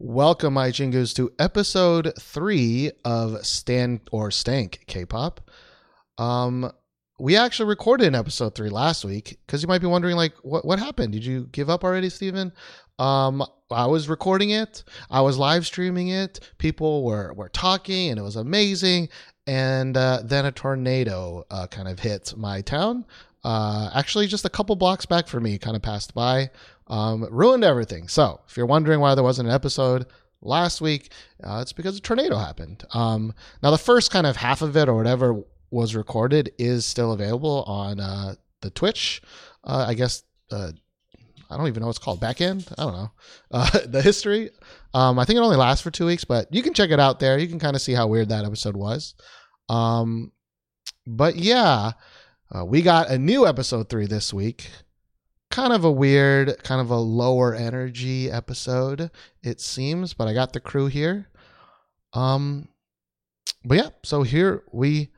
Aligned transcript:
Welcome, 0.00 0.54
my 0.54 0.70
Chingus, 0.70 1.12
to 1.16 1.32
episode 1.40 2.12
three 2.20 2.92
of 3.04 3.44
Stand 3.44 4.02
or 4.12 4.30
Stank 4.30 4.84
K-pop. 4.86 5.50
Um, 6.18 6.70
we 7.18 7.36
actually 7.36 7.68
recorded 7.68 8.06
an 8.06 8.14
episode 8.14 8.54
three 8.54 8.70
last 8.70 9.04
week 9.04 9.40
because 9.44 9.60
you 9.60 9.66
might 9.66 9.80
be 9.80 9.88
wondering, 9.88 10.14
like, 10.14 10.34
what 10.42 10.64
what 10.64 10.78
happened? 10.78 11.14
Did 11.14 11.24
you 11.24 11.48
give 11.50 11.68
up 11.68 11.82
already, 11.82 12.10
Steven? 12.10 12.52
Um, 13.00 13.44
I 13.72 13.86
was 13.86 14.08
recording 14.08 14.50
it, 14.50 14.84
I 15.10 15.20
was 15.20 15.36
live 15.36 15.66
streaming 15.66 16.08
it. 16.08 16.38
People 16.58 17.02
were 17.02 17.32
were 17.34 17.48
talking, 17.48 18.10
and 18.10 18.20
it 18.20 18.22
was 18.22 18.36
amazing. 18.36 19.08
And 19.48 19.96
uh, 19.96 20.20
then 20.22 20.46
a 20.46 20.52
tornado 20.52 21.44
uh, 21.50 21.66
kind 21.66 21.88
of 21.88 21.98
hit 21.98 22.34
my 22.36 22.60
town. 22.60 23.04
Uh, 23.44 23.90
actually, 23.94 24.26
just 24.26 24.44
a 24.44 24.50
couple 24.50 24.74
blocks 24.76 25.06
back 25.06 25.26
from 25.28 25.44
me, 25.44 25.58
kind 25.58 25.76
of 25.76 25.82
passed 25.82 26.14
by 26.14 26.50
um, 26.88 27.26
ruined 27.30 27.64
everything. 27.64 28.08
So 28.08 28.40
if 28.48 28.56
you're 28.56 28.66
wondering 28.66 29.00
why 29.00 29.14
there 29.14 29.24
wasn't 29.24 29.48
an 29.48 29.54
episode 29.54 30.06
last 30.40 30.80
week, 30.80 31.12
uh, 31.42 31.60
it's 31.62 31.72
because 31.72 31.96
a 31.96 32.00
tornado 32.00 32.36
happened. 32.36 32.84
Um, 32.92 33.34
now 33.62 33.70
the 33.70 33.78
first 33.78 34.10
kind 34.10 34.26
of 34.26 34.36
half 34.36 34.62
of 34.62 34.76
it 34.76 34.88
or 34.88 34.94
whatever 34.94 35.42
was 35.70 35.94
recorded 35.94 36.52
is 36.58 36.86
still 36.86 37.12
available 37.12 37.64
on 37.66 38.00
uh, 38.00 38.34
the 38.62 38.70
Twitch. 38.70 39.20
Uh, 39.64 39.84
I 39.88 39.94
guess 39.94 40.22
uh, 40.50 40.72
I 41.50 41.56
don't 41.56 41.66
even 41.66 41.80
know 41.80 41.86
what's 41.86 41.98
called 41.98 42.20
back 42.20 42.40
end. 42.40 42.66
I 42.78 42.84
don't 42.84 42.94
know 42.94 43.10
uh, 43.50 43.78
the 43.86 44.02
history. 44.02 44.50
Um, 44.94 45.18
I 45.18 45.24
think 45.24 45.36
it 45.36 45.42
only 45.42 45.56
lasts 45.56 45.82
for 45.82 45.90
two 45.90 46.06
weeks, 46.06 46.24
but 46.24 46.52
you 46.52 46.62
can 46.62 46.74
check 46.74 46.90
it 46.90 47.00
out 47.00 47.20
there. 47.20 47.38
You 47.38 47.48
can 47.48 47.58
kind 47.58 47.76
of 47.76 47.82
see 47.82 47.92
how 47.92 48.06
weird 48.06 48.30
that 48.30 48.44
episode 48.44 48.76
was. 48.76 49.14
Um, 49.68 50.32
but 51.06 51.36
yeah, 51.36 51.92
uh, 52.54 52.64
we 52.64 52.82
got 52.82 53.10
a 53.10 53.18
new 53.18 53.46
episode 53.46 53.88
three 53.88 54.06
this 54.06 54.32
week 54.32 54.70
kind 55.50 55.72
of 55.72 55.84
a 55.84 55.90
weird, 55.90 56.62
kind 56.62 56.80
of 56.80 56.90
a 56.90 56.96
lower 56.96 57.54
energy 57.54 58.30
episode, 58.30 59.10
it 59.42 59.60
seems, 59.60 60.14
but 60.14 60.28
I 60.28 60.34
got 60.34 60.52
the 60.52 60.60
crew 60.60 60.86
here. 60.86 61.28
Um 62.12 62.68
but 63.64 63.78
yeah, 63.78 63.88
so 64.04 64.22
here 64.22 64.62
we 64.72 65.10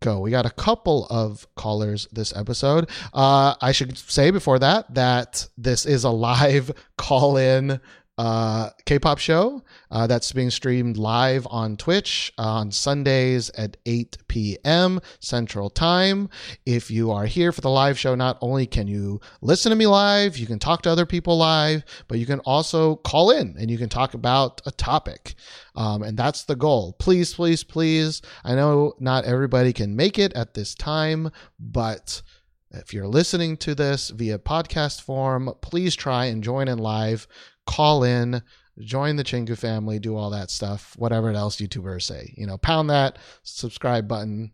go. 0.00 0.20
We 0.20 0.30
got 0.30 0.44
a 0.44 0.50
couple 0.50 1.06
of 1.08 1.46
callers 1.54 2.08
this 2.12 2.34
episode. 2.36 2.90
Uh 3.12 3.54
I 3.60 3.72
should 3.72 3.96
say 3.96 4.30
before 4.30 4.58
that 4.58 4.92
that 4.94 5.48
this 5.56 5.86
is 5.86 6.04
a 6.04 6.10
live 6.10 6.70
call 6.98 7.36
in 7.36 7.80
uh, 8.18 8.70
K-pop 8.86 9.18
show 9.18 9.62
uh, 9.90 10.06
that's 10.06 10.32
being 10.32 10.50
streamed 10.50 10.96
live 10.96 11.46
on 11.50 11.76
Twitch 11.76 12.32
on 12.38 12.70
Sundays 12.70 13.50
at 13.50 13.76
8 13.84 14.18
p.m. 14.28 15.00
Central 15.20 15.68
Time. 15.68 16.30
If 16.64 16.90
you 16.90 17.10
are 17.10 17.26
here 17.26 17.52
for 17.52 17.60
the 17.60 17.70
live 17.70 17.98
show, 17.98 18.14
not 18.14 18.38
only 18.40 18.66
can 18.66 18.88
you 18.88 19.20
listen 19.42 19.70
to 19.70 19.76
me 19.76 19.86
live, 19.86 20.38
you 20.38 20.46
can 20.46 20.58
talk 20.58 20.82
to 20.82 20.90
other 20.90 21.06
people 21.06 21.36
live, 21.36 21.84
but 22.08 22.18
you 22.18 22.24
can 22.24 22.40
also 22.40 22.96
call 22.96 23.30
in 23.30 23.54
and 23.58 23.70
you 23.70 23.76
can 23.76 23.90
talk 23.90 24.14
about 24.14 24.62
a 24.64 24.70
topic. 24.70 25.34
Um, 25.74 26.02
and 26.02 26.16
that's 26.16 26.44
the 26.44 26.56
goal. 26.56 26.94
Please, 26.98 27.34
please, 27.34 27.64
please. 27.64 28.22
I 28.44 28.54
know 28.54 28.94
not 28.98 29.24
everybody 29.26 29.74
can 29.74 29.94
make 29.94 30.18
it 30.18 30.32
at 30.32 30.54
this 30.54 30.74
time, 30.74 31.30
but 31.60 32.22
if 32.70 32.92
you're 32.92 33.06
listening 33.06 33.56
to 33.58 33.74
this 33.74 34.10
via 34.10 34.38
podcast 34.38 35.02
form, 35.02 35.52
please 35.60 35.94
try 35.94 36.26
and 36.26 36.42
join 36.42 36.68
in 36.68 36.78
live 36.78 37.28
call 37.66 38.04
in, 38.04 38.42
join 38.78 39.16
the 39.16 39.24
Chingu 39.24 39.56
family, 39.56 39.98
do 39.98 40.16
all 40.16 40.30
that 40.30 40.50
stuff, 40.50 40.94
whatever 40.96 41.30
else 41.30 41.56
YouTubers 41.56 42.02
say. 42.02 42.32
You 42.36 42.46
know, 42.46 42.58
pound 42.58 42.90
that 42.90 43.18
subscribe 43.42 44.08
button, 44.08 44.52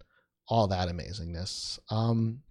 all 0.49 0.69
that 0.69 0.89
amazingness. 0.89 1.79
Um, 1.91 2.43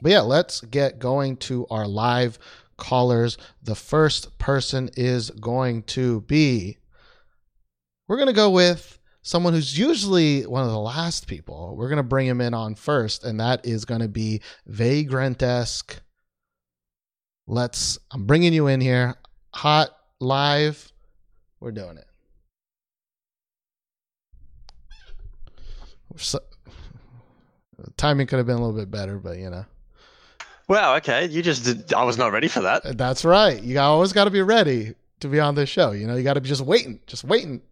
but 0.00 0.12
yeah, 0.12 0.20
let's 0.20 0.60
get 0.60 0.98
going 0.98 1.36
to 1.38 1.66
our 1.70 1.86
live 1.86 2.38
callers. 2.76 3.36
The 3.62 3.74
first 3.74 4.38
person 4.38 4.90
is 4.96 5.30
going 5.30 5.82
to 5.84 6.22
be, 6.22 6.78
we're 8.06 8.16
going 8.16 8.28
to 8.28 8.32
go 8.32 8.50
with 8.50 8.98
someone 9.22 9.52
who's 9.52 9.78
usually 9.78 10.46
one 10.46 10.62
of 10.62 10.70
the 10.70 10.78
last 10.78 11.26
people. 11.26 11.74
We're 11.76 11.88
going 11.88 11.98
to 11.98 12.02
bring 12.02 12.26
him 12.26 12.40
in 12.40 12.54
on 12.54 12.74
first, 12.76 13.24
and 13.24 13.40
that 13.40 13.66
is 13.66 13.84
going 13.84 14.00
to 14.00 14.08
be 14.08 14.40
Vagrantesque. 14.70 15.98
Let's, 17.46 17.98
I'm 18.12 18.26
bringing 18.26 18.52
you 18.52 18.68
in 18.68 18.80
here 18.80 19.16
hot 19.54 19.90
live. 20.20 20.92
We're 21.60 21.72
doing 21.72 21.98
it. 21.98 22.06
So, 26.16 26.40
timing 27.96 28.26
could 28.26 28.38
have 28.38 28.46
been 28.46 28.56
a 28.56 28.60
little 28.60 28.76
bit 28.78 28.90
better, 28.90 29.18
but 29.18 29.38
you 29.38 29.50
know. 29.50 29.64
Wow. 30.68 30.96
Okay. 30.96 31.26
You 31.26 31.42
just 31.42 31.64
did. 31.64 31.92
I 31.92 32.04
was 32.04 32.18
not 32.18 32.32
ready 32.32 32.48
for 32.48 32.60
that. 32.60 32.98
That's 32.98 33.24
right. 33.24 33.62
You 33.62 33.78
always 33.80 34.12
got 34.12 34.24
to 34.24 34.30
be 34.30 34.42
ready 34.42 34.94
to 35.20 35.28
be 35.28 35.40
on 35.40 35.54
this 35.54 35.68
show. 35.68 35.92
You 35.92 36.06
know, 36.06 36.16
you 36.16 36.22
got 36.22 36.34
to 36.34 36.40
be 36.40 36.48
just 36.48 36.62
waiting, 36.62 37.00
just 37.06 37.24
waiting. 37.24 37.62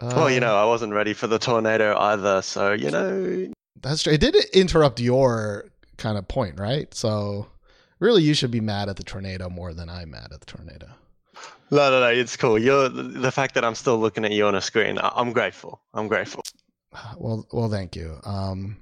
Uh, 0.00 0.12
well, 0.14 0.30
you 0.30 0.40
know, 0.40 0.56
I 0.56 0.64
wasn't 0.64 0.92
ready 0.92 1.12
for 1.12 1.26
the 1.26 1.38
tornado 1.38 1.96
either, 1.98 2.42
so 2.42 2.72
you 2.72 2.90
know. 2.90 3.52
That's 3.80 4.02
true. 4.02 4.12
It 4.12 4.20
did 4.20 4.34
interrupt 4.52 5.00
your 5.00 5.66
kind 5.96 6.16
of 6.18 6.26
point, 6.28 6.58
right? 6.58 6.92
So 6.94 7.48
really 8.00 8.22
you 8.22 8.34
should 8.34 8.50
be 8.50 8.60
mad 8.60 8.88
at 8.88 8.96
the 8.96 9.04
tornado 9.04 9.48
more 9.48 9.74
than 9.74 9.88
I'm 9.88 10.10
mad 10.10 10.28
at 10.32 10.40
the 10.40 10.46
tornado. 10.46 10.88
No, 11.70 11.90
no, 11.90 12.00
no, 12.00 12.08
it's 12.08 12.36
cool. 12.36 12.58
You're 12.58 12.88
the 12.88 13.30
fact 13.30 13.54
that 13.54 13.64
I'm 13.64 13.74
still 13.74 13.98
looking 13.98 14.24
at 14.24 14.32
you 14.32 14.46
on 14.46 14.54
a 14.54 14.60
screen. 14.60 14.98
I'm 15.02 15.32
grateful. 15.32 15.80
I'm 15.94 16.08
grateful. 16.08 16.42
Well, 17.18 17.46
well, 17.52 17.68
thank 17.68 17.94
you. 17.94 18.18
Um, 18.24 18.78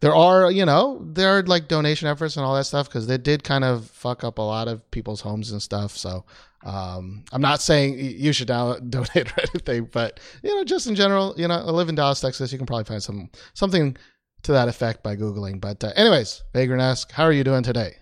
there 0.00 0.14
are, 0.14 0.50
you 0.50 0.64
know, 0.64 1.00
there 1.04 1.36
are 1.36 1.42
like 1.42 1.66
donation 1.66 2.06
efforts 2.06 2.36
and 2.36 2.46
all 2.46 2.54
that 2.54 2.64
stuff 2.64 2.88
because 2.88 3.08
they 3.08 3.18
did 3.18 3.42
kind 3.42 3.64
of 3.64 3.90
fuck 3.90 4.22
up 4.22 4.38
a 4.38 4.42
lot 4.42 4.68
of 4.68 4.88
people's 4.92 5.20
homes 5.20 5.50
and 5.50 5.60
stuff. 5.60 5.96
So, 5.96 6.24
um, 6.64 7.24
I'm 7.32 7.42
not 7.42 7.60
saying 7.60 7.98
you 7.98 8.32
should 8.32 8.46
down- 8.48 8.88
donate 8.90 9.36
or 9.36 9.40
anything, 9.40 9.88
but 9.92 10.20
you 10.42 10.54
know, 10.54 10.62
just 10.62 10.86
in 10.86 10.94
general, 10.94 11.34
you 11.36 11.48
know, 11.48 11.56
I 11.56 11.70
live 11.70 11.88
in 11.88 11.96
Dallas, 11.96 12.20
Texas. 12.20 12.52
You 12.52 12.58
can 12.58 12.66
probably 12.66 12.84
find 12.84 13.02
some 13.02 13.28
something 13.54 13.96
to 14.44 14.52
that 14.52 14.68
effect 14.68 15.02
by 15.02 15.16
googling. 15.16 15.60
But, 15.60 15.82
uh, 15.82 15.92
anyways, 15.96 16.44
Vagrantesque, 16.54 17.10
how 17.10 17.24
are 17.24 17.32
you 17.32 17.42
doing 17.44 17.64
today? 17.64 17.96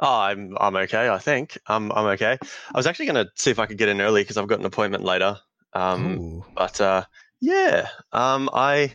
Oh, 0.00 0.20
I'm 0.20 0.56
I'm 0.60 0.76
okay. 0.76 1.08
I 1.08 1.18
think 1.18 1.58
I'm 1.66 1.92
I'm 1.92 2.06
okay. 2.06 2.38
I 2.42 2.76
was 2.76 2.86
actually 2.86 3.06
going 3.06 3.24
to 3.24 3.30
see 3.36 3.50
if 3.50 3.58
I 3.58 3.66
could 3.66 3.78
get 3.78 3.88
in 3.88 4.00
early 4.00 4.22
because 4.22 4.36
I've 4.36 4.48
got 4.48 4.58
an 4.58 4.66
appointment 4.66 5.04
later. 5.04 5.38
Um, 5.72 6.44
but 6.54 6.80
uh, 6.80 7.04
yeah, 7.40 7.88
um, 8.12 8.50
I 8.52 8.94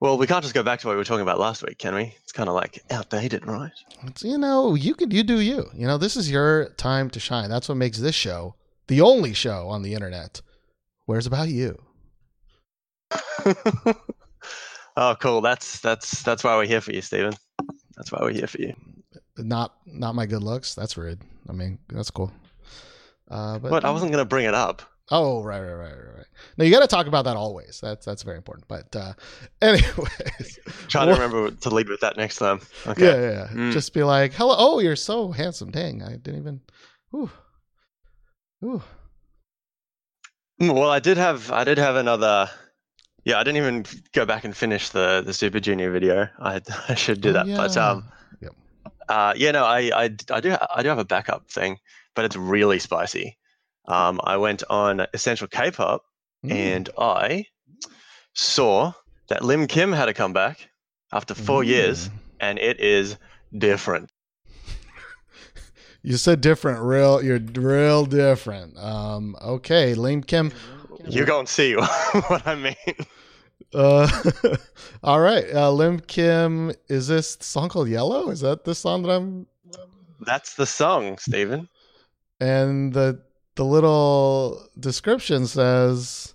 well, 0.00 0.18
we 0.18 0.26
can't 0.26 0.42
just 0.42 0.54
go 0.54 0.62
back 0.62 0.80
to 0.80 0.86
what 0.86 0.94
we 0.94 0.98
were 0.98 1.04
talking 1.04 1.22
about 1.22 1.38
last 1.38 1.62
week, 1.62 1.78
can 1.78 1.94
we? 1.94 2.14
It's 2.22 2.32
kind 2.32 2.48
of 2.48 2.54
like 2.54 2.82
outdated, 2.90 3.46
right? 3.46 3.72
It's, 4.06 4.22
you 4.22 4.38
know, 4.38 4.74
you 4.74 4.94
could 4.94 5.12
you 5.12 5.22
do 5.22 5.40
you. 5.40 5.70
You 5.74 5.86
know, 5.86 5.98
this 5.98 6.16
is 6.16 6.30
your 6.30 6.70
time 6.70 7.10
to 7.10 7.20
shine. 7.20 7.48
That's 7.48 7.68
what 7.68 7.76
makes 7.76 7.98
this 7.98 8.14
show 8.14 8.54
the 8.86 9.00
only 9.00 9.32
show 9.32 9.68
on 9.68 9.82
the 9.82 9.94
internet 9.94 10.42
Where's 11.06 11.26
about 11.26 11.48
you. 11.48 11.82
oh, 14.96 15.14
cool. 15.20 15.42
That's 15.42 15.80
that's 15.80 16.22
that's 16.22 16.42
why 16.42 16.56
we're 16.56 16.64
here 16.64 16.80
for 16.80 16.92
you, 16.92 17.02
Stephen. 17.02 17.34
That's 17.96 18.10
why 18.10 18.20
we're 18.22 18.32
here 18.32 18.46
for 18.46 18.60
you 18.60 18.74
not 19.38 19.74
not 19.86 20.14
my 20.14 20.26
good 20.26 20.42
looks. 20.42 20.74
That's 20.74 20.96
rude. 20.96 21.20
I 21.48 21.52
mean, 21.52 21.78
that's 21.88 22.10
cool. 22.10 22.32
Uh, 23.30 23.58
but 23.58 23.70
what? 23.70 23.84
I 23.84 23.90
wasn't 23.90 24.12
gonna 24.12 24.24
bring 24.24 24.46
it 24.46 24.54
up. 24.54 24.82
Oh, 25.10 25.42
right, 25.42 25.60
right, 25.60 25.74
right, 25.74 25.92
right, 25.92 26.16
right. 26.16 26.26
No, 26.56 26.64
you 26.64 26.70
got 26.70 26.80
to 26.80 26.86
talk 26.86 27.06
about 27.06 27.26
that 27.26 27.36
always. 27.36 27.78
That's 27.82 28.06
that's 28.06 28.22
very 28.22 28.38
important. 28.38 28.66
But 28.68 28.96
uh, 28.96 29.12
anyways, 29.62 30.58
try 30.88 31.04
to 31.04 31.12
remember 31.12 31.50
to 31.50 31.70
lead 31.70 31.88
with 31.88 32.00
that 32.00 32.16
next 32.16 32.36
time. 32.36 32.60
Okay. 32.86 33.04
Yeah, 33.04 33.20
yeah. 33.20 33.30
yeah. 33.30 33.48
Mm. 33.52 33.72
Just 33.72 33.92
be 33.92 34.02
like, 34.02 34.32
"Hello, 34.32 34.54
oh, 34.56 34.78
you're 34.78 34.96
so 34.96 35.30
handsome." 35.30 35.70
Dang, 35.70 36.02
I 36.02 36.16
didn't 36.16 36.40
even. 36.40 36.60
Ooh, 37.14 37.30
ooh. 38.64 38.82
Mm, 40.60 40.74
well, 40.74 40.90
I 40.90 41.00
did 41.00 41.18
have 41.18 41.50
I 41.50 41.64
did 41.64 41.78
have 41.78 41.96
another. 41.96 42.48
Yeah, 43.24 43.38
I 43.38 43.42
didn't 43.42 43.58
even 43.58 43.84
go 44.12 44.24
back 44.24 44.44
and 44.44 44.56
finish 44.56 44.88
the 44.88 45.22
the 45.24 45.34
Super 45.34 45.60
Junior 45.60 45.90
video. 45.90 46.28
I 46.38 46.62
I 46.88 46.94
should 46.94 47.20
do 47.20 47.30
oh, 47.30 47.32
that, 47.34 47.46
yeah. 47.46 47.56
but 47.56 47.76
um, 47.76 48.04
uh, 49.08 49.34
yeah, 49.36 49.50
no, 49.50 49.64
I, 49.64 49.90
I, 49.94 50.04
I 50.30 50.40
do 50.40 50.56
I 50.74 50.82
do 50.82 50.88
have 50.88 50.98
a 50.98 51.04
backup 51.04 51.50
thing, 51.50 51.78
but 52.14 52.24
it's 52.24 52.36
really 52.36 52.78
spicy. 52.78 53.38
Um, 53.86 54.20
I 54.24 54.36
went 54.36 54.62
on 54.70 55.06
Essential 55.12 55.46
K-pop 55.46 56.02
mm. 56.44 56.50
and 56.50 56.88
I 56.98 57.46
saw 58.32 58.92
that 59.28 59.44
Lim 59.44 59.66
Kim 59.66 59.92
had 59.92 60.08
a 60.08 60.14
comeback 60.14 60.70
after 61.12 61.34
four 61.34 61.62
mm. 61.62 61.66
years, 61.66 62.10
and 62.40 62.58
it 62.58 62.80
is 62.80 63.16
different. 63.56 64.10
you 66.02 66.16
said 66.16 66.40
different, 66.40 66.80
real. 66.80 67.22
You're 67.22 67.38
real 67.38 68.06
different. 68.06 68.78
Um, 68.78 69.36
okay, 69.42 69.94
Lim 69.94 70.22
Kim. 70.22 70.52
You 71.06 71.26
go 71.26 71.38
and 71.38 71.48
see 71.48 71.74
what 72.28 72.46
I 72.46 72.54
mean. 72.54 73.06
Uh, 73.74 74.08
all 75.02 75.20
right. 75.20 75.44
Uh, 75.52 75.70
Lim 75.72 76.00
Kim, 76.00 76.72
is 76.88 77.08
this 77.08 77.36
song 77.40 77.68
called 77.68 77.88
Yellow? 77.88 78.30
Is 78.30 78.40
that 78.40 78.64
the 78.64 78.74
song 78.74 79.02
that 79.02 79.10
I'm? 79.10 79.46
That's 80.20 80.54
the 80.54 80.66
song, 80.66 81.18
Steven. 81.18 81.68
And 82.40 82.92
the 82.92 83.20
the 83.56 83.64
little 83.64 84.68
description 84.78 85.46
says 85.46 86.34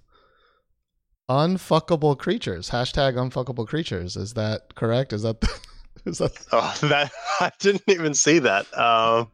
unfuckable 1.30 2.18
creatures. 2.18 2.70
Hashtag 2.70 3.16
unfuckable 3.16 3.68
creatures. 3.68 4.16
Is 4.16 4.34
that 4.34 4.76
correct? 4.76 5.14
Is 5.14 5.24
that 5.24 5.42
the, 5.42 5.50
is 6.06 6.18
that? 6.20 6.32
Oh, 6.52 6.76
that 6.84 7.12
I 7.40 7.52
didn't 7.60 7.84
even 7.88 8.14
see 8.14 8.40
that. 8.40 8.66
Um, 8.78 9.30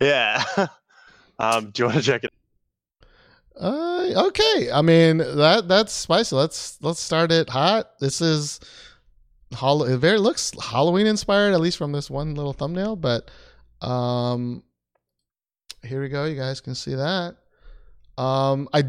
yeah. 0.00 0.42
Um, 1.38 1.70
do 1.70 1.82
you 1.82 1.86
want 1.86 1.98
to 1.98 2.02
check 2.02 2.24
it? 2.24 2.32
Uh, 3.58 4.26
okay. 4.28 4.70
I 4.70 4.82
mean 4.82 5.18
that 5.18 5.68
that's 5.68 5.92
spicy. 5.92 6.36
Let's 6.36 6.78
let's 6.82 7.00
start 7.00 7.32
it 7.32 7.48
hot. 7.48 7.98
This 8.00 8.20
is 8.20 8.60
Hall- 9.54 9.84
it 9.84 9.98
very 9.98 10.18
looks 10.18 10.52
Halloween 10.60 11.06
inspired, 11.06 11.52
at 11.54 11.60
least 11.60 11.78
from 11.78 11.92
this 11.92 12.10
one 12.10 12.34
little 12.34 12.52
thumbnail. 12.52 12.96
But 12.96 13.30
um, 13.80 14.62
here 15.82 16.02
we 16.02 16.08
go. 16.08 16.24
You 16.24 16.36
guys 16.36 16.60
can 16.60 16.74
see 16.74 16.94
that. 16.94 17.36
Um, 18.18 18.68
I 18.72 18.84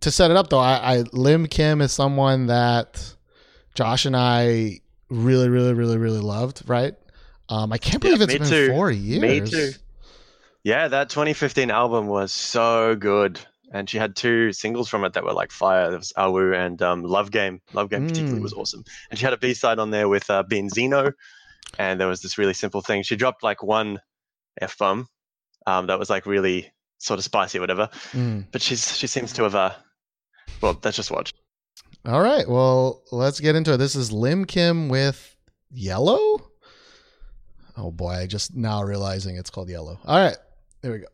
to 0.00 0.10
set 0.10 0.30
it 0.30 0.36
up 0.36 0.50
though, 0.50 0.58
I, 0.58 0.96
I 0.96 1.04
Lim 1.12 1.46
Kim 1.46 1.80
is 1.80 1.92
someone 1.92 2.46
that 2.46 3.14
Josh 3.74 4.06
and 4.06 4.16
I 4.16 4.80
really, 5.10 5.48
really, 5.48 5.74
really, 5.74 5.98
really 5.98 6.20
loved. 6.20 6.62
Right. 6.68 6.94
Um, 7.48 7.72
I 7.72 7.78
can't 7.78 8.00
believe 8.00 8.18
yeah, 8.18 8.24
it's 8.24 8.34
been 8.34 8.48
too. 8.48 8.68
four 8.70 8.90
years. 8.90 9.20
Me 9.20 9.40
too. 9.40 9.72
Yeah, 10.64 10.88
that 10.88 11.10
2015 11.10 11.70
album 11.70 12.06
was 12.06 12.32
so 12.32 12.94
good 12.94 13.40
and 13.72 13.88
she 13.88 13.98
had 13.98 14.14
two 14.14 14.52
singles 14.52 14.88
from 14.88 15.04
it 15.04 15.14
that 15.14 15.24
were 15.24 15.32
like 15.32 15.50
fire. 15.50 15.88
There 15.88 15.98
was 15.98 16.12
Awoo 16.16 16.54
and 16.54 16.80
um, 16.82 17.02
Love 17.02 17.30
Game. 17.30 17.60
Love 17.72 17.90
Game 17.90 18.02
mm. 18.02 18.08
particularly 18.08 18.42
was 18.42 18.52
awesome. 18.52 18.84
And 19.10 19.18
she 19.18 19.24
had 19.24 19.32
a 19.32 19.38
B 19.38 19.54
side 19.54 19.78
on 19.78 19.90
there 19.90 20.08
with 20.08 20.28
uh, 20.30 20.44
Beenzino, 20.44 21.12
and 21.78 22.00
there 22.00 22.08
was 22.08 22.20
this 22.20 22.38
really 22.38 22.54
simple 22.54 22.82
thing. 22.82 23.02
She 23.02 23.16
dropped 23.16 23.42
like 23.42 23.62
one 23.62 24.00
f 24.60 24.76
bomb 24.78 25.08
um, 25.66 25.86
that 25.86 25.98
was 25.98 26.10
like 26.10 26.26
really 26.26 26.70
sort 26.98 27.18
of 27.18 27.24
spicy, 27.24 27.58
or 27.58 27.62
whatever. 27.62 27.88
Mm. 28.12 28.46
But 28.52 28.62
she's 28.62 28.96
she 28.96 29.06
seems 29.06 29.32
to 29.34 29.42
have 29.44 29.54
uh, 29.54 29.72
well, 30.60 30.78
let's 30.84 30.96
just 30.96 31.10
watch. 31.10 31.32
All 32.04 32.20
right, 32.20 32.48
well, 32.48 33.02
let's 33.12 33.40
get 33.40 33.54
into 33.54 33.74
it. 33.74 33.76
This 33.76 33.94
is 33.94 34.12
Lim 34.12 34.44
Kim 34.44 34.88
with 34.88 35.36
Yellow. 35.70 36.50
Oh 37.76 37.90
boy, 37.90 38.10
I 38.10 38.26
just 38.26 38.54
now 38.54 38.82
realizing 38.82 39.36
it's 39.36 39.50
called 39.50 39.70
Yellow. 39.70 39.98
All 40.04 40.18
right, 40.18 40.36
there 40.82 40.92
we 40.92 40.98
go. 40.98 41.06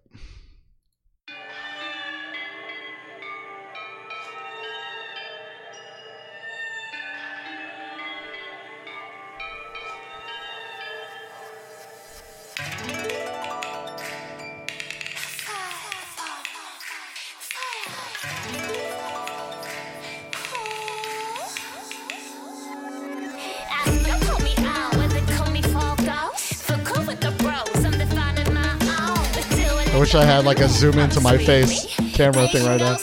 I 29.98 30.00
wish 30.00 30.14
I 30.14 30.24
had 30.24 30.44
like 30.44 30.60
a 30.60 30.68
zoom 30.68 30.96
into 31.00 31.20
my 31.20 31.36
face 31.36 31.92
camera 32.12 32.46
thing 32.46 32.64
right 32.64 32.78
now. 32.78 32.98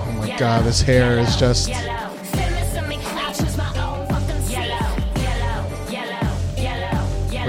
oh 0.00 0.16
my 0.18 0.38
god, 0.38 0.64
this 0.64 0.80
hair 0.80 1.18
is 1.18 1.36
just. 1.36 1.68
Wait, 1.68 1.76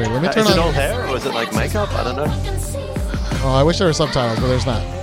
let 0.10 0.22
me 0.22 0.28
uh, 0.28 0.34
turn 0.34 0.44
is 0.44 0.48
on. 0.48 0.52
Is 0.52 0.58
it 0.58 0.60
all 0.60 0.72
hair 0.74 1.06
or 1.06 1.14
was 1.14 1.26
it 1.26 1.34
like 1.34 1.56
makeup? 1.56 1.94
I 1.94 2.04
don't 2.04 2.18
know. 2.18 2.28
Oh, 3.46 3.56
I 3.56 3.64
wish 3.64 3.78
there 3.78 3.88
were 3.88 3.94
subtitles, 3.94 4.38
but 4.42 4.48
there's 4.48 4.66
not. 4.66 4.95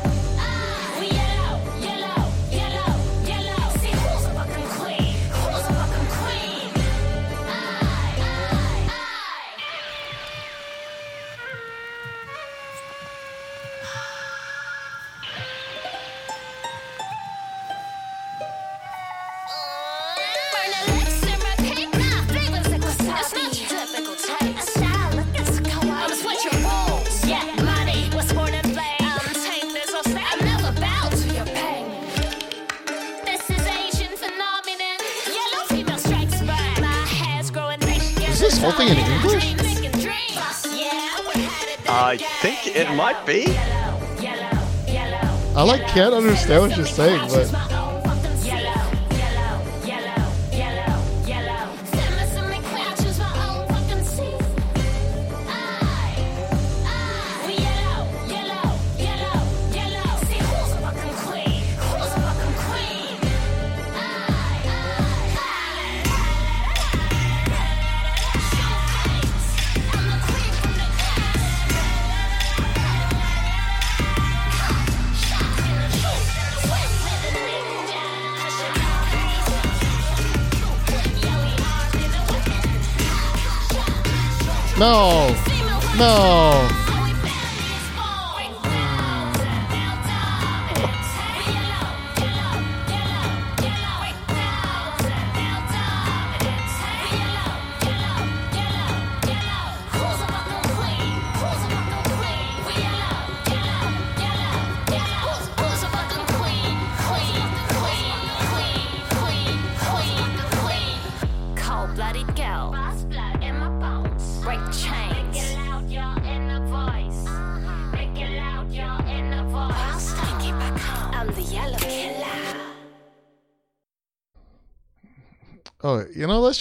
Can't 45.95 46.15
understand 46.15 46.63
what 46.63 46.73
she's 46.73 46.91
saying, 46.91 47.29
but. 47.29 47.82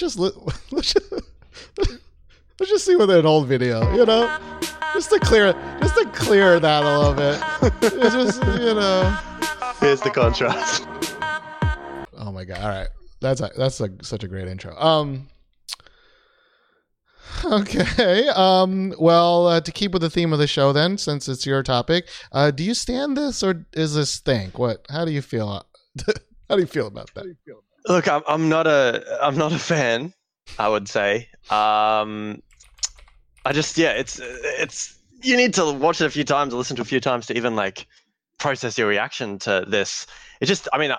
You 0.01 0.07
know, 0.07 0.47
let's 0.71 0.93
just 0.93 1.11
let's 1.77 1.77
just, 1.77 2.01
let's 2.59 2.71
just 2.71 2.85
see 2.85 2.95
with 2.95 3.09
an 3.09 3.25
old 3.25 3.47
video, 3.47 3.93
you 3.93 4.05
know, 4.05 4.37
just 4.93 5.09
to 5.09 5.19
clear 5.19 5.53
just 5.81 5.95
to 5.95 6.05
clear 6.13 6.59
that 6.59 6.83
a 6.83 6.99
little 6.99 7.13
bit. 7.13 7.41
It's 8.03 8.15
just 8.15 8.43
you 8.59 8.73
know. 8.73 9.17
Here's 9.79 10.01
the 10.01 10.11
contrast. 10.11 10.87
Oh 12.17 12.31
my 12.31 12.45
god! 12.45 12.59
All 12.59 12.69
right, 12.69 12.87
that's 13.19 13.41
a, 13.41 13.49
that's 13.57 13.79
a, 13.81 13.89
such 14.01 14.23
a 14.23 14.27
great 14.27 14.47
intro. 14.47 14.75
Um. 14.77 15.27
Okay. 17.43 18.27
Um. 18.29 18.93
Well, 18.99 19.47
uh, 19.47 19.61
to 19.61 19.71
keep 19.71 19.93
with 19.93 20.03
the 20.03 20.09
theme 20.09 20.33
of 20.33 20.39
the 20.39 20.47
show, 20.47 20.73
then, 20.73 20.97
since 20.97 21.27
it's 21.27 21.45
your 21.45 21.63
topic, 21.63 22.07
uh, 22.31 22.51
do 22.51 22.63
you 22.63 22.73
stand 22.73 23.17
this 23.17 23.41
or 23.41 23.65
is 23.73 23.95
this 23.95 24.11
stink? 24.11 24.59
What? 24.59 24.85
How 24.89 25.05
do 25.05 25.11
you 25.11 25.21
feel? 25.21 25.47
how 26.49 26.55
do 26.55 26.61
you 26.61 26.67
feel 26.67 26.87
about 26.87 27.11
that? 27.15 27.35
Look, 27.87 28.07
I'm, 28.07 28.21
I'm 28.27 28.49
not 28.49 28.67
a 28.67 29.19
I'm 29.21 29.37
not 29.37 29.53
a 29.53 29.59
fan. 29.59 30.13
I 30.59 30.67
would 30.67 30.87
say. 30.87 31.29
Um, 31.49 32.41
I 33.45 33.53
just 33.53 33.77
yeah, 33.77 33.91
it's 33.91 34.19
it's 34.21 34.97
you 35.23 35.37
need 35.37 35.53
to 35.55 35.71
watch 35.71 36.01
it 36.01 36.05
a 36.05 36.09
few 36.09 36.23
times, 36.23 36.53
or 36.53 36.57
listen 36.57 36.75
to 36.75 36.81
a 36.81 36.85
few 36.85 36.99
times 36.99 37.27
to 37.27 37.37
even 37.37 37.55
like 37.55 37.87
process 38.37 38.77
your 38.77 38.87
reaction 38.87 39.39
to 39.39 39.65
this. 39.67 40.07
It 40.39 40.47
just, 40.47 40.67
I 40.73 40.77
mean, 40.77 40.91
I, 40.91 40.97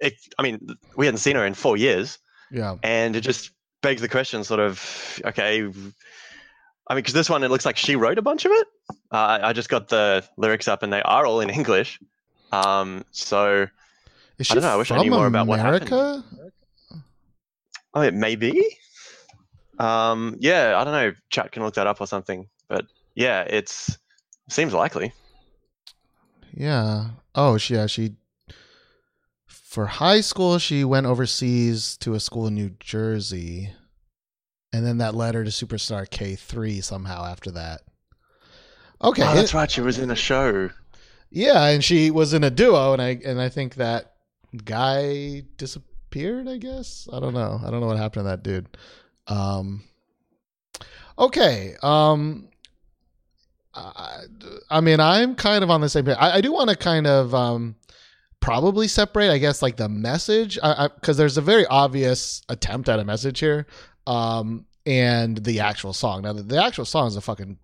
it, 0.00 0.14
I 0.38 0.42
mean, 0.42 0.68
we 0.96 1.06
hadn't 1.06 1.18
seen 1.18 1.36
her 1.36 1.46
in 1.46 1.54
four 1.54 1.76
years. 1.76 2.18
Yeah, 2.50 2.76
and 2.82 3.16
it 3.16 3.22
just 3.22 3.50
begs 3.82 4.00
the 4.00 4.08
question, 4.08 4.44
sort 4.44 4.60
of, 4.60 5.20
okay. 5.24 5.62
I 5.62 5.64
mean, 5.64 5.92
because 6.94 7.12
this 7.12 7.28
one, 7.28 7.44
it 7.44 7.50
looks 7.50 7.66
like 7.66 7.76
she 7.76 7.96
wrote 7.96 8.18
a 8.18 8.22
bunch 8.22 8.44
of 8.44 8.52
it. 8.52 8.66
Uh, 9.10 9.38
I 9.42 9.52
just 9.52 9.68
got 9.68 9.88
the 9.88 10.24
lyrics 10.36 10.68
up, 10.68 10.82
and 10.82 10.92
they 10.92 11.02
are 11.02 11.26
all 11.26 11.40
in 11.40 11.50
English. 11.50 12.00
Um, 12.52 13.04
so 13.10 13.66
I 14.40 14.54
don't 14.54 14.62
know. 14.62 14.68
I 14.68 14.76
wish 14.76 14.90
I 14.90 14.98
knew 14.98 15.10
more 15.10 15.26
about 15.26 15.46
what 15.46 15.58
happened. 15.58 16.24
Oh, 17.92 18.00
it 18.02 18.14
may 18.14 18.36
be. 18.36 18.76
Um, 19.78 20.36
yeah, 20.38 20.74
I 20.76 20.84
don't 20.84 20.92
know. 20.92 21.12
Chat 21.30 21.52
can 21.52 21.62
look 21.62 21.74
that 21.74 21.86
up 21.86 22.00
or 22.00 22.06
something. 22.06 22.48
But 22.68 22.86
yeah, 23.14 23.42
it's 23.42 23.98
seems 24.50 24.72
likely. 24.74 25.12
Yeah. 26.52 27.10
Oh, 27.34 27.58
she, 27.58 27.74
yeah. 27.74 27.86
She 27.86 28.16
for 29.46 29.86
high 29.86 30.20
school 30.20 30.58
she 30.58 30.84
went 30.84 31.06
overseas 31.06 31.96
to 31.98 32.14
a 32.14 32.20
school 32.20 32.46
in 32.46 32.54
New 32.54 32.70
Jersey, 32.80 33.72
and 34.72 34.84
then 34.84 34.98
that 34.98 35.14
led 35.14 35.34
her 35.34 35.44
to 35.44 35.50
Superstar 35.50 36.08
K 36.08 36.34
three 36.36 36.80
somehow 36.80 37.24
after 37.24 37.50
that. 37.52 37.82
Okay, 39.02 39.22
oh, 39.22 39.34
that's 39.34 39.54
right. 39.54 39.70
She 39.70 39.80
was 39.80 39.98
in 39.98 40.10
a 40.10 40.16
show. 40.16 40.70
Yeah, 41.30 41.66
and 41.66 41.84
she 41.84 42.10
was 42.10 42.32
in 42.34 42.42
a 42.42 42.50
duo, 42.50 42.92
and 42.92 43.02
I 43.02 43.20
and 43.24 43.40
I 43.40 43.48
think 43.48 43.76
that 43.76 44.14
guy 44.64 45.42
disappeared. 45.56 46.48
I 46.48 46.58
guess 46.58 47.08
I 47.12 47.20
don't 47.20 47.34
know. 47.34 47.60
I 47.64 47.70
don't 47.70 47.80
know 47.80 47.86
what 47.86 47.98
happened 47.98 48.24
to 48.24 48.30
that 48.30 48.42
dude. 48.42 48.76
Um. 49.26 49.84
Okay. 51.18 51.76
Um. 51.82 52.48
I, 53.74 54.22
I 54.70 54.80
mean, 54.80 55.00
I'm 55.00 55.34
kind 55.34 55.62
of 55.62 55.70
on 55.70 55.80
the 55.80 55.88
same 55.88 56.04
page. 56.04 56.16
I, 56.18 56.38
I 56.38 56.40
do 56.40 56.52
want 56.52 56.70
to 56.70 56.76
kind 56.76 57.06
of 57.06 57.34
um, 57.34 57.76
probably 58.40 58.88
separate, 58.88 59.30
I 59.30 59.38
guess, 59.38 59.62
like 59.62 59.76
the 59.76 59.88
message, 59.88 60.58
I, 60.62 60.88
because 60.88 61.16
there's 61.16 61.38
a 61.38 61.42
very 61.42 61.66
obvious 61.66 62.42
attempt 62.48 62.88
at 62.88 62.98
a 62.98 63.04
message 63.04 63.40
here, 63.40 63.66
um, 64.06 64.66
and 64.86 65.38
the 65.38 65.60
actual 65.60 65.92
song. 65.92 66.22
Now, 66.22 66.32
the, 66.32 66.42
the 66.42 66.62
actual 66.62 66.84
song 66.84 67.08
is 67.08 67.16
a 67.16 67.20
fucking 67.20 67.58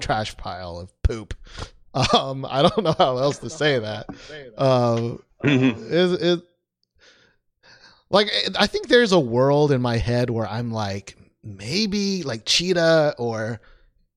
trash 0.00 0.36
pile 0.36 0.78
of 0.78 0.92
poop. 1.02 1.34
Um, 2.12 2.44
I 2.46 2.60
don't 2.60 2.84
know 2.84 2.94
how 2.98 3.16
else 3.16 3.38
to 3.38 3.48
say 3.48 3.78
that. 3.78 4.04
Um, 5.46 5.76
is 5.88 6.12
it 6.12 6.40
like 8.10 8.30
I 8.58 8.66
think 8.66 8.88
there's 8.88 9.12
a 9.12 9.20
world 9.20 9.72
in 9.72 9.80
my 9.82 9.96
head 9.96 10.30
where 10.30 10.46
I'm 10.48 10.70
like 10.72 11.16
maybe 11.42 12.22
like 12.22 12.44
Cheetah 12.44 13.14
or 13.18 13.60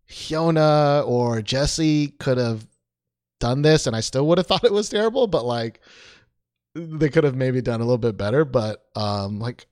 Hyuna 0.09 1.07
or 1.07 1.41
Jessi 1.41 2.17
could 2.19 2.38
have 2.38 2.65
done 3.39 3.62
this 3.62 3.88
and 3.88 3.95
I 3.95 4.01
still 4.01 4.27
would 4.27 4.38
have 4.38 4.48
thought 4.51 4.63
it 4.63 4.74
was 4.74 4.89
terrible, 4.89 5.27
but 5.27 5.45
like 5.45 5.79
they 6.75 7.09
could 7.09 7.24
have 7.24 7.36
maybe 7.36 7.62
done 7.62 7.81
a 7.81 7.83
little 7.83 7.98
bit 7.98 8.17
better, 8.17 8.45
but 8.45 8.86
um 8.95 9.39
like 9.39 9.67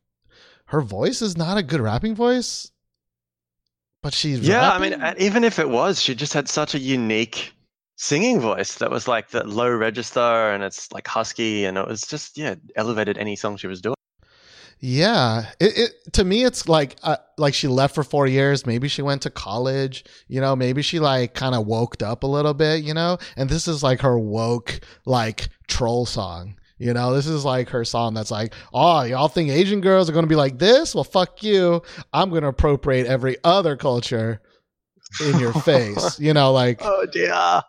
her 0.66 0.82
voice 0.82 1.22
is 1.22 1.38
not 1.38 1.58
a 1.58 1.64
good 1.64 1.80
rapping 1.80 2.16
voice. 2.16 2.72
But 4.04 4.14
she's 4.14 4.40
Yeah, 4.40 4.70
rapping. 4.72 4.94
I 4.94 5.14
mean 5.14 5.16
even 5.20 5.44
if 5.44 5.60
it 5.60 5.70
was, 5.70 6.02
she 6.02 6.16
just 6.16 6.34
had 6.34 6.48
such 6.48 6.76
a 6.76 6.80
unique 6.80 7.54
singing 7.98 8.40
voice 8.40 8.76
that 8.76 8.92
was 8.92 9.08
like 9.08 9.30
the 9.30 9.44
low 9.44 9.70
register 9.70 10.20
and 10.20 10.64
it's 10.64 10.92
like 10.94 11.08
husky 11.08 11.66
and 11.66 11.78
it 11.78 11.88
was 11.88 12.02
just 12.02 12.38
yeah, 12.38 12.56
elevated 12.76 13.18
any 13.18 13.36
song 13.36 13.58
she 13.58 13.68
was 13.68 13.82
doing. 13.82 13.96
Yeah, 14.80 15.50
it, 15.60 15.78
it 15.78 16.14
to 16.14 16.24
me 16.24 16.46
it's 16.46 16.70
like 16.70 16.98
uh, 17.02 17.18
like 17.38 17.56
she 17.56 17.68
left 17.68 17.96
for 17.96 18.04
four 18.04 18.28
years. 18.28 18.68
Maybe 18.68 18.88
she 18.88 19.02
went 19.02 19.24
to 19.24 19.32
college. 19.32 20.06
You 20.28 20.40
know, 20.40 20.56
maybe 20.56 20.84
she 20.84 21.00
like 21.00 21.34
kind 21.34 21.56
of 21.56 21.66
woked 21.66 22.06
up 22.06 22.22
a 22.22 22.28
little 22.28 22.54
bit. 22.54 22.84
You 22.84 22.94
know, 22.94 23.18
and 23.36 23.50
this 23.50 23.68
is 23.68 23.82
like 23.82 24.02
her 24.02 24.20
woke 24.20 24.80
like 25.06 25.50
troll 25.68 26.06
song. 26.06 26.56
You 26.78 26.94
know, 26.94 27.16
this 27.16 27.26
is 27.26 27.44
like 27.44 27.70
her 27.70 27.84
song 27.84 28.14
that's 28.14 28.30
like, 28.30 28.54
oh, 28.72 29.02
y'all 29.02 29.30
think 29.30 29.50
Asian 29.50 29.82
girls 29.82 30.08
are 30.08 30.14
going 30.14 30.26
to 30.26 30.30
be 30.30 30.36
like 30.36 30.60
this? 30.60 30.94
Well, 30.94 31.04
fuck 31.04 31.42
you. 31.42 31.82
I'm 32.14 32.30
going 32.30 32.44
to 32.44 32.50
appropriate 32.50 33.08
every 33.08 33.38
other 33.44 33.76
culture 33.76 34.42
in 35.24 35.40
your 35.40 35.54
face. 35.54 36.20
You 36.20 36.34
know, 36.34 36.52
like, 36.52 36.80
oh, 36.84 37.06
dear. 37.06 37.62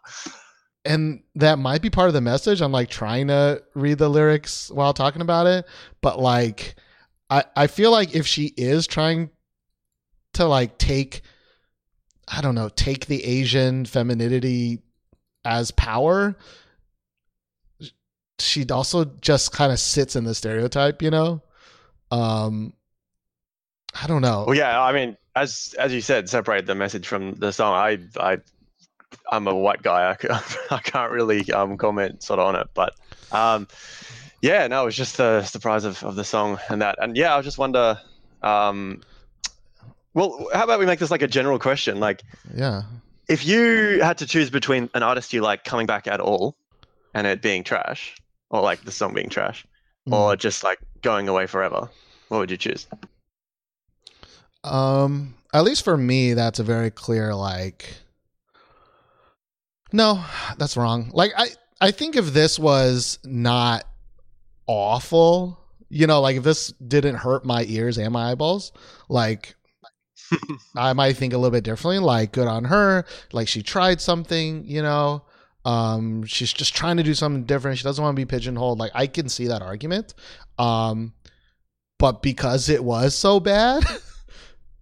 And 0.85 1.23
that 1.35 1.59
might 1.59 1.83
be 1.83 1.90
part 1.90 2.09
of 2.09 2.14
the 2.14 2.21
message. 2.21 2.61
I'm 2.61 2.73
like 2.73 2.88
trying 2.88 3.28
to 3.28 3.62
read 3.75 3.99
the 3.99 4.09
lyrics 4.09 4.71
while 4.71 4.95
talking 4.95 5.23
about 5.23 5.47
it, 5.47 5.66
but 6.00 6.18
like, 6.18 6.76
I, 7.30 7.45
I 7.57 7.66
feel 7.66 7.90
like 7.90 8.14
if 8.14 8.26
she 8.26 8.54
is 8.57 8.87
trying 8.87 9.30
to 10.35 10.47
like 10.47 10.78
take 10.78 11.23
I 12.30 12.42
don't 12.42 12.54
know, 12.54 12.68
take 12.68 13.07
the 13.07 13.25
Asian 13.25 13.87
femininity 13.87 14.83
as 15.45 15.71
power, 15.71 16.37
she 18.38 18.66
also 18.68 19.04
just 19.04 19.52
kind 19.52 19.73
of 19.73 19.80
sits 19.80 20.14
in 20.14 20.25
the 20.25 20.35
stereotype, 20.35 21.02
you 21.02 21.11
know? 21.11 21.42
Um 22.11 22.73
I 24.00 24.07
don't 24.07 24.23
know. 24.23 24.45
Well 24.47 24.57
yeah, 24.57 24.80
I 24.80 24.92
mean 24.92 25.16
as 25.42 25.75
as 25.78 25.92
you 25.92 26.00
said, 26.00 26.28
separate 26.28 26.66
the 26.66 26.75
message 26.75 27.07
from 27.07 27.35
the 27.35 27.52
song. 27.52 27.75
I 27.75 27.99
I 28.18 28.38
I'm 29.30 29.47
a 29.47 29.54
white 29.54 29.83
guy. 29.83 30.16
I, 30.21 30.42
I 30.71 30.78
can't 30.78 31.12
really 31.12 31.50
um 31.52 31.76
comment 31.76 32.23
sort 32.23 32.40
of 32.40 32.47
on 32.47 32.57
it, 32.57 32.68
but 32.75 32.95
um 33.33 33.68
yeah, 34.40 34.66
no, 34.68 34.83
it 34.83 34.87
was 34.87 34.97
just 34.97 35.16
the 35.16 35.42
surprise 35.42 35.85
of, 35.85 36.02
of 36.04 36.14
the 36.16 36.25
song 36.25 36.59
and 36.68 36.80
that. 36.83 36.97
And 37.00 37.16
yeah, 37.16 37.37
I 37.37 37.42
just 37.42 37.59
wonder. 37.59 38.00
Um, 38.42 39.02
well, 40.14 40.49
how 40.52 40.64
about 40.64 40.78
we 40.78 40.87
make 40.87 41.00
this 41.00 41.11
like 41.11 41.23
a 41.23 41.28
general 41.28 41.59
question? 41.59 42.00
Like, 42.00 42.23
yeah, 42.54 42.83
if 43.28 43.47
you 43.47 44.00
had 44.02 44.18
to 44.18 44.26
choose 44.26 44.50
between 44.50 44.90
an 44.95 45.02
artist 45.02 45.33
you 45.33 45.42
like 45.42 45.64
coming 45.64 45.87
back 45.87 46.07
at 46.07 46.21
all 46.21 46.57
and 47.14 47.26
it 47.26 47.42
being 47.42 47.64
trash, 47.64 48.16
or 48.50 48.62
like 48.62 48.83
the 48.83 48.92
song 48.92 49.12
being 49.12 49.28
trash, 49.28 49.66
mm. 50.09 50.12
or 50.12 50.37
just 50.37 50.62
like 50.62 50.78
going 51.02 51.28
away 51.28 51.47
forever, 51.47 51.88
what 52.28 52.38
would 52.38 52.50
you 52.50 52.57
choose? 52.57 52.87
Um, 54.65 55.35
at 55.53 55.65
least 55.65 55.85
for 55.85 55.97
me, 55.97 56.35
that's 56.35 56.59
a 56.59 56.65
very 56.65 56.91
clear 56.91 57.35
like. 57.35 57.95
No, 59.93 60.25
that's 60.59 60.77
wrong. 60.77 61.11
Like 61.15 61.33
I, 61.37 61.49
I 61.81 61.91
think 61.91 62.17
if 62.17 62.33
this 62.33 62.59
was 62.59 63.19
not 63.25 63.85
awful. 64.67 65.59
You 65.91 66.07
know, 66.07 66.21
like 66.21 66.37
if 66.37 66.43
this 66.43 66.69
didn't 66.73 67.15
hurt 67.15 67.47
my 67.47 67.65
ears 67.67 67.97
and 67.97 68.12
my 68.12 68.31
eyeballs, 68.33 68.73
like 69.09 69.57
I 70.77 70.93
might 70.93 71.17
think 71.17 71.33
a 71.33 71.38
little 71.38 71.50
bit 71.50 71.65
differently. 71.65 71.99
Like, 71.99 72.33
good 72.33 72.49
on 72.49 72.65
her. 72.65 73.05
Like 73.33 73.49
she 73.49 73.62
tried 73.62 74.00
something, 74.00 74.65
you 74.65 74.83
know. 74.83 75.23
Um, 75.65 76.25
she's 76.25 76.53
just 76.53 76.75
trying 76.75 76.97
to 76.99 77.03
do 77.03 77.15
something 77.15 77.45
different. 77.45 77.79
She 77.79 77.85
doesn't 77.85 78.03
want 78.03 78.17
to 78.17 78.21
be 78.21 78.27
pigeonholed. 78.27 78.79
Like 78.79 78.93
I 78.95 79.07
can 79.07 79.29
see 79.29 79.49
that 79.49 79.62
argument. 79.62 80.15
Um, 80.59 81.12
but 81.99 82.23
because 82.23 82.69
it 82.69 82.83
was 82.83 83.15
so 83.15 83.41
bad, 83.41 83.85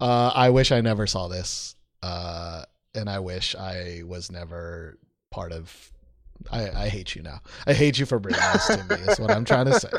uh, 0.00 0.32
I 0.34 0.50
wish 0.50 0.72
I 0.72 0.80
never 0.80 1.06
saw 1.06 1.28
this. 1.28 1.74
Uh, 2.02 2.64
and 2.94 3.10
I 3.10 3.18
wish 3.18 3.54
I 3.54 4.02
was 4.06 4.30
never 4.30 4.98
part 5.30 5.52
of 5.52 5.92
I, 6.50 6.84
I, 6.84 6.88
hate 6.88 7.14
you 7.14 7.22
now. 7.22 7.40
I 7.66 7.72
hate 7.72 7.98
you 7.98 8.06
for 8.06 8.18
bringing 8.18 8.40
this 8.52 8.66
to 8.66 8.84
me. 8.88 8.96
Is 9.10 9.18
what 9.18 9.30
I'm 9.30 9.44
trying 9.44 9.66
to 9.66 9.80
say. 9.80 9.88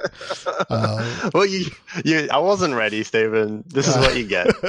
Um, 0.70 1.32
well, 1.34 1.46
you, 1.46 1.66
you, 2.04 2.28
I 2.32 2.40
wasn't 2.40 2.74
ready, 2.74 3.04
Stephen. 3.04 3.64
This 3.68 3.88
is 3.88 3.96
uh, 3.96 4.00
what 4.00 4.18
you 4.18 4.28
get. 4.28 4.48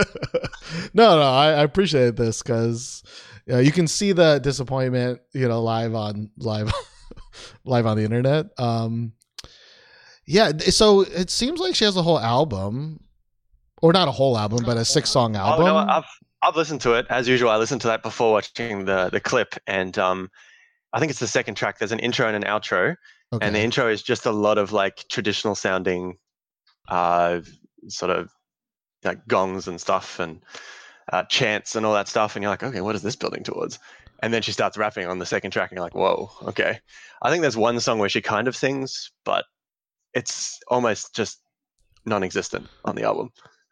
no, 0.95 1.19
no, 1.19 1.23
I, 1.23 1.47
I 1.47 1.63
appreciate 1.63 2.15
this 2.17 2.43
because 2.43 3.03
you, 3.47 3.55
know, 3.55 3.59
you 3.59 3.73
can 3.73 3.89
see 3.89 4.13
the 4.13 4.39
disappointment, 4.39 5.21
you 5.33 5.49
know, 5.49 5.63
live 5.63 5.95
on 5.95 6.31
live, 6.39 6.73
live 7.65 7.87
on 7.87 7.97
the 7.97 8.05
internet. 8.05 8.47
Um, 8.59 9.13
yeah, 10.25 10.53
so 10.59 11.01
it 11.01 11.31
seems 11.31 11.59
like 11.59 11.75
she 11.75 11.85
has 11.85 11.97
a 11.97 12.03
whole 12.03 12.21
album, 12.21 13.01
or 13.83 13.93
not 13.93 14.09
a 14.09 14.13
whole 14.13 14.37
album, 14.37 14.65
but 14.65 14.77
a 14.77 14.85
six 14.85 15.11
song 15.11 15.37
album. 15.37 15.67
Oh, 15.67 15.69
no, 15.69 15.77
I've 15.77 16.05
I've 16.43 16.57
listened 16.57 16.81
to 16.83 16.95
it 16.95 17.07
as 17.11 17.29
usual. 17.29 17.51
I 17.51 17.57
listened 17.57 17.81
to 17.83 17.89
that 17.89 18.03
before 18.03 18.33
watching 18.33 18.85
the 18.85 19.11
the 19.11 19.21
clip, 19.21 19.55
and 19.67 19.99
um 19.99 20.31
I 20.93 21.01
think 21.01 21.11
it's 21.11 21.21
the 21.21 21.27
second 21.27 21.55
track. 21.57 21.79
There's 21.79 21.93
an 21.93 21.99
intro 21.99 22.27
and 22.27 22.37
an 22.37 22.45
outro, 22.45 22.97
okay. 23.33 23.47
and 23.47 23.55
the 23.55 23.61
intro 23.61 23.89
is 23.89 24.03
just 24.03 24.27
a 24.27 24.33
lot 24.33 24.59
of 24.59 24.73
like 24.73 25.05
traditional 25.09 25.55
sounding, 25.55 26.17
uh, 26.89 27.41
sort 27.89 28.11
of 28.11 28.31
like 29.05 29.27
gongs 29.29 29.69
and 29.69 29.81
stuff 29.81 30.19
and 30.19 30.41
uh, 31.13 31.25
chants 31.25 31.77
and 31.77 31.85
all 31.85 31.95
that 31.95 32.09
stuff. 32.09 32.37
And 32.37 32.43
you're 32.43 32.51
like, 32.51 32.63
okay, 32.63 32.81
what 32.81 32.95
is 32.95 33.03
this 33.03 33.17
building 33.17 33.43
towards? 33.43 33.79
And 34.23 34.33
then 34.33 34.43
she 34.43 34.53
starts 34.53 34.77
rapping 34.79 35.07
on 35.07 35.19
the 35.19 35.27
second 35.27 35.51
track, 35.51 35.71
and 35.71 35.77
you're 35.77 35.85
like, 35.85 35.95
whoa, 35.95 36.31
okay. 36.43 36.81
I 37.23 37.31
think 37.31 37.43
there's 37.43 37.57
one 37.57 37.79
song 37.81 37.99
where 37.99 38.09
she 38.09 38.23
kind 38.23 38.49
of 38.49 38.57
sings, 38.57 39.11
but 39.25 39.45
it's 40.15 40.59
almost 40.69 41.15
just 41.15 41.39
non-existent 42.07 42.67
on 42.85 42.97
the 42.97 43.03
album. 43.03 43.31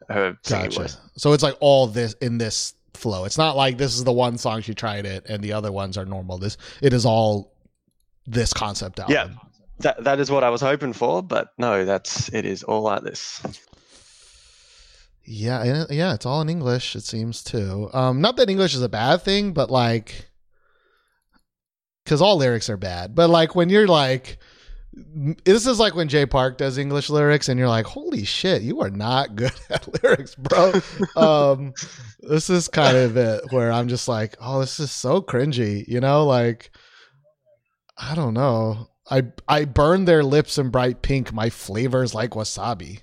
Her 0.09 0.37
singing 0.43 0.65
gotcha. 0.65 0.79
voice. 0.81 0.97
So 1.17 1.33
it's 1.33 1.43
like 1.43 1.57
all 1.59 1.87
this 1.87 2.13
in 2.21 2.37
this 2.37 2.73
flow. 2.93 3.25
It's 3.25 3.37
not 3.37 3.55
like 3.55 3.77
this 3.77 3.95
is 3.95 4.03
the 4.03 4.13
one 4.13 4.37
song 4.37 4.61
she 4.61 4.73
tried 4.73 5.05
it 5.05 5.25
and 5.29 5.43
the 5.43 5.53
other 5.53 5.71
ones 5.71 5.97
are 5.97 6.05
normal. 6.05 6.37
This 6.37 6.57
it 6.81 6.93
is 6.93 7.05
all 7.05 7.53
this 8.25 8.53
concept 8.53 8.99
album. 8.99 9.13
Yeah. 9.13 9.29
That 9.79 10.03
that 10.05 10.19
is 10.19 10.31
what 10.31 10.43
I 10.43 10.49
was 10.49 10.61
hoping 10.61 10.93
for, 10.93 11.21
but 11.21 11.49
no, 11.57 11.85
that's 11.85 12.33
it 12.33 12.45
is 12.45 12.63
all 12.63 12.81
like 12.81 13.03
this. 13.03 13.41
Yeah, 15.29 15.85
yeah, 15.89 16.13
it's 16.13 16.25
all 16.25 16.41
in 16.41 16.49
English. 16.49 16.95
It 16.95 17.03
seems 17.03 17.43
too. 17.43 17.89
Um, 17.93 18.21
not 18.21 18.37
that 18.37 18.49
English 18.49 18.73
is 18.73 18.81
a 18.81 18.89
bad 18.89 19.21
thing, 19.21 19.51
but 19.51 19.69
like, 19.69 20.29
because 22.03 22.21
all 22.21 22.37
lyrics 22.37 22.69
are 22.69 22.77
bad. 22.77 23.13
But 23.13 23.29
like 23.29 23.53
when 23.53 23.67
you're 23.69 23.87
like, 23.87 24.37
this 25.45 25.67
is 25.67 25.79
like 25.79 25.95
when 25.95 26.07
Jay 26.07 26.25
Park 26.25 26.57
does 26.57 26.77
English 26.77 27.09
lyrics, 27.09 27.49
and 27.49 27.59
you're 27.59 27.69
like, 27.69 27.85
"Holy 27.85 28.23
shit, 28.23 28.61
you 28.61 28.81
are 28.81 28.89
not 28.89 29.35
good 29.35 29.53
at 29.69 30.03
lyrics, 30.03 30.35
bro." 30.35 30.73
um, 31.15 31.73
this 32.21 32.49
is 32.49 32.67
kind 32.67 32.97
of 32.97 33.17
it 33.17 33.51
where 33.51 33.71
I'm 33.71 33.87
just 33.87 34.07
like, 34.07 34.35
"Oh, 34.41 34.59
this 34.59 34.79
is 34.79 34.91
so 34.91 35.21
cringy," 35.21 35.87
you 35.87 35.99
know? 35.99 36.25
Like, 36.25 36.71
I 37.97 38.15
don't 38.15 38.33
know. 38.33 38.87
I 39.09 39.23
I 39.47 39.65
burn 39.65 40.05
their 40.05 40.23
lips 40.23 40.57
in 40.57 40.69
bright 40.69 41.01
pink. 41.01 41.31
My 41.33 41.49
flavors 41.49 42.13
like 42.13 42.31
wasabi. 42.31 43.01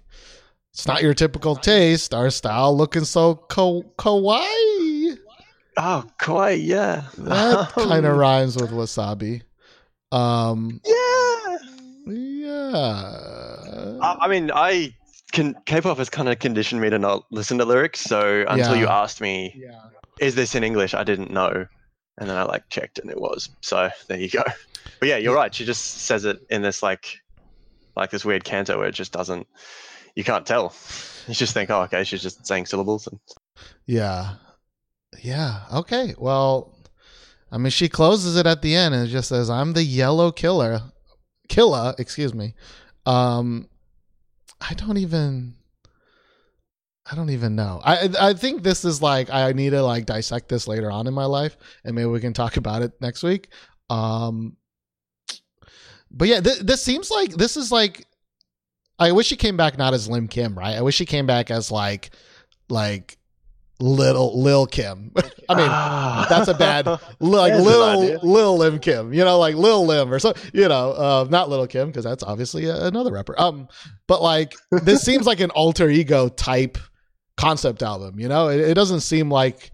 It's 0.72 0.86
not 0.88 1.02
your 1.02 1.14
typical 1.14 1.54
taste. 1.54 2.12
Our 2.12 2.30
style 2.30 2.76
looking 2.76 3.04
so 3.04 3.36
ko- 3.36 3.84
kawaii. 3.96 5.16
Oh, 5.76 6.04
kawaii, 6.18 6.66
yeah. 6.66 7.04
That 7.18 7.68
kind 7.74 8.04
of 8.04 8.16
rhymes 8.16 8.56
with 8.56 8.70
wasabi. 8.72 9.42
Um, 10.12 10.80
yeah, 10.84 11.56
yeah. 12.06 13.98
I, 14.02 14.16
I 14.22 14.28
mean, 14.28 14.50
I 14.54 14.94
can 15.32 15.54
K-pop 15.66 15.98
has 15.98 16.08
kind 16.10 16.28
of 16.28 16.38
conditioned 16.38 16.80
me 16.80 16.90
to 16.90 16.98
not 16.98 17.24
listen 17.30 17.58
to 17.58 17.64
lyrics. 17.64 18.00
So 18.00 18.44
until 18.48 18.74
Yeah. 18.74 18.80
you 18.82 18.86
asked 18.88 19.20
me, 19.20 19.52
Yeah. 19.56 19.80
"Is 20.20 20.34
this 20.34 20.54
in 20.54 20.62
English?" 20.64 20.94
I 20.94 21.04
didn't 21.04 21.30
know, 21.30 21.66
and 22.18 22.30
then 22.30 22.36
I 22.36 22.42
like 22.44 22.68
checked, 22.68 22.98
and 22.98 23.10
it 23.10 23.20
was. 23.20 23.48
So 23.60 23.90
there 24.08 24.18
you 24.18 24.28
go. 24.30 24.42
But 25.00 25.08
yeah, 25.08 25.16
you're 25.16 25.34
right. 25.34 25.52
She 25.54 25.64
just 25.64 26.02
says 26.02 26.24
it 26.24 26.38
in 26.50 26.62
this 26.62 26.82
like, 26.82 27.18
like 27.96 28.10
this 28.10 28.24
weird 28.24 28.44
canto 28.44 28.78
where 28.78 28.86
it 28.86 28.94
just 28.94 29.12
doesn't. 29.12 29.46
You 30.14 30.24
can't 30.24 30.46
tell. 30.46 30.74
You 31.26 31.32
just 31.32 31.54
think, 31.54 31.70
oh, 31.70 31.80
okay, 31.84 32.04
she's 32.04 32.20
just 32.22 32.46
saying 32.46 32.66
syllables. 32.66 33.06
And 33.06 33.18
Yeah. 33.86 34.34
Yeah. 35.22 35.62
Okay. 35.72 36.14
Well, 36.18 36.76
I 37.50 37.56
mean, 37.56 37.70
she 37.70 37.88
closes 37.88 38.36
it 38.36 38.44
at 38.46 38.60
the 38.60 38.76
end 38.76 38.94
and 38.94 39.08
it 39.08 39.10
just 39.10 39.30
says, 39.30 39.48
"I'm 39.48 39.72
the 39.72 39.82
yellow 39.84 40.30
killer, 40.32 40.82
killer." 41.48 41.94
Excuse 41.98 42.34
me. 42.34 42.54
Um, 43.06 43.68
I 44.60 44.74
don't 44.74 44.98
even. 44.98 45.54
I 47.10 47.14
don't 47.14 47.30
even 47.30 47.54
know. 47.54 47.82
I 47.84 48.08
I 48.18 48.32
think 48.32 48.62
this 48.62 48.84
is 48.84 49.02
like 49.02 49.28
I 49.28 49.52
need 49.52 49.70
to 49.70 49.82
like 49.82 50.06
dissect 50.06 50.48
this 50.48 50.66
later 50.66 50.90
on 50.90 51.06
in 51.06 51.12
my 51.12 51.26
life, 51.26 51.56
and 51.84 51.94
maybe 51.94 52.06
we 52.06 52.20
can 52.20 52.32
talk 52.32 52.56
about 52.58 52.82
it 52.82 52.92
next 53.00 53.22
week. 53.22 53.48
Um, 53.90 54.56
but 56.10 56.28
yeah, 56.28 56.40
th- 56.40 56.60
this 56.60 56.82
seems 56.82 57.10
like 57.10 57.30
this 57.34 57.56
is 57.56 57.70
like. 57.70 58.06
I 58.96 59.10
wish 59.10 59.26
she 59.26 59.34
came 59.34 59.56
back 59.56 59.76
not 59.76 59.92
as 59.92 60.08
Lim 60.08 60.28
Kim, 60.28 60.56
right? 60.56 60.76
I 60.76 60.82
wish 60.82 60.94
she 60.94 61.04
came 61.04 61.26
back 61.26 61.50
as 61.50 61.72
like, 61.72 62.10
like 62.68 63.18
little 63.80 64.40
Lil 64.40 64.66
Kim. 64.66 65.12
I 65.48 65.54
mean, 65.54 65.68
Ah. 65.68 66.26
that's 66.28 66.48
a 66.48 66.54
bad 66.54 66.86
like 67.20 67.52
little. 67.54 68.18
Lil 68.22 68.56
Lim 68.58 68.78
Kim, 68.78 69.12
you 69.12 69.24
know, 69.24 69.38
like 69.38 69.54
Lil 69.56 69.84
Lim 69.86 70.12
or 70.12 70.18
so, 70.18 70.32
you 70.52 70.68
know, 70.68 70.92
uh, 70.92 71.26
not 71.28 71.48
Little 71.50 71.66
Kim 71.66 71.88
because 71.88 72.04
that's 72.04 72.22
obviously 72.22 72.66
a, 72.66 72.86
another 72.86 73.12
rapper. 73.12 73.34
Um, 73.40 73.68
but 74.06 74.22
like 74.22 74.54
this 74.70 75.02
seems 75.04 75.26
like 75.26 75.40
an 75.40 75.50
alter 75.50 75.88
ego 75.90 76.28
type 76.28 76.78
concept 77.36 77.82
album. 77.82 78.18
You 78.20 78.28
know, 78.28 78.48
it, 78.48 78.60
it 78.60 78.74
doesn't 78.74 79.00
seem 79.00 79.30
like 79.30 79.70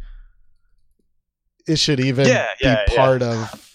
it 1.69 1.77
should 1.79 2.01
even 2.01 2.27
Yeah, 2.27 2.49
yeah, 2.61 2.85
be 2.87 2.93
yeah. 2.93 2.99
part 2.99 3.23
of 3.23 3.67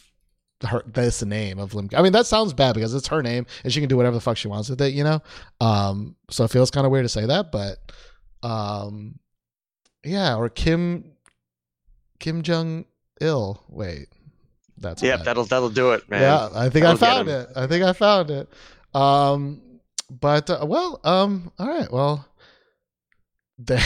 her 0.67 0.83
this 0.87 1.23
name 1.23 1.59
of 1.59 1.75
Lim. 1.75 1.89
I 1.95 2.01
mean, 2.01 2.13
that 2.13 2.25
sounds 2.25 2.51
bad 2.53 2.73
because 2.75 2.93
it's 2.93 3.07
her 3.07 3.21
name 3.21 3.45
and 3.63 3.71
she 3.71 3.79
can 3.79 3.87
do 3.89 3.95
whatever 3.97 4.15
the 4.15 4.21
fuck 4.21 4.37
she 4.37 4.47
wants 4.47 4.69
with 4.69 4.81
it. 4.81 4.93
You 4.93 5.03
know, 5.03 5.21
um, 5.61 6.15
so 6.29 6.43
it 6.43 6.51
feels 6.51 6.71
kind 6.71 6.85
of 6.85 6.91
weird 6.91 7.05
to 7.05 7.09
say 7.09 7.25
that, 7.27 7.51
but 7.51 7.77
um, 8.43 9.19
yeah, 10.05 10.35
or 10.35 10.49
Kim 10.49 11.11
Kim 12.19 12.41
Jong 12.43 12.85
Il. 13.21 13.61
Wait, 13.69 14.07
that's 14.77 15.01
Yep, 15.03 15.19
bad. 15.19 15.25
that'll 15.25 15.45
that'll 15.45 15.69
do 15.69 15.91
it, 15.91 16.09
man. 16.09 16.21
Yeah, 16.21 16.49
I 16.53 16.69
think 16.69 16.85
I 16.85 16.93
That'll 16.93 16.97
get 16.97 16.99
found 16.99 17.27
it. 17.29 17.49
I 17.55 17.67
think 17.67 17.83
I 17.83 17.93
found 17.93 18.31
it. 18.31 18.49
Um, 18.93 19.61
but 20.09 20.49
uh, 20.49 20.65
well, 20.67 20.99
um, 21.03 21.51
all 21.59 21.67
right. 21.67 21.91
Well, 21.91 22.25
th- 23.67 23.81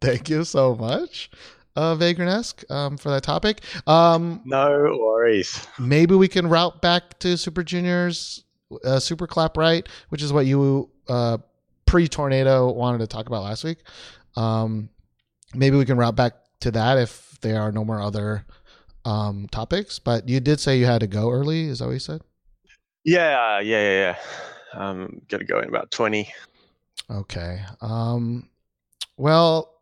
thank 0.00 0.28
you 0.28 0.44
so 0.44 0.74
much, 0.74 1.30
uh, 1.76 1.94
Vagrant-esque, 1.94 2.68
um, 2.70 2.96
for 2.96 3.10
that 3.10 3.22
topic. 3.22 3.60
Um, 3.86 4.42
No 4.44 4.68
worries. 5.00 5.66
maybe 5.78 6.14
we 6.14 6.28
can 6.28 6.48
route 6.48 6.82
back 6.82 7.18
to 7.20 7.36
Super 7.36 7.62
Juniors, 7.62 8.44
uh, 8.84 8.98
Super 8.98 9.26
Clap 9.26 9.56
Right, 9.56 9.88
which 10.10 10.22
is 10.22 10.32
what 10.32 10.46
you 10.46 10.90
uh, 11.08 11.38
pre-tornado 11.86 12.70
wanted 12.72 12.98
to 12.98 13.06
talk 13.06 13.26
about 13.26 13.44
last 13.44 13.62
week. 13.64 13.78
Um, 14.36 14.88
maybe 15.54 15.76
we 15.76 15.84
can 15.84 15.96
route 15.96 16.16
back 16.16 16.34
to 16.60 16.70
that 16.72 16.98
if 16.98 17.38
there 17.40 17.60
are 17.60 17.72
no 17.72 17.84
more 17.84 18.00
other 18.00 18.46
um, 19.04 19.48
topics. 19.50 19.98
But 19.98 20.28
you 20.28 20.40
did 20.40 20.60
say 20.60 20.78
you 20.78 20.86
had 20.86 21.00
to 21.00 21.06
go 21.06 21.30
early. 21.30 21.68
Is 21.68 21.78
that 21.78 21.86
what 21.86 21.92
you 21.92 21.98
said? 21.98 22.22
Yeah, 23.04 23.60
yeah, 23.60 23.80
yeah, 23.80 24.16
yeah. 24.74 24.80
Um, 24.80 25.22
got 25.28 25.38
to 25.38 25.44
go 25.44 25.60
in 25.60 25.68
about 25.68 25.90
twenty. 25.90 26.32
Okay. 27.10 27.60
Um, 27.80 28.48
well, 29.16 29.75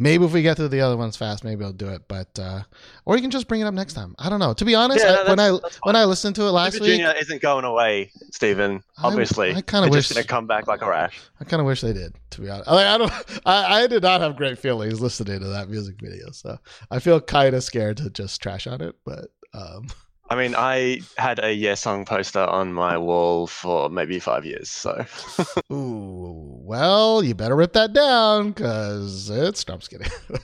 maybe 0.00 0.24
if 0.24 0.32
we 0.32 0.42
get 0.42 0.56
through 0.56 0.68
the 0.68 0.80
other 0.80 0.96
ones 0.96 1.16
fast, 1.16 1.44
maybe 1.44 1.62
I'll 1.64 1.72
do 1.72 1.90
it. 1.90 2.08
But 2.08 2.36
uh, 2.38 2.62
or 3.04 3.14
you 3.14 3.22
can 3.22 3.30
just 3.30 3.46
bring 3.46 3.60
it 3.60 3.64
up 3.64 3.74
next 3.74 3.92
time. 3.92 4.16
I 4.18 4.28
don't 4.30 4.40
know. 4.40 4.54
To 4.54 4.64
be 4.64 4.74
honest, 4.74 5.04
Yeah, 5.04 5.18
I, 5.26 5.28
when 5.28 5.38
I 5.38 5.50
when. 5.84 5.94
I 5.94 6.04
listened 6.06 6.34
to 6.36 6.42
it 6.42 6.50
last 6.50 6.72
Super 6.72 6.86
week, 6.86 6.96
Junior 6.96 7.14
isn't 7.20 7.42
going 7.42 7.64
away, 7.64 8.10
Stephen. 8.32 8.82
Obviously, 9.02 9.54
I 9.54 9.60
kinda 9.60 9.88
wish- 9.90 10.08
just 10.08 10.14
gonna 10.14 10.26
come 10.26 10.46
back 10.46 10.66
like 10.66 10.82
a 10.82 10.88
rash. 10.88 11.20
I 11.40 11.44
kind 11.44 11.60
of 11.60 11.66
wish 11.66 11.82
they 11.82 11.92
did. 11.92 12.14
To 12.30 12.40
be 12.40 12.48
honest, 12.48 12.68
like, 12.68 12.86
I 12.86 12.98
don't. 12.98 13.12
I, 13.46 13.82
I 13.82 13.86
did 13.86 14.02
not 14.02 14.20
have 14.22 14.36
great 14.36 14.58
feelings 14.58 15.00
listening 15.00 15.40
to 15.40 15.46
that 15.48 15.68
music 15.68 15.96
video, 16.00 16.30
so 16.32 16.58
I 16.90 16.98
feel 16.98 17.20
kind 17.20 17.54
of 17.54 17.62
scared 17.62 17.98
to 17.98 18.10
just 18.10 18.40
trash 18.42 18.66
on 18.66 18.80
it. 18.80 18.96
But 19.04 19.26
um, 19.54 19.86
I 20.30 20.36
mean, 20.36 20.54
I 20.56 21.00
had 21.18 21.40
a 21.40 21.56
Yesung 21.56 22.06
poster 22.06 22.38
on 22.40 22.72
my 22.72 22.96
wall 22.96 23.48
for 23.48 23.90
maybe 23.90 24.20
five 24.20 24.44
years. 24.44 24.70
So 24.70 25.04
ooh, 25.72 26.60
well, 26.62 27.24
you 27.24 27.34
better 27.34 27.56
rip 27.56 27.72
that 27.72 27.92
down 27.92 28.52
because 28.52 29.28
it's. 29.28 29.66
No, 29.66 29.74
I'm 29.74 29.80
just 29.80 29.90
kidding. 29.90 30.06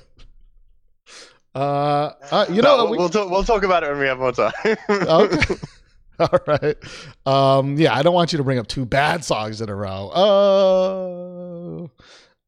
uh, 1.55 2.11
uh, 2.31 2.47
you 2.51 2.63
know, 2.63 2.79
No, 2.85 2.91
we- 2.91 2.99
we'll 2.99 3.09
talk. 3.09 3.31
We'll 3.31 3.45
talk 3.45 3.63
about 3.63 3.85
it 3.85 3.91
when 3.91 4.01
we 4.01 4.07
have 4.07 4.19
more 4.19 4.33
time. 4.33 4.53
okay. 4.91 5.55
All 6.19 6.39
right. 6.47 6.77
Um, 7.27 7.77
yeah, 7.79 7.95
I 7.95 8.03
don't 8.03 8.15
want 8.15 8.33
you 8.33 8.39
to 8.39 8.45
bring 8.45 8.59
up 8.59 8.67
two 8.67 8.87
bad 8.87 9.25
songs 9.25 9.61
in 9.61 9.69
a 9.69 9.75
row. 9.75 10.11
Oh. 10.15 11.91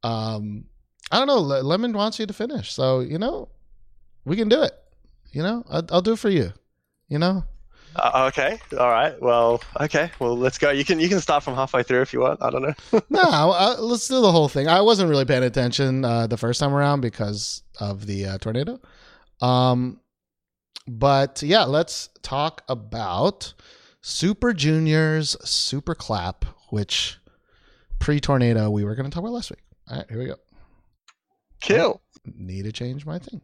Um, 0.02 0.64
I 1.12 1.18
don't 1.18 1.26
know. 1.26 1.38
Lemon 1.40 1.92
wants 1.92 2.18
you 2.18 2.26
to 2.26 2.32
finish, 2.32 2.72
so 2.72 3.00
you 3.00 3.18
know, 3.18 3.48
we 4.24 4.36
can 4.36 4.48
do 4.48 4.62
it. 4.62 4.72
You 5.32 5.42
know, 5.42 5.62
I'll, 5.68 5.84
I'll 5.90 6.02
do 6.02 6.14
it 6.14 6.18
for 6.18 6.30
you. 6.30 6.52
You 7.08 7.18
know. 7.18 7.44
Uh, 7.96 8.26
okay. 8.28 8.58
All 8.78 8.90
right. 8.90 9.20
Well. 9.20 9.62
Okay. 9.80 10.10
Well, 10.18 10.36
let's 10.36 10.58
go. 10.58 10.70
You 10.70 10.84
can. 10.84 11.00
You 11.00 11.08
can 11.08 11.20
start 11.20 11.42
from 11.42 11.54
halfway 11.54 11.82
through 11.82 12.02
if 12.02 12.12
you 12.12 12.20
want. 12.20 12.42
I 12.42 12.50
don't 12.50 12.62
know. 12.62 12.74
no, 13.10 13.20
I, 13.22 13.76
let's 13.78 14.06
do 14.08 14.20
the 14.20 14.32
whole 14.32 14.48
thing. 14.48 14.68
I 14.68 14.80
wasn't 14.80 15.10
really 15.10 15.24
paying 15.24 15.42
attention 15.42 16.04
uh, 16.04 16.26
the 16.26 16.36
first 16.36 16.60
time 16.60 16.74
around 16.74 17.00
because 17.00 17.62
of 17.80 18.06
the 18.06 18.26
uh, 18.26 18.38
tornado. 18.38 18.80
Um, 19.40 20.00
but 20.86 21.42
yeah, 21.42 21.64
let's 21.64 22.08
talk 22.22 22.62
about 22.68 23.54
Super 24.00 24.52
Juniors 24.52 25.36
Super 25.44 25.94
Clap, 25.94 26.44
which 26.70 27.18
pre-tornado 27.98 28.70
we 28.70 28.84
were 28.84 28.94
going 28.94 29.04
to 29.04 29.14
talk 29.14 29.22
about 29.22 29.32
last 29.32 29.50
week. 29.50 29.62
All 29.90 29.96
right, 29.98 30.06
here 30.08 30.18
we 30.18 30.26
go. 30.26 30.36
Kill. 31.60 32.00
Need 32.24 32.64
to 32.64 32.72
change 32.72 33.04
my 33.04 33.18
thing. 33.18 33.40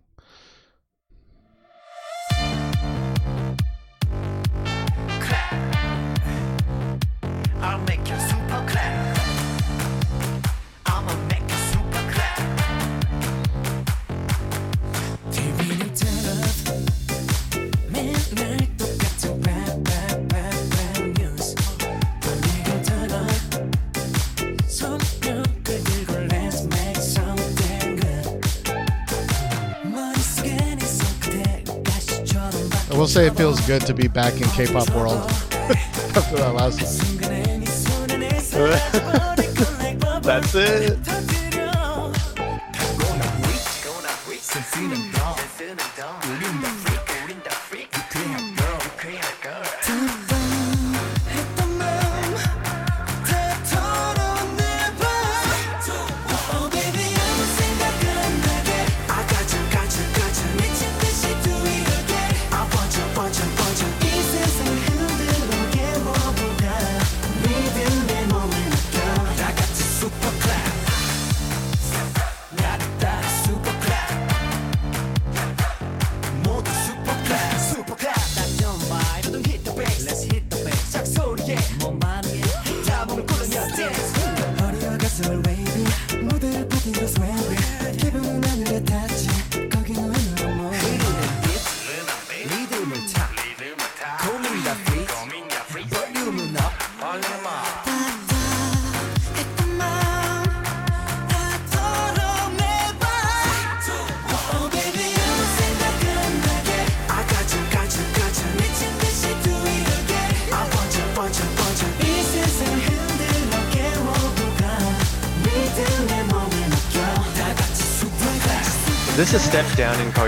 say 33.14 33.28
it 33.28 33.36
feels 33.36 33.64
good 33.68 33.80
to 33.80 33.94
be 33.94 34.08
back 34.08 34.34
in 34.40 34.48
K-pop 34.48 34.90
world 34.90 35.30
after 36.16 36.34
that 36.34 36.52
last. 36.52 36.80
That's 40.24 40.54
it. 40.56 41.13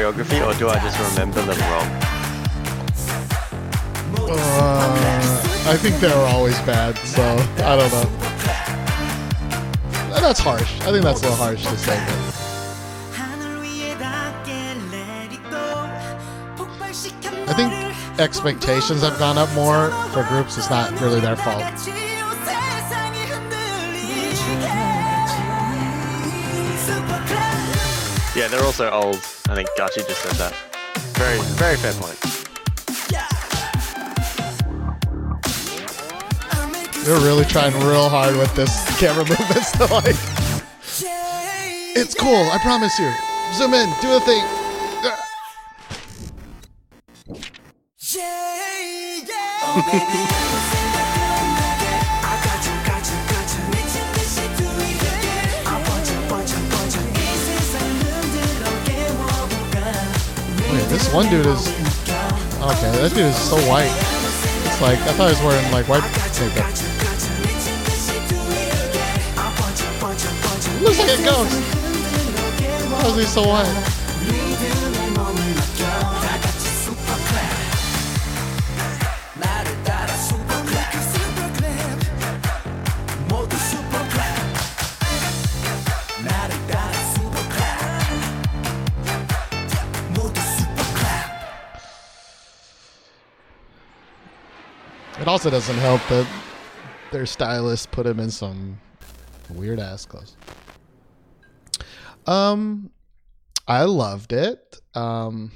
choreography, 0.07 0.39
or 0.47 0.55
do 0.59 0.69
I 0.69 0.79
just 0.79 0.99
remember 1.11 1.43
them 1.43 1.59
wrong? 1.71 1.89
Uh, 4.29 5.69
I 5.69 5.77
think 5.77 5.97
they're 5.97 6.27
always 6.29 6.59
bad, 6.61 6.97
so 6.99 7.23
I 7.65 7.77
don't 7.77 7.93
know. 7.93 8.05
That's 10.21 10.39
harsh. 10.41 10.81
I 10.83 10.93
think 10.93 11.05
that's 11.05 11.21
a 11.21 11.25
little 11.25 11.37
harsh 11.37 11.65
to 11.65 11.77
say. 11.77 11.99
But. 12.07 12.33
I 17.49 17.53
think 17.55 17.73
expectations 18.21 19.03
have 19.03 19.19
gone 19.19 19.39
up 19.39 19.53
more 19.55 19.91
for 20.11 20.25
groups. 20.25 20.59
It's 20.59 20.71
not 20.71 20.91
really 21.01 21.21
their 21.21 21.37
fault. 21.37 21.63
Yeah, 28.37 28.49
they're 28.49 28.65
also 28.65 28.91
old. 28.91 29.36
I 29.57 29.65
think 29.65 29.71
Gachi 29.71 30.07
just 30.07 30.21
said 30.21 30.33
that. 30.33 30.55
Very, 31.17 31.39
very 31.57 31.77
fair 31.79 31.95
point. 31.95 32.21
They're 37.07 37.21
really 37.21 37.47
trying 37.47 37.73
real 37.81 38.11
hard 38.11 38.37
with 38.37 38.55
this 38.55 39.01
camera 39.01 39.25
movements 39.29 39.73
to 39.79 39.87
like. 39.87 40.15
It's 41.97 42.15
cool. 42.15 42.51
I 42.51 42.59
promise 42.59 42.99
you. 42.99 43.11
Zoom 43.55 43.73
in. 43.73 43.89
Do 44.03 44.17
a 44.17 44.21
thing. 44.21 44.45
Oh, 49.69 50.26
one 61.17 61.31
dude 61.31 61.47
is 61.47 61.67
okay. 62.61 62.93
That 63.01 63.11
dude 63.15 63.25
is 63.25 63.37
so 63.37 63.57
white. 63.71 63.89
It's 64.67 64.83
like 64.83 64.99
I 64.99 65.13
thought 65.17 65.33
he 65.33 65.37
was 65.37 65.41
wearing 65.41 65.73
like 65.73 65.89
white 65.89 66.03
makeup. 66.05 66.69
Looks 70.83 70.99
like 70.99 71.19
a 71.19 71.25
ghost. 71.25 71.57
How 73.01 73.09
is 73.09 73.17
he 73.17 73.25
so 73.25 73.49
white? 73.49 74.06
It 95.27 95.31
also 95.31 95.51
doesn't 95.51 95.79
help 95.79 96.01
that 96.07 96.25
their 97.11 97.27
stylist 97.27 97.91
put 97.91 98.07
him 98.07 98.21
in 98.21 98.31
some 98.31 98.79
weird 99.51 99.81
ass 99.81 100.07
clothes. 100.07 100.37
Um, 102.29 102.91
I 103.67 103.83
loved 103.83 104.33
it. 104.33 104.77
Um, 104.95 105.51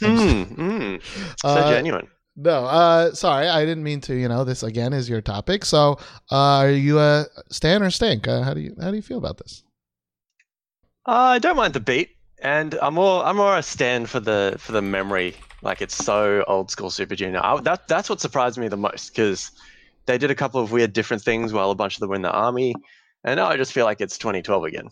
Hmm. 0.00 0.08
mm. 0.08 1.02
So 1.46 1.60
Uh, 1.60 1.68
genuine. 1.68 2.08
no, 2.34 2.64
uh, 2.64 3.12
sorry, 3.14 3.46
I 3.46 3.64
didn't 3.64 3.84
mean 3.84 4.00
to. 4.02 4.14
You 4.16 4.26
know, 4.26 4.42
this 4.42 4.64
again 4.64 4.92
is 4.92 5.08
your 5.08 5.20
topic. 5.20 5.64
So, 5.64 5.92
uh, 6.32 6.36
are 6.66 6.70
you 6.72 6.98
a 6.98 7.26
Stan 7.50 7.80
or 7.80 7.92
Stink? 7.92 8.26
Uh, 8.26 8.42
how 8.42 8.54
do 8.54 8.60
you 8.60 8.74
how 8.82 8.90
do 8.90 8.96
you 8.96 9.02
feel 9.02 9.18
about 9.18 9.38
this? 9.38 9.62
Uh, 11.06 11.12
I 11.12 11.38
don't 11.38 11.54
mind 11.56 11.74
the 11.74 11.80
beat, 11.80 12.10
and 12.42 12.74
I'm 12.82 12.94
more 12.94 13.24
I'm 13.24 13.36
more 13.36 13.56
a 13.56 13.62
stand 13.62 14.10
for 14.10 14.18
the 14.18 14.56
for 14.58 14.72
the 14.72 14.82
memory. 14.82 15.36
Like 15.64 15.80
it's 15.80 15.96
so 15.96 16.44
old 16.46 16.70
school 16.70 16.90
Super 16.90 17.16
Junior. 17.16 17.40
I, 17.42 17.58
that 17.62 17.88
that's 17.88 18.10
what 18.10 18.20
surprised 18.20 18.58
me 18.58 18.68
the 18.68 18.76
most 18.76 19.14
because 19.14 19.50
they 20.04 20.18
did 20.18 20.30
a 20.30 20.34
couple 20.34 20.60
of 20.60 20.70
weird 20.70 20.92
different 20.92 21.22
things 21.22 21.54
while 21.54 21.70
a 21.70 21.74
bunch 21.74 21.96
of 21.96 22.00
them 22.00 22.10
were 22.10 22.16
in 22.16 22.22
the 22.22 22.30
army, 22.30 22.74
and 23.24 23.36
now 23.36 23.46
I 23.46 23.56
just 23.56 23.72
feel 23.72 23.86
like 23.86 24.02
it's 24.02 24.18
2012 24.18 24.64
again. 24.64 24.90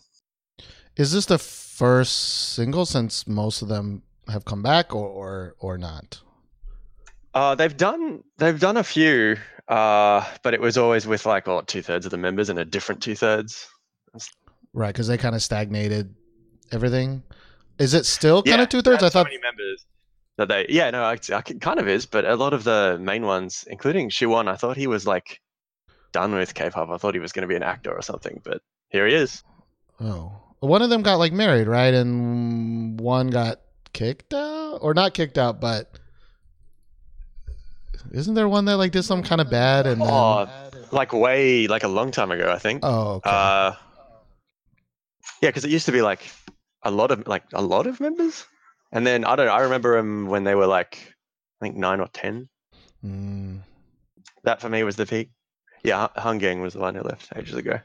Is 0.95 1.13
this 1.13 1.27
the 1.27 1.37
first 1.37 2.53
single 2.53 2.87
since 2.87 3.27
most 3.27 3.61
of 3.61 3.67
them 3.67 4.01
have 4.27 4.45
come 4.45 4.63
back, 4.63 4.95
or 4.95 5.07
or, 5.07 5.55
or 5.59 5.77
not? 5.77 6.19
Uh, 7.35 7.53
they've 7.53 7.77
done 7.77 8.23
they've 8.37 8.59
done 8.59 8.77
a 8.77 8.83
few, 8.83 9.37
uh, 9.67 10.25
but 10.41 10.55
it 10.55 10.61
was 10.61 10.75
always 10.75 11.05
with 11.05 11.27
like 11.27 11.45
what 11.45 11.67
two 11.67 11.83
thirds 11.83 12.07
of 12.07 12.11
the 12.11 12.17
members 12.17 12.49
and 12.49 12.57
a 12.57 12.65
different 12.65 13.01
two 13.03 13.15
thirds. 13.15 13.67
Right, 14.73 14.91
because 14.91 15.07
they 15.07 15.19
kind 15.19 15.35
of 15.35 15.43
stagnated 15.43 16.15
everything. 16.71 17.21
Is 17.77 17.93
it 17.93 18.07
still 18.07 18.41
kind 18.41 18.61
of 18.61 18.69
two 18.69 18.81
thirds? 18.81 19.03
I 19.03 19.09
thought. 19.09 19.25
many 19.25 19.37
members 19.37 19.85
that 20.37 20.47
they 20.47 20.65
yeah 20.69 20.89
no 20.89 21.03
I, 21.03 21.17
I 21.33 21.41
kind 21.41 21.79
of 21.79 21.87
is, 21.87 22.05
but 22.05 22.25
a 22.25 22.35
lot 22.35 22.53
of 22.53 22.63
the 22.63 22.97
main 22.99 23.25
ones, 23.25 23.65
including 23.69 24.09
Siwon, 24.09 24.47
I 24.47 24.55
thought 24.55 24.77
he 24.77 24.87
was 24.87 25.05
like 25.05 25.39
done 26.11 26.33
with 26.33 26.53
K-pop. 26.53 26.89
I 26.89 26.97
thought 26.97 27.13
he 27.13 27.19
was 27.19 27.31
going 27.31 27.41
to 27.41 27.47
be 27.47 27.55
an 27.55 27.63
actor 27.63 27.91
or 27.91 28.01
something, 28.01 28.41
but 28.43 28.61
here 28.89 29.07
he 29.07 29.15
is. 29.15 29.43
Oh, 29.99 30.31
one 30.59 30.81
of 30.81 30.89
them 30.89 31.01
got 31.01 31.15
like 31.15 31.33
married, 31.33 31.67
right? 31.67 31.93
And 31.93 32.99
one 32.99 33.29
got 33.29 33.59
kicked 33.93 34.33
out, 34.33 34.79
or 34.81 34.93
not 34.93 35.13
kicked 35.13 35.37
out, 35.37 35.59
but 35.59 35.91
isn't 38.11 38.33
there 38.33 38.47
one 38.47 38.65
that 38.65 38.77
like 38.77 38.91
did 38.91 39.03
some 39.03 39.23
kind 39.23 39.41
of 39.41 39.49
bad 39.49 39.87
and 39.87 40.01
then? 40.01 40.07
Oh, 40.09 40.47
like 40.91 41.13
way 41.13 41.67
like 41.67 41.83
a 41.83 41.87
long 41.87 42.11
time 42.11 42.31
ago, 42.31 42.51
I 42.51 42.59
think. 42.59 42.81
Oh, 42.83 43.15
okay. 43.15 43.29
Uh, 43.29 43.73
yeah, 45.41 45.49
because 45.49 45.65
it 45.65 45.71
used 45.71 45.87
to 45.87 45.91
be 45.91 46.01
like 46.01 46.21
a 46.83 46.91
lot 46.91 47.11
of 47.11 47.27
like 47.27 47.43
a 47.53 47.61
lot 47.61 47.87
of 47.87 47.99
members, 47.99 48.45
and 48.93 49.05
then 49.05 49.25
I 49.25 49.35
don't 49.35 49.47
know. 49.47 49.51
I 49.53 49.61
remember 49.61 49.97
them 49.97 50.27
when 50.27 50.45
they 50.45 50.55
were 50.55 50.67
like 50.67 51.13
I 51.61 51.65
think 51.65 51.75
nine 51.75 51.99
or 51.99 52.07
ten. 52.07 52.47
Mm, 53.05 53.59
That 54.43 54.61
for 54.61 54.69
me 54.69 54.83
was 54.83 54.95
the 54.95 55.05
peak. 55.05 55.29
Yeah, 55.83 56.07
Hangeng 56.15 56.61
was 56.61 56.73
the 56.73 56.79
one 56.79 56.95
who 56.95 57.01
left 57.01 57.27
ages 57.35 57.55
ago. 57.55 57.79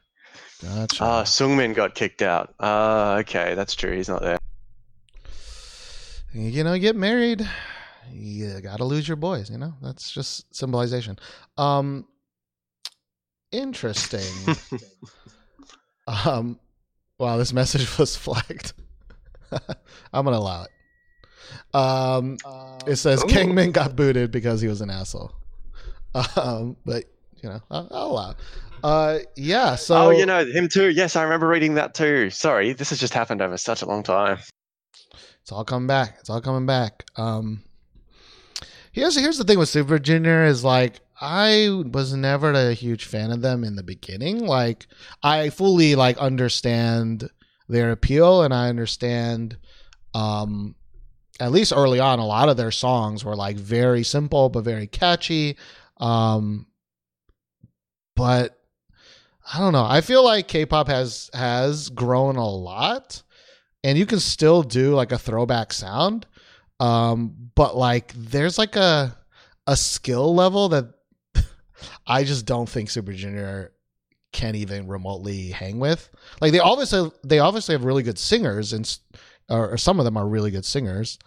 gotcha. 0.63 1.03
Ah, 1.05 1.23
Sungmin 1.25 1.75
got 1.75 1.97
kicked 1.97 2.23
out. 2.23 2.55
Ah, 2.61 3.17
okay, 3.17 3.55
that's 3.55 3.75
true. 3.75 3.97
He's 3.97 4.09
not 4.09 4.23
there. 4.23 4.39
you 6.33 6.63
know, 6.63 6.79
get 6.79 6.95
married, 6.95 7.49
you 8.13 8.61
gotta 8.61 8.85
lose 8.85 9.09
your 9.09 9.17
boys. 9.17 9.51
You 9.51 9.59
know, 9.59 9.75
that's 9.83 10.11
just 10.13 10.55
symbolization. 10.55 11.19
Um, 11.57 12.07
interesting. 13.51 14.55
um, 16.07 16.59
wow, 17.19 17.37
this 17.37 17.53
message 17.53 17.99
was 17.99 18.15
flagged. 18.17 18.73
I'm 20.13 20.25
gonna 20.25 20.37
allow 20.37 20.65
it. 20.65 20.71
Um, 21.75 22.39
it 22.87 22.97
says 22.97 23.23
Ooh. 23.23 23.27
Kangin 23.27 23.73
got 23.73 23.97
booted 23.97 24.31
because 24.31 24.61
he 24.61 24.69
was 24.69 24.81
an 24.81 24.91
asshole. 24.91 25.33
Um, 26.37 26.77
but 26.85 27.05
you 27.43 27.49
know, 27.49 27.61
I'll, 27.71 27.89
I'll 27.93 28.07
allow. 28.07 28.35
Uh, 28.83 29.19
yeah. 29.37 29.75
So 29.77 30.07
oh, 30.07 30.11
you 30.11 30.27
know 30.27 30.45
him 30.45 30.69
too. 30.69 30.89
Yes, 30.89 31.17
I 31.17 31.23
remember 31.23 31.47
reading 31.47 31.75
that 31.75 31.95
too. 31.95 32.31
Sorry, 32.31 32.73
this 32.73 32.91
has 32.91 32.99
just 32.99 33.15
happened 33.15 33.43
over 33.43 33.57
such 33.57 33.83
a 33.83 33.87
long 33.87 34.03
time. 34.03 34.39
It's 35.43 35.53
all 35.53 35.65
coming 35.65 35.87
back. 35.87 36.17
It's 36.19 36.31
all 36.31 36.41
coming 36.41 36.67
back. 36.67 37.05
Um, 37.17 37.63
here's 38.93 39.17
here's 39.17 39.39
the 39.39 39.45
thing 39.45 39.59
with 39.59 39.69
Super 39.69 39.99
Junior 39.99 40.45
is 40.45 40.65
like 40.65 41.01
I 41.21 41.83
was 41.93 42.15
never 42.15 42.53
a 42.53 42.75
huge 42.75 43.05
fan 43.05 43.31
of 43.31 43.43
them 43.43 43.65
in 43.65 43.77
the 43.77 43.83
beginning. 43.83 44.47
Like 44.47 44.87
I 45.23 45.51
fully 45.51 45.95
like 45.95 46.19
understand 46.19 47.31
their 47.69 47.91
appeal 47.91 48.43
and 48.43 48.55
I 48.55 48.69
understand 48.69 49.57
um 50.15 50.75
at 51.41 51.53
least 51.53 51.73
early 51.75 52.01
on 52.01 52.19
a 52.19 52.27
lot 52.27 52.49
of 52.49 52.57
their 52.57 52.71
songs 52.71 53.25
were 53.25 53.37
like 53.37 53.57
very 53.57 54.03
simple 54.03 54.49
but 54.49 54.63
very 54.63 54.87
catchy. 54.87 55.57
Um 55.99 56.67
but 58.17 58.59
I 59.53 59.59
don't 59.61 59.73
know. 59.73 59.85
I 59.85 60.01
feel 60.01 60.25
like 60.25 60.49
K-pop 60.49 60.89
has 60.89 61.31
has 61.33 61.89
grown 61.89 62.37
a 62.37 62.49
lot 62.49 63.23
and 63.85 63.97
you 63.97 64.07
can 64.07 64.21
still 64.21 64.63
do 64.63 64.95
like 64.95 65.13
a 65.13 65.19
throwback 65.19 65.73
sound 65.73 66.27
um 66.81 67.35
but 67.55 67.77
like 67.77 68.13
there's 68.15 68.59
like 68.59 68.77
a 68.77 69.17
a 69.67 69.77
skill 69.77 70.33
level 70.35 70.69
that 70.69 70.87
i 72.07 72.23
just 72.23 72.47
don't 72.47 72.69
think 72.69 72.89
super 72.89 73.13
junior 73.13 73.73
can't 74.33 74.57
even 74.57 74.87
remotely 74.87 75.49
hang 75.49 75.79
with. 75.79 76.11
Like 76.41 76.53
they 76.53 76.59
obviously 76.59 77.11
they 77.25 77.39
obviously 77.39 77.75
have 77.75 77.85
really 77.85 78.03
good 78.03 78.19
singers 78.19 78.73
and 78.73 78.99
or, 79.49 79.73
or 79.73 79.77
some 79.77 79.99
of 79.99 80.05
them 80.05 80.17
are 80.17 80.27
really 80.27 80.51
good 80.51 80.65
singers. 80.65 81.19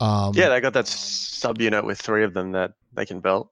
Um, 0.00 0.32
Yeah, 0.34 0.48
they 0.48 0.60
got 0.60 0.74
that 0.74 0.86
subunit 0.86 1.84
with 1.84 2.00
three 2.00 2.24
of 2.24 2.34
them 2.34 2.52
that 2.52 2.72
they 2.94 3.06
can 3.06 3.20
belt. 3.20 3.50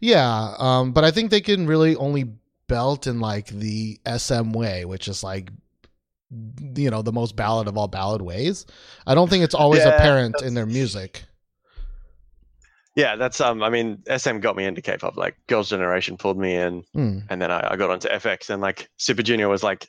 Yeah, 0.00 0.54
um, 0.58 0.92
but 0.92 1.04
I 1.04 1.10
think 1.10 1.30
they 1.30 1.40
can 1.40 1.66
really 1.66 1.96
only 1.96 2.32
belt 2.68 3.06
in 3.06 3.20
like 3.20 3.46
the 3.48 4.00
SM 4.06 4.52
way, 4.52 4.84
which 4.84 5.08
is 5.08 5.22
like 5.22 5.50
you 6.74 6.90
know 6.90 7.02
the 7.02 7.12
most 7.12 7.36
ballad 7.36 7.68
of 7.68 7.76
all 7.76 7.88
ballad 7.88 8.22
ways. 8.22 8.66
I 9.06 9.14
don't 9.14 9.28
think 9.30 9.44
it's 9.44 9.54
always 9.62 9.84
Yeah, 9.84 9.96
apparent 9.96 10.42
in 10.42 10.54
their 10.54 10.66
music. 10.66 11.24
Yeah, 12.94 13.16
that's 13.16 13.40
um. 13.40 13.62
I 13.62 13.68
mean, 13.68 14.02
SM 14.08 14.38
got 14.38 14.56
me 14.56 14.64
into 14.64 14.80
K-pop. 14.80 15.16
Like, 15.18 15.36
Girls' 15.48 15.68
Generation 15.68 16.16
pulled 16.16 16.38
me 16.38 16.54
in, 16.56 16.82
Hmm. 16.94 17.18
and 17.28 17.42
then 17.42 17.50
I, 17.50 17.72
I 17.72 17.76
got 17.76 17.90
onto 17.90 18.08
FX, 18.08 18.48
and 18.48 18.62
like 18.62 18.88
Super 18.96 19.22
Junior 19.22 19.48
was 19.48 19.62
like, 19.62 19.88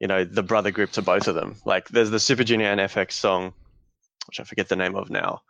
you 0.00 0.06
know, 0.06 0.24
the 0.24 0.42
brother 0.42 0.70
group 0.70 0.92
to 0.92 1.02
both 1.02 1.28
of 1.28 1.34
them. 1.34 1.56
Like, 1.64 1.88
there's 1.88 2.10
the 2.10 2.20
Super 2.20 2.44
Junior 2.44 2.66
and 2.66 2.80
FX 2.80 3.12
song, 3.12 3.52
which 4.26 4.40
I 4.40 4.44
forget 4.44 4.68
the 4.68 4.76
name 4.76 4.94
of 4.96 5.10
now. 5.10 5.42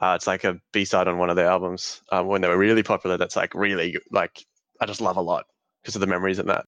Uh, 0.00 0.14
it's 0.16 0.26
like 0.26 0.44
a 0.44 0.58
B 0.72 0.84
side 0.84 1.08
on 1.08 1.18
one 1.18 1.30
of 1.30 1.36
their 1.36 1.48
albums 1.48 2.02
um, 2.10 2.26
when 2.26 2.40
they 2.40 2.48
were 2.48 2.58
really 2.58 2.82
popular. 2.82 3.16
That's 3.16 3.36
like 3.36 3.54
really 3.54 3.98
like 4.10 4.44
I 4.80 4.86
just 4.86 5.00
love 5.00 5.16
a 5.16 5.22
lot 5.22 5.44
because 5.82 5.94
of 5.94 6.00
the 6.00 6.06
memories 6.06 6.38
in 6.38 6.46
that. 6.46 6.64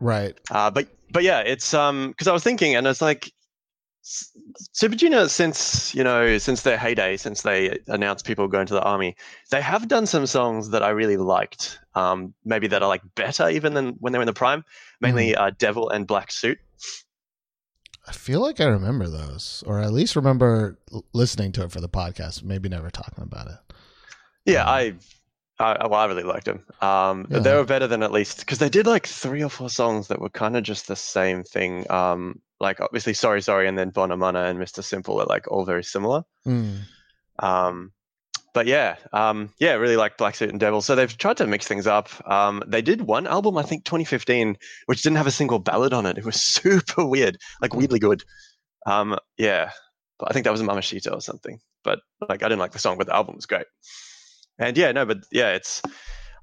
Right. 0.00 0.38
Uh, 0.50 0.70
but 0.70 0.88
but 1.10 1.22
yeah, 1.22 1.40
it's 1.40 1.74
um 1.74 2.08
because 2.08 2.26
I 2.26 2.32
was 2.32 2.42
thinking, 2.42 2.74
and 2.74 2.86
it's 2.86 3.02
like 3.02 3.30
Super 4.02 4.96
Junior 4.96 5.28
since 5.28 5.94
you 5.94 6.04
know 6.04 6.38
since 6.38 6.62
their 6.62 6.78
heyday, 6.78 7.16
since 7.16 7.42
they 7.42 7.78
announced 7.86 8.26
people 8.26 8.48
going 8.48 8.66
to 8.66 8.74
the 8.74 8.82
army, 8.82 9.16
they 9.50 9.60
have 9.60 9.88
done 9.88 10.06
some 10.06 10.26
songs 10.26 10.70
that 10.70 10.82
I 10.82 10.90
really 10.90 11.16
liked. 11.16 11.78
Um, 11.94 12.34
maybe 12.44 12.66
that 12.68 12.82
are 12.82 12.88
like 12.88 13.02
better 13.14 13.48
even 13.48 13.74
than 13.74 13.96
when 14.00 14.12
they 14.12 14.18
were 14.18 14.24
in 14.24 14.26
the 14.26 14.32
prime. 14.32 14.64
Mainly 15.00 15.36
uh, 15.36 15.50
Devil 15.58 15.90
and 15.90 16.06
Black 16.06 16.32
Suit. 16.32 16.58
I 18.06 18.12
feel 18.12 18.40
like 18.40 18.60
I 18.60 18.66
remember 18.66 19.08
those, 19.08 19.64
or 19.66 19.80
at 19.80 19.92
least 19.92 20.14
remember 20.14 20.78
listening 21.12 21.52
to 21.52 21.64
it 21.64 21.72
for 21.72 21.80
the 21.80 21.88
podcast. 21.88 22.42
Maybe 22.42 22.68
never 22.68 22.90
talking 22.90 23.22
about 23.24 23.46
it. 23.46 23.74
Yeah, 24.44 24.62
Um, 24.64 24.68
I. 24.68 24.94
I, 25.56 25.86
well, 25.86 26.00
I 26.00 26.06
really 26.06 26.24
liked 26.24 26.46
them. 26.46 26.64
Um, 26.80 27.28
Yeah. 27.30 27.38
They 27.38 27.54
were 27.54 27.64
better 27.64 27.86
than 27.86 28.02
at 28.02 28.10
least 28.10 28.40
because 28.40 28.58
they 28.58 28.68
did 28.68 28.88
like 28.88 29.06
three 29.06 29.42
or 29.42 29.48
four 29.48 29.70
songs 29.70 30.08
that 30.08 30.20
were 30.20 30.28
kind 30.28 30.56
of 30.56 30.64
just 30.64 30.88
the 30.88 30.96
same 30.96 31.44
thing. 31.44 31.88
Um, 31.90 32.40
like 32.58 32.80
obviously, 32.80 33.14
sorry, 33.14 33.40
sorry, 33.40 33.68
and 33.68 33.78
then 33.78 33.92
Bonamana 33.92 34.50
and 34.50 34.58
Mr. 34.58 34.82
Simple 34.82 35.20
are 35.20 35.26
like 35.26 35.48
all 35.48 35.64
very 35.64 35.84
similar. 35.84 36.24
Hmm. 36.42 36.74
Um, 37.38 37.92
but 38.54 38.66
yeah, 38.66 38.96
um, 39.12 39.50
yeah, 39.58 39.72
really 39.72 39.96
like 39.96 40.16
Black 40.16 40.36
Suit 40.36 40.48
and 40.48 40.60
Devil. 40.60 40.80
So 40.80 40.94
they've 40.94 41.18
tried 41.18 41.36
to 41.38 41.46
mix 41.46 41.66
things 41.66 41.86
up. 41.88 42.08
Um, 42.30 42.62
they 42.66 42.82
did 42.82 43.02
one 43.02 43.26
album, 43.26 43.58
I 43.58 43.62
think 43.62 43.84
2015, 43.84 44.56
which 44.86 45.02
didn't 45.02 45.16
have 45.16 45.26
a 45.26 45.32
single 45.32 45.58
ballad 45.58 45.92
on 45.92 46.06
it. 46.06 46.16
It 46.16 46.24
was 46.24 46.36
super 46.40 47.04
weird, 47.04 47.36
like 47.60 47.74
weirdly 47.74 47.98
good. 47.98 48.22
Um, 48.86 49.18
yeah, 49.36 49.72
but 50.18 50.28
I 50.30 50.32
think 50.32 50.44
that 50.44 50.52
was 50.52 50.62
Mamacita 50.62 51.12
or 51.12 51.20
something. 51.20 51.58
But 51.82 51.98
like, 52.28 52.42
I 52.42 52.48
didn't 52.48 52.60
like 52.60 52.72
the 52.72 52.78
song, 52.78 52.96
but 52.96 53.08
the 53.08 53.14
album 53.14 53.34
was 53.34 53.46
great. 53.46 53.66
And 54.58 54.76
yeah, 54.78 54.92
no, 54.92 55.04
but 55.04 55.18
yeah, 55.32 55.52
it's 55.54 55.82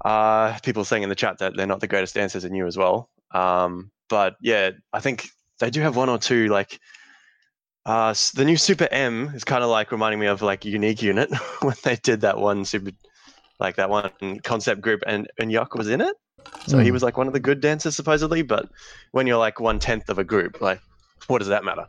uh, 0.03 0.57
people 0.59 0.83
saying 0.83 1.03
in 1.03 1.09
the 1.09 1.15
chat 1.15 1.39
that 1.39 1.55
they're 1.55 1.65
not 1.65 1.79
the 1.79 1.87
greatest 1.87 2.13
dancers 2.13 2.43
in 2.43 2.53
you 2.53 2.67
as 2.67 2.77
well. 2.77 3.09
Um, 3.33 3.89
but 4.09 4.35
yeah, 4.41 4.71
I 4.91 4.99
think 4.99 5.29
they 5.59 5.69
do 5.69 5.79
have 5.81 5.95
one 5.95 6.09
or 6.09 6.17
two 6.17 6.47
like 6.47 6.77
uh, 7.85 8.09
s- 8.09 8.31
the 8.31 8.45
new 8.45 8.57
Super 8.57 8.87
M 8.91 9.31
is 9.35 9.43
kind 9.43 9.63
of 9.63 9.69
like 9.69 9.91
reminding 9.91 10.19
me 10.19 10.27
of 10.27 10.41
like 10.41 10.61
Younique 10.61 11.01
Unit 11.01 11.29
when 11.61 11.75
they 11.83 11.95
did 11.97 12.21
that 12.21 12.37
one 12.37 12.65
super, 12.65 12.91
like 13.59 13.77
that 13.77 13.89
one 13.89 14.39
concept 14.43 14.81
group, 14.81 15.01
and 15.07 15.29
and 15.39 15.51
Yuck 15.51 15.77
was 15.77 15.89
in 15.89 16.01
it. 16.01 16.15
So 16.67 16.79
he 16.79 16.91
Hmm. 16.91 16.91
was 16.91 17.03
like 17.03 17.17
one 17.17 17.27
of 17.27 17.33
the 17.33 17.39
good 17.39 17.61
dancers 17.61 17.95
supposedly. 17.95 18.43
But 18.43 18.67
when 19.11 19.27
you're 19.27 19.37
like 19.39 19.59
one 19.59 19.79
tenth 19.79 20.09
of 20.09 20.19
a 20.19 20.23
group, 20.23 20.61
like 20.61 20.81
what 21.27 21.39
does 21.39 21.49
that 21.49 21.65
matter? 21.65 21.87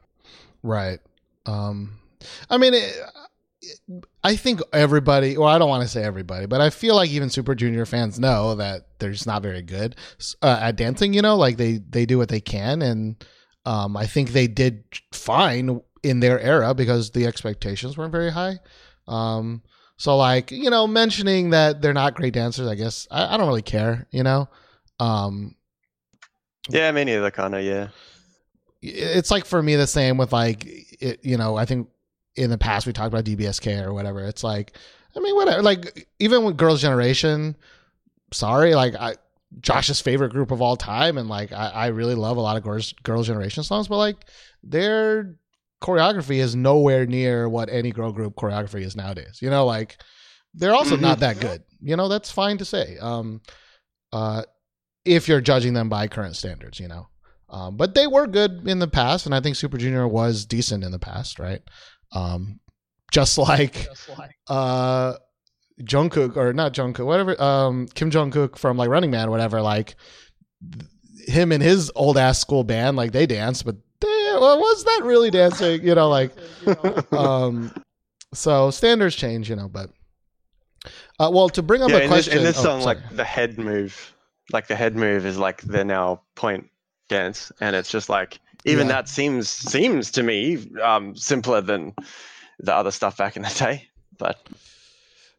Right. 0.62 1.00
Um, 1.46 1.98
I 2.50 2.59
mean, 2.59 2.74
it, 2.74 2.94
I 4.24 4.37
think 4.37 4.61
everybody, 4.72 5.37
well, 5.37 5.48
I 5.48 5.59
don't 5.59 5.68
want 5.68 5.83
to 5.83 5.88
say 5.88 6.02
everybody, 6.05 6.46
but 6.46 6.61
I 6.61 6.70
feel 6.70 6.94
like 6.94 7.11
even 7.11 7.28
Super 7.31 7.55
Junior 7.55 7.85
fans 7.87 8.18
know 8.18 8.55
that 8.55 8.87
they're 8.98 9.11
just 9.12 9.26
not 9.26 9.42
very 9.42 9.62
good 9.62 9.96
uh, 10.42 10.59
at 10.61 10.76
dancing. 10.76 11.12
You 11.12 11.22
know, 11.22 11.37
like 11.37 11.57
they 11.57 11.78
they 11.78 12.07
do 12.07 12.18
what 12.18 12.28
they 12.28 12.40
can, 12.40 12.83
and 12.83 13.24
um, 13.64 13.96
I 13.96 14.07
think 14.07 14.31
they 14.31 14.46
did 14.46 14.85
fine 15.12 15.81
in 16.03 16.20
their 16.20 16.40
era 16.40 16.75
because 16.75 17.11
the 17.11 17.27
expectations 17.27 17.96
weren't 17.96 18.12
very 18.12 18.31
high. 18.31 18.59
Um, 19.07 19.62
so 19.96 20.16
like 20.16 20.51
you 20.51 20.70
know, 20.70 20.87
mentioning 20.87 21.51
that 21.51 21.81
they're 21.83 21.92
not 21.92 22.14
great 22.14 22.35
dancers, 22.35 22.68
I 22.68 22.75
guess 22.75 23.07
I, 23.11 23.35
I 23.35 23.37
don't 23.37 23.48
really 23.48 23.62
care. 23.62 24.07
You 24.11 24.22
know, 24.22 24.48
um, 24.98 25.55
Yeah, 26.68 26.90
me 26.92 27.05
neither, 27.05 27.31
kind 27.31 27.55
of. 27.55 27.62
Yeah, 27.62 27.88
it's 28.83 29.31
like 29.31 29.44
for 29.44 29.62
me 29.62 29.77
the 29.77 29.87
same 29.87 30.16
with 30.16 30.33
like 30.33 30.64
it, 31.01 31.25
you 31.25 31.37
know 31.37 31.57
i 31.57 31.64
think 31.64 31.88
in 32.35 32.51
the 32.51 32.59
past 32.59 32.87
we 32.87 32.92
talked 32.92 33.09
about 33.09 33.25
dbsk 33.25 33.85
or 33.85 33.94
whatever 33.94 34.25
it's 34.25 34.42
like 34.42 34.77
i 35.16 35.20
mean 35.20 35.35
whatever 35.37 35.62
like 35.62 36.09
even 36.18 36.44
with 36.44 36.57
girls 36.57 36.83
generation 36.83 37.55
sorry 38.33 38.75
like 38.75 38.94
i 38.96 39.14
josh's 39.60 40.00
favorite 40.00 40.32
group 40.32 40.50
of 40.50 40.62
all 40.62 40.76
time. 40.76 41.18
And 41.18 41.28
like 41.28 41.52
i, 41.52 41.68
I 41.68 41.86
really 41.88 42.14
love 42.14 42.36
a 42.36 42.40
lot 42.40 42.56
of 42.56 42.62
girls 42.62 42.92
girls 43.02 43.26
generation 43.26 43.62
songs 43.62 43.88
but 43.88 43.98
like 43.98 44.16
their 44.62 45.36
choreography 45.82 46.36
is 46.36 46.54
nowhere 46.54 47.06
near 47.06 47.48
what 47.48 47.68
any 47.68 47.90
girl 47.90 48.12
group 48.12 48.34
choreography 48.34 48.82
is 48.82 48.96
nowadays 48.96 49.40
you 49.42 49.50
know? 49.50 49.66
Like 49.66 49.98
they're 50.54 50.74
also 50.74 50.96
not 50.96 51.20
that 51.20 51.40
good 51.40 51.62
you 51.80 51.96
know? 51.96 52.08
That's 52.08 52.30
fine 52.30 52.58
to 52.58 52.64
say. 52.64 52.98
Um 53.00 53.40
uh 54.12 54.44
if 55.04 55.28
you're 55.28 55.40
judging 55.40 55.74
them 55.74 55.88
by 55.88 56.08
current 56.08 56.36
standards 56.36 56.78
you 56.80 56.88
know? 56.88 57.08
Um, 57.52 57.76
but 57.76 57.94
they 57.94 58.06
were 58.06 58.26
good 58.26 58.66
in 58.66 58.78
the 58.78 58.88
past, 58.88 59.26
and 59.26 59.34
I 59.34 59.40
think 59.40 59.56
Super 59.56 59.76
Junior 59.76 60.08
was 60.08 60.46
decent 60.46 60.82
in 60.82 60.90
the 60.90 60.98
past, 60.98 61.38
right? 61.38 61.60
Um, 62.12 62.60
just 63.10 63.36
like. 63.36 63.88
uh, 64.48 65.14
Jungkook 65.84 66.36
or 66.36 66.52
not 66.52 66.72
Jungkook, 66.72 67.06
whatever, 67.06 67.40
um, 67.40 67.86
Kim 67.94 68.10
Jong-kook 68.10 68.56
from 68.56 68.76
like 68.76 68.88
Running 68.88 69.10
Man, 69.10 69.30
whatever. 69.30 69.62
Like 69.62 69.96
him 71.26 71.52
and 71.52 71.62
his 71.62 71.90
old 71.94 72.18
ass 72.18 72.38
school 72.38 72.64
band, 72.64 72.96
like 72.96 73.12
they 73.12 73.26
danced, 73.26 73.64
but 73.64 73.76
they, 74.00 74.08
well, 74.08 74.58
was 74.58 74.84
that 74.84 75.00
really 75.04 75.30
dancing? 75.30 75.82
You 75.86 75.94
know, 75.94 76.08
like 76.08 76.32
um, 77.12 77.72
so 78.34 78.70
standards 78.70 79.16
change, 79.16 79.48
you 79.48 79.56
know. 79.56 79.68
But 79.68 79.90
uh, 81.18 81.30
well, 81.32 81.48
to 81.50 81.62
bring 81.62 81.82
up 81.82 81.90
yeah. 81.90 81.98
a 81.98 82.04
In 82.04 82.10
this, 82.10 82.28
in 82.28 82.42
this 82.42 82.58
oh, 82.58 82.62
song, 82.62 82.82
sorry. 82.82 82.96
like 82.96 83.16
the 83.16 83.24
head 83.24 83.58
move, 83.58 84.14
like 84.52 84.66
the 84.66 84.76
head 84.76 84.96
move 84.96 85.26
is 85.26 85.38
like 85.38 85.62
the 85.62 85.84
now 85.84 86.22
point 86.34 86.68
dance, 87.08 87.52
and 87.60 87.76
it's 87.76 87.90
just 87.90 88.08
like 88.08 88.40
even 88.64 88.86
Yeah. 88.86 88.94
that 88.94 89.08
seems 89.08 89.48
seems 89.48 90.10
to 90.12 90.22
me 90.22 90.58
um, 90.80 91.14
simpler 91.16 91.60
than 91.60 91.94
the 92.58 92.74
other 92.74 92.90
stuff 92.90 93.16
back 93.16 93.36
in 93.36 93.42
the 93.42 93.54
day. 93.58 93.88
But 94.18 94.38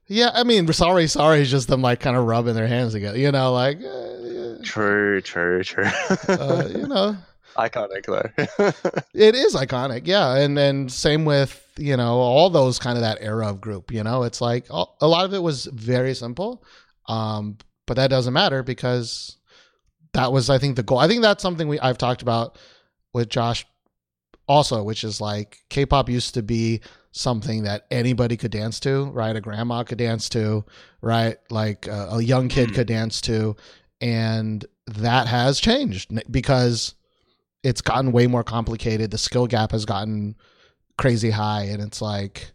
Yeah, 0.07 0.31
I 0.33 0.43
mean, 0.43 0.71
sorry, 0.73 1.07
sorry 1.07 1.41
is 1.41 1.49
just 1.51 1.67
them 1.67 1.81
like 1.81 1.99
kind 1.99 2.15
of 2.17 2.25
rubbing 2.25 2.55
their 2.55 2.67
hands 2.67 2.93
together, 2.93 3.17
you 3.17 3.31
know, 3.31 3.53
like, 3.53 3.79
uh, 3.83 4.57
true, 4.63 5.21
true, 5.21 5.63
true. 5.63 5.85
uh, 6.27 6.67
you 6.69 6.87
know, 6.87 7.15
Iconic 7.57 8.05
though. 8.05 9.03
it 9.13 9.35
is 9.35 9.55
iconic, 9.55 10.01
yeah, 10.05 10.35
and 10.37 10.57
and 10.57 10.91
same 10.91 11.23
with 11.23 11.59
you 11.77 11.95
know 11.97 12.15
all 12.17 12.49
those 12.49 12.79
kind 12.79 12.97
of 12.97 13.01
that 13.03 13.19
era 13.21 13.47
of 13.49 13.61
group, 13.61 13.91
you 13.91 14.03
know, 14.03 14.23
it's 14.23 14.41
like 14.41 14.65
all- 14.69 14.97
a 15.01 15.07
lot 15.07 15.25
of 15.25 15.33
it 15.33 15.41
was 15.41 15.65
very 15.65 16.13
simple, 16.15 16.63
um, 17.07 17.57
but 17.87 17.95
that 17.95 18.09
doesn't 18.09 18.33
matter 18.33 18.63
because 18.63 19.37
that 20.13 20.31
was, 20.31 20.49
I 20.49 20.57
think, 20.57 20.75
the 20.75 20.83
goal. 20.83 20.99
I 20.99 21.07
think 21.07 21.21
that's 21.21 21.41
something 21.41 21.67
we 21.67 21.79
I've 21.79 21.97
talked 21.97 22.21
about 22.23 22.57
with 23.13 23.29
Josh 23.29 23.65
also, 24.47 24.83
which 24.83 25.03
is 25.03 25.21
like 25.21 25.59
K-pop 25.69 26.09
used 26.09 26.33
to 26.33 26.43
be 26.43 26.81
something 27.13 27.63
that 27.63 27.85
anybody 27.91 28.35
could 28.35 28.51
dance 28.51 28.79
to, 28.81 29.05
right? 29.11 29.35
A 29.35 29.39
grandma 29.41 29.83
could 29.83 29.99
dance 29.99 30.27
to, 30.29 30.65
right? 31.01 31.37
Like 31.49 31.87
uh, 31.87 32.09
a 32.11 32.21
young 32.21 32.49
kid 32.49 32.69
Mm. 32.71 32.75
could 32.75 32.87
dance 32.87 33.21
to, 33.21 33.55
and 34.01 34.65
that 34.87 35.27
has 35.27 35.59
changed 35.61 36.11
because 36.31 36.95
it's 37.63 37.81
gotten 37.81 38.11
way 38.11 38.27
more 38.27 38.43
complicated. 38.43 39.11
The 39.11 39.17
skill 39.17 39.47
gap 39.47 39.71
has 39.71 39.85
gotten 39.85 40.35
crazy 40.97 41.29
high, 41.31 41.63
and 41.63 41.81
it's 41.81 42.01
like. 42.01 42.51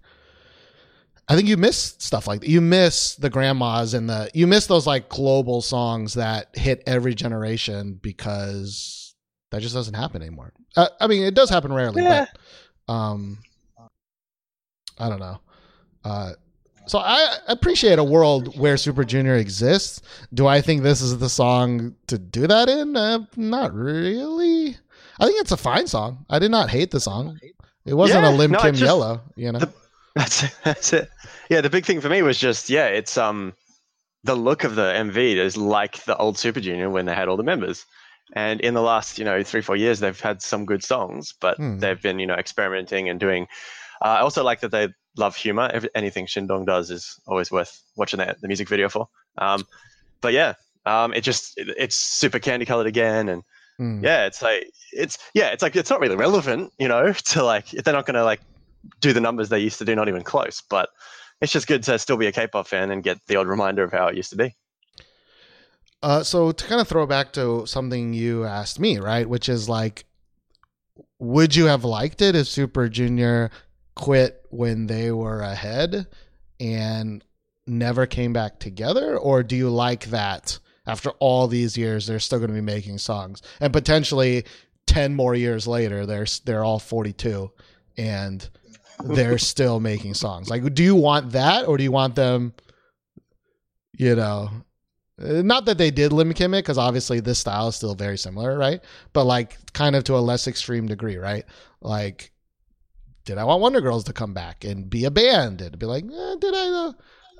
I 1.30 1.36
think 1.36 1.46
you 1.46 1.58
miss 1.58 1.94
stuff 1.98 2.26
like 2.26 2.40
that. 2.40 2.48
You 2.48 2.62
miss 2.62 3.14
the 3.16 3.28
grandmas 3.28 3.92
and 3.92 4.08
the 4.08 4.30
you 4.32 4.46
miss 4.46 4.66
those 4.66 4.86
like 4.86 5.10
global 5.10 5.60
songs 5.60 6.14
that 6.14 6.56
hit 6.56 6.82
every 6.86 7.14
generation 7.14 7.98
because 8.02 9.14
that 9.50 9.60
just 9.60 9.74
doesn't 9.74 9.92
happen 9.92 10.22
anymore. 10.22 10.54
Uh, 10.74 10.88
I 10.98 11.06
mean, 11.06 11.22
it 11.24 11.34
does 11.34 11.50
happen 11.50 11.70
rarely, 11.70 12.02
Yeah. 12.02 12.24
but 12.86 12.94
um, 12.94 13.40
I 14.98 15.08
don't 15.08 15.20
know. 15.20 15.40
Uh, 16.04 16.32
so 16.86 16.98
I 16.98 17.36
appreciate 17.48 17.98
a 17.98 18.04
world 18.04 18.58
where 18.58 18.76
Super 18.76 19.04
Junior 19.04 19.36
exists. 19.36 20.00
Do 20.32 20.46
I 20.46 20.60
think 20.62 20.82
this 20.82 21.00
is 21.02 21.18
the 21.18 21.28
song 21.28 21.94
to 22.06 22.16
do 22.18 22.46
that 22.46 22.68
in? 22.68 22.96
Uh, 22.96 23.26
not 23.36 23.74
really. 23.74 24.76
I 25.20 25.26
think 25.26 25.40
it's 25.40 25.52
a 25.52 25.56
fine 25.56 25.86
song. 25.86 26.24
I 26.30 26.38
did 26.38 26.50
not 26.50 26.70
hate 26.70 26.90
the 26.90 27.00
song. 27.00 27.38
It 27.84 27.94
wasn't 27.94 28.22
Yeah, 28.24 28.30
a 28.30 28.32
Lim 28.32 28.52
no, 28.52 28.58
Kim 28.60 28.72
just- 28.74 28.82
Yellow, 28.84 29.20
you 29.36 29.52
know. 29.52 29.58
the- 29.60 29.72
That's 30.14 30.42
it. 30.44 30.54
That's 30.64 30.92
it. 30.92 31.10
Yeah, 31.50 31.60
the 31.60 31.70
big 31.70 31.84
thing 31.84 32.00
for 32.00 32.08
me 32.08 32.22
was 32.22 32.38
just 32.38 32.68
yeah, 32.70 32.86
it's 32.86 33.16
um 33.18 33.52
the 34.24 34.34
look 34.34 34.64
of 34.64 34.74
the 34.74 34.82
MV 34.94 35.16
is 35.36 35.56
like 35.56 36.02
the 36.04 36.16
old 36.16 36.38
Super 36.38 36.60
Junior 36.60 36.90
when 36.90 37.04
they 37.06 37.14
had 37.14 37.28
all 37.28 37.36
the 37.36 37.42
members. 37.44 37.84
And 38.34 38.60
in 38.60 38.74
the 38.74 38.82
last, 38.82 39.18
you 39.18 39.24
know, 39.24 39.42
three 39.42 39.60
four 39.62 39.76
years, 39.76 40.00
they've 40.00 40.18
had 40.20 40.42
some 40.42 40.64
good 40.66 40.82
songs, 40.82 41.32
but 41.40 41.56
Hmm. 41.56 41.78
they've 41.78 42.00
been, 42.00 42.18
you 42.18 42.26
know, 42.26 42.34
experimenting 42.34 43.08
and 43.08 43.20
doing. 43.20 43.46
Uh, 44.00 44.08
I 44.08 44.20
also 44.20 44.44
like 44.44 44.60
that 44.60 44.70
they 44.70 44.88
love 45.16 45.36
humor. 45.36 45.70
Every, 45.72 45.90
anything 45.94 46.26
Shindong 46.26 46.66
does 46.66 46.90
is 46.90 47.18
always 47.26 47.50
worth 47.50 47.82
watching 47.96 48.18
the, 48.18 48.36
the 48.40 48.48
music 48.48 48.68
video 48.68 48.88
for. 48.88 49.08
Um, 49.38 49.64
but 50.20 50.32
yeah, 50.32 50.54
um, 50.86 51.12
it 51.12 51.22
just 51.22 51.58
it, 51.58 51.68
it's 51.76 51.96
super 51.96 52.38
candy 52.38 52.66
colored 52.66 52.86
again, 52.86 53.28
and 53.28 53.42
Hmm. 53.78 54.04
yeah, 54.04 54.26
it's 54.26 54.42
like 54.42 54.68
it's 54.92 55.18
yeah, 55.34 55.50
it's 55.50 55.62
like 55.62 55.76
it's 55.76 55.88
not 55.88 56.00
really 56.00 56.16
relevant, 56.16 56.72
you 56.78 56.88
know, 56.88 57.12
to 57.26 57.44
like 57.44 57.72
if 57.74 57.84
they're 57.84 57.94
not 57.94 58.06
gonna 58.06 58.24
like 58.24 58.40
do 59.00 59.12
the 59.12 59.20
numbers 59.20 59.48
they 59.48 59.60
used 59.60 59.78
to 59.78 59.84
do, 59.84 59.94
not 59.94 60.08
even 60.08 60.22
close. 60.22 60.62
But 60.68 60.88
it's 61.40 61.52
just 61.52 61.68
good 61.68 61.84
to 61.84 61.98
still 61.98 62.16
be 62.16 62.26
a 62.26 62.32
K-pop 62.32 62.66
fan 62.66 62.90
and 62.90 63.04
get 63.04 63.18
the 63.28 63.36
odd 63.36 63.46
reminder 63.46 63.84
of 63.84 63.92
how 63.92 64.08
it 64.08 64.16
used 64.16 64.30
to 64.30 64.36
be. 64.36 64.56
Uh, 66.02 66.22
so 66.24 66.50
to 66.52 66.66
kind 66.66 66.80
of 66.80 66.88
throw 66.88 67.06
back 67.06 67.32
to 67.32 67.66
something 67.66 68.12
you 68.12 68.44
asked 68.44 68.80
me, 68.80 68.98
right? 68.98 69.28
Which 69.28 69.48
is 69.48 69.68
like, 69.68 70.04
would 71.20 71.54
you 71.54 71.66
have 71.66 71.84
liked 71.84 72.20
it 72.22 72.34
if 72.34 72.48
Super 72.48 72.88
Junior 72.88 73.50
quit 73.98 74.46
when 74.50 74.86
they 74.86 75.10
were 75.10 75.40
ahead 75.40 76.06
and 76.60 77.24
never 77.66 78.06
came 78.06 78.32
back 78.32 78.60
together, 78.60 79.18
or 79.18 79.42
do 79.42 79.56
you 79.56 79.68
like 79.68 80.06
that 80.06 80.58
after 80.86 81.10
all 81.18 81.48
these 81.48 81.76
years 81.76 82.06
they're 82.06 82.20
still 82.20 82.38
going 82.38 82.48
to 82.48 82.54
be 82.54 82.60
making 82.62 82.96
songs 82.96 83.42
and 83.60 83.72
potentially 83.74 84.44
ten 84.86 85.14
more 85.14 85.34
years 85.34 85.66
later 85.66 86.06
they're 86.06 86.24
they're 86.46 86.64
all 86.64 86.78
forty 86.78 87.12
two 87.12 87.50
and 87.98 88.48
they're 89.04 89.36
still 89.36 89.80
making 89.80 90.14
songs? 90.14 90.48
Like, 90.48 90.72
do 90.74 90.82
you 90.82 90.94
want 90.94 91.32
that, 91.32 91.66
or 91.66 91.76
do 91.76 91.82
you 91.82 91.92
want 91.92 92.14
them? 92.14 92.54
You 93.92 94.14
know, 94.14 94.50
uh, 95.20 95.42
not 95.42 95.64
that 95.64 95.76
they 95.76 95.90
did 95.90 96.12
Lim 96.12 96.32
Kim 96.34 96.54
it, 96.54 96.62
because 96.62 96.78
obviously 96.78 97.18
this 97.18 97.40
style 97.40 97.68
is 97.68 97.76
still 97.76 97.96
very 97.96 98.16
similar, 98.16 98.56
right? 98.56 98.80
But 99.12 99.24
like 99.24 99.58
kind 99.72 99.96
of 99.96 100.04
to 100.04 100.16
a 100.16 100.20
less 100.20 100.46
extreme 100.46 100.86
degree, 100.86 101.16
right? 101.16 101.44
Like, 101.80 102.30
did 103.28 103.36
I 103.36 103.44
want 103.44 103.60
Wonder 103.60 103.82
Girls 103.82 104.04
to 104.04 104.14
come 104.14 104.32
back 104.32 104.64
and 104.64 104.88
be 104.88 105.04
a 105.04 105.10
band? 105.10 105.60
And 105.60 105.78
be 105.78 105.84
like, 105.84 106.02
eh, 106.04 106.34
did 106.40 106.54
I 106.54 106.70
though? 106.70 106.94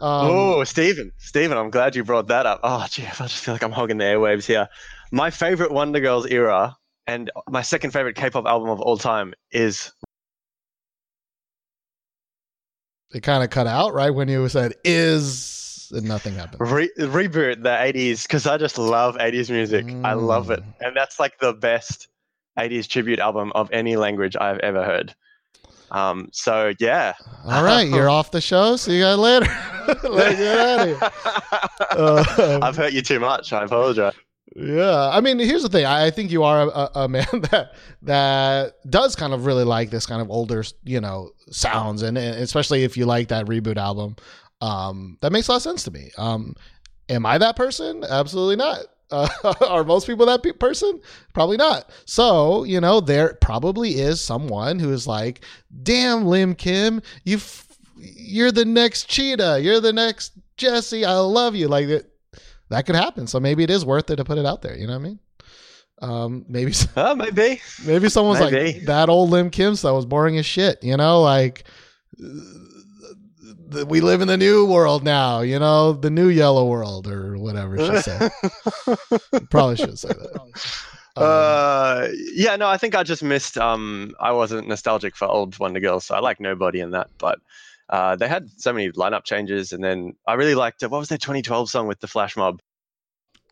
Um, 0.07 0.31
oh, 0.31 0.64
Stephen, 0.64 1.11
Stephen, 1.16 1.57
I'm 1.57 1.70
glad 1.70 1.96
you 1.96 2.05
brought 2.05 2.29
that 2.29 2.44
up. 2.44 2.61
Oh, 2.62 2.87
gee, 2.90 3.07
I 3.07 3.11
just 3.27 3.38
feel 3.38 3.55
like 3.55 3.62
I'm 3.62 3.72
hogging 3.72 3.96
the 3.96 4.05
airwaves 4.05 4.44
here. 4.44 4.68
My 5.12 5.31
favorite 5.31 5.72
Wonder 5.72 5.98
Girls 6.01 6.27
era 6.27 6.77
and 7.07 7.31
my 7.48 7.62
second 7.62 7.92
favorite 7.92 8.16
K-pop 8.16 8.44
album 8.44 8.68
of 8.68 8.83
all 8.83 8.98
time 8.98 9.33
is 9.51 9.90
it 13.14 13.22
kind 13.22 13.42
of 13.42 13.48
cut 13.48 13.66
out 13.66 13.94
right 13.94 14.11
when 14.11 14.29
you 14.29 14.46
said 14.51 14.74
is 14.85 15.90
and 15.94 16.07
nothing 16.07 16.35
happened. 16.35 16.70
Re- 16.70 16.92
Reboot, 16.98 17.62
the 17.62 17.70
80s, 17.70 18.24
because 18.24 18.46
I 18.46 18.59
just 18.59 18.77
love 18.77 19.16
80s 19.16 19.48
music. 19.51 19.87
I 20.05 20.12
love 20.12 20.51
it, 20.51 20.61
Mm. 20.61 20.74
and 20.83 20.94
that's 20.96 21.18
like 21.18 21.38
the 21.38 21.55
best 21.55 22.09
80s 22.59 22.87
tribute 22.87 23.20
album 23.20 23.53
of 23.55 23.70
any 23.72 23.96
language 23.96 24.37
I've 24.38 24.59
ever 24.59 24.85
heard. 24.85 25.14
Um, 25.90 26.29
so 26.33 26.72
yeah, 26.79 27.14
All 27.44 27.64
right, 27.64 27.88
you're 27.88 28.11
off 28.11 28.31
the 28.31 28.40
show. 28.40 28.77
See 28.77 28.96
you 28.96 29.03
guys 29.05 29.18
later. 29.18 29.46
Let's 30.09 30.37
get 30.37 30.59
out 30.59 30.81
of 30.81 30.87
here. 30.88 30.98
Uh, 31.90 32.59
I've 32.62 32.77
hurt 32.77 32.92
you 32.92 33.03
too 33.03 33.20
much. 33.20 33.53
I 33.53 33.64
apologize. 33.64 34.14
Yeah, 34.57 35.11
I 35.12 35.20
mean, 35.20 35.38
here's 35.38 35.62
the 35.62 35.68
thing. 35.68 35.85
I, 35.85 36.07
I 36.07 36.11
think 36.11 36.31
you 36.31 36.42
are 36.42 36.62
a, 36.68 36.90
a 37.03 37.09
man 37.09 37.27
that 37.51 37.74
that 38.03 38.74
does 38.90 39.14
kind 39.14 39.33
of 39.33 39.46
really 39.46 39.64
like 39.64 39.90
this 39.90 40.07
kind 40.07 40.20
of 40.20 40.31
older, 40.31 40.64
you 40.85 41.01
know, 41.01 41.31
sounds, 41.51 42.03
and, 42.03 42.18
and 42.18 42.37
especially 42.40 42.85
if 42.85 42.96
you 42.96 43.07
like 43.07 43.29
that 43.29 43.46
reboot 43.46 43.77
album, 43.77 44.16
um, 44.61 45.18
that 45.20 45.33
makes 45.33 45.48
a 45.48 45.53
lot 45.53 45.57
of 45.57 45.62
sense 45.62 45.85
to 45.85 45.90
me. 45.90 46.11
Um, 46.18 46.55
am 47.09 47.24
I 47.24 47.38
that 47.38 47.57
person? 47.57 48.05
Absolutely 48.09 48.57
not. 48.57 48.81
Uh, 49.11 49.29
are 49.66 49.85
most 49.85 50.07
people 50.07 50.27
that 50.27 50.42
pe- 50.42 50.53
person? 50.53 51.01
Probably 51.33 51.57
not. 51.57 51.90
So 52.05 52.64
you 52.64 52.81
know, 52.81 53.01
there 53.01 53.35
probably 53.40 53.92
is 53.92 54.21
someone 54.21 54.79
who 54.79 54.92
is 54.92 55.07
like, 55.07 55.44
"Damn, 55.83 56.27
Lim 56.27 56.55
Kim, 56.55 57.01
you, 57.25 57.37
f- 57.37 57.66
you're 57.97 58.53
the 58.53 58.64
next 58.64 59.09
Cheetah. 59.09 59.61
You're 59.62 59.81
the 59.81 59.92
next 59.92 60.33
Jessi. 60.57 61.07
I 61.07 61.18
love 61.18 61.55
you." 61.55 61.68
Like 61.68 61.87
it 61.88 62.11
that 62.71 62.85
could 62.87 62.97
happen. 62.97 63.27
So 63.27 63.40
maybe 63.40 63.62
it 63.64 63.71
is 63.71 63.85
worth 63.85 64.11
it 64.11 64.16
to 64.16 64.25
put 64.25 64.38
it 64.38 64.44
out 64.47 64.62
there. 64.62 64.77
You 64.77 64.87
know 64.87 64.92
what 64.94 65.01
I 65.01 65.09
mean? 65.09 65.18
Um, 66.01 66.44
maybe 66.49 66.73
Oh, 66.97 67.14
maybe. 67.16 67.61
maybe 67.85 68.09
someone's 68.09 68.38
Maybe. 68.40 68.75
like 68.79 68.83
that 68.87 69.09
old 69.09 69.31
Lim 69.31 69.51
Kim 69.51 69.75
stuff 69.75 69.94
was 69.94 70.07
boring 70.07 70.38
as 70.38 70.47
shit. 70.47 70.83
You 70.85 70.97
know, 70.97 71.23
like 71.23 71.64
uh, 73.74 73.87
we 73.87 74.00
live 74.00 74.20
in 74.20 74.28
the 74.28 74.37
new 74.37 74.64
world 74.66 75.04
now. 75.04 75.40
You 75.40 75.59
know, 75.59 75.92
the 75.92 76.11
new 76.11 76.28
yellow 76.28 76.66
world 76.66 77.07
or 77.07 77.37
whatever. 77.38 77.78
She 77.78 78.02
said. 78.02 78.31
Probably 79.50 79.76
should 79.76 79.98
say 79.98 80.09
that. 80.09 80.40
Um, 80.40 80.52
Uh, 81.16 82.09
yeah, 82.33 82.54
no, 82.54 82.68
I 82.68 82.76
think 82.76 82.94
I 82.94 83.02
just 83.02 83.24
missed. 83.24 83.59
Um, 83.59 84.14
I 84.20 84.31
wasn't 84.31 84.68
nostalgic 84.68 85.16
for 85.16 85.26
old 85.26 85.59
Wonder 85.59 85.81
Girls, 85.81 86.04
so 86.04 86.14
I 86.14 86.20
like 86.20 86.38
nobody 86.38 86.78
in 86.78 86.92
that. 86.92 87.09
But 87.18 87.40
uh, 87.88 88.14
they 88.14 88.28
had 88.28 88.48
so 88.57 88.72
many 88.72 88.90
lineup 88.92 89.24
changes, 89.24 89.72
and 89.72 89.83
then 89.83 90.14
I 90.28 90.35
really 90.35 90.54
liked 90.54 90.83
uh, 90.83 90.88
what 90.88 90.98
was 90.98 91.09
their 91.09 91.18
2012 91.18 91.70
song 91.70 91.88
with 91.88 91.98
the 92.00 92.07
Flash 92.07 92.37
Mob. 92.37 92.61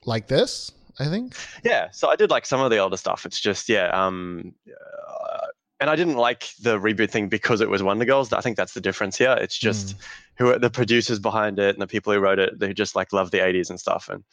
like 0.05 0.29
this, 0.29 0.71
I 1.01 1.07
think. 1.07 1.35
Yeah, 1.65 1.91
so 1.91 2.09
I 2.09 2.15
did 2.15 2.31
like 2.31 2.47
some 2.47 2.61
of 2.61 2.71
the 2.71 2.79
older 2.79 2.97
stuff. 2.97 3.27
It's 3.27 3.41
just 3.41 3.69
yeah, 3.69 3.89
um, 3.89 4.55
uh, 4.71 5.46
and 5.81 5.91
I 5.91 5.97
didn't 5.97 6.17
like 6.17 6.49
the 6.61 6.79
reboot 6.79 7.11
thing 7.11 7.29
because 7.29 7.61
it 7.61 7.69
was 7.69 7.83
Wonder 7.83 8.05
Girls. 8.05 8.33
I 8.33 8.41
think 8.41 8.57
that's 8.57 8.75
the 8.75 8.81
difference 8.81 9.17
here. 9.19 9.37
It's 9.41 9.59
just 9.59 9.97
who 10.39 10.49
are 10.49 10.59
the 10.59 10.71
producers 10.71 11.19
behind 11.19 11.59
it 11.59 11.75
and 11.75 11.83
the 11.83 11.87
people 11.87 12.13
who 12.13 12.19
wrote 12.19 12.39
it. 12.39 12.59
They 12.59 12.73
just 12.73 12.97
like 12.97 13.13
love 13.13 13.31
the 13.31 13.39
80s 13.39 13.71
and 13.71 13.79
stuff, 13.79 14.09
and 14.09 14.25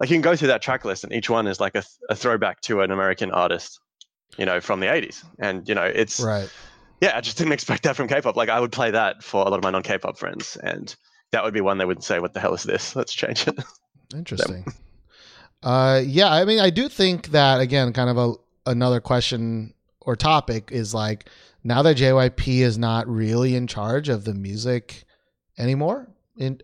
like 0.00 0.10
you 0.10 0.14
can 0.14 0.22
go 0.22 0.36
through 0.36 0.48
that 0.48 0.62
track 0.62 0.84
list, 0.84 1.04
and 1.04 1.12
each 1.12 1.28
one 1.28 1.46
is 1.46 1.60
like 1.60 1.74
a, 1.74 1.82
a 2.08 2.14
throwback 2.16 2.60
to 2.62 2.80
an 2.82 2.90
American 2.90 3.32
artist, 3.32 3.80
you 4.36 4.46
know, 4.46 4.60
from 4.60 4.80
the 4.80 4.86
80s. 4.86 5.24
And 5.38 5.68
you 5.68 5.74
know, 5.74 5.84
it's 5.84 6.20
Right. 6.20 6.48
yeah, 7.00 7.16
I 7.16 7.20
just 7.20 7.38
didn't 7.38 7.52
expect 7.52 7.82
that 7.82 7.96
from 7.96 8.08
K-pop. 8.08 8.36
Like 8.36 8.48
I 8.48 8.60
would 8.60 8.72
play 8.72 8.90
that 8.92 9.22
for 9.22 9.44
a 9.44 9.50
lot 9.50 9.58
of 9.58 9.64
my 9.64 9.70
non-K-pop 9.70 10.16
friends, 10.18 10.56
and 10.62 10.94
that 11.32 11.42
would 11.44 11.54
be 11.54 11.60
one 11.60 11.78
they 11.78 11.84
would 11.84 12.02
say, 12.04 12.20
"What 12.20 12.34
the 12.34 12.40
hell 12.40 12.54
is 12.54 12.62
this? 12.62 12.94
Let's 12.94 13.12
change 13.12 13.46
it." 13.48 13.58
Interesting. 14.14 14.64
Uh, 15.62 16.00
yeah, 16.04 16.32
I 16.32 16.44
mean, 16.44 16.60
I 16.60 16.70
do 16.70 16.88
think 16.88 17.28
that 17.28 17.60
again, 17.60 17.92
kind 17.92 18.08
of 18.10 18.16
a 18.16 18.34
another 18.70 19.00
question 19.00 19.74
or 20.08 20.16
topic 20.16 20.70
is 20.72 20.94
like 20.94 21.28
now 21.62 21.82
that 21.82 21.98
JYP 21.98 22.60
is 22.60 22.78
not 22.78 23.06
really 23.06 23.54
in 23.54 23.66
charge 23.66 24.08
of 24.08 24.24
the 24.24 24.32
music 24.32 25.04
anymore. 25.58 26.08
In 26.38 26.62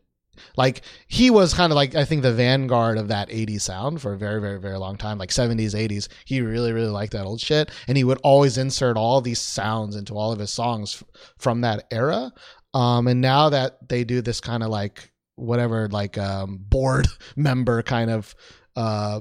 like 0.56 0.80
he 1.08 1.28
was 1.28 1.52
kind 1.52 1.70
of 1.70 1.76
like 1.76 1.94
I 1.94 2.06
think 2.06 2.22
the 2.22 2.32
vanguard 2.32 2.96
of 2.96 3.08
that 3.08 3.28
80s 3.28 3.60
sound 3.60 4.00
for 4.00 4.14
a 4.14 4.18
very 4.18 4.40
very 4.40 4.58
very 4.58 4.78
long 4.78 4.96
time, 4.96 5.18
like 5.18 5.28
70s 5.28 5.74
80s. 5.74 6.08
He 6.24 6.40
really 6.40 6.72
really 6.72 6.88
liked 6.88 7.12
that 7.12 7.26
old 7.26 7.38
shit, 7.38 7.70
and 7.86 7.98
he 7.98 8.04
would 8.04 8.18
always 8.24 8.56
insert 8.56 8.96
all 8.96 9.20
these 9.20 9.42
sounds 9.42 9.94
into 9.94 10.14
all 10.14 10.32
of 10.32 10.38
his 10.38 10.50
songs 10.50 11.04
from 11.36 11.60
that 11.60 11.86
era. 11.90 12.32
Um, 12.72 13.06
and 13.08 13.20
now 13.20 13.50
that 13.50 13.90
they 13.90 14.04
do 14.04 14.22
this 14.22 14.40
kind 14.40 14.62
of 14.62 14.70
like 14.70 15.12
whatever 15.34 15.86
like 15.90 16.16
um 16.16 16.56
board 16.66 17.08
member 17.36 17.82
kind 17.82 18.10
of 18.10 18.34
uh 18.74 19.20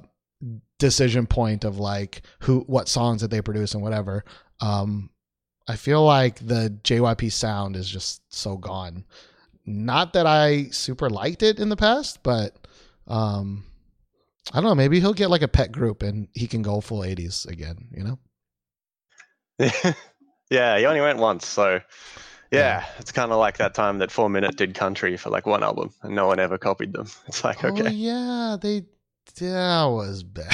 decision 0.79 1.25
point 1.25 1.63
of 1.63 1.77
like 1.77 2.23
who 2.39 2.61
what 2.61 2.89
songs 2.89 3.21
that 3.21 3.31
they 3.31 3.41
produce 3.41 3.73
and 3.73 3.83
whatever 3.83 4.25
um 4.59 5.09
i 5.67 5.75
feel 5.75 6.03
like 6.03 6.39
the 6.45 6.77
jyp 6.83 7.31
sound 7.31 7.75
is 7.75 7.89
just 7.89 8.21
so 8.33 8.57
gone. 8.57 9.05
Not 9.65 10.13
that 10.13 10.27
i 10.27 10.65
super 10.71 11.09
liked 11.09 11.41
it 11.41 11.59
in 11.59 11.69
the 11.69 11.77
past 11.77 12.21
but 12.21 12.67
um 13.07 13.63
i 14.51 14.55
don't 14.59 14.65
know 14.65 14.75
maybe 14.75 14.99
he'll 14.99 15.13
get 15.13 15.29
like 15.29 15.41
a 15.41 15.47
pet 15.47 15.71
group 15.71 16.03
and 16.03 16.27
he 16.33 16.47
can 16.47 16.61
go 16.61 16.81
full 16.81 16.99
80s 16.99 17.47
again 17.47 17.87
you 17.91 18.03
know? 19.59 19.93
Yeah, 20.53 20.77
he 20.77 20.85
only 20.85 21.01
went 21.01 21.17
once, 21.17 21.47
so 21.47 21.79
yeah, 22.51 22.85
it's 22.99 23.11
kind 23.11 23.31
of 23.31 23.39
like 23.39 23.57
that 23.57 23.73
time 23.73 23.97
that 23.97 24.11
Four 24.11 24.29
Minute 24.29 24.55
did 24.55 24.75
country 24.75 25.17
for 25.17 25.31
like 25.31 25.47
one 25.47 25.63
album, 25.63 25.91
and 26.03 26.13
no 26.13 26.27
one 26.27 26.39
ever 26.39 26.59
copied 26.59 26.93
them. 26.93 27.07
It's 27.27 27.43
like 27.43 27.63
oh 27.63 27.69
okay, 27.69 27.89
yeah 27.89 28.57
they 28.61 28.83
that 29.39 29.85
was 29.85 30.23
bad. 30.23 30.53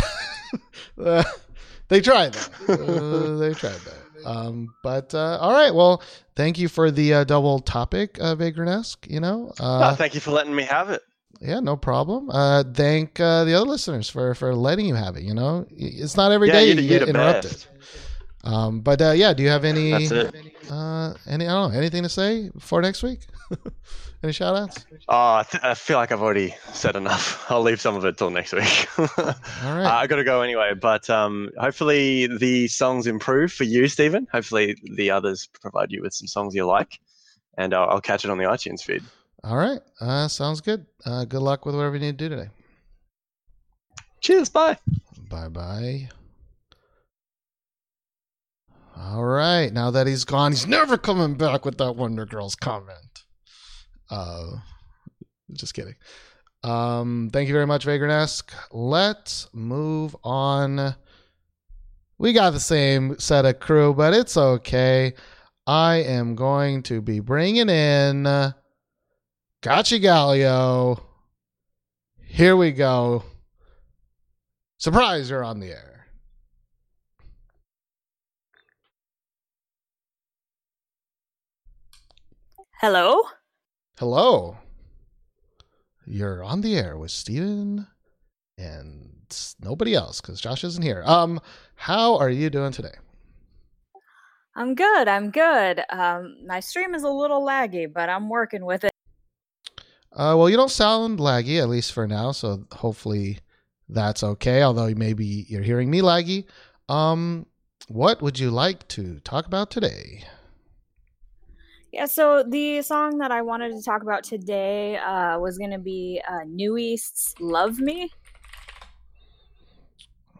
Uh, 0.99 1.23
they 1.87 2.01
tried 2.01 2.33
that. 2.33 2.49
Uh, 2.79 3.37
they 3.37 3.53
tried 3.53 3.83
that. 3.85 4.05
Um 4.25 4.73
but 4.83 5.13
uh 5.13 5.37
all 5.39 5.53
right. 5.53 5.73
Well 5.73 6.03
thank 6.35 6.57
you 6.59 6.67
for 6.67 6.91
the 6.91 7.13
uh, 7.13 7.23
double 7.23 7.59
topic 7.59 8.17
uh 8.19 8.35
Vagrantesque 8.35 9.09
you 9.09 9.19
know? 9.21 9.53
Uh 9.59 9.91
Oh, 9.91 9.95
thank 9.95 10.13
you 10.13 10.19
for 10.19 10.31
letting 10.31 10.53
me 10.53 10.63
have 10.63 10.89
it. 10.89 11.01
yeah 11.39 11.59
no 11.61 11.77
problem. 11.77 12.29
Uh 12.29 12.63
thank 12.73 13.19
uh 13.19 13.45
the 13.45 13.53
other 13.53 13.65
listeners 13.69 14.09
for 14.09 14.35
for 14.35 14.53
letting 14.53 14.85
you 14.85 14.95
have 14.95 15.15
it 15.15 15.23
you 15.23 15.33
know? 15.33 15.65
It's 15.71 16.17
not 16.17 16.31
every 16.33 16.47
yeah, 16.49 16.53
day 16.53 16.65
you're, 16.67 16.75
you 16.75 16.81
you're 16.81 16.99
get 16.99 17.07
interrupted. 17.07 17.51
best. 17.51 17.67
um 18.43 18.81
but 18.81 19.01
uh 19.01 19.11
yeah 19.11 19.33
do 19.33 19.41
you 19.43 19.49
have 19.49 19.63
any 19.63 19.93
uh 20.69 21.13
any 21.27 21.47
i 21.47 21.51
don't 21.51 21.71
know 21.71 21.77
anything 21.77 22.03
to 22.03 22.09
say 22.09 22.49
for 22.59 22.81
next 22.81 23.03
week 23.03 23.21
any 24.23 24.33
shout 24.33 24.55
outs 24.55 24.85
Oh, 25.07 25.35
I, 25.35 25.45
th- 25.49 25.63
I 25.63 25.73
feel 25.73 25.97
like 25.97 26.11
I've 26.11 26.21
already 26.21 26.53
said 26.73 26.95
enough. 26.95 27.45
I'll 27.51 27.61
leave 27.61 27.79
some 27.81 27.95
of 27.95 28.05
it 28.05 28.17
till 28.17 28.29
next 28.29 28.53
week. 28.53 28.87
all 28.99 29.05
right 29.17 29.85
I 29.85 30.07
got 30.07 30.17
to 30.17 30.23
go 30.23 30.41
anyway, 30.41 30.73
but 30.79 31.09
um, 31.09 31.49
hopefully 31.57 32.27
the 32.27 32.67
songs 32.67 33.07
improve 33.07 33.51
for 33.51 33.63
you, 33.63 33.87
Stephen. 33.87 34.27
Hopefully 34.31 34.75
the 34.95 35.09
others 35.11 35.47
provide 35.61 35.91
you 35.91 36.01
with 36.01 36.13
some 36.13 36.27
songs 36.27 36.53
you 36.53 36.65
like, 36.65 36.99
and 37.57 37.73
I'll, 37.73 37.89
I'll 37.89 38.01
catch 38.01 38.23
it 38.25 38.31
on 38.31 38.37
the 38.37 38.43
iTunes 38.43 38.81
feed. 38.81 39.03
all 39.43 39.55
right 39.57 39.79
uh 40.01 40.27
sounds 40.27 40.59
good 40.61 40.85
uh 41.05 41.23
good 41.25 41.41
luck 41.41 41.65
with 41.65 41.73
whatever 41.75 41.95
you 41.95 42.01
need 42.01 42.17
to 42.19 42.29
do 42.29 42.35
today 42.35 42.49
Cheers, 44.21 44.49
bye. 44.49 44.77
Bye 45.29 45.47
bye. 45.47 46.09
All 48.97 49.23
right. 49.23 49.71
Now 49.71 49.91
that 49.91 50.07
he's 50.07 50.25
gone, 50.25 50.51
he's 50.51 50.67
never 50.67 50.97
coming 50.97 51.35
back 51.35 51.63
with 51.63 51.77
that 51.77 51.93
Wonder 51.95 52.25
Girls 52.25 52.53
comment. 52.53 53.08
Uh, 54.09 54.57
just 55.53 55.73
kidding. 55.73 55.95
Um, 56.63 57.29
thank 57.31 57.47
you 57.47 57.53
very 57.53 57.67
much, 57.67 57.85
Vagrantesque. 57.85 58.51
Let's 58.71 59.47
move 59.53 60.15
on. 60.23 60.95
We 62.17 62.33
got 62.33 62.51
the 62.51 62.59
same 62.59 63.17
set 63.17 63.45
of 63.45 63.59
crew, 63.59 63.93
but 63.93 64.13
it's 64.13 64.35
okay. 64.35 65.13
I 65.65 65.97
am 65.97 66.35
going 66.35 66.83
to 66.83 67.01
be 67.01 67.19
bringing 67.19 67.69
in 67.69 68.23
Gotcha 69.61 69.99
Gallio. 69.99 71.01
Here 72.25 72.55
we 72.55 72.71
go. 72.71 73.23
Surprise, 74.77 75.29
you're 75.29 75.43
on 75.43 75.59
the 75.59 75.71
air. 75.71 76.07
Hello? 82.81 83.23
Hello. 83.99 84.55
You're 86.05 86.41
on 86.41 86.61
the 86.61 86.77
air 86.77 86.97
with 86.97 87.11
Steven 87.11 87.85
and 88.57 89.11
nobody 89.61 89.93
else 89.93 90.21
because 90.21 90.39
Josh 90.39 90.63
isn't 90.63 90.81
here. 90.81 91.03
Um, 91.05 91.41
how 91.75 92.17
are 92.17 92.29
you 92.29 92.49
doing 92.49 92.71
today? 92.71 92.93
I'm 94.55 94.73
good. 94.73 95.09
I'm 95.09 95.31
good. 95.31 95.81
Um, 95.89 96.37
my 96.47 96.61
stream 96.61 96.95
is 96.95 97.03
a 97.03 97.09
little 97.09 97.45
laggy, 97.45 97.91
but 97.93 98.07
I'm 98.07 98.29
working 98.29 98.63
with 98.63 98.85
it. 98.85 98.91
Uh, 100.13 100.33
well, 100.37 100.49
you 100.49 100.55
don't 100.55 100.71
sound 100.71 101.19
laggy, 101.19 101.61
at 101.61 101.67
least 101.67 101.91
for 101.91 102.07
now. 102.07 102.31
So 102.31 102.63
hopefully 102.71 103.39
that's 103.89 104.23
okay. 104.23 104.61
Although 104.63 104.93
maybe 104.95 105.45
you're 105.49 105.61
hearing 105.61 105.91
me 105.91 105.99
laggy. 105.99 106.45
Um, 106.87 107.47
what 107.89 108.21
would 108.21 108.39
you 108.39 108.49
like 108.49 108.87
to 108.87 109.19
talk 109.25 109.45
about 109.45 109.69
today? 109.69 110.23
Yeah, 111.91 112.05
so 112.05 112.43
the 112.43 112.83
song 112.83 113.17
that 113.17 113.31
I 113.31 113.41
wanted 113.41 113.71
to 113.71 113.81
talk 113.81 114.03
about 114.03 114.23
today 114.23 114.97
uh, 114.97 115.39
was 115.39 115.57
going 115.57 115.71
to 115.71 115.79
be 115.79 116.21
uh, 116.27 116.41
NU'EST's 116.45 117.33
Love 117.39 117.79
Me. 117.79 118.11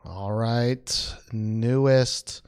All 0.05 0.31
right, 0.31 1.15
NU'EST. 1.33 2.43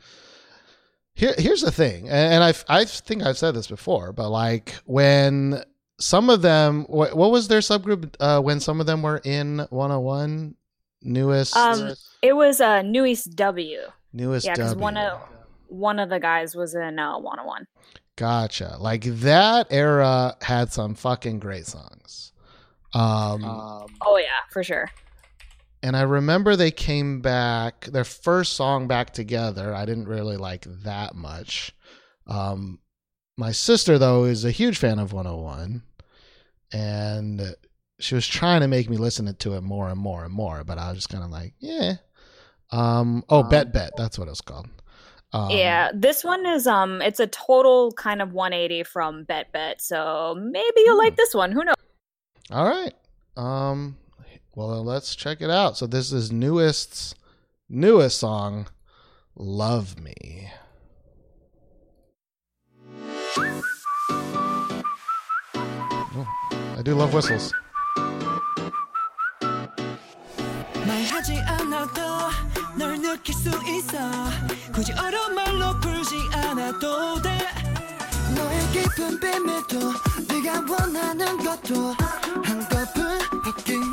Here, 1.16 1.34
here's 1.38 1.62
the 1.62 1.72
thing, 1.72 2.10
and 2.10 2.44
I, 2.44 2.54
I 2.68 2.86
think 2.86 3.24
I've 3.24 3.38
said 3.38 3.56
this 3.56 3.68
before, 3.68 4.14
but 4.14 4.30
like 4.30 4.76
when 4.86 5.64
some 6.00 6.30
of 6.30 6.42
them, 6.42 6.86
what, 6.88 7.16
what 7.16 7.32
was 7.32 7.48
their 7.48 7.60
subgroup 7.60 8.16
uh, 8.20 8.40
when 8.40 8.60
some 8.60 8.80
of 8.80 8.86
them 8.86 9.02
were 9.02 9.22
in 9.24 9.60
101? 9.70 10.56
NU'EST, 11.04 11.56
Um, 11.56 11.94
it 12.22 12.34
was 12.34 12.62
uh, 12.62 12.84
NU'EST 12.84 13.36
W. 13.36 13.80
NU'EST. 14.14 14.46
Yeah, 14.46 14.54
because 14.54 14.76
one 14.76 14.98
of 14.98 15.20
one 15.68 16.00
of 16.00 16.10
the 16.10 16.20
guys 16.20 16.56
was 16.56 16.76
in 16.76 17.00
uh, 17.00 17.18
101. 17.18 17.66
Gotcha. 18.22 18.78
Like 18.80 19.04
that 19.04 19.66
era 19.72 20.38
had 20.42 20.72
some 20.72 20.94
fucking 20.94 21.40
great 21.40 21.66
songs. 21.66 22.34
Um, 22.94 23.44
Oh 24.02 24.18
yeah, 24.18 24.28
for 24.52 24.64
sure. 24.64 24.92
and 25.82 25.98
I 25.98 26.02
remember 26.02 26.56
they 26.56 26.70
came 26.70 27.22
back 27.22 27.86
their 27.86 28.04
first 28.04 28.54
song 28.54 28.88
back 28.88 29.12
together. 29.12 29.74
I 29.74 29.86
didn't 29.86 30.08
really 30.08 30.38
like 30.38 30.66
that 30.84 31.16
much. 31.16 31.74
Um, 32.28 32.78
my 33.38 33.52
sister 33.52 33.98
though 33.98 34.26
is 34.26 34.46
a 34.46 34.52
huge 34.52 34.78
fan 34.78 35.00
of 35.00 35.14
101 35.14 35.82
and 36.72 37.56
she 38.00 38.14
was 38.14 38.28
trying 38.28 38.62
to 38.62 38.68
make 38.68 38.88
me 38.88 38.98
listen 38.98 39.34
to 39.34 39.54
it 39.56 39.62
more 39.62 39.90
and 39.90 40.00
more 40.00 40.26
and 40.26 40.34
more, 40.34 40.64
but 40.64 40.78
I 40.78 40.90
was 40.90 40.98
just 41.00 41.10
kind 41.10 41.24
of 41.24 41.32
like, 41.32 41.56
yeah. 41.60 41.96
Um, 42.70 43.24
oh, 43.30 43.42
Bet 43.44 43.74
Bet, 43.74 43.94
that's 43.98 44.20
what 44.20 44.28
it 44.28 44.32
was 44.32 44.42
called. 44.42 44.68
Um, 45.34 45.50
yeah, 45.52 45.92
this 45.94 46.24
one 46.24 46.46
is 46.46 46.68
um, 46.68 47.02
it's 47.02 47.20
a 47.22 47.28
total 47.28 47.92
kind 47.94 48.22
of 48.22 48.34
180 48.34 48.84
from 48.84 49.24
Bet 49.24 49.52
Bet. 49.54 49.82
So 49.82 50.36
maybe 50.38 50.82
you'll 50.86 50.96
Hmm. 50.96 51.06
like 51.06 51.16
this 51.16 51.34
one. 51.34 51.52
Who 51.54 51.64
knows? 51.64 51.76
All 52.52 52.66
right. 52.66 52.94
Um 53.38 53.98
well 54.56 54.84
let's 54.84 55.16
check 55.16 55.42
it 55.42 55.50
out. 55.50 55.78
So 55.78 55.88
this 55.88 56.12
is 56.12 56.32
NU'EST's 56.32 57.16
newest 57.70 58.18
song, 58.18 58.68
Love 59.38 59.98
Me. 59.98 60.52
Oh, 65.54 66.28
I 66.78 66.82
do 66.84 66.94
love 66.96 67.14
whistles. 67.14 67.54
널 73.22 73.24
느낄 73.24 73.36
수 73.36 73.50
있어. 73.50 73.98
굳이 74.74 74.92
어려운 74.94 75.36
말로 75.36 75.80
풀지 75.80 76.16
않아도 76.34 77.22
돼. 77.22 77.38
너의 78.36 78.68
깊은 78.72 79.20
비밀도 79.20 79.94
네가 80.28 80.64
원하는 80.68 81.38
것도 81.38 81.96
한꺼풀 82.44 83.20
바뀌면 83.44 83.92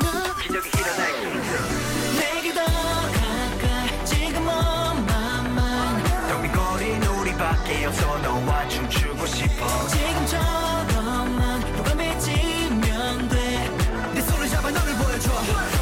내게 2.17 2.53
더 2.53 2.63
가까이 2.63 4.05
지금 4.05 4.41
my 4.41 5.45
mind 5.45 6.09
텅빈거린 6.29 7.03
우리밖에 7.03 7.85
없어. 7.85 8.17
너와 8.19 8.67
춤추고 8.67 9.25
싶어. 9.27 9.87
지금처럼만 9.89 11.75
도감해지면 11.75 13.29
돼내 13.29 14.21
손을 14.21 14.49
잡아 14.49 14.71
너를 14.71 14.95
보여줘. 14.95 15.29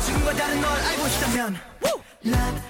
지금과 0.06 0.34
다른 0.34 0.62
걸 0.62 0.70
알고 0.70 1.08
싶다면. 1.08 1.58
Love 2.26 2.67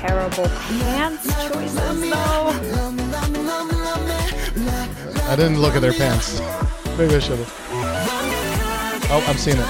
terrible 0.00 0.48
pants 0.48 1.26
choices 1.48 2.00
though. 2.10 2.52
I 5.28 5.36
didn't 5.36 5.60
look 5.60 5.74
at 5.76 5.82
their 5.82 5.92
pants. 5.92 6.40
Maybe 6.96 7.14
I 7.14 7.18
should 7.18 7.38
have. 7.38 7.52
Oh, 9.12 9.24
I'm 9.28 9.36
seeing 9.36 9.58
it. 9.58 9.64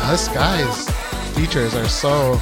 Ah, 0.00 0.08
This 0.12 0.28
guy's 0.28 0.88
features 1.36 1.74
are 1.74 1.88
so 1.88 2.38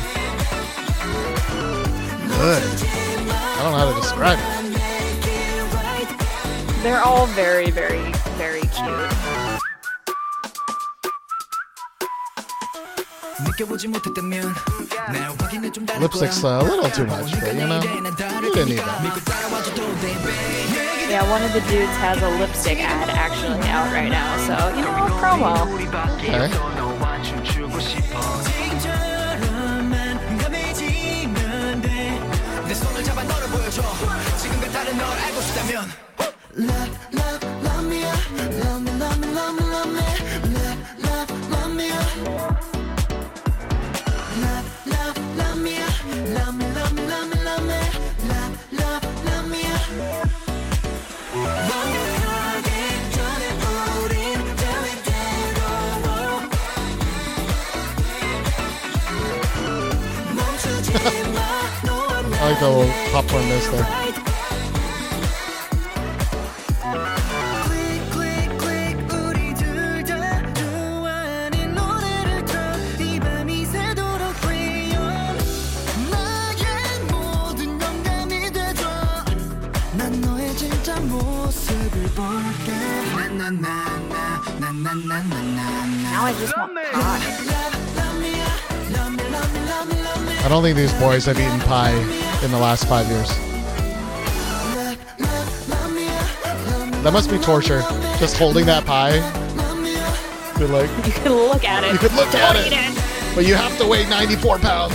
good. 2.38 2.62
I 2.62 3.58
don't 3.62 3.72
know 3.72 3.78
how 3.78 3.88
to 3.92 4.00
describe 4.00 4.38
it. 4.38 4.44
They're 6.82 7.00
all 7.02 7.26
very, 7.28 7.70
very, 7.70 8.12
very 8.36 8.60
cute. 8.60 9.12
Lipsticks 15.98 16.42
a 16.44 16.62
little 16.62 16.90
too 16.90 17.06
much, 17.06 17.32
but 17.40 17.54
you 17.54 17.66
know, 17.66 17.80
you 17.82 18.52
didn't 18.52 18.68
need 18.68 18.78
that. 18.78 19.02
Yeah, 21.08 21.30
one 21.30 21.42
of 21.42 21.52
the 21.52 21.60
dudes 21.60 21.96
has 21.98 22.20
a 22.20 22.28
lipstick 22.38 22.78
ad 22.80 23.08
actually 23.10 23.60
out 23.68 23.92
right 23.92 24.10
now, 24.10 24.36
so 24.46 24.68
you 24.76 24.82
know, 24.82 24.92
promo. 25.16 25.66
Okay. 26.18 26.50
popcorn 63.12 63.48
there. 63.48 63.82
I 90.38 90.48
don't 90.48 90.62
think 90.62 90.76
these 90.76 90.92
boys 90.94 91.26
have 91.26 91.38
eaten 91.38 91.60
pie 91.60 92.25
in 92.44 92.50
the 92.50 92.58
last 92.58 92.86
five 92.88 93.06
years. 93.08 93.28
That 97.02 97.12
must 97.12 97.30
be 97.30 97.38
torture. 97.38 97.80
just 98.18 98.36
holding 98.36 98.66
that 98.66 98.84
pie. 98.84 99.16
You're 100.58 100.68
like, 100.68 100.90
You 101.06 101.12
can 101.12 101.32
look 101.32 101.64
at 101.64 101.84
it. 101.84 101.92
You 101.92 101.98
could 101.98 102.12
look 102.14 102.34
at 102.34 102.56
it. 102.56 102.72
it. 102.72 103.34
but 103.34 103.46
you 103.46 103.54
have 103.54 103.76
to 103.78 103.86
weigh 103.86 104.08
94 104.08 104.58
pounds. 104.58 104.94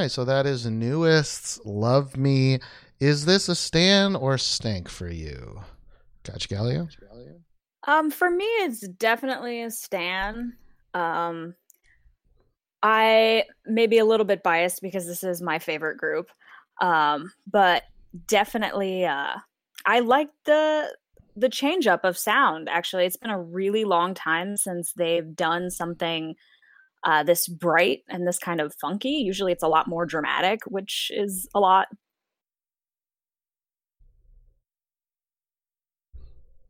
Right. 0.00 0.10
So 0.10 0.24
that 0.24 0.46
is 0.46 0.64
NU'EST 0.64 1.60
Love 1.66 2.16
Me. 2.16 2.58
Is 3.00 3.26
this 3.26 3.50
a 3.50 3.54
stan 3.54 4.16
or 4.16 4.38
stank 4.38 4.88
for 4.88 5.10
you? 5.10 5.60
Gotcha, 6.24 6.48
Galileo? 6.48 6.88
Um, 7.86 8.10
for 8.10 8.30
me, 8.30 8.46
it's 8.46 8.80
definitely 8.80 9.60
a 9.60 9.70
stan. 9.70 10.54
Um, 10.94 11.54
I 12.82 13.44
may 13.66 13.88
be 13.88 13.98
a 13.98 14.06
little 14.06 14.24
bit 14.24 14.42
biased 14.42 14.80
because 14.80 15.06
this 15.06 15.22
is 15.22 15.42
my 15.42 15.58
favorite 15.58 15.98
group, 15.98 16.30
um, 16.80 17.30
but 17.46 17.82
definitely, 18.26 19.04
uh, 19.04 19.34
I 19.84 20.00
like 20.00 20.30
the 20.46 20.96
the 21.36 21.50
change 21.50 21.86
up 21.86 22.06
of 22.06 22.16
sound. 22.16 22.70
Actually, 22.70 23.04
it's 23.04 23.18
been 23.18 23.28
a 23.28 23.38
really 23.38 23.84
long 23.84 24.14
time 24.14 24.56
since 24.56 24.94
they've 24.94 25.36
done 25.36 25.70
something 25.70 26.36
uh, 27.04 27.22
this 27.22 27.48
bright 27.48 28.02
and 28.08 28.26
this 28.26 28.38
kind 28.38 28.60
of 28.60 28.74
funky. 28.80 29.10
Usually, 29.10 29.52
it's 29.52 29.62
a 29.62 29.68
lot 29.68 29.88
more 29.88 30.06
dramatic, 30.06 30.60
which 30.66 31.10
is 31.14 31.48
a 31.54 31.60
lot. 31.60 31.88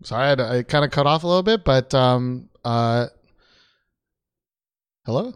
Sorry, 0.02 0.40
I, 0.40 0.58
I 0.58 0.62
kind 0.62 0.84
of 0.84 0.90
cut 0.90 1.06
off 1.06 1.24
a 1.24 1.26
little 1.26 1.42
bit, 1.42 1.64
but 1.64 1.92
um, 1.94 2.48
uh, 2.64 3.08
hello. 5.04 5.34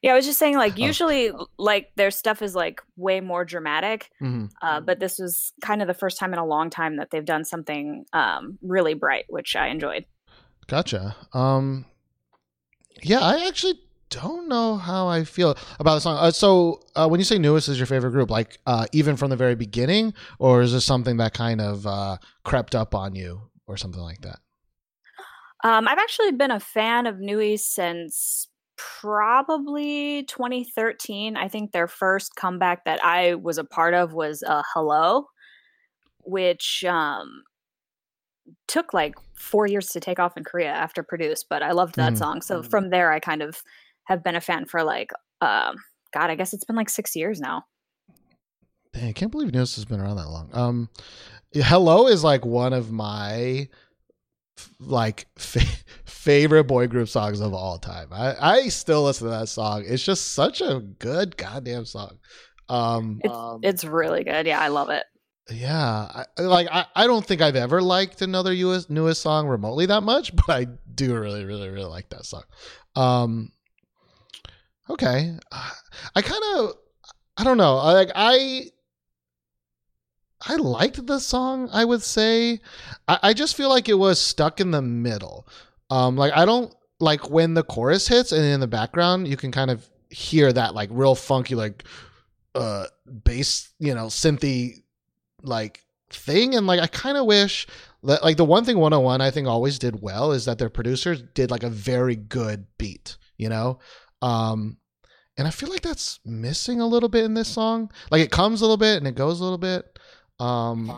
Yeah, 0.00 0.12
I 0.12 0.16
was 0.16 0.26
just 0.26 0.38
saying, 0.38 0.56
like, 0.56 0.74
Oh. 0.74 0.84
usually, 0.84 1.30
like, 1.58 1.90
their 1.96 2.10
stuff 2.10 2.42
is 2.42 2.54
like 2.54 2.80
way 2.96 3.20
more 3.20 3.44
dramatic. 3.44 4.10
hmm 4.18 4.46
uh, 4.62 4.80
but 4.80 5.00
this 5.00 5.18
was 5.18 5.52
kind 5.62 5.82
of 5.82 5.88
the 5.88 5.94
first 5.94 6.18
time 6.18 6.32
in 6.32 6.38
a 6.38 6.44
long 6.46 6.70
time 6.70 6.96
that 6.96 7.10
they've 7.10 7.24
done 7.24 7.44
something 7.44 8.04
um, 8.12 8.58
really 8.62 8.94
bright, 8.94 9.24
which 9.28 9.56
I 9.56 9.68
enjoyed. 9.68 10.04
Gotcha. 10.66 11.16
Um, 11.34 11.84
yeah, 13.02 13.20
I 13.20 13.46
actually 13.46 13.80
don't 14.10 14.48
know 14.48 14.76
how 14.76 15.08
I 15.08 15.24
feel 15.24 15.56
about 15.78 15.94
the 15.94 16.00
song. 16.00 16.16
Uh, 16.18 16.30
so, 16.30 16.80
uh, 16.94 17.08
when 17.08 17.20
you 17.20 17.24
say 17.24 17.38
NU'EST 17.38 17.68
is 17.68 17.78
your 17.78 17.86
favorite 17.86 18.12
group, 18.12 18.30
like 18.30 18.58
uh, 18.66 18.86
even 18.92 19.16
from 19.16 19.30
the 19.30 19.36
very 19.36 19.54
beginning, 19.54 20.14
or 20.38 20.62
is 20.62 20.72
this 20.72 20.84
something 20.84 21.16
that 21.16 21.34
kind 21.34 21.60
of 21.60 21.86
uh, 21.86 22.18
crept 22.44 22.74
up 22.74 22.94
on 22.94 23.14
you, 23.14 23.40
or 23.66 23.76
something 23.76 24.00
like 24.00 24.20
that? 24.20 24.38
Um, 25.64 25.88
I've 25.88 25.98
actually 25.98 26.32
been 26.32 26.50
a 26.50 26.60
fan 26.60 27.06
of 27.06 27.20
Nui 27.20 27.56
since 27.56 28.48
probably 28.76 30.24
2013. 30.24 31.36
I 31.36 31.48
think 31.48 31.72
their 31.72 31.88
first 31.88 32.36
comeback 32.36 32.84
that 32.84 33.02
I 33.04 33.34
was 33.34 33.58
a 33.58 33.64
part 33.64 33.94
of 33.94 34.12
was 34.12 34.42
uh, 34.42 34.62
Hello, 34.74 35.26
which 36.22 36.84
um, 36.84 37.42
took 38.68 38.92
like 38.94 39.14
four 39.34 39.66
years 39.66 39.88
to 39.88 40.00
take 40.00 40.18
off 40.18 40.36
in 40.36 40.44
Korea 40.44 40.70
after 40.70 41.02
Produce, 41.02 41.44
but 41.48 41.62
I 41.62 41.72
loved 41.72 41.96
that 41.96 42.14
Mm. 42.14 42.18
song. 42.18 42.42
So 42.42 42.62
from 42.62 42.90
there, 42.90 43.10
I 43.12 43.20
kind 43.20 43.42
of 43.42 43.62
have 44.04 44.22
been 44.22 44.36
a 44.36 44.40
fan 44.40 44.66
for 44.66 44.82
like, 44.82 45.10
um, 45.40 45.76
God, 46.12 46.30
I 46.30 46.34
guess 46.34 46.52
it's 46.52 46.64
been 46.64 46.76
like 46.76 46.88
six 46.90 47.16
years 47.16 47.40
now. 47.40 47.64
Dang, 48.92 49.08
I 49.08 49.12
can't 49.12 49.32
believe 49.32 49.52
NU'EST 49.52 49.76
has 49.76 49.84
been 49.84 50.00
around 50.00 50.16
that 50.16 50.28
long. 50.28 50.50
Um, 50.52 50.88
Hello 51.52 52.06
is 52.06 52.22
like 52.24 52.44
one 52.44 52.72
of 52.72 52.90
my 52.92 53.68
like 54.78 55.26
fa- 55.36 55.60
favorite 56.04 56.64
boy 56.64 56.86
group 56.86 57.08
songs 57.08 57.40
of 57.40 57.52
all 57.54 57.78
time. 57.78 58.08
I 58.12 58.36
I 58.40 58.68
still 58.68 59.04
listen 59.04 59.26
to 59.26 59.30
that 59.32 59.48
song. 59.48 59.84
It's 59.86 60.04
just 60.04 60.32
such 60.32 60.60
a 60.60 60.80
good 60.98 61.36
goddamn 61.36 61.84
song. 61.86 62.18
Um, 62.68 63.20
It's, 63.22 63.38
it's 63.62 63.84
really 63.84 64.24
good. 64.24 64.46
Yeah, 64.46 64.60
I 64.60 64.68
love 64.68 64.90
it. 64.90 65.04
Yeah, 65.50 66.24
I, 66.38 66.42
like 66.42 66.68
I, 66.70 66.86
I 66.94 67.06
don't 67.06 67.24
think 67.24 67.42
I've 67.42 67.56
ever 67.56 67.82
liked 67.82 68.22
another 68.22 68.52
US 68.52 68.88
NU'EST 68.88 69.20
song 69.20 69.46
remotely 69.46 69.86
that 69.86 70.02
much, 70.02 70.34
but 70.46 70.48
I 70.48 70.66
do 70.94 71.14
really 71.14 71.44
really 71.44 71.68
really 71.68 71.88
like 71.88 72.08
that 72.10 72.24
song. 72.24 72.44
Um, 72.96 73.52
okay, 74.88 75.36
I 76.14 76.22
kind 76.22 76.42
of 76.56 76.74
I 77.36 77.44
don't 77.44 77.58
know. 77.58 77.76
Like 77.76 78.10
I 78.14 78.70
I 80.46 80.56
liked 80.56 81.06
the 81.06 81.18
song. 81.18 81.68
I 81.72 81.84
would 81.84 82.02
say 82.02 82.60
I, 83.08 83.18
I 83.22 83.32
just 83.34 83.56
feel 83.56 83.68
like 83.68 83.88
it 83.88 83.94
was 83.94 84.20
stuck 84.20 84.60
in 84.60 84.70
the 84.70 84.82
middle. 84.82 85.46
Um, 85.90 86.16
like 86.16 86.32
I 86.34 86.44
don't 86.46 86.74
like 87.00 87.28
when 87.28 87.54
the 87.54 87.62
chorus 87.64 88.08
hits 88.08 88.32
and 88.32 88.44
in 88.44 88.60
the 88.60 88.66
background 88.66 89.28
you 89.28 89.36
can 89.36 89.52
kind 89.52 89.70
of 89.70 89.88
hear 90.10 90.52
that 90.52 90.74
like 90.74 90.88
real 90.92 91.14
funky 91.14 91.56
like 91.56 91.82
uh 92.54 92.86
bass 93.24 93.72
you 93.80 93.92
know 93.92 94.06
synthy 94.06 94.83
like 95.46 95.84
thing 96.10 96.54
and 96.54 96.66
like 96.66 96.80
i 96.80 96.86
kind 96.86 97.16
of 97.16 97.26
wish 97.26 97.66
that 98.02 98.22
like 98.22 98.36
the 98.36 98.44
one 98.44 98.64
thing 98.64 98.78
101 98.78 99.20
i 99.20 99.30
think 99.30 99.48
always 99.48 99.78
did 99.78 100.00
well 100.00 100.32
is 100.32 100.44
that 100.44 100.58
their 100.58 100.70
producers 100.70 101.22
did 101.34 101.50
like 101.50 101.62
a 101.62 101.70
very 101.70 102.14
good 102.14 102.66
beat 102.78 103.16
you 103.36 103.48
know 103.48 103.78
um 104.22 104.76
and 105.36 105.48
i 105.48 105.50
feel 105.50 105.70
like 105.70 105.80
that's 105.80 106.20
missing 106.24 106.80
a 106.80 106.86
little 106.86 107.08
bit 107.08 107.24
in 107.24 107.34
this 107.34 107.48
song 107.48 107.90
like 108.10 108.22
it 108.22 108.30
comes 108.30 108.60
a 108.60 108.64
little 108.64 108.76
bit 108.76 108.98
and 108.98 109.08
it 109.08 109.14
goes 109.16 109.40
a 109.40 109.42
little 109.42 109.58
bit 109.58 109.98
um 110.40 110.90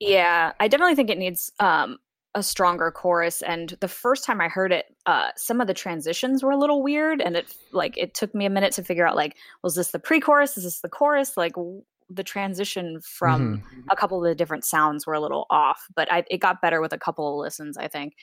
Yeah, 0.00 0.52
I 0.58 0.68
definitely 0.68 0.96
think 0.96 1.10
it 1.10 1.18
needs 1.18 1.52
um, 1.60 1.98
a 2.34 2.42
stronger 2.42 2.90
chorus. 2.90 3.40
And 3.42 3.76
the 3.80 3.88
first 3.88 4.24
time 4.24 4.40
I 4.40 4.48
heard 4.48 4.72
it, 4.72 4.86
uh, 5.06 5.28
some 5.36 5.60
of 5.60 5.68
the 5.68 5.74
transitions 5.74 6.42
were 6.42 6.50
a 6.50 6.56
little 6.58 6.82
weird, 6.82 7.20
and 7.20 7.36
it 7.36 7.54
like 7.72 7.96
it 7.96 8.14
took 8.14 8.34
me 8.34 8.46
a 8.46 8.50
minute 8.50 8.72
to 8.72 8.82
figure 8.82 9.06
out 9.06 9.14
like, 9.16 9.36
was 9.62 9.76
this 9.76 9.92
the 9.92 10.00
pre-chorus? 10.00 10.56
Is 10.58 10.64
this 10.64 10.80
the 10.80 10.88
chorus? 10.88 11.36
Like 11.36 11.54
w- 11.54 11.84
the 12.10 12.22
transition 12.22 13.00
from 13.00 13.62
a 13.90 13.96
couple 13.96 14.22
of 14.22 14.28
the 14.28 14.34
different 14.34 14.64
sounds 14.64 15.06
were 15.06 15.14
a 15.14 15.20
little 15.20 15.46
off, 15.50 15.86
but 15.94 16.10
I, 16.12 16.24
it 16.30 16.38
got 16.38 16.60
better 16.60 16.80
with 16.80 16.92
a 16.92 16.98
couple 16.98 17.28
of 17.28 17.42
listens. 17.42 17.76
I 17.76 17.88
think. 17.88 18.14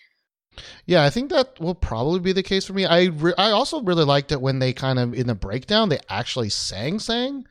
Yeah, 0.86 1.04
I 1.04 1.10
think 1.10 1.30
that 1.30 1.60
will 1.60 1.76
probably 1.76 2.20
be 2.20 2.34
the 2.34 2.44
case 2.44 2.66
for 2.66 2.74
me. 2.74 2.86
I 2.86 3.06
re- 3.06 3.34
I 3.38 3.52
also 3.52 3.82
really 3.82 4.04
liked 4.04 4.32
it 4.32 4.42
when 4.42 4.60
they 4.60 4.74
kind 4.74 5.00
of 5.00 5.14
in 5.14 5.28
the 5.28 5.36
breakdown 5.36 5.90
they 5.90 6.00
actually 6.10 6.50
sang 6.50 7.00
sang, 7.00 7.46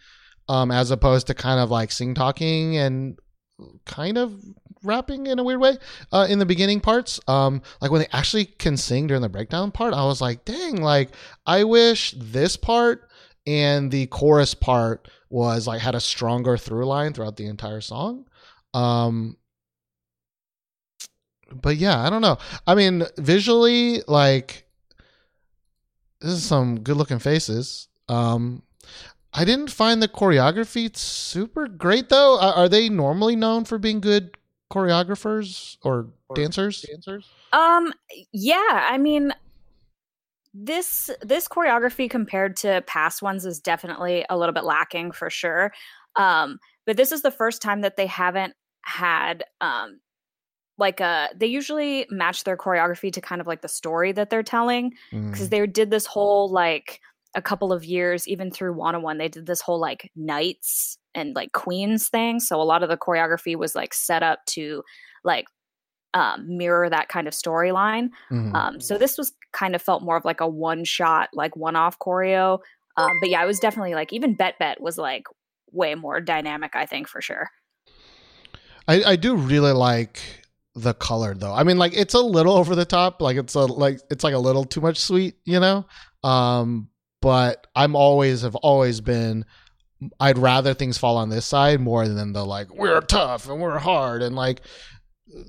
um, 0.49 0.71
as 0.71 0.91
opposed 0.91 1.27
to 1.29 1.35
kind 1.35 1.61
of 1.61 1.71
like 1.71 1.93
sing 1.93 2.15
talking 2.15 2.77
and 2.77 3.19
kind 3.87 4.19
of 4.19 4.43
rapping 4.83 5.27
in 5.27 5.39
a 5.39 5.45
weird 5.45 5.61
way 5.61 5.79
uh, 6.13 6.27
in 6.29 6.39
the 6.39 6.47
beginning 6.47 6.81
parts. 6.81 7.21
Um, 7.27 7.63
like 7.81 7.91
when 7.91 8.01
they 8.01 8.09
actually 8.13 8.47
can 8.47 8.77
sing 8.77 9.07
during 9.07 9.23
the 9.23 9.29
breakdown 9.29 9.71
part, 9.71 9.95
I 9.95 10.05
was 10.05 10.21
like, 10.21 10.45
dang, 10.45 10.83
like 10.83 11.11
I 11.47 11.65
wish 11.65 12.15
this 12.17 12.57
part 12.57 13.10
and 13.47 13.91
the 13.91 14.07
chorus 14.07 14.55
part 14.55 15.09
was 15.29 15.67
like 15.67 15.81
had 15.81 15.95
a 15.95 16.01
stronger 16.01 16.57
through 16.57 16.87
line 16.87 17.13
throughout 17.13 17.37
the 17.37 17.47
entire 17.47 17.81
song. 17.81 18.27
Um, 18.75 19.37
but 21.53 21.77
yeah, 21.77 22.01
I 22.01 22.11
don't 22.11 22.23
know. 22.23 22.39
I 22.67 22.75
mean, 22.75 23.05
visually, 23.17 24.03
like 24.07 24.67
this 26.21 26.33
is 26.33 26.45
some 26.45 26.81
good 26.81 26.97
looking 26.97 27.19
faces. 27.19 27.89
Um, 28.09 28.63
I 29.33 29.45
didn't 29.45 29.71
find 29.71 30.03
the 30.03 30.09
choreography 30.09 30.95
super 30.97 31.67
great 31.69 32.09
though. 32.09 32.39
Are 32.39 32.55
are 32.55 32.69
they 32.69 32.89
normally 32.89 33.37
known 33.37 33.65
for 33.65 33.79
being 33.79 34.01
good 34.01 34.37
choreographers 34.71 35.77
or, 35.83 36.09
dancers? 36.35 36.83
Dancers. 36.83 37.29
Um, 37.53 37.93
yeah, 38.33 38.87
I 38.89 38.99
mean, 38.99 39.33
this 40.55 41.11
this 41.23 41.47
choreography 41.49 42.09
compared 42.11 42.57
to 42.57 42.83
past 42.87 43.23
ones 43.23 43.47
is 43.47 43.61
definitely 43.61 44.25
a 44.29 44.37
little 44.37 44.53
bit 44.53 44.65
lacking 44.65 45.13
for 45.13 45.31
sure. 45.31 45.73
Um, 46.17 46.59
but 46.87 46.97
this 46.97 47.13
is 47.13 47.23
the 47.23 47.31
first 47.31 47.63
time 47.63 47.83
that 47.83 47.97
they 47.97 48.07
haven't 48.07 48.55
had 48.85 49.45
um 49.61 50.01
like 50.79 51.01
a 51.01 51.29
they 51.37 51.47
usually 51.47 52.07
match 52.11 52.45
their 52.45 52.57
choreography 52.57 53.13
to 53.13 53.21
kind 53.21 53.41
of 53.41 53.47
like 53.47 53.61
the 53.63 53.69
story 53.69 54.13
that 54.13 54.31
they're 54.31 54.43
telling 54.43 54.93
because 55.11 55.49
Mm. 55.49 55.51
they 55.51 55.67
did 55.67 55.91
this 55.91 56.07
whole 56.07 56.49
like 56.51 57.01
a 57.35 57.43
couple 57.43 57.73
of 57.73 57.85
years 57.85 58.27
even 58.27 58.51
through 58.51 58.73
101 58.73 59.19
they 59.19 59.29
did 59.29 59.45
this 59.47 59.61
whole 59.61 59.79
like 59.79 60.11
knights 60.17 60.97
and 61.15 61.37
like 61.37 61.53
queens 61.53 62.09
thing 62.09 62.41
so 62.41 62.61
a 62.61 62.65
lot 62.65 62.83
of 62.83 62.89
the 62.89 62.97
choreography 62.97 63.55
was 63.55 63.75
like 63.75 63.93
set 63.93 64.23
up 64.23 64.39
to 64.47 64.83
like 65.23 65.45
um, 66.15 66.57
mirror 66.59 66.89
that 66.91 67.09
kind 67.09 67.29
of 67.29 67.35
storyline 67.35 68.11
Mhm. 68.31 68.55
um, 68.55 68.81
so 68.81 68.99
this 68.99 69.17
was 69.17 69.33
kind 69.53 69.75
of 69.75 69.83
felt 69.83 70.03
more 70.03 70.17
of 70.17 70.25
like 70.25 70.41
a 70.41 70.47
one 70.49 70.85
shot 70.85 71.29
like 71.35 71.55
one 71.57 71.77
off 71.77 71.99
choreo 71.99 72.59
um, 72.97 73.11
but 73.21 73.31
yeah 73.31 73.43
it 73.43 73.47
was 73.47 73.61
definitely 73.61 73.95
like 73.95 74.13
even 74.13 74.35
bet 74.35 74.59
bet 74.59 74.81
was 74.81 74.99
like 74.99 75.25
way 75.73 75.95
more 75.95 76.21
dynamic 76.21 76.75
i 76.75 76.85
think 76.87 77.07
for 77.09 77.21
sure 77.21 77.49
I, 78.89 79.03
I 79.13 79.17
do 79.17 79.37
really 79.37 79.73
like 79.73 80.19
the 80.75 80.95
color 80.95 81.35
though. 81.35 81.53
I 81.53 81.63
mean, 81.63 81.79
like 81.79 81.93
it's 81.95 82.15
a 82.15 82.21
little 82.21 82.55
over 82.55 82.75
the 82.75 82.85
top. 82.85 83.21
Like 83.21 83.37
it's 83.37 83.55
a 83.55 83.61
like 83.61 84.01
it's 84.11 84.25
like 84.25 84.35
a 84.35 84.39
little 84.39 84.65
too 84.65 84.81
much 84.81 84.99
sweet, 84.99 85.35
you 85.45 85.61
know. 85.61 85.87
Um, 86.25 86.89
but 87.23 87.67
I'm 87.77 87.95
always 87.95 88.43
have 88.43 88.57
always 88.57 89.01
been 89.01 89.45
I'd 90.19 90.39
rather 90.39 90.75
things 90.75 90.99
fall 90.99 91.19
on 91.19 91.29
this 91.29 91.45
side 91.45 91.81
more 91.81 92.09
than 92.09 92.33
the 92.33 92.45
like 92.45 92.75
we're 92.75 93.01
tough 93.01 93.49
and 93.49 93.61
we're 93.61 93.79
hard 93.79 94.23
and 94.23 94.35
like 94.35 94.63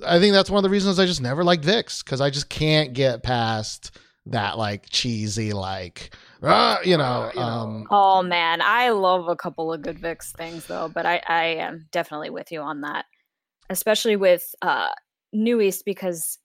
I 0.05 0.19
think 0.19 0.33
that's 0.33 0.49
one 0.49 0.57
of 0.57 0.63
the 0.63 0.69
reasons 0.69 0.99
I 0.99 1.05
just 1.05 1.21
never 1.21 1.43
liked 1.43 1.63
VIXX 1.63 2.03
because 2.03 2.21
I 2.21 2.29
just 2.29 2.49
can't 2.49 2.93
get 2.93 3.23
past 3.23 3.97
that 4.27 4.57
like 4.57 4.85
cheesy 4.89 5.51
like 5.51 6.15
ah, 6.43 6.79
you 6.83 6.97
know 6.97 7.31
um 7.35 7.87
Oh 7.89 8.21
man, 8.21 8.61
I 8.61 8.89
love 8.89 9.27
a 9.27 9.35
couple 9.35 9.73
of 9.73 9.81
good 9.81 9.99
VIXX 9.99 10.35
things 10.35 10.67
though, 10.67 10.89
but 10.93 11.05
I 11.05 11.21
I 11.27 11.45
am 11.45 11.87
definitely 11.91 12.29
with 12.29 12.51
you 12.51 12.61
on 12.61 12.81
that, 12.81 13.05
especially 13.69 14.15
with 14.15 14.53
uh 14.61 14.89
NU'EST 15.33 15.85
because 15.85 16.37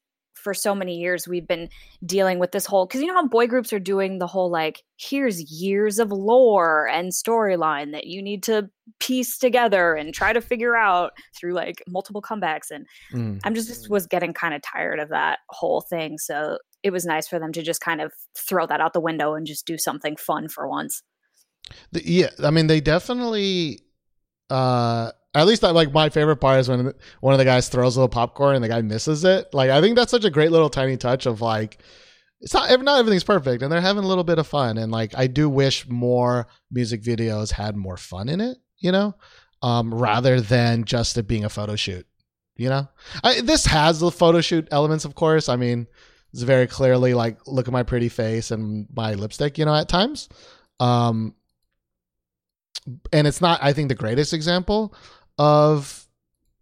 for 0.47 0.55
so 0.55 0.77
many 0.77 0.97
years 0.97 1.27
we've 1.27 1.49
been 1.49 1.69
dealing 2.05 2.39
with 2.39 2.53
this 2.53 2.67
whole 2.67 2.87
because 2.87 3.01
you 3.01 3.09
know 3.09 3.15
how 3.15 3.27
boy 3.27 3.49
groups 3.49 3.73
are 3.73 3.81
doing 3.81 4.21
the 4.21 4.29
whole 4.29 4.49
like 4.49 4.85
here's 4.97 5.51
years 5.51 5.99
of 5.99 6.13
lore 6.13 6.87
and 6.87 7.11
storyline 7.11 7.91
that 7.91 8.07
you 8.07 8.23
need 8.23 8.45
to 8.45 8.71
piece 9.01 9.39
together 9.39 9.97
and 9.97 10.15
try 10.15 10.33
to 10.33 10.41
figure 10.41 10.77
out 10.77 11.11
through 11.37 11.53
like 11.53 11.83
multiple 11.89 12.23
comebacks 12.23 12.71
and 12.71 12.87
mm. 13.13 13.41
i'm 13.43 13.57
just, 13.57 13.67
just 13.67 13.91
was 13.91 14.07
getting 14.07 14.33
kind 14.33 14.55
of 14.55 14.63
tired 14.63 15.01
of 15.01 15.09
that 15.09 15.41
whole 15.49 15.81
thing 15.81 16.17
so 16.17 16.59
it 16.85 16.93
was 16.93 17.05
nice 17.05 17.27
for 17.27 17.41
them 17.41 17.51
to 17.51 17.61
just 17.61 17.81
kind 17.81 18.01
of 18.01 18.13
throw 18.39 18.69
that 18.69 18.81
out 18.81 18.93
the 18.93 19.01
window 19.01 19.35
and 19.35 19.49
just 19.49 19.67
do 19.67 19.77
something 19.77 20.15
fun 20.15 20.47
for 20.47 20.69
once 20.69 21.03
The- 21.91 22.09
yeah, 22.09 22.31
I 22.45 22.53
mean, 22.53 22.69
they 22.69 22.81
definitely. 22.81 23.81
Uh, 24.49 25.11
at 25.37 25.47
least 25.47 25.65
I 25.65 25.71
like 25.71 25.93
my 25.93 26.09
favorite 26.09 26.37
part 26.37 26.61
is 26.61 26.69
when 26.69 26.93
one 27.21 27.35
of 27.35 27.39
the 27.39 27.45
guys 27.45 27.69
throws 27.69 27.97
a 27.97 28.01
little 28.01 28.09
popcorn 28.09 28.55
and 28.55 28.65
the 28.65 28.69
guy 28.69 28.83
misses 28.83 29.25
it. 29.25 29.53
Like 29.53 29.71
I 29.71 29.81
think 29.81 29.97
that's 29.97 30.11
such 30.11 30.25
a 30.25 30.31
great 30.31 30.51
little 30.51 30.71
tiny 30.71 30.97
touch 30.97 31.27
of 31.27 31.41
like 31.41 31.79
it's 32.41 32.55
not 32.55 32.71
not 32.83 32.99
everything's 32.99 33.25
perfect 33.25 33.63
and 33.63 33.71
they're 33.71 33.81
having 33.81 34.05
a 34.05 34.07
little 34.07 34.25
bit 34.25 34.39
of 34.39 34.47
fun 34.47 34.79
and 34.79 34.91
like 34.91 35.17
I 35.17 35.27
do 35.27 35.49
wish 35.49 35.89
more 35.89 36.47
music 36.71 37.03
videos 37.03 37.53
had 37.53 37.77
more 37.77 37.97
fun 37.97 38.29
in 38.29 38.41
it, 38.41 38.59
you 38.79 38.93
know, 38.93 39.15
um, 39.63 39.93
rather 39.93 40.41
than 40.41 40.85
just 40.85 41.19
it 41.19 41.27
being 41.27 41.45
a 41.45 41.51
photo 41.51 41.77
shoot. 41.77 42.07
You 42.57 42.71
know, 42.71 42.89
I, 43.23 43.43
this 43.43 43.67
has 43.67 44.01
the 44.01 44.11
photo 44.11 44.41
shoot 44.41 44.67
elements, 44.71 45.05
of 45.05 45.15
course. 45.15 45.51
I 45.51 45.57
mean, 45.57 45.87
it's 46.33 46.43
very 46.43 46.67
clearly 46.67 47.13
like 47.13 47.47
look 47.47 47.69
at 47.69 47.73
my 47.73 47.83
pretty 47.83 48.09
face 48.09 48.51
and 48.51 48.87
my 48.95 49.13
lipstick, 49.13 49.59
you 49.59 49.67
know, 49.67 49.75
at 49.75 49.91
times. 49.91 50.31
Um, 50.81 51.35
and 53.13 53.27
it's 53.27 53.41
not 53.41 53.59
i 53.63 53.73
think 53.73 53.89
the 53.89 53.95
greatest 53.95 54.33
example 54.33 54.95
of 55.39 56.07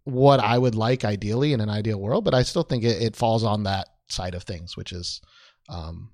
what 0.03 0.39
i 0.39 0.57
would 0.57 0.75
like 0.75 1.03
ideally 1.03 1.53
in 1.53 1.61
an 1.61 1.69
ideal 1.69 1.99
world 1.99 2.23
but 2.23 2.33
i 2.33 2.43
still 2.43 2.63
think 2.63 2.83
it, 2.83 3.01
it 3.01 3.15
falls 3.15 3.43
on 3.43 3.63
that 3.63 3.87
side 4.07 4.35
of 4.35 4.43
things 4.43 4.77
which 4.77 4.91
is 4.91 5.21
um 5.69 6.11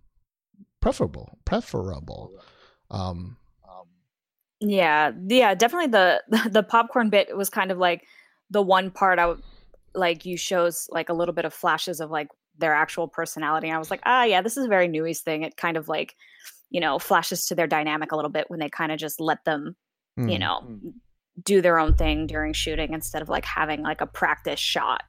preferable 0.80 1.38
preferable 1.46 2.32
um 2.90 3.38
Yeah, 4.62 5.12
yeah, 5.28 5.56
definitely 5.56 5.88
the 5.88 6.50
the 6.52 6.64
popcorn 6.64 7.10
bit 7.10 7.36
was 7.36 7.50
kind 7.50 7.72
of 7.72 7.80
like 7.80 8.06
the 8.50 8.62
one 8.62 8.92
part 8.92 9.18
I 9.20 9.26
would 9.26 9.42
like 9.94 10.26
you 10.26 10.38
shows 10.38 10.88
like 10.92 11.10
a 11.10 11.14
little 11.14 11.34
bit 11.34 11.46
of 11.46 11.54
flashes 11.54 12.00
of 12.00 12.12
like 12.12 12.28
their 12.58 12.74
actual 12.74 13.08
personality. 13.08 13.68
And 13.68 13.76
I 13.76 13.80
was 13.80 13.90
like, 13.92 14.02
ah, 14.06 14.24
yeah, 14.24 14.42
this 14.42 14.58
is 14.58 14.66
a 14.66 14.70
very 14.70 14.88
newies 14.88 15.20
thing. 15.20 15.44
It 15.44 15.58
kind 15.58 15.78
of 15.78 15.88
like, 15.88 16.16
you 16.70 16.80
know, 16.80 17.00
flashes 17.00 17.48
to 17.48 17.56
their 17.56 17.68
dynamic 17.68 18.12
a 18.12 18.16
little 18.16 18.30
bit 18.30 18.50
when 18.50 18.60
they 18.60 18.70
kind 18.70 18.92
of 18.92 19.00
just 19.00 19.20
let 19.20 19.44
them, 19.46 19.76
you 20.16 20.24
mm. 20.24 20.40
know, 20.40 20.80
do 21.44 21.62
their 21.62 21.80
own 21.80 21.94
thing 21.94 22.28
during 22.28 22.54
shooting 22.54 22.94
instead 22.94 23.22
of 23.22 23.30
like 23.30 23.46
having 23.46 23.82
like 23.82 24.02
a 24.02 24.08
practice 24.08 24.60
shot. 24.60 25.04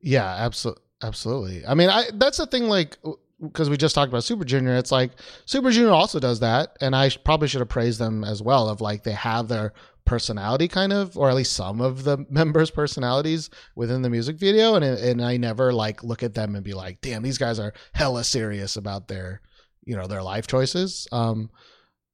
Yeah, 0.00 0.26
absolutely. 0.26 0.82
Absolutely. 1.02 1.64
I 1.66 1.74
mean, 1.74 1.90
I 1.90 2.06
that's 2.14 2.38
the 2.38 2.46
thing. 2.46 2.64
Like, 2.64 2.96
because 3.40 3.70
we 3.70 3.76
just 3.76 3.94
talked 3.94 4.08
about 4.08 4.24
Super 4.24 4.44
Junior, 4.44 4.74
it's 4.74 4.90
like 4.90 5.12
Super 5.46 5.70
Junior 5.70 5.92
also 5.92 6.18
does 6.18 6.40
that, 6.40 6.76
and 6.80 6.96
I 6.96 7.10
probably 7.24 7.46
should 7.46 7.60
have 7.60 7.68
praised 7.68 8.00
them 8.00 8.24
as 8.24 8.42
well. 8.42 8.68
Of 8.68 8.80
like 8.80 9.04
they 9.04 9.12
have 9.12 9.46
their 9.46 9.72
personality, 10.04 10.66
kind 10.66 10.92
of, 10.92 11.16
or 11.16 11.28
at 11.28 11.36
least 11.36 11.52
some 11.52 11.80
of 11.80 12.02
the 12.02 12.26
members' 12.30 12.70
personalities 12.70 13.48
within 13.76 14.02
the 14.02 14.10
music 14.10 14.38
video, 14.38 14.74
and 14.74 14.84
and 14.84 15.24
I 15.24 15.36
never 15.36 15.72
like 15.72 16.02
look 16.02 16.24
at 16.24 16.34
them 16.34 16.56
and 16.56 16.64
be 16.64 16.74
like, 16.74 17.00
damn, 17.00 17.22
these 17.22 17.38
guys 17.38 17.60
are 17.60 17.72
hella 17.92 18.24
serious 18.24 18.76
about 18.76 19.06
their, 19.06 19.40
you 19.84 19.96
know, 19.96 20.08
their 20.08 20.22
life 20.22 20.48
choices. 20.48 21.06
Um, 21.12 21.50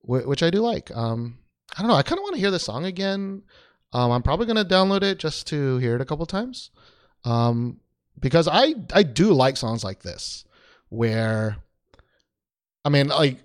which 0.06 0.42
I 0.42 0.50
do 0.50 0.60
like. 0.60 0.94
Um, 0.94 1.38
I 1.76 1.82
don't 1.82 1.88
know. 1.88 1.96
I 1.96 2.02
kind 2.02 2.18
of 2.18 2.22
want 2.22 2.34
to 2.34 2.40
hear 2.40 2.50
the 2.50 2.58
song 2.58 2.84
again. 2.84 3.42
Um, 3.92 4.10
I'm 4.10 4.22
probably 4.22 4.46
gonna 4.46 4.64
download 4.64 5.02
it 5.02 5.18
just 5.18 5.46
to 5.48 5.78
hear 5.78 5.94
it 5.94 6.00
a 6.00 6.04
couple 6.04 6.26
times. 6.26 6.70
Um, 7.24 7.80
because 8.20 8.48
I 8.48 8.74
I 8.92 9.02
do 9.02 9.32
like 9.32 9.56
songs 9.56 9.84
like 9.84 10.02
this 10.02 10.44
where 10.88 11.56
I 12.84 12.88
mean 12.88 13.08
like 13.08 13.38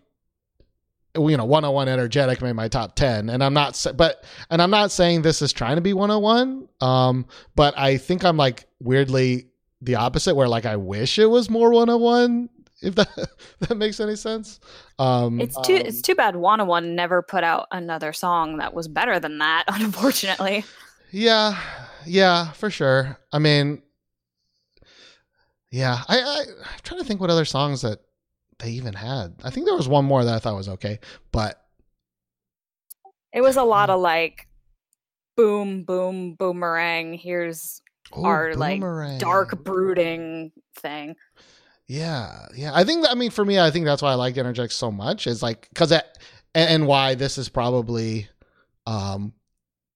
you 1.17 1.37
know 1.37 1.45
Wanna 1.45 1.71
One 1.71 1.87
energetic 1.87 2.41
made 2.41 2.53
my 2.53 2.67
top 2.67 2.95
10 2.95 3.29
and 3.29 3.43
I'm 3.43 3.53
not 3.53 3.85
but 3.95 4.23
and 4.49 4.61
I'm 4.61 4.69
not 4.69 4.91
saying 4.91 5.21
this 5.21 5.41
is 5.41 5.51
trying 5.51 5.75
to 5.75 5.81
be 5.81 5.93
Wanna 5.93 6.19
One 6.19 6.67
um 6.81 7.25
but 7.55 7.77
I 7.77 7.97
think 7.97 8.23
I'm 8.23 8.37
like 8.37 8.67
weirdly 8.79 9.47
the 9.81 9.95
opposite 9.95 10.35
where 10.35 10.47
like 10.47 10.65
I 10.65 10.75
wish 10.75 11.17
it 11.17 11.25
was 11.25 11.49
more 11.49 11.71
Wanna 11.71 11.97
One 11.97 12.49
if 12.81 12.95
that 12.95 13.09
that 13.59 13.77
makes 13.77 13.99
any 13.99 14.15
sense 14.15 14.59
um 14.99 15.39
It's 15.39 15.59
too 15.61 15.75
it's 15.75 16.01
too 16.01 16.15
bad 16.15 16.35
Wanna 16.35 16.65
One 16.65 16.95
never 16.95 17.21
put 17.21 17.43
out 17.43 17.67
another 17.71 18.13
song 18.13 18.57
that 18.57 18.73
was 18.73 18.87
better 18.87 19.19
than 19.19 19.37
that, 19.39 19.65
unfortunately. 19.67 20.65
Yeah, 21.11 21.59
yeah, 22.05 22.51
for 22.51 22.69
sure. 22.69 23.17
I 23.33 23.39
mean, 23.39 23.81
yeah, 25.71 26.03
I, 26.07 26.19
I 26.19 26.39
I'm 26.41 26.79
trying 26.83 27.01
to 27.01 27.05
think 27.05 27.19
what 27.19 27.31
other 27.31 27.45
songs 27.45 27.81
that 27.81 27.99
they 28.59 28.71
even 28.71 28.93
had. 28.93 29.35
I 29.43 29.49
think 29.49 29.65
there 29.65 29.75
was 29.75 29.87
one 29.87 30.05
more 30.05 30.23
that 30.23 30.35
I 30.35 30.39
thought 30.39 30.55
was 30.55 30.69
okay, 30.69 30.99
but 31.31 31.61
It 33.33 33.41
was 33.41 33.57
a 33.57 33.63
lot 33.63 33.89
of 33.89 33.99
like 33.99 34.47
boom, 35.39 35.83
boom, 35.83 36.33
boomerang. 36.33 37.13
Here's 37.13 37.81
oh, 38.11 38.25
Our, 38.25 38.55
like, 38.55 38.81
dark 39.19 39.63
brooding 39.63 40.51
thing. 40.75 41.15
Yeah, 41.89 42.45
yeah. 42.55 42.71
I 42.71 42.83
think 42.83 43.01
that, 43.01 43.09
I 43.11 43.15
mean 43.15 43.31
for 43.31 43.43
me, 43.43 43.59
I 43.59 43.71
think 43.71 43.83
that's 43.85 44.03
why 44.03 44.11
I 44.11 44.13
like 44.15 44.37
Energetic 44.37 44.71
so 44.71 44.91
much 44.91 45.25
is 45.25 45.41
like 45.41 45.67
because 45.69 45.91
and, 45.91 46.03
and 46.53 46.87
why 46.87 47.15
this 47.15 47.39
is 47.39 47.49
probably, 47.49 48.29
um, 48.85 49.33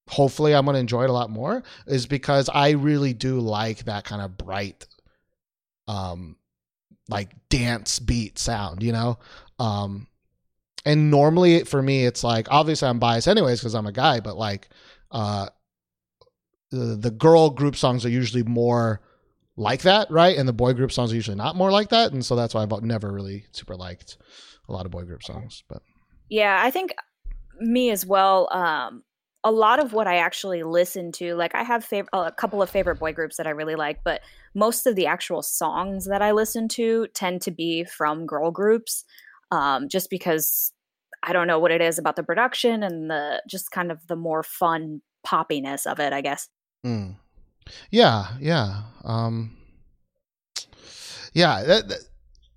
hopefully 0.10 0.56
I'm 0.56 0.66
gonna 0.66 0.80
enjoy 0.80 1.04
it 1.04 1.12
a 1.12 1.14
lot 1.14 1.30
more 1.30 1.62
is 1.86 2.08
because 2.08 2.50
I 2.50 2.72
really 2.72 3.14
do 3.14 3.40
like 3.40 3.86
that 3.86 4.06
kind 4.06 4.24
of 4.24 4.40
bright, 4.40 4.88
um, 5.88 6.36
like 7.10 7.30
dance 7.50 8.00
beat 8.00 8.40
sound, 8.40 8.82
you 8.82 8.92
know, 8.92 9.20
um, 9.60 10.08
and 10.86 11.12
normally 11.12 11.64
for 11.64 11.82
me 11.84 12.08
it's 12.08 12.24
like 12.24 12.48
obviously 12.50 12.88
I'm 12.88 12.98
biased 12.98 13.28
anyways 13.28 13.60
because 13.60 13.76
I'm 13.76 13.86
a 13.88 13.92
guy, 13.92 14.20
but 14.20 14.36
like, 14.36 14.68
uh, 15.12 15.48
the 16.72 16.96
the 16.96 17.12
girl 17.12 17.52
group 17.52 17.76
songs 17.76 18.04
are 18.04 18.10
usually 18.10 18.42
more 18.44 19.00
like 19.56 19.82
that, 19.84 20.10
right? 20.10 20.38
And 20.38 20.48
the 20.48 20.54
boy 20.54 20.74
group 20.74 20.92
songs 20.92 21.12
are 21.12 21.16
usually 21.16 21.38
not 21.38 21.56
more 21.56 21.72
like 21.72 21.90
that, 21.90 22.12
and 22.12 22.26
so 22.26 22.36
that's 22.36 22.54
why 22.54 22.64
I've 22.64 22.84
never 22.84 23.12
really 23.12 23.46
super 23.52 23.76
liked 23.76 24.18
a 24.68 24.72
lot 24.72 24.86
of 24.86 24.92
boy 24.92 25.04
group 25.04 25.24
songs. 25.24 25.64
But 25.68 25.82
Yeah, 26.30 26.60
I 26.64 26.72
think 26.72 26.94
me 27.60 27.90
as 27.92 28.06
well. 28.06 28.50
Um, 28.52 29.04
a 29.44 29.52
lot 29.52 29.84
of 29.84 29.92
what 29.92 30.08
I 30.08 30.18
actually 30.18 30.64
listen 30.64 31.12
to, 31.14 31.36
like 31.36 31.54
I 31.54 31.64
have 31.64 31.86
fav- 31.86 32.08
a 32.14 32.32
couple 32.32 32.62
of 32.62 32.70
favorite 32.70 32.98
boy 32.98 33.12
groups 33.12 33.36
that 33.38 33.48
I 33.48 33.50
really 33.50 33.76
like, 33.76 34.00
but 34.04 34.22
most 34.56 34.88
of 34.88 34.96
the 34.96 35.06
actual 35.06 35.42
songs 35.42 36.06
that 36.06 36.22
I 36.22 36.32
listen 36.32 36.68
to 36.70 37.08
tend 37.14 37.42
to 37.42 37.52
be 37.52 37.84
from 37.84 38.26
girl 38.26 38.52
groups, 38.52 39.04
um, 39.52 39.90
just 39.90 40.10
because 40.10 40.72
I 41.24 41.34
don't 41.34 41.48
know 41.48 41.60
what 41.60 41.72
it 41.72 41.82
is 41.82 42.00
about 42.00 42.16
the 42.16 42.24
production 42.24 42.84
and 42.84 43.10
the 43.10 43.42
just 43.48 43.72
kind 43.72 43.92
of 43.92 44.08
the 44.08 44.16
more 44.16 44.44
fun 44.44 45.02
poppiness 45.28 45.86
of 45.86 46.00
it, 46.00 46.14
I 46.14 46.22
guess. 46.22 46.48
mm. 46.86 47.16
Yeah, 47.92 48.28
yeah, 48.40 48.82
um, 49.04 49.56
yeah. 51.34 51.64
That, 51.64 51.88
that, 51.90 52.00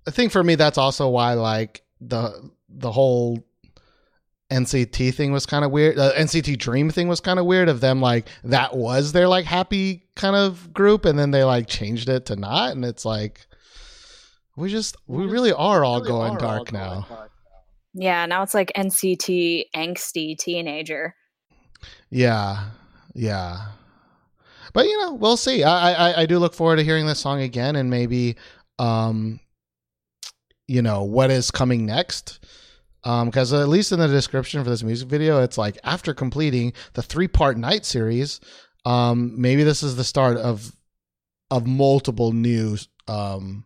I 0.07 0.11
think 0.11 0.31
for 0.31 0.43
me 0.43 0.55
that's 0.55 0.77
also 0.77 1.09
why 1.09 1.33
like 1.33 1.83
the 1.99 2.51
the 2.69 2.91
whole 2.91 3.43
NCT 4.49 5.13
thing 5.13 5.31
was 5.31 5.45
kind 5.45 5.65
of 5.65 5.71
weird. 5.71 5.97
The 5.97 6.13
NCT 6.17 6.57
Dream 6.57 6.89
thing 6.89 7.07
was 7.07 7.19
kind 7.19 7.39
of 7.39 7.45
weird. 7.45 7.67
Of 7.67 7.81
them 7.81 8.01
like 8.01 8.27
that 8.45 8.75
was 8.75 9.11
their 9.11 9.27
like 9.27 9.45
happy 9.45 10.07
kind 10.15 10.35
of 10.35 10.73
group, 10.73 11.05
and 11.05 11.19
then 11.19 11.31
they 11.31 11.43
like 11.43 11.67
changed 11.67 12.07
it 12.09 12.27
to 12.27 12.35
not, 12.35 12.71
and 12.71 12.85
it's 12.85 13.03
like 13.03 13.45
we 14.55 14.69
just 14.69 14.95
we 15.07 15.25
really 15.25 15.51
are 15.51 15.83
all 15.83 16.01
going 16.01 16.37
dark 16.37 16.71
now. 16.71 17.07
Yeah, 17.93 18.25
now 18.25 18.43
it's 18.43 18.53
like 18.53 18.71
NCT 18.75 19.65
angsty 19.75 20.37
teenager. 20.37 21.15
Yeah, 22.09 22.69
yeah. 23.13 23.67
But 24.73 24.85
you 24.85 24.97
know, 25.01 25.13
we'll 25.13 25.37
see. 25.37 25.63
I, 25.63 26.09
I 26.09 26.21
I 26.21 26.25
do 26.25 26.39
look 26.39 26.53
forward 26.53 26.77
to 26.77 26.83
hearing 26.83 27.05
this 27.07 27.19
song 27.19 27.41
again, 27.41 27.75
and 27.75 27.89
maybe, 27.89 28.35
um, 28.79 29.39
you 30.67 30.81
know, 30.81 31.03
what 31.03 31.31
is 31.31 31.51
coming 31.51 31.85
next. 31.85 32.39
Um, 33.03 33.27
because 33.29 33.53
at 33.53 33.69
least 33.69 33.91
in 33.91 33.99
the 33.99 34.07
description 34.07 34.63
for 34.63 34.69
this 34.69 34.83
music 34.83 35.07
video, 35.07 35.41
it's 35.41 35.57
like 35.57 35.77
after 35.83 36.13
completing 36.13 36.73
the 36.93 37.01
three 37.01 37.27
part 37.27 37.57
night 37.57 37.85
series, 37.85 38.41
um, 38.85 39.39
maybe 39.39 39.63
this 39.63 39.81
is 39.83 39.95
the 39.95 40.03
start 40.03 40.37
of 40.37 40.73
of 41.49 41.65
multiple 41.65 42.33
new 42.33 42.77
um 43.07 43.63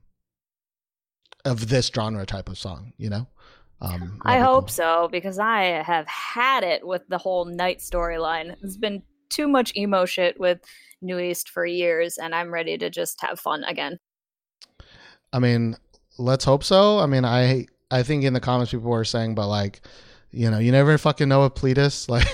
of 1.43 1.69
this 1.69 1.89
genre 1.93 2.25
type 2.25 2.49
of 2.49 2.57
song. 2.59 2.93
You 2.97 3.09
know, 3.09 3.27
Um, 3.79 4.19
I 4.23 4.37
hope 4.39 4.65
cool. 4.65 4.73
so 4.73 5.09
because 5.11 5.39
I 5.39 5.63
have 5.81 6.05
had 6.07 6.63
it 6.63 6.85
with 6.85 7.07
the 7.07 7.17
whole 7.17 7.45
night 7.45 7.79
storyline. 7.79 8.55
It's 8.61 8.77
been 8.77 9.01
too 9.31 9.47
much 9.47 9.75
emo 9.75 10.05
shit 10.05 10.39
with 10.39 10.59
NU'EST 11.01 11.49
for 11.49 11.65
years, 11.65 12.17
and 12.17 12.35
I'm 12.35 12.53
ready 12.53 12.77
to 12.77 12.89
just 12.89 13.19
have 13.21 13.39
fun 13.39 13.63
again. 13.63 13.97
I 15.33 15.39
mean, 15.39 15.75
let's 16.17 16.45
hope 16.45 16.63
so. 16.63 16.99
I 16.99 17.05
mean, 17.05 17.25
I 17.25 17.67
I 17.89 18.03
think 18.03 18.23
in 18.23 18.33
the 18.33 18.39
comments 18.39 18.71
people 18.71 18.89
were 18.89 19.05
saying, 19.05 19.35
but 19.35 19.47
like, 19.47 19.81
you 20.31 20.49
know, 20.51 20.59
you 20.59 20.71
never 20.71 20.97
fucking 20.97 21.29
know 21.29 21.43
with 21.43 21.55
Pledis. 21.55 22.07
Like, 22.09 22.27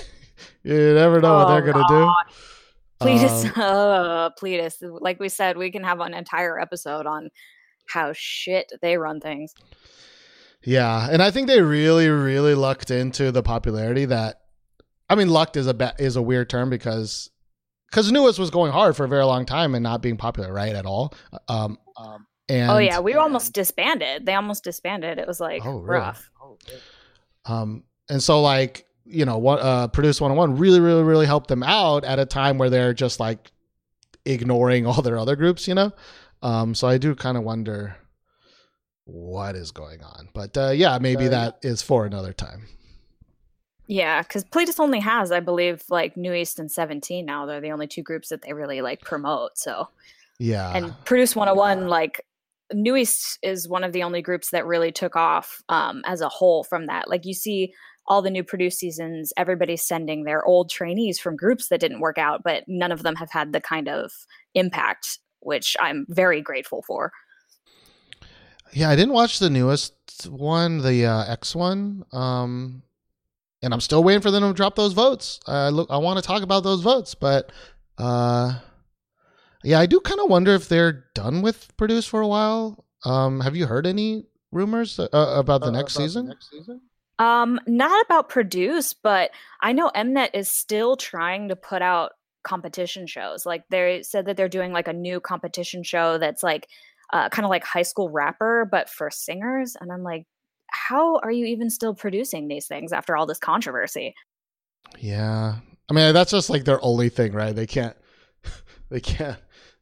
you 0.64 0.94
never 0.94 1.20
know 1.20 1.36
what 1.36 1.48
Oh, 1.48 1.52
they're 1.52 1.74
gonna 1.74 1.86
do. 1.88 2.12
Please, 3.00 3.24
Um, 3.24 3.52
uh, 3.56 4.30
Pledis. 4.32 4.76
Like 4.82 5.20
we 5.20 5.30
said, 5.30 5.58
we 5.58 5.72
can 5.72 5.84
have 5.84 6.00
an 6.00 6.14
entire 6.14 6.60
episode 6.60 7.06
on 7.06 7.30
how 7.88 8.12
shit 8.14 8.72
they 8.82 8.98
run 8.98 9.20
things. 9.20 9.54
Yeah, 10.64 11.08
and 11.10 11.22
I 11.24 11.32
think 11.32 11.48
they 11.48 11.62
really, 11.62 12.10
really 12.10 12.56
lucked 12.56 12.92
into 12.92 13.32
the 13.32 13.44
popularity 13.44 14.06
that. 14.06 14.42
I 15.10 15.16
mean, 15.16 15.30
lucked 15.30 15.58
is 15.58 15.68
a 15.68 15.74
ba- 15.74 15.96
is 16.00 16.16
a 16.16 16.22
weird 16.22 16.50
term 16.50 16.70
because 16.70 17.30
because 17.90 18.12
NU'EST 18.12 18.38
was 18.40 18.50
going 18.50 18.72
hard 18.72 18.96
for 18.98 19.06
a 19.06 19.08
very 19.08 19.24
long 19.24 19.46
time 19.46 19.74
and 19.76 19.82
not 19.84 20.02
being 20.02 20.18
popular, 20.18 20.52
right 20.52 20.76
at 20.76 20.86
all. 20.86 21.14
Um, 21.48 21.78
um 21.98 22.28
and 22.50 22.72
oh 22.72 22.78
yeah, 22.78 23.00
we 23.00 23.14
were 23.14 23.20
almost 23.20 23.54
disbanded. 23.54 24.26
They 24.26 24.34
almost 24.34 24.64
disbanded. 24.64 25.18
It 25.18 25.28
was 25.28 25.40
like 25.40 25.66
Oh, 25.66 25.80
really? 25.80 26.00
rough. 26.00 26.30
Um, 27.46 27.84
and 28.10 28.22
so 28.22 28.42
like 28.42 28.86
you 29.10 29.24
know 29.24 29.38
what 29.38 29.60
uh 29.62 29.88
produce 29.88 30.20
101 30.20 30.58
really 30.60 30.82
really 30.82 31.02
really 31.04 31.26
helped 31.26 31.48
them 31.48 31.64
out 31.64 32.04
at 32.04 32.20
a 32.20 32.26
time 32.26 32.58
where 32.58 32.70
they're 32.70 32.94
just 32.94 33.22
like 33.22 33.52
ignoring 34.26 34.86
all 34.86 35.02
their 35.02 35.18
other 35.18 35.38
groups 35.38 35.66
you 35.66 35.74
know 35.74 35.94
um 36.42 36.76
so 36.76 36.90
i 36.90 36.98
do 36.98 37.16
kind 37.16 37.38
of 37.38 37.44
wonder 37.44 37.96
what 39.06 39.56
is 39.56 39.72
going 39.72 40.04
on 40.04 40.28
but 40.34 40.58
uh 40.58 40.72
yeah 40.72 40.98
maybe 41.00 41.28
Uh, 41.28 41.30
that 41.30 41.58
is 41.62 41.82
for 41.82 42.06
another 42.06 42.34
time 42.34 42.68
Yeah, 43.88 44.22
because 44.22 44.44
Pledis 44.44 44.80
only 44.80 45.00
has, 45.00 45.32
I 45.32 45.40
believe, 45.40 45.82
like 45.90 46.16
NU'EST 46.18 46.60
and 46.60 46.72
Seventeen 46.72 47.26
now. 47.26 47.46
They're 47.46 47.62
the 47.62 47.72
only 47.72 47.88
two 47.88 48.04
groups 48.04 48.30
that 48.30 48.42
they 48.42 48.54
really 48.54 48.82
like 48.82 49.02
promote. 49.02 49.58
So 49.58 49.88
yeah 50.40 50.72
and 50.76 50.94
Produce 51.06 51.36
101, 51.36 51.88
like 51.88 52.24
NU'EST 52.74 53.40
is 53.42 53.68
one 53.68 53.84
of 53.84 53.94
the 53.94 54.04
only 54.04 54.22
groups 54.22 54.52
that 54.52 54.66
really 54.66 54.92
took 54.92 55.16
off 55.16 55.62
um, 55.70 56.02
as 56.06 56.22
a 56.22 56.30
whole 56.30 56.64
from 56.64 56.86
that. 56.88 57.10
Like 57.10 57.26
you 57.26 57.34
see 57.34 57.74
all 58.06 58.22
the 58.22 58.30
new 58.30 58.44
Produce 58.44 58.78
seasons, 58.78 59.34
everybody's 59.36 59.82
sending 59.82 60.24
their 60.24 60.46
old 60.46 60.70
trainees 60.70 61.20
from 61.20 61.36
groups 61.36 61.70
that 61.70 61.80
didn't 61.80 62.02
work 62.02 62.18
out, 62.18 62.42
but 62.44 62.64
none 62.68 62.92
of 62.92 63.04
them 63.04 63.16
have 63.16 63.32
had 63.32 63.52
the 63.52 63.62
kind 63.62 63.88
of 63.90 64.12
impact, 64.54 65.20
which 65.40 65.76
I'm 65.80 66.06
very 66.10 66.42
grateful 66.42 66.84
for. 66.84 67.12
yeah 68.74 68.90
i 68.90 68.96
didn't 68.96 69.14
watch 69.14 69.40
the 69.40 69.50
newest 69.50 69.94
one 70.30 70.80
the 70.80 71.06
uh 71.06 71.24
x 71.26 71.56
one 71.56 72.04
um 72.12 72.84
and 73.68 73.74
i'm 73.74 73.82
still 73.82 74.02
waiting 74.02 74.22
for 74.22 74.32
them 74.32 74.44
to 74.44 74.54
drop 74.54 74.76
those 74.78 74.94
votes 74.94 75.42
i 75.46 75.68
look 75.68 75.90
i 75.92 75.98
want 75.98 76.18
to 76.18 76.24
talk 76.24 76.42
about 76.42 76.64
those 76.64 76.80
votes 76.82 77.14
but 77.14 77.52
uh 77.98 78.58
yeah 79.62 79.78
i 79.78 79.86
do 79.86 80.00
kind 80.00 80.22
of 80.22 80.30
wonder 80.30 80.54
if 80.56 80.70
they're 80.70 81.04
done 81.14 81.42
with 81.42 81.76
produce 81.76 82.06
for 82.06 82.22
a 82.22 82.28
while 82.28 82.86
um 83.04 83.42
have 83.42 83.58
you 83.58 83.66
heard 83.66 83.86
any 83.86 84.26
rumors 84.54 84.98
uh, 84.98 85.08
about 85.12 85.60
the 85.60 85.72
next 85.72 85.96
season 85.96 86.34
Um, 87.20 87.60
not 87.66 88.06
about 88.06 88.30
produce, 88.30 88.94
but 88.94 89.32
I 89.60 89.74
know 89.74 89.90
Mnet 89.96 90.30
is 90.36 90.48
still 90.50 90.96
trying 90.96 91.50
to 91.50 91.56
put 91.56 91.82
out 91.82 92.12
competition 92.44 93.08
shows. 93.08 93.44
Like 93.46 93.64
they 93.70 94.04
said 94.04 94.26
that 94.28 94.38
they're 94.38 94.48
doing 94.48 94.72
like 94.72 94.88
a 94.88 94.94
new 94.94 95.20
competition 95.20 95.82
show 95.82 96.20
that's 96.20 96.44
like 96.44 96.68
uh, 97.12 97.30
kind 97.30 97.44
of 97.44 97.50
like 97.50 97.64
high 97.64 97.82
school 97.82 98.10
rapper, 98.10 98.68
but 98.70 98.88
for 98.88 99.10
singers. 99.10 99.76
And 99.80 99.92
I'm 99.92 100.04
like, 100.04 100.28
how 100.88 101.18
are 101.18 101.32
you 101.32 101.46
even 101.46 101.70
still 101.70 101.94
producing 101.94 102.48
these 102.48 102.68
things 102.68 102.94
after 102.94 103.16
all 103.16 103.26
this 103.26 103.40
controversy? 103.40 104.14
yeah. 105.00 105.56
I 105.90 105.94
mean 105.94 106.14
that's 106.14 106.32
just 106.32 106.50
like 106.50 106.66
their 106.66 106.84
only 106.84 107.10
thing 107.10 107.34
right? 107.34 107.56
They 107.56 107.68
can't 107.68 107.96
they 108.90 109.00
can't 109.00 109.40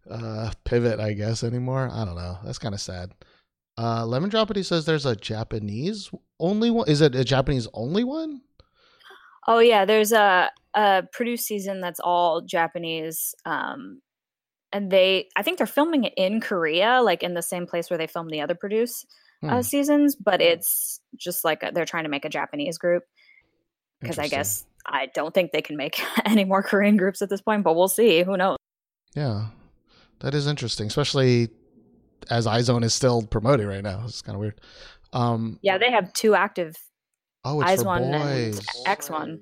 uh 0.10 0.52
pivot 0.64 1.00
i 1.00 1.14
guess 1.14 1.44
anymore. 1.44 1.90
I 1.92 2.06
don't 2.06 2.16
know. 2.16 2.38
That's 2.44 2.60
kind 2.60 2.76
of 2.76 2.82
sad. 2.82 3.12
Uh 3.78 4.06
lemon 4.06 4.30
droppity 4.30 4.64
says 4.66 4.86
there's 4.86 5.06
a 5.06 5.16
japanese 5.16 6.10
only 6.40 6.70
one 6.72 6.88
is 6.88 7.02
it 7.02 7.16
a 7.16 7.24
japanese 7.24 7.68
only 7.74 8.04
one? 8.04 8.42
Oh 9.48 9.60
yeah, 9.60 9.86
there's 9.86 10.12
a 10.12 10.50
a 10.76 11.04
produce 11.12 11.46
season 11.46 11.82
that's 11.82 12.00
all 12.00 12.42
Japanese. 12.42 13.34
Um, 13.46 14.02
and 14.74 14.92
they, 14.92 15.30
I 15.38 15.42
think 15.42 15.58
they're 15.58 15.68
filming 15.68 16.04
it 16.04 16.14
in 16.18 16.42
Korea, 16.42 17.02
like 17.02 17.24
in 17.24 17.34
the 17.34 17.42
same 17.42 17.66
place 17.66 17.90
where 17.90 17.98
they 17.98 18.08
filmed 18.08 18.32
the 18.32 18.42
other 18.42 18.56
produce 18.56 19.06
Hmm. 19.42 19.50
uh, 19.50 19.62
seasons. 19.62 20.16
But 20.16 20.42
it's 20.42 21.00
just 21.18 21.44
like 21.44 21.64
a, 21.64 21.72
they're 21.74 21.86
trying 21.86 22.04
to 22.04 22.10
make 22.10 22.26
a 22.26 22.30
Japanese 22.30 22.78
group 22.78 23.04
because 24.02 24.20
I 24.20 24.28
guess 24.28 24.66
I 24.86 25.08
don't 25.14 25.34
think 25.34 25.52
they 25.52 25.62
can 25.62 25.78
make 25.78 26.00
any 26.26 26.44
more 26.44 26.64
Korean 26.64 26.98
groups 26.98 27.22
at 27.22 27.30
this 27.30 27.42
point. 27.42 27.64
But 27.64 27.76
we'll 27.76 27.88
see. 27.88 28.24
Who 28.24 28.38
knows? 28.38 28.58
Yeah, 29.16 29.48
that 30.20 30.34
is 30.34 30.48
interesting, 30.48 30.88
especially 30.88 31.50
as 32.30 32.46
iZone 32.46 32.84
is 32.84 32.94
still 32.94 33.22
promoting 33.24 33.68
right 33.68 33.84
now. 33.84 34.04
It's 34.06 34.22
kind 34.22 34.36
of 34.36 34.40
weird. 34.40 34.60
Um, 35.14 35.60
Yeah, 35.62 35.78
they 35.78 35.92
have 35.92 36.12
two 36.14 36.36
active 36.36 36.76
oh, 37.46 37.62
it's 37.62 37.72
Eyes 37.72 37.84
for 37.84 38.00
boys. 38.00 38.58
and 38.58 38.88
X 38.88 39.10
one. 39.10 39.42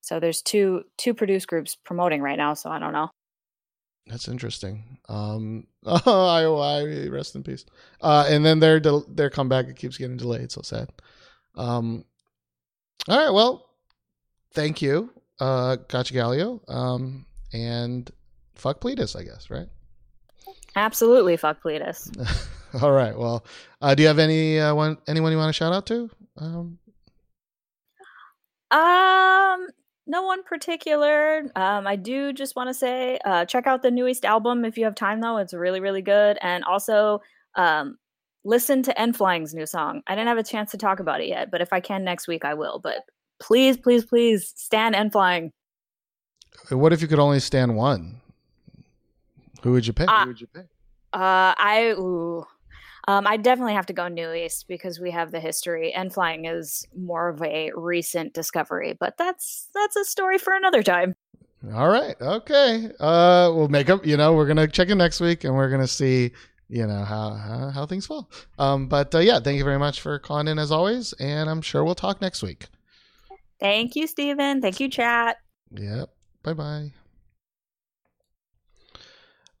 So 0.00 0.18
there's 0.18 0.40
two 0.40 0.84
two 0.96 1.12
produce 1.12 1.44
groups 1.44 1.76
promoting 1.84 2.22
right 2.22 2.38
now. 2.38 2.54
So 2.54 2.70
I 2.70 2.78
don't 2.78 2.92
know. 2.92 3.10
That's 4.10 4.26
interesting. 4.26 4.98
Um, 5.08 5.66
oh, 5.86 6.00
IOI, 6.04 7.10
rest 7.10 7.36
in 7.36 7.42
peace. 7.42 7.64
Uh, 8.00 8.26
and 8.28 8.44
then 8.44 8.58
their 8.58 8.80
del- 8.80 9.06
their 9.08 9.30
comeback 9.30 9.68
it 9.68 9.76
keeps 9.76 9.96
getting 9.96 10.16
delayed. 10.16 10.50
So 10.50 10.62
sad. 10.62 10.88
Um, 11.56 12.04
all 13.08 13.18
right, 13.18 13.32
well, 13.32 13.66
thank 14.52 14.82
you, 14.82 15.10
uh, 15.38 15.76
Gotcha 15.88 16.12
Galio. 16.12 16.60
Um, 16.68 17.24
and 17.52 18.10
fuck 18.54 18.80
Pledis, 18.80 19.18
I 19.18 19.22
guess, 19.22 19.48
right? 19.48 19.68
Absolutely, 20.76 21.36
fuck 21.36 21.62
Cletus. 21.62 22.10
all 22.82 22.92
right. 22.92 23.16
Well, 23.16 23.44
uh, 23.80 23.94
do 23.94 24.02
you 24.02 24.08
have 24.08 24.18
any 24.18 24.58
uh, 24.60 24.74
one 24.74 24.98
anyone 25.06 25.32
you 25.32 25.38
want 25.38 25.48
to 25.48 25.52
shout 25.56 25.72
out 25.72 25.86
to? 25.86 26.10
Um, 26.36 26.78
Um, 28.70 29.66
no 30.10 30.22
one 30.22 30.42
particular. 30.42 31.44
Um, 31.54 31.86
I 31.86 31.94
do 31.94 32.32
just 32.32 32.56
want 32.56 32.68
to 32.68 32.74
say, 32.74 33.18
uh, 33.24 33.44
check 33.44 33.68
out 33.68 33.82
the 33.82 33.92
newest 33.92 34.24
album 34.24 34.64
if 34.64 34.76
you 34.76 34.84
have 34.84 34.96
time, 34.96 35.20
though. 35.20 35.36
It's 35.36 35.54
really, 35.54 35.78
really 35.78 36.02
good. 36.02 36.36
And 36.42 36.64
also, 36.64 37.22
um, 37.54 37.96
listen 38.44 38.82
to 38.82 39.00
N 39.00 39.12
Flying's 39.12 39.54
new 39.54 39.66
song. 39.66 40.02
I 40.08 40.16
didn't 40.16 40.26
have 40.26 40.38
a 40.38 40.42
chance 40.42 40.72
to 40.72 40.78
talk 40.78 40.98
about 40.98 41.20
it 41.20 41.28
yet, 41.28 41.52
but 41.52 41.60
if 41.60 41.72
I 41.72 41.78
can 41.78 42.02
next 42.02 42.26
week, 42.26 42.44
I 42.44 42.54
will. 42.54 42.80
But 42.80 43.04
please, 43.38 43.76
please, 43.76 44.04
please 44.04 44.52
stand 44.56 44.96
N 44.96 45.10
Flying. 45.10 45.52
what 46.70 46.92
if 46.92 47.00
you 47.00 47.06
could 47.06 47.20
only 47.20 47.38
stand 47.38 47.76
one? 47.76 48.20
Who 49.62 49.70
would 49.72 49.86
you 49.86 49.92
pick? 49.92 50.08
Ah. 50.10 50.22
Who 50.24 50.30
would 50.30 50.40
you 50.40 50.48
pick? 50.48 50.66
Uh, 51.12 51.54
I 51.56 51.94
ooh. 51.96 52.44
Um, 53.10 53.26
I 53.26 53.38
definitely 53.38 53.74
have 53.74 53.86
to 53.86 53.92
go 53.92 54.06
NU'EST 54.06 54.68
because 54.68 55.00
we 55.00 55.10
have 55.10 55.32
the 55.32 55.40
history, 55.40 55.92
N 55.92 56.10
Flying 56.10 56.44
is 56.44 56.86
more 56.96 57.28
of 57.28 57.42
a 57.42 57.72
recent 57.74 58.34
discovery. 58.34 58.96
But 59.00 59.16
that's 59.18 59.68
that's 59.74 59.96
a 59.96 60.04
story 60.04 60.38
for 60.38 60.54
another 60.54 60.84
time. 60.84 61.16
All 61.74 61.88
right. 61.88 62.14
Okay. 62.20 62.88
Uh, 63.00 63.50
we'll 63.52 63.66
make 63.66 63.90
up. 63.90 64.06
You 64.06 64.16
know, 64.16 64.34
we're 64.34 64.46
gonna 64.46 64.68
check 64.68 64.90
in 64.90 64.98
next 64.98 65.20
week, 65.20 65.42
and 65.42 65.56
we're 65.56 65.70
gonna 65.70 65.88
see. 65.88 66.30
You 66.68 66.86
know 66.86 67.02
how 67.02 67.30
how, 67.30 67.70
how 67.70 67.86
things 67.86 68.06
fall. 68.06 68.30
Um, 68.60 68.86
but 68.86 69.12
uh, 69.12 69.18
yeah, 69.18 69.40
thank 69.40 69.58
you 69.58 69.64
very 69.64 69.80
much 69.80 70.00
for 70.00 70.20
calling 70.20 70.46
in 70.46 70.60
as 70.60 70.70
always, 70.70 71.12
and 71.14 71.50
I'm 71.50 71.62
sure 71.62 71.82
we'll 71.82 71.96
talk 71.96 72.20
next 72.20 72.44
week. 72.44 72.66
Thank 73.58 73.96
you, 73.96 74.06
Stephen. 74.06 74.60
Thank 74.60 74.78
you, 74.78 74.88
chat. 74.88 75.38
Yep. 75.72 76.10
Bye 76.44 76.52
bye. 76.52 76.92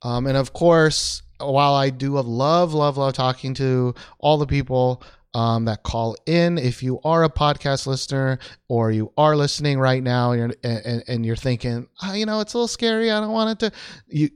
Um, 0.02 0.28
and 0.28 0.36
of 0.36 0.52
course, 0.52 1.22
while 1.40 1.74
I 1.74 1.90
do 1.90 2.18
love, 2.18 2.74
love, 2.74 2.96
love 2.96 3.14
talking 3.14 3.54
to 3.54 3.94
all 4.18 4.38
the 4.38 4.46
people 4.46 5.02
um, 5.34 5.64
that 5.66 5.82
call 5.82 6.16
in, 6.26 6.58
if 6.58 6.82
you 6.82 7.00
are 7.04 7.24
a 7.24 7.30
podcast 7.30 7.86
listener 7.86 8.38
or 8.68 8.90
you 8.90 9.12
are 9.16 9.36
listening 9.36 9.78
right 9.78 10.02
now, 10.02 10.32
you're, 10.32 10.50
and, 10.64 11.04
and 11.06 11.24
you're 11.24 11.36
thinking, 11.36 11.86
oh, 12.02 12.14
you 12.14 12.26
know, 12.26 12.40
it's 12.40 12.54
a 12.54 12.58
little 12.58 12.68
scary. 12.68 13.10
I 13.10 13.20
don't 13.20 13.32
want 13.32 13.62
it 13.62 13.70
to. 13.70 13.78
You, 14.08 14.30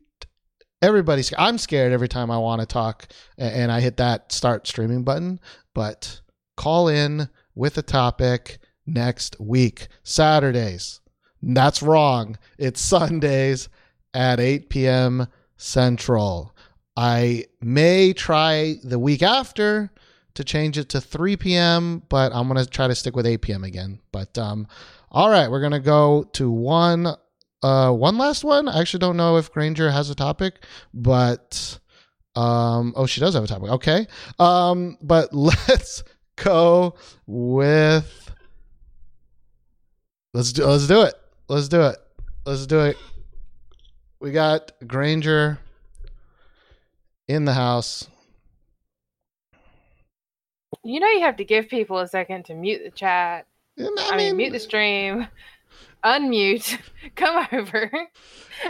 everybody's. 0.82 1.32
I'm 1.36 1.58
scared 1.58 1.92
every 1.92 2.08
time 2.08 2.30
I 2.30 2.38
want 2.38 2.60
to 2.60 2.66
talk, 2.66 3.08
and, 3.38 3.54
and 3.54 3.72
I 3.72 3.80
hit 3.80 3.96
that 3.96 4.30
start 4.32 4.66
streaming 4.66 5.02
button. 5.02 5.40
But 5.74 6.20
call 6.56 6.88
in 6.88 7.28
with 7.54 7.76
a 7.76 7.82
topic 7.82 8.58
next 8.86 9.40
week, 9.40 9.88
Saturdays. 10.04 11.00
That's 11.42 11.82
wrong. 11.82 12.38
It's 12.58 12.80
Sundays 12.80 13.68
at 14.14 14.40
8 14.40 14.70
p.m. 14.70 15.26
Central. 15.56 16.53
I 16.96 17.46
may 17.60 18.12
try 18.12 18.76
the 18.84 18.98
week 18.98 19.22
after 19.22 19.90
to 20.34 20.44
change 20.44 20.78
it 20.78 20.88
to 20.90 21.00
3 21.00 21.36
p.m., 21.36 22.02
but 22.08 22.32
I'm 22.34 22.48
going 22.48 22.62
to 22.62 22.68
try 22.68 22.88
to 22.88 22.94
stick 22.94 23.16
with 23.16 23.26
8 23.26 23.38
p.m. 23.38 23.64
again. 23.64 24.00
But 24.12 24.36
um 24.38 24.66
all 25.10 25.30
right, 25.30 25.48
we're 25.48 25.60
going 25.60 25.72
to 25.72 25.80
go 25.80 26.24
to 26.32 26.50
one 26.50 27.06
uh 27.62 27.92
one 27.92 28.18
last 28.18 28.44
one. 28.44 28.68
I 28.68 28.80
actually 28.80 29.00
don't 29.00 29.16
know 29.16 29.36
if 29.36 29.52
Granger 29.52 29.90
has 29.90 30.10
a 30.10 30.14
topic, 30.14 30.64
but 30.92 31.78
um 32.36 32.92
oh, 32.96 33.06
she 33.06 33.20
does 33.20 33.34
have 33.34 33.44
a 33.44 33.48
topic. 33.48 33.70
Okay. 33.70 34.06
Um 34.38 34.98
but 35.00 35.32
let's 35.34 36.04
go 36.36 36.94
with. 37.26 38.30
Let's 40.32 40.52
do. 40.52 40.64
Let's 40.64 40.88
do 40.88 41.02
it. 41.02 41.14
Let's 41.48 41.68
do 41.68 41.82
it. 41.82 41.96
Let's 42.44 42.66
do 42.66 42.80
it. 42.80 42.96
We 44.18 44.32
got 44.32 44.72
Granger 44.86 45.60
in 47.28 47.44
the 47.44 47.54
house. 47.54 48.08
You 50.82 51.00
know 51.00 51.08
you 51.08 51.20
have 51.20 51.36
to 51.36 51.44
give 51.44 51.68
people 51.68 51.98
a 51.98 52.06
second 52.08 52.44
to 52.46 52.54
mute 52.54 52.82
the 52.84 52.90
chat. 52.90 53.46
And 53.76 53.88
I, 53.98 54.16
mean, 54.16 54.36
mute 54.36 54.52
the 54.52 54.60
stream, 54.60 55.26
unmute, 56.04 56.78
come 57.16 57.46
over. 57.52 57.90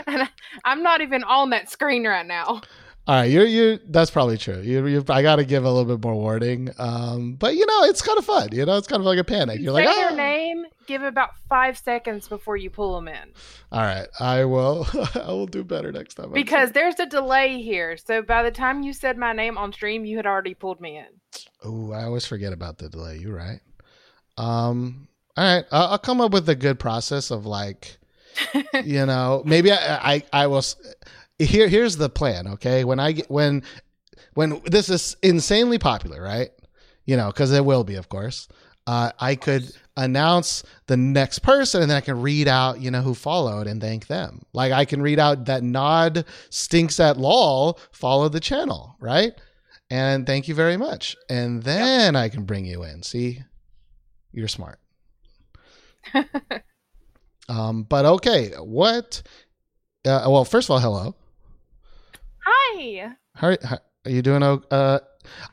And 0.07 0.23
I, 0.23 0.29
I'm 0.65 0.81
not 0.81 1.01
even 1.01 1.23
on 1.23 1.51
that 1.51 1.69
screen 1.69 2.07
right 2.07 2.25
now. 2.25 2.45
All 2.45 2.61
right, 3.07 3.25
you're 3.25 3.45
you. 3.45 3.79
That's 3.87 4.09
probably 4.09 4.35
true. 4.37 4.59
You, 4.61 4.85
you 4.87 5.05
I 5.09 5.21
got 5.21 5.35
to 5.35 5.45
give 5.45 5.63
a 5.63 5.71
little 5.71 5.85
bit 5.95 6.03
more 6.03 6.15
warning. 6.15 6.71
Um, 6.79 7.35
but 7.35 7.55
you 7.55 7.67
know, 7.67 7.83
it's 7.83 8.01
kind 8.01 8.17
of 8.17 8.25
fun. 8.25 8.49
You 8.51 8.65
know, 8.65 8.77
it's 8.77 8.87
kind 8.87 8.99
of 8.99 9.05
like 9.05 9.19
a 9.19 9.23
panic. 9.23 9.61
You're 9.61 9.75
Say 9.75 9.85
like, 9.85 9.95
their 9.95 10.11
"Ah." 10.11 10.15
name, 10.15 10.65
give 10.85 11.03
about 11.03 11.31
five 11.49 11.77
seconds 11.77 12.27
before 12.27 12.57
you 12.57 12.69
pull 12.69 12.95
them 12.95 13.07
in. 13.07 13.31
All 13.71 13.81
right, 13.81 14.07
I 14.19 14.45
will. 14.45 14.87
I 15.15 15.27
will 15.27 15.47
do 15.47 15.63
better 15.63 15.91
next 15.91 16.15
time. 16.15 16.31
Because 16.31 16.71
there's 16.71 16.99
a 16.99 17.05
delay 17.05 17.61
here. 17.61 17.97
So 17.97 18.21
by 18.21 18.43
the 18.43 18.51
time 18.51 18.83
you 18.83 18.93
said 18.93 19.17
my 19.17 19.33
name 19.33 19.57
on 19.57 19.73
stream, 19.73 20.05
you 20.05 20.17
had 20.17 20.25
already 20.25 20.53
pulled 20.53 20.81
me 20.81 20.97
in. 20.97 21.05
Oh, 21.63 21.91
I 21.91 22.03
always 22.03 22.25
forget 22.25 22.53
about 22.53 22.77
the 22.77 22.89
delay. 22.89 23.17
You're 23.17 23.35
right. 23.35 23.59
Um, 24.37 25.07
all 25.37 25.43
right, 25.43 25.65
I'll, 25.71 25.87
I'll 25.87 25.97
come 25.97 26.21
up 26.21 26.31
with 26.31 26.47
a 26.49 26.55
good 26.55 26.79
process 26.79 27.31
of 27.31 27.45
like, 27.45 27.97
you 28.83 29.05
know, 29.05 29.43
maybe 29.45 29.71
I, 29.71 30.13
I, 30.13 30.23
I 30.33 30.47
will. 30.47 30.63
Here, 31.39 31.67
here's 31.67 31.97
the 31.97 32.09
plan. 32.09 32.47
Okay, 32.47 32.83
when 32.83 32.99
I 32.99 33.13
get 33.13 33.29
when, 33.29 33.63
when 34.33 34.61
this 34.65 34.89
is 34.89 35.17
insanely 35.21 35.77
popular, 35.77 36.21
right? 36.21 36.49
You 37.05 37.17
know, 37.17 37.27
because 37.27 37.51
it 37.51 37.65
will 37.65 37.83
be, 37.83 37.95
of 37.95 38.09
course. 38.09 38.47
Uh, 38.87 39.11
I 39.19 39.35
could 39.35 39.71
announce 39.97 40.63
the 40.87 40.97
next 40.97 41.39
person, 41.39 41.81
and 41.81 41.89
then 41.89 41.97
I 41.97 42.01
can 42.01 42.21
read 42.21 42.47
out, 42.47 42.81
you 42.81 42.91
know, 42.91 43.01
who 43.01 43.13
followed 43.13 43.67
and 43.67 43.81
thank 43.81 44.07
them. 44.07 44.43
Like 44.53 44.71
I 44.71 44.85
can 44.85 45.01
read 45.01 45.19
out 45.19 45.45
that 45.45 45.63
Nod 45.63 46.25
stinks 46.49 46.99
at 46.99 47.17
lol 47.17 47.79
followed 47.91 48.33
the 48.33 48.39
channel, 48.39 48.95
right? 48.99 49.33
and 49.89 50.25
thank 50.25 50.47
you 50.47 50.55
very 50.55 50.77
much. 50.77 51.15
And 51.29 51.63
then 51.63 52.15
I 52.15 52.29
can 52.29 52.43
bring 52.43 52.65
you 52.65 52.83
in. 52.83 53.03
See, 53.03 53.41
you're 54.31 54.47
smart. 54.47 54.79
um, 57.49 57.83
but 57.83 58.05
okay, 58.05 58.51
what? 58.59 59.21
Uh, 60.05 60.25
well, 60.27 60.45
first 60.45 60.67
of 60.67 60.71
all, 60.71 60.79
hello. 60.79 61.15
Hi. 62.45 63.15
How 63.33 63.47
are, 63.49 63.57
how, 63.63 63.77
are 64.05 64.11
you 64.11 64.21
doing? 64.21 64.43
Uh, 64.43 64.99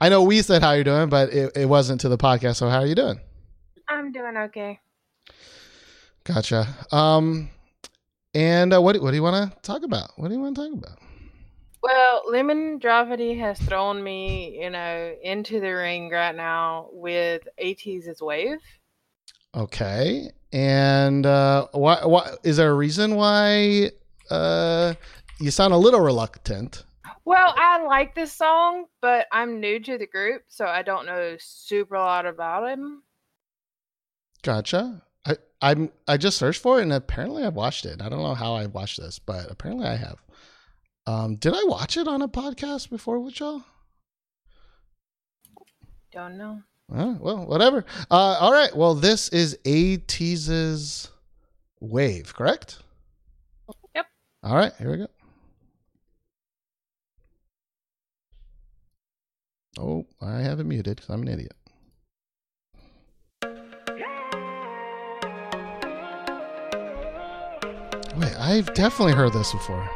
I 0.01 0.09
know 0.09 0.22
we 0.22 0.43
said 0.43 0.62
how 0.62 0.72
you're 0.72 0.84
doing, 0.84 1.09
but 1.09 1.32
it, 1.32 1.57
it 1.57 1.66
wasn't 1.66 2.01
to 2.03 2.09
the 2.09 2.18
podcast. 2.18 2.57
So 2.57 2.68
how 2.68 2.80
are 2.80 2.86
you 2.86 2.95
doing? 2.95 3.20
I'm 3.88 4.12
doing 4.12 4.36
okay. 4.36 4.80
Gotcha. 6.24 6.66
Um, 6.90 7.50
and 8.34 8.72
uh, 8.72 8.80
what 8.80 9.00
what 9.02 9.10
do 9.10 9.16
you 9.16 9.22
want 9.22 9.52
to 9.52 9.60
talk 9.62 9.82
about? 9.82 10.10
What 10.16 10.28
do 10.28 10.34
you 10.34 10.40
want 10.40 10.56
to 10.56 10.62
talk 10.62 10.72
about? 10.72 10.98
Well, 11.82 12.22
Lemon 12.30 12.78
Dravity 12.78 13.34
has 13.38 13.58
thrown 13.58 14.02
me, 14.02 14.56
you 14.62 14.70
know, 14.70 15.14
into 15.22 15.58
the 15.58 15.70
ring 15.70 16.10
right 16.10 16.34
now 16.34 16.88
with 16.92 17.42
ATEEZ's 17.60 18.22
wave. 18.22 18.58
Okay. 19.54 20.30
And 20.52 21.26
uh, 21.26 21.66
why? 21.72 22.04
Why 22.04 22.34
is 22.44 22.56
there 22.56 22.70
a 22.70 22.74
reason 22.74 23.16
why? 23.16 23.90
Uh, 24.30 24.94
you 25.40 25.50
sound 25.50 25.74
a 25.74 25.76
little 25.76 26.00
reluctant. 26.00 26.84
Well, 27.24 27.54
I 27.56 27.84
like 27.84 28.14
this 28.14 28.32
song, 28.32 28.86
but 29.00 29.26
I'm 29.32 29.60
new 29.60 29.80
to 29.80 29.98
the 29.98 30.06
group, 30.06 30.42
so 30.48 30.66
I 30.66 30.82
don't 30.82 31.06
know 31.06 31.36
super 31.38 31.98
lot 31.98 32.26
about 32.26 32.68
him. 32.68 33.02
Gotcha. 34.43 35.03
I 35.24 35.36
I'm 35.61 35.90
I 36.09 36.16
just 36.16 36.38
searched 36.38 36.61
for 36.61 36.78
it 36.78 36.82
and 36.82 36.93
apparently 36.93 37.45
I 37.45 37.49
watched 37.49 37.84
it. 37.86 38.03
I 38.03 38.09
don't 38.09 38.22
know 38.22 38.34
how 38.34 38.55
I 38.55 38.66
watched 38.66 39.01
this, 39.01 39.18
but 39.18 39.51
apparently 39.51 39.86
I 39.86 39.97
have. 39.97 40.22
Um, 41.07 41.36
did 41.36 41.53
I 41.55 41.62
watch 41.64 41.97
it 41.97 42.07
on 42.07 42.22
a 42.22 42.28
podcast 42.28 42.90
before 42.90 43.18
with 43.18 43.40
y'all? 43.40 43.62
Don't 46.12 46.36
know. 46.36 46.62
Well, 46.88 47.47
whatever. 47.47 47.84
Uh, 48.11 48.36
all 48.38 48.53
right. 48.53 48.74
Well, 48.76 48.95
this 48.95 49.30
is 49.30 49.57
ATEEZ's 49.64 51.11
Wave, 51.80 52.34
correct? 52.34 52.82
Yep. 53.95 54.07
All 54.43 54.55
right. 54.55 54.72
Here 54.78 54.90
we 54.90 54.99
go. 54.99 55.07
Oh, 59.78 60.07
I 60.20 60.40
have 60.40 60.61
it 60.61 60.64
muted 60.64 60.97
because 60.97 61.09
I'm 61.09 61.22
an 61.22 61.28
idiot. 61.28 61.55
Wait, 68.16 68.34
I've 68.38 68.72
definitely 68.74 69.14
heard 69.14 69.32
this 69.32 69.52
before. 69.52 69.88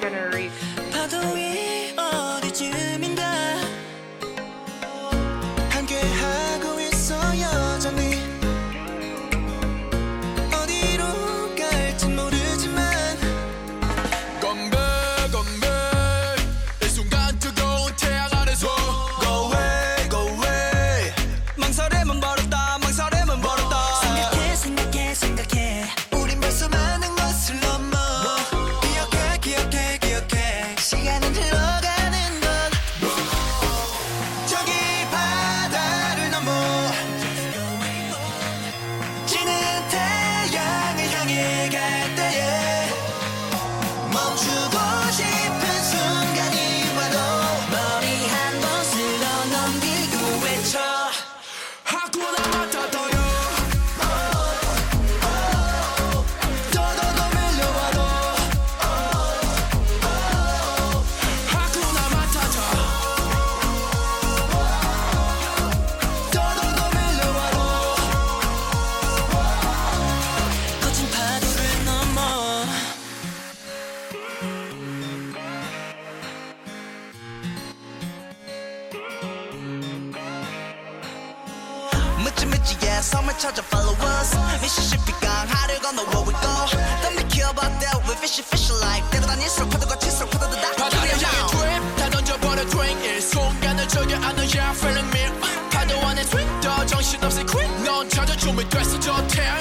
Gonna 0.00 0.30
reach. 0.30 0.52
순간을 93.91 93.91
즐겨 93.91 94.15
안는 94.15 94.47
yeah 94.55 94.71
feeling 94.71 95.09
me 95.09 95.39
파도 95.69 96.07
안에 96.07 96.21
swing 96.21 96.61
더 96.61 96.85
정신없이 96.85 97.43
quick 97.43 97.83
넌 97.83 98.07
찾아 98.09 98.33
준비됐어 98.37 98.99
저 98.99 99.27
태양 99.27 99.60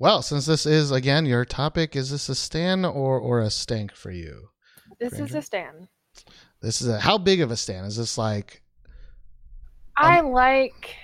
well, 0.00 0.22
since 0.22 0.46
this 0.46 0.64
is 0.66 0.90
again 0.90 1.26
your 1.26 1.44
topic, 1.44 1.94
is 1.94 2.10
this 2.10 2.28
a 2.28 2.34
stan 2.34 2.84
or 2.84 3.18
or 3.18 3.40
a 3.40 3.50
stank 3.50 3.92
for 3.94 4.10
you? 4.10 4.48
This 4.98 5.12
is 5.20 5.34
a 5.34 5.42
stand. 5.42 5.88
This 6.60 6.80
is 6.82 6.88
a 6.88 6.98
how 6.98 7.18
big 7.18 7.40
of 7.40 7.50
a 7.50 7.56
stan? 7.56 7.84
Is 7.84 7.96
this 7.96 8.18
like 8.18 8.62
I 9.96 10.20
like 10.20 10.96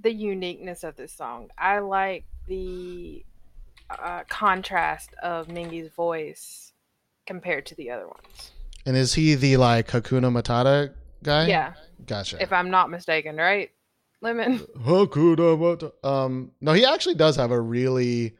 the 0.00 0.12
uniqueness 0.12 0.84
of 0.84 0.96
this 0.96 1.12
song. 1.12 1.48
I 1.58 1.80
like 1.80 2.24
the 2.46 3.24
uh, 3.90 4.22
contrast 4.28 5.14
of 5.22 5.48
Mingi's 5.48 5.92
voice 5.92 6.72
compared 7.26 7.66
to 7.66 7.74
the 7.74 7.90
other 7.90 8.06
ones. 8.06 8.52
and 8.86 8.96
is 8.96 9.14
he 9.14 9.34
the 9.34 9.56
like 9.56 9.88
Hakuna 9.88 10.30
Matata 10.30 10.92
guy? 11.22 11.48
Yeah, 11.48 11.74
Gotcha. 12.06 12.40
if 12.40 12.52
I'm 12.52 12.70
not 12.70 12.90
mistaken, 12.90 13.36
right? 13.36 13.70
Lemon. 14.20 14.58
Hakuna 14.78 15.58
Matata. 15.58 15.92
Um, 16.08 16.52
no, 16.60 16.72
he 16.72 16.84
actually 16.84 17.14
does 17.16 17.36
have 17.36 17.50
a 17.50 17.60
really 17.60 18.34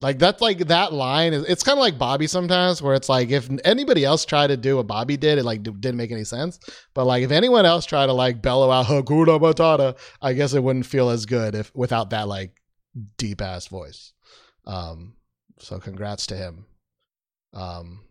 like 0.00 0.18
that's 0.18 0.40
like 0.40 0.58
that 0.68 0.92
line 0.92 1.32
is 1.32 1.44
it's 1.44 1.62
kind 1.62 1.76
of 1.76 1.80
like 1.80 1.98
Bobby 1.98 2.26
sometimes 2.26 2.80
where 2.80 2.94
it's 2.94 3.08
like 3.08 3.30
if 3.30 3.48
anybody 3.64 4.04
else 4.04 4.24
tried 4.24 4.48
to 4.48 4.56
do 4.56 4.76
what 4.76 4.86
Bobby 4.86 5.16
did 5.16 5.38
it 5.38 5.44
like 5.44 5.62
d- 5.62 5.72
didn't 5.72 5.96
make 5.96 6.12
any 6.12 6.24
sense. 6.24 6.60
But 6.94 7.06
like 7.06 7.24
if 7.24 7.32
anyone 7.32 7.66
else 7.66 7.84
tried 7.84 8.06
to 8.06 8.12
like 8.12 8.40
bellow 8.40 8.70
out 8.70 8.86
Hakuna 8.86 9.40
Matata 9.40 9.98
I 10.22 10.34
guess 10.34 10.54
it 10.54 10.62
wouldn't 10.62 10.86
feel 10.86 11.10
as 11.10 11.26
good 11.26 11.54
if 11.54 11.74
without 11.74 12.10
that 12.10 12.28
like 12.28 12.60
deep 13.16 13.40
ass 13.40 13.66
voice. 13.66 14.12
Um 14.66 15.14
so 15.58 15.80
congrats 15.80 16.28
to 16.28 16.36
him. 16.36 16.66
Um 17.52 18.04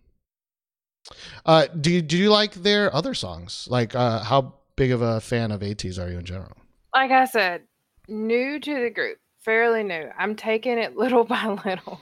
uh 1.46 1.68
do 1.68 1.90
you 1.92 2.02
do 2.02 2.18
you 2.18 2.30
like 2.30 2.54
their 2.54 2.94
other 2.94 3.14
songs? 3.14 3.66
Like 3.70 3.96
uh 3.96 4.24
how 4.24 4.56
big 4.76 4.92
of 4.92 5.02
a 5.02 5.22
fan 5.22 5.52
of 5.52 5.62
ATEEZ 5.62 6.04
are 6.04 6.10
you 6.10 6.20
in 6.20 6.26
general? 6.26 6.58
Like 6.94 7.12
I 7.12 7.26
said, 7.26 7.64
new 8.10 8.60
to 8.60 8.82
the 8.82 8.90
group, 8.90 9.20
fairly 9.48 9.82
new. 9.84 10.10
I'm 10.20 10.36
taking 10.36 10.78
it 10.78 10.95
little 10.98 11.24
by 11.24 11.45
little. 11.66 12.02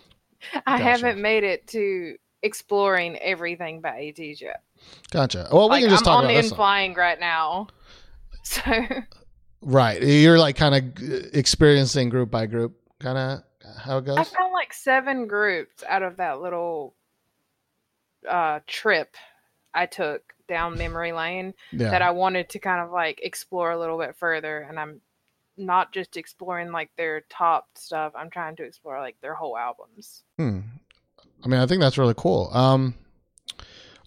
I 0.65 0.77
Gotcha. 0.79 0.83
haven't 0.83 1.21
made 1.21 1.43
it 1.43 1.67
to 1.67 2.17
exploring 2.43 3.17
everything 3.19 3.81
by 3.81 3.91
ATEEZ 4.01 4.41
yet. 4.41 4.63
Gotcha. 5.11 5.47
Well, 5.51 5.69
we 5.69 5.75
like 5.75 5.81
can 5.83 5.89
just 5.91 6.01
I'm 6.01 6.05
talk 6.05 6.17
on 6.23 6.25
about 6.31 6.43
N 6.43 6.49
Flying 6.49 6.93
right 6.95 7.19
now. 7.19 7.67
So 8.43 8.61
Right. 9.61 9.99
You're 10.03 10.37
like 10.37 10.55
kind 10.55 10.75
of 10.75 11.33
experiencing 11.33 12.09
group 12.09 12.29
by 12.29 12.45
group, 12.45 12.75
kind 12.99 13.17
of 13.17 13.39
how 13.79 13.97
it 13.97 14.05
goes. 14.05 14.19
I 14.19 14.23
found 14.23 14.53
like 14.53 14.71
seven 14.71 15.25
groups 15.27 15.83
out 15.87 16.03
of 16.03 16.17
that 16.17 16.41
little 16.41 16.93
uh 18.29 18.59
trip 18.67 19.15
I 19.73 19.87
took 19.87 20.33
down 20.47 20.77
memory 20.77 21.11
lane 21.11 21.53
Yeah. 21.71 21.89
that 21.89 22.01
I 22.03 22.11
wanted 22.11 22.49
to 22.49 22.59
kind 22.59 22.81
of 22.81 22.91
like 22.91 23.19
explore 23.23 23.71
a 23.71 23.79
little 23.79 23.97
bit 23.97 24.15
further 24.15 24.59
and 24.69 24.79
I'm 24.79 25.01
not 25.57 25.93
just 25.93 26.17
exploring 26.17 26.71
like 26.71 26.89
their 26.97 27.21
top 27.29 27.67
stuff. 27.75 28.13
I'm 28.15 28.29
trying 28.29 28.55
to 28.57 28.63
explore 28.63 28.99
like 28.99 29.15
their 29.21 29.33
whole 29.33 29.57
albums. 29.57 30.23
Hmm. 30.37 30.59
I 31.43 31.47
mean, 31.47 31.59
I 31.59 31.67
think 31.67 31.81
that's 31.81 31.97
really 31.97 32.13
cool. 32.17 32.49
Um, 32.53 32.95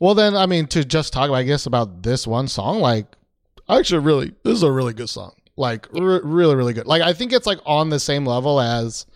well, 0.01 0.14
then, 0.14 0.36
I 0.36 0.46
mean, 0.46 0.66
to 0.68 0.84
just 0.84 1.12
talk, 1.12 1.30
I 1.30 1.42
guess, 1.42 1.66
about 1.66 2.03
this 2.03 2.26
one 2.26 2.49
song, 2.49 2.80
like, 2.80 3.07
actually, 3.68 4.01
really, 4.01 4.34
this 4.44 4.55
is 4.55 4.62
a 4.62 4.72
really 4.72 4.92
good 4.92 5.11
song. 5.11 5.32
Like, 5.57 5.88
re- 5.92 6.20
really, 6.22 6.55
really 6.55 6.72
good. 6.72 6.86
Like, 6.86 7.03
I 7.03 7.12
think 7.12 7.32
it's 7.32 7.46
like 7.46 7.59
on 7.66 7.90
the 7.90 8.01
same 8.01 8.24
level 8.24 8.61
as, 8.61 9.07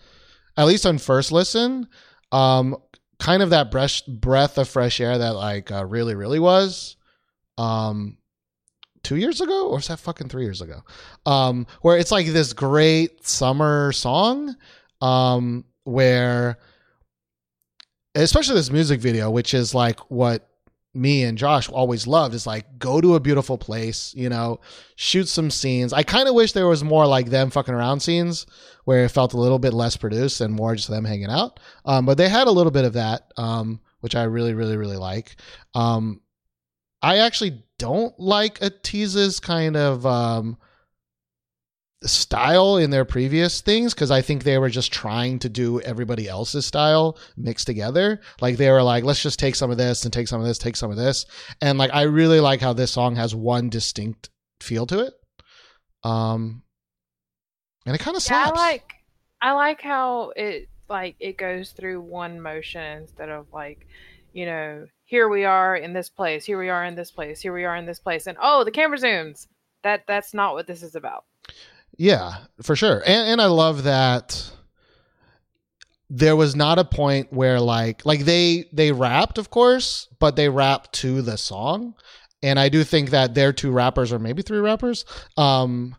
at 0.57 0.67
least 0.67 0.85
on 0.85 0.97
first 0.97 1.31
listen, 1.31 1.87
um, 2.31 2.77
kind 3.19 3.41
of 3.41 3.49
that 3.51 3.71
breath 3.71 4.01
breath 4.07 4.57
of 4.57 4.67
fresh 4.67 4.99
air 4.99 5.17
that 5.17 5.31
like 5.35 5.71
uh, 5.71 5.85
really, 5.85 6.15
really 6.15 6.39
was, 6.39 6.97
um, 7.57 8.17
two 9.03 9.17
years 9.17 9.41
ago, 9.41 9.67
or 9.67 9.75
was 9.75 9.87
that 9.87 9.99
fucking 9.99 10.29
three 10.29 10.43
years 10.43 10.61
ago? 10.61 10.83
Um, 11.25 11.67
where 11.81 11.97
it's 11.97 12.11
like 12.11 12.27
this 12.27 12.53
great 12.53 13.25
summer 13.25 13.91
song, 13.91 14.55
um, 15.01 15.65
where 15.83 16.57
especially 18.15 18.55
this 18.55 18.71
music 18.71 19.01
video, 19.01 19.29
which 19.29 19.53
is 19.53 19.73
like 19.75 19.99
what 20.11 20.47
me 20.93 21.23
and 21.23 21.37
Josh 21.37 21.69
always 21.69 22.05
loved, 22.05 22.35
is 22.35 22.45
like 22.45 22.77
go 22.77 23.01
to 23.01 23.15
a 23.15 23.19
beautiful 23.19 23.57
place, 23.57 24.13
you 24.15 24.29
know, 24.29 24.59
shoot 24.95 25.27
some 25.27 25.49
scenes. 25.49 25.91
I 25.91 26.03
kind 26.03 26.27
of 26.27 26.35
wish 26.35 26.51
there 26.51 26.67
was 26.67 26.83
more 26.83 27.07
like 27.07 27.27
them 27.27 27.49
fucking 27.49 27.73
around 27.73 28.01
scenes 28.01 28.45
where 28.85 29.05
it 29.05 29.09
felt 29.09 29.33
a 29.33 29.39
little 29.39 29.59
bit 29.59 29.73
less 29.73 29.97
produced 29.97 30.41
and 30.41 30.53
more 30.53 30.75
just 30.75 30.89
them 30.89 31.05
hanging 31.05 31.29
out. 31.29 31.59
Um, 31.85 32.05
but 32.05 32.17
they 32.17 32.29
had 32.29 32.47
a 32.47 32.51
little 32.51 32.71
bit 32.71 32.85
of 32.85 32.93
that, 32.93 33.31
um, 33.37 33.81
which 34.01 34.15
I 34.15 34.23
really, 34.23 34.53
really, 34.53 34.77
really 34.77 34.97
like. 34.97 35.35
Um, 35.73 36.21
I 37.03 37.17
actually 37.17 37.63
don't 37.77 38.17
like 38.17 38.59
ATEEZ's 38.59 39.41
kind 39.41 39.75
of 39.75 40.05
um, 40.05 40.57
style 42.03 42.77
in 42.77 42.91
their 42.91 43.03
previous 43.03 43.59
things 43.59 43.93
because 43.93 44.09
I 44.09 44.21
think 44.21 44.43
they 44.43 44.57
were 44.57 44.69
just 44.69 44.91
trying 44.93 45.39
to 45.39 45.49
do 45.49 45.81
everybody 45.81 46.29
else's 46.29 46.65
style 46.65 47.17
mixed 47.35 47.67
together. 47.67 48.21
Like 48.41 48.55
they 48.55 48.71
were 48.71 48.83
like, 48.83 49.03
let's 49.03 49.21
just 49.21 49.37
take 49.37 49.55
some 49.55 49.69
of 49.69 49.77
this 49.77 50.05
and 50.05 50.13
take 50.13 50.29
some 50.29 50.39
of 50.39 50.47
this, 50.47 50.57
take 50.57 50.77
some 50.77 50.91
of 50.91 50.97
this. 50.97 51.25
And 51.61 51.77
like 51.77 51.91
I 51.93 52.03
really 52.03 52.39
like 52.39 52.61
how 52.61 52.71
this 52.73 52.91
song 52.91 53.17
has 53.17 53.35
one 53.35 53.69
distinct 53.69 54.29
feel 54.61 54.85
to 54.87 54.99
it. 54.99 55.13
Um 56.03 56.63
and 57.85 57.95
it 57.95 57.99
kind 57.99 58.15
of 58.15 58.25
Yeah. 58.29 58.51
I 58.53 58.57
like 58.57 58.93
I 59.41 59.51
like 59.51 59.81
how 59.81 60.31
it 60.35 60.69
like 60.89 61.15
it 61.19 61.37
goes 61.37 61.71
through 61.71 62.01
one 62.01 62.39
motion 62.39 63.01
instead 63.01 63.29
of 63.29 63.47
like, 63.51 63.87
you 64.31 64.45
know, 64.45 64.87
here 65.13 65.29
we 65.29 65.45
are 65.45 65.75
in 65.75 65.93
this 65.93 66.09
place, 66.09 66.43
here 66.43 66.57
we 66.57 66.69
are 66.69 66.83
in 66.83 66.95
this 66.95 67.11
place, 67.11 67.39
here 67.39 67.53
we 67.53 67.65
are 67.65 67.75
in 67.75 67.85
this 67.85 67.99
place, 67.99 68.25
and 68.25 68.35
oh, 68.41 68.63
the 68.63 68.71
camera 68.71 68.97
zooms. 68.97 69.45
That 69.83 70.05
that's 70.07 70.33
not 70.33 70.55
what 70.55 70.65
this 70.65 70.81
is 70.81 70.95
about. 70.95 71.25
Yeah, 71.97 72.37
for 72.63 72.75
sure. 72.75 73.03
And 73.05 73.29
and 73.29 73.39
I 73.39 73.45
love 73.45 73.83
that 73.83 74.51
there 76.09 76.35
was 76.35 76.55
not 76.55 76.79
a 76.79 76.83
point 76.83 77.31
where 77.31 77.59
like 77.59 78.03
like 78.07 78.21
they 78.21 78.65
they 78.73 78.91
rapped 78.91 79.37
of 79.37 79.51
course, 79.51 80.07
but 80.17 80.35
they 80.35 80.49
rapped 80.49 80.93
to 80.93 81.21
the 81.21 81.37
song. 81.37 81.93
And 82.41 82.59
I 82.59 82.69
do 82.69 82.83
think 82.83 83.11
that 83.11 83.35
their 83.35 83.53
two 83.53 83.69
rappers 83.69 84.11
or 84.11 84.17
maybe 84.17 84.41
three 84.41 84.61
rappers 84.61 85.05
um 85.37 85.95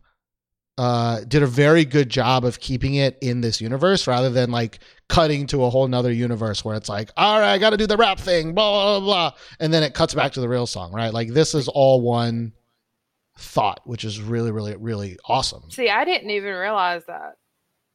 uh 0.77 1.20
did 1.29 1.43
a 1.43 1.47
very 1.47 1.85
good 1.85 2.09
job 2.09 2.45
of 2.45 2.59
keeping 2.59 2.95
it 2.95 3.16
in 3.20 3.41
this 3.41 3.61
universe 3.61 4.07
rather 4.09 4.29
than 4.31 4.51
like 4.51 4.81
cutting 5.09 5.47
to 5.47 5.62
a 5.64 5.70
whole 5.70 5.87
nother 5.87 6.11
universe 6.11 6.64
where 6.64 6.75
it's 6.77 6.89
like, 6.89 7.11
all 7.16 7.39
right, 7.39 7.53
I 7.53 7.59
gotta 7.59 7.77
do 7.77 7.87
the 7.87 7.97
rap 7.97 8.18
thing, 8.18 8.55
blah 8.55 8.99
blah 8.99 9.01
blah. 9.01 9.39
And 9.61 9.72
then 9.72 9.83
it 9.85 9.95
cuts 9.95 10.14
back 10.14 10.33
to 10.33 10.41
the 10.41 10.49
real 10.49 10.66
song, 10.66 10.93
right? 10.93 11.12
Like 11.12 11.29
this 11.33 11.55
is 11.55 11.68
all 11.68 12.01
one 12.01 12.53
thought, 13.39 13.81
which 13.85 14.05
is 14.05 14.20
really, 14.20 14.51
really, 14.53 14.77
really 14.77 15.18
awesome. 15.29 15.70
See, 15.70 15.89
I 15.89 16.05
didn't 16.05 16.31
even 16.31 16.55
realize 16.55 17.05
that. 17.07 17.37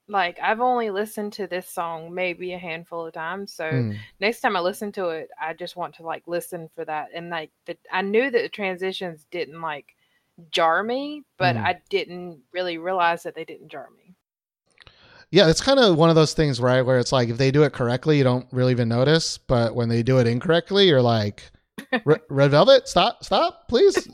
Like 0.08 0.40
I've 0.42 0.60
only 0.62 0.90
listened 0.90 1.34
to 1.34 1.48
this 1.48 1.70
song 1.70 2.14
maybe 2.16 2.54
a 2.54 2.58
handful 2.58 3.06
of 3.06 3.14
times, 3.14 3.54
so 3.54 3.66
Mm. 3.66 3.98
next 4.20 4.42
time 4.42 4.56
I 4.56 4.60
listen 4.60 4.92
to 4.94 5.10
it, 5.10 5.30
I 5.40 5.54
just 5.54 5.76
want 5.76 5.96
to 5.96 6.04
like 6.04 6.24
listen 6.28 6.70
for 6.74 6.84
that. 6.86 7.10
And 7.14 7.30
like 7.30 7.52
the, 7.66 7.78
I 7.92 8.02
knew 8.02 8.32
that 8.32 8.42
the 8.42 8.50
transitions 8.50 9.26
didn't 9.30 9.62
like 9.62 9.96
jar 10.52 10.84
me, 10.84 11.24
but 11.38 11.56
Mhm. 11.56 11.66
I 11.66 11.82
didn't 11.90 12.42
really 12.54 12.78
realize 12.78 13.24
that 13.24 13.36
they 13.36 13.46
didn't 13.46 13.70
jar 13.70 13.90
me. 13.96 14.16
Yeah, 15.32 15.48
it's 15.50 15.62
kind 15.62 15.80
of 15.80 15.96
one 15.96 16.10
of 16.10 16.16
those 16.16 16.34
things, 16.34 16.60
right? 16.60 16.82
Where 16.82 16.98
it's 16.98 17.12
like 17.12 17.30
if 17.30 17.38
they 17.38 17.52
do 17.52 17.64
it 17.64 17.74
correctly, 17.74 18.18
you 18.18 18.24
don't 18.24 18.48
really 18.52 18.72
even 18.72 18.90
notice, 18.90 19.38
but 19.38 19.76
when 19.76 19.88
they 19.88 20.02
do 20.02 20.18
it 20.18 20.26
incorrectly, 20.28 20.88
you're 20.88 21.02
like, 21.04 21.52
"Red 22.06 22.52
Velvet, 22.52 22.88
stop, 22.88 23.24
stop, 23.24 23.68
please." 23.68 24.08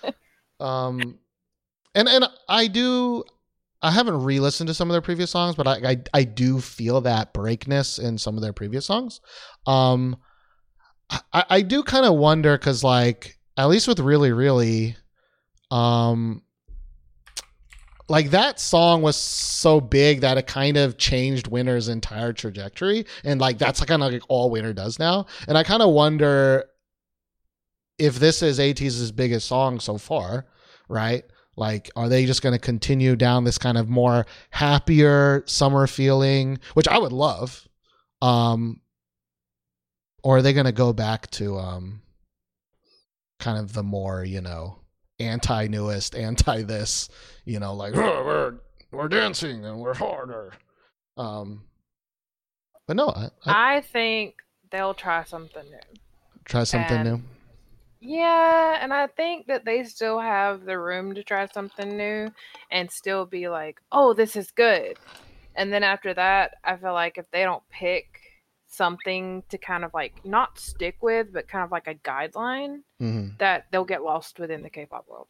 um, 0.60 1.18
and 1.94 2.08
and 2.08 2.26
I 2.48 2.68
do, 2.68 3.24
I 3.82 3.90
haven't 3.90 4.22
re-listened 4.22 4.68
to 4.68 4.74
some 4.74 4.88
of 4.88 4.94
their 4.94 5.00
previous 5.00 5.30
songs, 5.32 5.56
but 5.56 5.66
I 5.66 5.74
I, 5.84 6.02
I 6.14 6.24
do 6.24 6.60
feel 6.60 7.00
that 7.02 7.34
breakness 7.34 7.98
in 7.98 8.16
some 8.18 8.36
of 8.36 8.42
their 8.42 8.52
previous 8.52 8.86
songs. 8.86 9.20
Um, 9.66 10.16
I 11.32 11.44
I 11.50 11.62
do 11.62 11.82
kind 11.82 12.06
of 12.06 12.14
wonder 12.14 12.56
because 12.56 12.84
like 12.84 13.38
at 13.56 13.66
least 13.68 13.88
with 13.88 13.98
really 14.00 14.32
really, 14.32 14.96
um 15.72 16.42
like 18.08 18.30
that 18.30 18.60
song 18.60 19.00
was 19.00 19.16
so 19.16 19.80
big 19.80 20.20
that 20.20 20.36
it 20.36 20.46
kind 20.46 20.76
of 20.76 20.98
changed 20.98 21.46
Winner's 21.48 21.88
entire 21.88 22.34
trajectory, 22.34 23.06
and 23.24 23.40
like 23.40 23.56
that's 23.56 23.82
kind 23.84 24.02
of 24.02 24.12
like 24.12 24.22
all 24.28 24.50
Winner 24.50 24.74
does 24.74 24.98
now. 24.98 25.24
And 25.48 25.56
I 25.56 25.62
kind 25.62 25.80
of 25.80 25.94
wonder 25.94 26.64
if 27.98 28.16
this 28.16 28.42
is 28.42 28.58
ATEEZ's 28.58 29.12
biggest 29.12 29.48
song 29.48 29.80
so 29.80 29.96
far, 29.96 30.46
right? 30.90 31.24
Like, 31.56 31.90
are 31.96 32.08
they 32.08 32.26
just 32.26 32.42
going 32.42 32.54
to 32.54 32.58
continue 32.58 33.16
down 33.16 33.44
this 33.44 33.56
kind 33.56 33.78
of 33.78 33.88
more 33.88 34.26
happier 34.50 35.42
summer 35.46 35.86
feeling, 35.86 36.58
which 36.74 36.88
I 36.88 36.98
would 36.98 37.12
love, 37.12 37.66
um, 38.20 38.80
or 40.22 40.38
are 40.38 40.42
they 40.42 40.52
going 40.52 40.66
to 40.66 40.72
go 40.72 40.92
back 40.92 41.30
to 41.32 41.56
um, 41.56 42.02
kind 43.38 43.58
of 43.58 43.72
the 43.72 43.82
more 43.82 44.22
you 44.22 44.42
know 44.42 44.81
anti 45.26 45.66
newest, 45.68 46.14
anti 46.14 46.62
this, 46.62 47.08
you 47.44 47.58
know, 47.60 47.74
like 47.74 47.94
"Oh, 47.96 48.24
we're 48.24 48.54
we're 48.90 49.08
dancing 49.08 49.64
and 49.64 49.78
we're 49.80 49.94
harder. 49.94 50.52
Um, 51.16 51.64
but 52.86 52.96
no, 52.96 53.08
I, 53.08 53.28
I 53.46 53.76
I 53.76 53.80
think 53.80 54.36
they'll 54.70 54.94
try 54.94 55.24
something 55.24 55.64
new. 55.64 56.00
try 56.44 56.64
something 56.64 56.98
and- 56.98 57.08
new. 57.10 57.22
Yeah, 58.04 58.78
and 58.82 58.92
I 58.92 59.06
think 59.06 59.46
that 59.46 59.64
they 59.64 59.84
still 59.84 60.18
have 60.18 60.64
the 60.64 60.76
room 60.76 61.14
to 61.14 61.22
try 61.22 61.46
something 61.46 61.96
new 61.96 62.32
and 62.68 62.90
still 62.90 63.26
be 63.26 63.48
like, 63.48 63.80
"Oh, 63.92 64.12
this 64.12 64.34
is 64.34 64.50
good." 64.50 64.98
And 65.54 65.72
then 65.72 65.84
after 65.84 66.12
that, 66.14 66.54
I 66.64 66.76
feel 66.76 66.94
like 66.94 67.16
if 67.16 67.30
they 67.30 67.44
don't 67.44 67.62
pick 67.70 68.21
something 68.72 69.42
to 69.50 69.58
kind 69.58 69.84
of 69.84 69.92
like 69.94 70.24
not 70.24 70.58
stick 70.58 70.96
with, 71.02 71.32
but 71.32 71.48
kind 71.48 71.64
of 71.64 71.70
like 71.70 71.86
a 71.86 71.94
guideline, 71.94 72.82
hmm 72.98 73.28
that 73.38 73.66
they'll 73.70 73.84
get 73.84 74.02
lost 74.02 74.38
within 74.38 74.62
the 74.62 74.70
K-pop 74.70 75.06
world. 75.08 75.28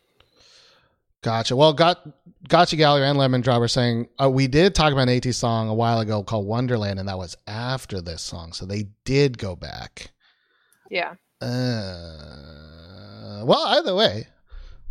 Gotcha. 1.23 1.55
Well, 1.55 1.73
got 1.73 2.05
Gotcha 2.49 2.75
Gallery 2.75 3.07
and 3.07 3.17
Lemon 3.17 3.43
Drop 3.43 3.63
are 3.63 3.69
saying 3.69 4.09
uh, 4.21 4.29
we 4.29 4.49
did 4.49 4.75
talk 4.75 4.93
about 4.93 5.09
an 5.09 5.21
ATEEZ 5.21 5.37
song 5.37 5.69
a 5.69 5.75
while 5.75 6.01
ago 6.01 6.25
called 6.25 6.47
Wonderland, 6.47 6.99
and 6.99 7.09
that 7.09 7.17
was 7.17 7.37
after 7.47 8.01
this 8.01 8.23
song, 8.23 8.53
so 8.53 8.67
they 8.67 8.89
did 9.05 9.39
go 9.39 9.55
back. 9.55 10.11
Yeah. 10.91 11.15
Uh, 11.41 13.45
well, 13.45 13.65
either 13.67 13.95
way, 13.95 14.27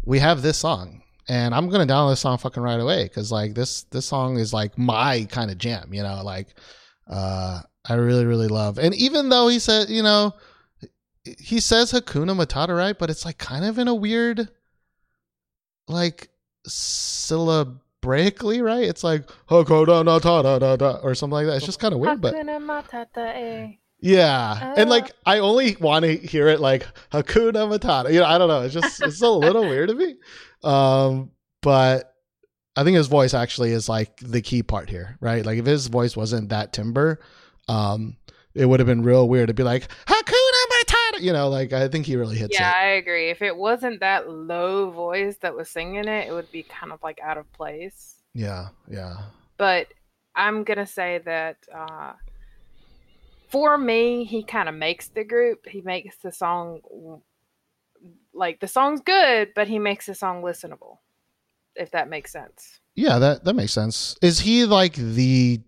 we 0.06 0.20
have 0.20 0.42
this 0.42 0.58
song, 0.58 1.04
and 1.28 1.54
I'm 1.54 1.70
gonna 1.70 1.86
download 1.86 2.14
this 2.14 2.22
song 2.22 2.38
fucking 2.38 2.64
right 2.64 2.80
away 2.80 3.04
because 3.04 3.32
like 3.32 3.54
this 3.54 3.84
this 3.92 4.06
song 4.06 4.38
is 4.38 4.54
like 4.54 4.78
my 4.78 5.28
kind 5.30 5.52
of 5.52 5.58
jam, 5.58 5.94
you 5.94 6.02
know. 6.02 6.22
Like, 6.24 6.56
uh, 7.08 7.60
I 7.88 7.96
really 7.96 8.26
really 8.26 8.48
love, 8.48 8.78
and 8.78 8.94
even 8.96 9.30
though 9.30 9.48
he 9.48 9.58
said, 9.60 9.90
you 9.90 10.04
know, 10.04 10.34
he 11.24 11.60
says 11.60 11.92
Hakuna 11.92 12.36
Matata 12.36 12.76
right, 12.78 12.98
but 12.98 13.10
it's 13.10 13.26
like 13.26 13.38
kind 13.38 13.66
of 13.66 13.78
in 13.80 13.88
a 13.88 13.96
weird, 13.96 14.50
like 15.88 16.30
syllabically, 16.68 18.62
right. 18.62 18.84
It's 18.84 19.04
like 19.04 19.28
Hakuna 19.50 20.04
Matata 20.04 20.60
da, 20.60 20.76
da, 20.76 21.00
or 21.02 21.16
something 21.16 21.34
like 21.34 21.46
that. 21.48 21.58
It's 21.58 21.66
just 21.66 21.80
kind 21.80 21.94
of 21.94 22.00
weird, 22.00 22.22
but 22.22 22.34
eh. 22.36 23.72
yeah, 24.00 24.74
and 24.78 24.88
Uh. 24.88 24.92
like 24.94 25.12
I 25.26 25.40
only 25.40 25.76
want 25.80 26.06
to 26.06 26.16
hear 26.16 26.48
it 26.48 26.60
like 26.60 26.86
Hakuna 27.12 27.68
Matata. 27.70 28.14
You 28.14 28.20
know, 28.20 28.26
I 28.26 28.38
don't 28.38 28.48
know. 28.48 28.62
It's 28.62 28.74
just 28.74 29.02
it's 29.02 29.22
a 29.22 29.30
little 29.30 29.64
weird 29.64 29.90
to 29.90 29.96
me. 29.96 30.16
Um, 30.64 31.32
but 31.62 32.14
I 32.76 32.84
think 32.84 32.96
his 32.98 33.08
voice 33.08 33.34
actually 33.34 33.72
is 33.72 33.90
like 33.90 34.18
the 34.18 34.42
key 34.42 34.64
part 34.64 34.90
here, 34.90 35.18
right? 35.20 35.46
Like 35.46 35.60
if 35.60 35.66
his 35.66 35.88
voice 35.88 36.16
wasn't 36.16 36.50
that 36.50 36.74
timber, 36.74 37.20
um, 37.72 38.18
it 38.54 38.66
would 38.66 38.80
have 38.80 38.88
been 38.88 39.04
real 39.04 39.28
weird 39.30 39.48
to 39.48 39.54
be 39.54 39.64
like 39.64 39.88
Hakuna 40.06 40.62
Matata. 40.74 41.22
You 41.22 41.34
know, 41.34 41.50
like 41.50 41.72
I 41.74 41.88
think 41.88 42.06
he 42.06 42.16
really 42.16 42.38
hits 42.38 42.60
Yeah, 42.60 42.70
it. 42.70 42.74
Yeah, 42.74 42.80
I 42.82 42.86
agree. 42.96 43.30
If 43.30 43.42
it 43.42 43.56
wasn't 43.56 44.00
that 44.02 44.30
low 44.30 44.90
voice 44.92 45.38
that 45.42 45.56
was 45.56 45.70
singing 45.70 46.08
it, 46.08 46.28
it 46.28 46.34
would 46.34 46.52
be 46.52 46.64
kind 46.64 46.92
of 46.92 47.02
like 47.04 47.20
out 47.22 47.38
of 47.38 47.52
place. 47.54 48.16
Yeah, 48.34 48.70
yeah, 48.90 49.18
But 49.58 49.88
I'm 50.36 50.64
gonna 50.64 50.88
say 50.88 51.20
that 51.26 51.58
uh, 51.74 52.14
for 53.50 53.78
me, 53.78 54.24
he 54.24 54.44
kind 54.44 54.70
of 54.70 54.76
makes 54.76 55.10
the 55.10 55.24
group. 55.24 55.68
He 55.68 55.82
makes 55.82 56.18
the 56.18 56.32
song 56.32 56.80
like 58.34 58.60
the 58.60 58.68
song's 58.68 59.02
good, 59.02 59.50
but 59.56 59.68
he 59.68 59.80
makes 59.80 60.06
the 60.06 60.16
song 60.16 60.42
listenable. 60.42 60.98
If 61.76 61.92
that 61.92 62.10
makes 62.10 62.32
sense. 62.32 62.80
yeah. 62.96 63.20
That 63.20 63.44
that 63.46 63.54
makes 63.56 63.72
sense. 63.74 64.16
Is 64.22 64.40
he 64.40 64.66
like 64.66 64.94
the 64.96 65.62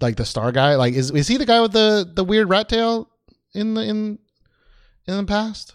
like 0.00 0.16
the 0.16 0.24
star 0.24 0.52
guy? 0.52 0.76
Like 0.76 0.94
is 0.94 1.10
is 1.10 1.28
he 1.28 1.36
the 1.36 1.46
guy 1.46 1.60
with 1.60 1.72
the 1.72 2.10
the 2.12 2.24
weird 2.24 2.48
rat 2.48 2.68
tail 2.68 3.08
in 3.54 3.74
the 3.74 3.82
in 3.82 4.18
in 5.06 5.16
the 5.16 5.24
past? 5.24 5.74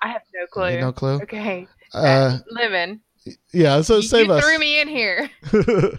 I 0.00 0.08
have 0.08 0.22
no 0.34 0.46
clue. 0.46 0.80
No 0.80 0.92
clue. 0.92 1.20
Okay, 1.22 1.68
Uh, 1.94 2.38
Lemon, 2.50 3.00
yeah. 3.52 3.80
So 3.82 3.96
you, 3.96 4.02
save 4.02 4.26
you 4.26 4.32
us. 4.32 4.44
threw 4.44 4.58
me 4.58 4.80
in 4.80 4.88
here. 4.88 5.30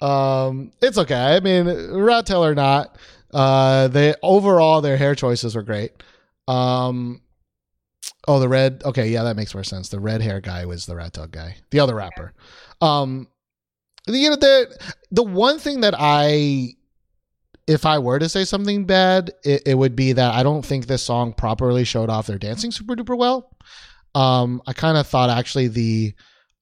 um, 0.00 0.70
it's 0.80 0.98
okay. 0.98 1.36
I 1.36 1.40
mean, 1.40 1.66
rat 1.92 2.26
tail 2.26 2.44
or 2.44 2.54
not, 2.54 2.96
uh, 3.32 3.88
they 3.88 4.14
overall 4.22 4.80
their 4.80 4.96
hair 4.96 5.14
choices 5.14 5.56
were 5.56 5.62
great. 5.62 5.92
Um, 6.46 7.22
oh, 8.26 8.38
the 8.38 8.48
red. 8.48 8.82
Okay, 8.84 9.08
yeah, 9.08 9.24
that 9.24 9.36
makes 9.36 9.52
more 9.54 9.64
sense. 9.64 9.88
The 9.88 10.00
red 10.00 10.22
hair 10.22 10.40
guy 10.40 10.64
was 10.66 10.86
the 10.86 10.94
rat 10.96 11.14
tail 11.14 11.26
guy, 11.26 11.56
the 11.70 11.80
other 11.80 11.96
rapper. 11.96 12.32
Um, 12.80 13.26
you 14.06 14.30
know, 14.30 14.36
the 14.36 14.78
the 15.10 15.24
one 15.24 15.58
thing 15.58 15.80
that 15.80 15.94
I, 15.98 16.74
if 17.68 17.84
I 17.84 17.98
were 17.98 18.18
to 18.18 18.28
say 18.28 18.44
something 18.44 18.86
bad, 18.86 19.30
it, 19.44 19.62
it 19.66 19.74
would 19.74 19.94
be 19.94 20.12
that 20.12 20.34
I 20.34 20.42
don't 20.42 20.64
think 20.64 20.86
this 20.86 21.02
song 21.02 21.34
properly 21.34 21.84
showed 21.84 22.08
off 22.08 22.26
their 22.26 22.38
dancing 22.38 22.70
super 22.70 22.96
duper 22.96 23.16
well. 23.16 23.54
Um, 24.14 24.62
I 24.66 24.72
kind 24.72 24.96
of 24.96 25.06
thought 25.06 25.30
actually 25.30 25.68
the 25.68 26.14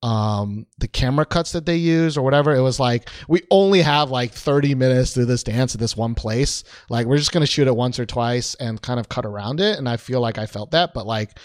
um 0.02 0.66
the 0.76 0.88
camera 0.88 1.24
cuts 1.24 1.52
that 1.52 1.64
they 1.64 1.76
use 1.76 2.18
or 2.18 2.22
whatever 2.22 2.54
it 2.54 2.60
was 2.60 2.78
like 2.78 3.08
we 3.28 3.40
only 3.50 3.80
have 3.80 4.10
like 4.10 4.30
30 4.30 4.74
minutes 4.74 5.14
to 5.14 5.24
this 5.24 5.42
dance 5.42 5.74
at 5.74 5.80
this 5.80 5.96
one 5.96 6.14
place. 6.14 6.64
Like 6.90 7.06
we're 7.06 7.16
just 7.16 7.32
gonna 7.32 7.46
shoot 7.46 7.66
it 7.66 7.74
once 7.74 7.98
or 7.98 8.04
twice 8.04 8.54
and 8.56 8.82
kind 8.82 9.00
of 9.00 9.08
cut 9.08 9.24
around 9.24 9.60
it. 9.60 9.78
And 9.78 9.88
i 9.88 9.96
feel 9.96 10.20
like 10.20 10.36
i 10.36 10.44
felt 10.44 10.72
that 10.72 10.92
but 10.92 11.06
like 11.06 11.38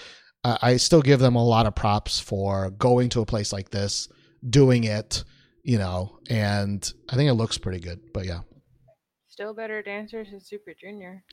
i 0.44 0.58
I 0.62 0.78
still 0.78 1.02
give 1.02 1.20
them 1.20 1.36
a 1.36 1.46
lot 1.46 1.66
of 1.66 1.76
props 1.76 2.20
for 2.20 2.72
going 2.72 3.10
to 3.10 3.22
a 3.22 3.26
place 3.26 3.54
like 3.54 3.70
this 3.70 4.10
doing 4.50 4.84
it 4.84 5.24
you 5.64 5.78
know 5.78 6.18
and 6.30 6.92
i 7.10 7.16
think 7.16 7.30
it 7.30 7.36
looks 7.36 7.58
pretty 7.58 7.80
good 7.80 8.00
but 8.12 8.26
yeah 8.26 8.40
Still 9.42 9.56
better 9.56 9.82
dancers 9.82 10.30
than 10.30 10.40
Super 10.40 10.72
Junior. 10.80 11.24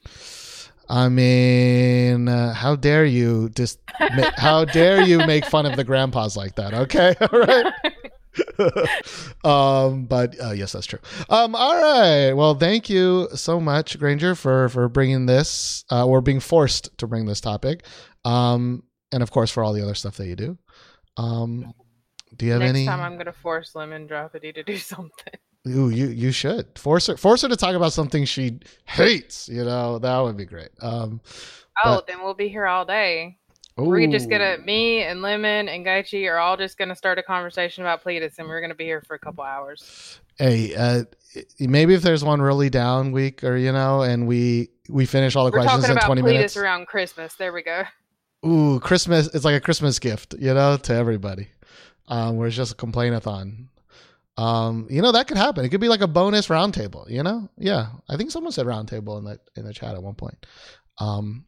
i 0.89 1.11
mean 1.11 2.27
uh, 2.27 2.55
how 2.55 2.75
dare 2.75 3.05
you 3.05 3.51
just 3.51 3.81
ma- 4.01 4.31
how 4.39 4.65
dare 4.65 5.03
you 5.03 5.19
make 5.27 5.45
fun 5.45 5.67
of 5.67 5.77
the 5.77 5.85
grandpas 5.85 6.35
like 6.35 6.55
that 6.55 6.73
okay? 6.73 7.15
All 7.21 7.39
right 7.39 7.67
um 9.45 10.07
but 10.07 10.41
uh, 10.43 10.53
yes 10.53 10.73
that's 10.73 10.87
true. 10.87 11.01
Um 11.29 11.55
all 11.55 11.77
right 11.77 12.33
well 12.33 12.55
thank 12.55 12.89
you 12.89 13.29
so 13.35 13.61
much 13.61 13.99
granger 13.99 14.35
for 14.35 14.71
for 14.71 14.89
bringing 14.89 15.27
this 15.27 15.85
uh 15.93 16.07
or 16.07 16.23
being 16.23 16.41
forced 16.41 16.97
to 16.97 17.07
bring 17.07 17.27
this 17.27 17.43
topic. 17.43 17.85
Um 18.25 18.85
and 19.13 19.23
of 19.23 19.31
course 19.31 19.51
for 19.51 19.63
all 19.63 19.75
the 19.75 19.83
other 19.83 19.95
stuff 19.95 20.17
that 20.17 20.29
you 20.29 20.35
do. 20.35 20.57
Um 21.19 21.75
do 22.35 22.47
you 22.47 22.53
have 22.53 22.61
Next 22.63 22.71
any 22.71 22.87
time, 22.87 23.01
I'm 23.01 23.19
gonna 23.19 23.35
force 23.35 23.75
Lemon 23.75 24.09
Droppity 24.09 24.55
to 24.55 24.63
do 24.63 24.79
something. 24.79 25.35
Ooh, 25.67 25.91
you 25.91 26.07
you 26.09 26.31
should 26.33 26.79
force 26.79 27.09
her 27.09 27.17
force 27.17 27.43
her 27.43 27.49
to 27.49 27.57
talk 27.57 27.75
about 27.75 27.93
something 27.93 28.25
she 28.25 28.61
hates 28.87 29.49
you 29.49 29.65
know 29.65 29.99
that 29.99 30.19
would 30.21 30.37
be 30.37 30.45
great 30.47 30.71
um 30.81 31.21
Oh, 31.85 31.97
But- 31.97 32.07
then 32.09 32.23
we'll 32.23 32.35
be 32.35 32.49
here 32.49 32.67
all 32.67 32.85
day. 32.85 33.39
We're 33.77 34.09
just 34.09 34.29
gonna 34.29 34.59
me 34.59 35.03
and 35.03 35.23
Lemon 35.23 35.69
and 35.69 35.87
Gaichi 35.87 36.29
are 36.29 36.39
all 36.39 36.57
just 36.57 36.77
gonna 36.79 36.97
start 36.97 37.19
a 37.21 37.23
conversation 37.23 37.85
about 37.85 38.03
Cletus, 38.03 38.37
and 38.41 38.49
we're 38.49 38.61
gonna 38.61 38.75
be 38.75 38.85
here 38.87 39.01
for 39.03 39.15
a 39.15 39.19
couple 39.21 39.45
hours. 39.45 40.19
hey 40.39 40.75
uh 40.75 41.05
maybe 41.61 41.95
if 41.95 42.03
there's 42.03 42.25
one 42.25 42.41
really 42.41 42.71
down 42.71 43.13
week 43.13 43.45
or 43.45 43.57
you 43.57 43.71
know 43.71 44.03
and 44.03 44.27
we 44.27 44.71
we 44.89 45.07
finish 45.07 45.37
all 45.37 45.45
the 45.45 45.53
We're 45.53 45.59
questions 45.63 45.83
talking 45.85 45.93
in 45.93 45.99
about 45.99 46.07
20 46.07 46.23
Cletus 46.23 46.25
minutes 46.33 46.57
around 46.57 46.87
Christmas. 46.89 47.35
There 47.35 47.53
we 47.53 47.63
go. 47.63 47.83
ooh 48.47 48.79
christmas 48.81 49.27
it's 49.35 49.45
like 49.45 49.57
a 49.57 49.61
christmas 49.61 49.99
gift 49.99 50.35
you 50.39 50.55
know 50.55 50.77
to 50.77 50.95
everybody 50.95 51.49
um 52.09 52.37
where 52.37 52.47
it's 52.49 52.57
just 52.57 52.73
a 52.73 52.77
complainathon 52.77 53.67
um 54.39 54.87
you 54.89 55.03
know 55.03 55.13
that 55.13 55.29
could 55.29 55.37
happen. 55.37 55.65
It 55.65 55.69
could 55.69 55.81
be 55.81 55.89
like 55.89 56.01
a 56.01 56.07
bonus 56.07 56.49
roundtable 56.49 57.09
you 57.11 57.23
know? 57.23 57.49
Yeah. 57.59 57.89
I 58.09 58.17
think 58.17 58.31
someone 58.31 58.53
said 58.53 58.67
roundtable 58.67 59.19
in 59.19 59.25
the 59.25 59.39
in 59.57 59.65
the 59.65 59.75
chat 59.75 59.95
at 59.95 60.03
one 60.03 60.15
point. 60.15 60.47
Um 60.99 61.45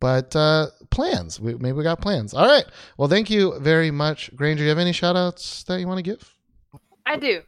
but 0.00 0.34
uh 0.36 0.66
plans. 0.90 1.40
We, 1.40 1.54
maybe 1.54 1.72
we 1.72 1.82
got 1.82 2.00
plans. 2.00 2.34
All 2.34 2.46
right. 2.46 2.64
Well 2.98 3.08
thank 3.08 3.30
you 3.30 3.58
very 3.58 3.90
much. 3.90 4.34
Granger 4.36 4.62
you 4.62 4.68
have 4.68 4.78
any 4.78 4.92
shout 4.92 5.16
outs 5.16 5.64
that 5.64 5.80
you 5.80 5.88
want 5.88 5.98
to 5.98 6.02
give? 6.02 6.34
I 7.06 7.16
do. 7.16 7.42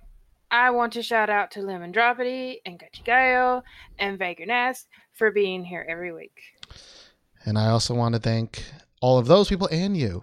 I 0.50 0.70
want 0.70 0.92
to 0.92 1.02
shout 1.02 1.30
out 1.30 1.50
to 1.52 1.62
Lemon 1.62 1.92
Droppity 1.92 2.58
and 2.64 2.78
Gaichi 2.78 3.04
Gaio 3.04 3.62
and 3.98 4.18
Vagrantesque 4.18 4.86
for 5.12 5.30
being 5.30 5.64
here 5.64 5.84
every 5.88 6.12
week. 6.12 6.40
And 7.44 7.58
I 7.58 7.70
also 7.70 7.94
want 7.94 8.14
to 8.14 8.20
thank 8.20 8.64
all 9.00 9.18
of 9.18 9.26
those 9.26 9.48
people 9.48 9.68
and 9.70 9.96
you 9.96 10.22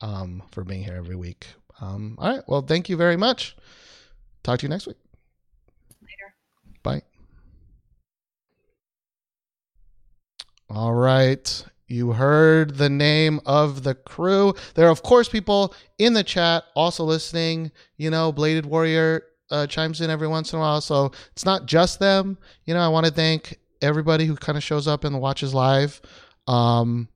um, 0.00 0.42
for 0.50 0.64
being 0.64 0.82
here 0.82 0.96
every 0.96 1.16
week. 1.16 1.46
Um, 1.80 2.16
all 2.18 2.30
right. 2.30 2.42
Well, 2.46 2.62
thank 2.62 2.88
you 2.88 2.96
very 2.96 3.16
much. 3.16 3.56
Talk 4.42 4.60
to 4.60 4.66
you 4.66 4.68
next 4.70 4.86
week. 4.86 4.96
Later. 6.02 6.34
Bye. 6.82 7.02
All 10.68 10.94
right. 10.94 11.64
You 11.88 12.12
heard 12.12 12.76
the 12.76 12.88
name 12.88 13.40
of 13.46 13.82
the 13.82 13.94
crew. 13.94 14.54
There 14.74 14.86
are, 14.86 14.90
of 14.90 15.02
course, 15.02 15.28
people 15.28 15.74
in 15.98 16.12
the 16.12 16.22
chat 16.22 16.64
also 16.76 17.04
listening. 17.04 17.72
You 17.96 18.10
know, 18.10 18.30
Bladed 18.30 18.66
Warrior 18.66 19.24
uh, 19.50 19.66
chimes 19.66 20.00
in 20.00 20.10
every 20.10 20.28
once 20.28 20.52
in 20.52 20.58
a 20.58 20.62
while. 20.62 20.80
So 20.80 21.10
it's 21.32 21.44
not 21.44 21.66
just 21.66 21.98
them. 21.98 22.38
You 22.64 22.74
know, 22.74 22.80
I 22.80 22.88
want 22.88 23.06
to 23.06 23.12
thank 23.12 23.58
everybody 23.82 24.26
who 24.26 24.36
kind 24.36 24.56
of 24.56 24.62
shows 24.62 24.86
up 24.86 25.04
and 25.04 25.20
watches 25.20 25.52
live. 25.52 26.00
Um, 26.46 27.08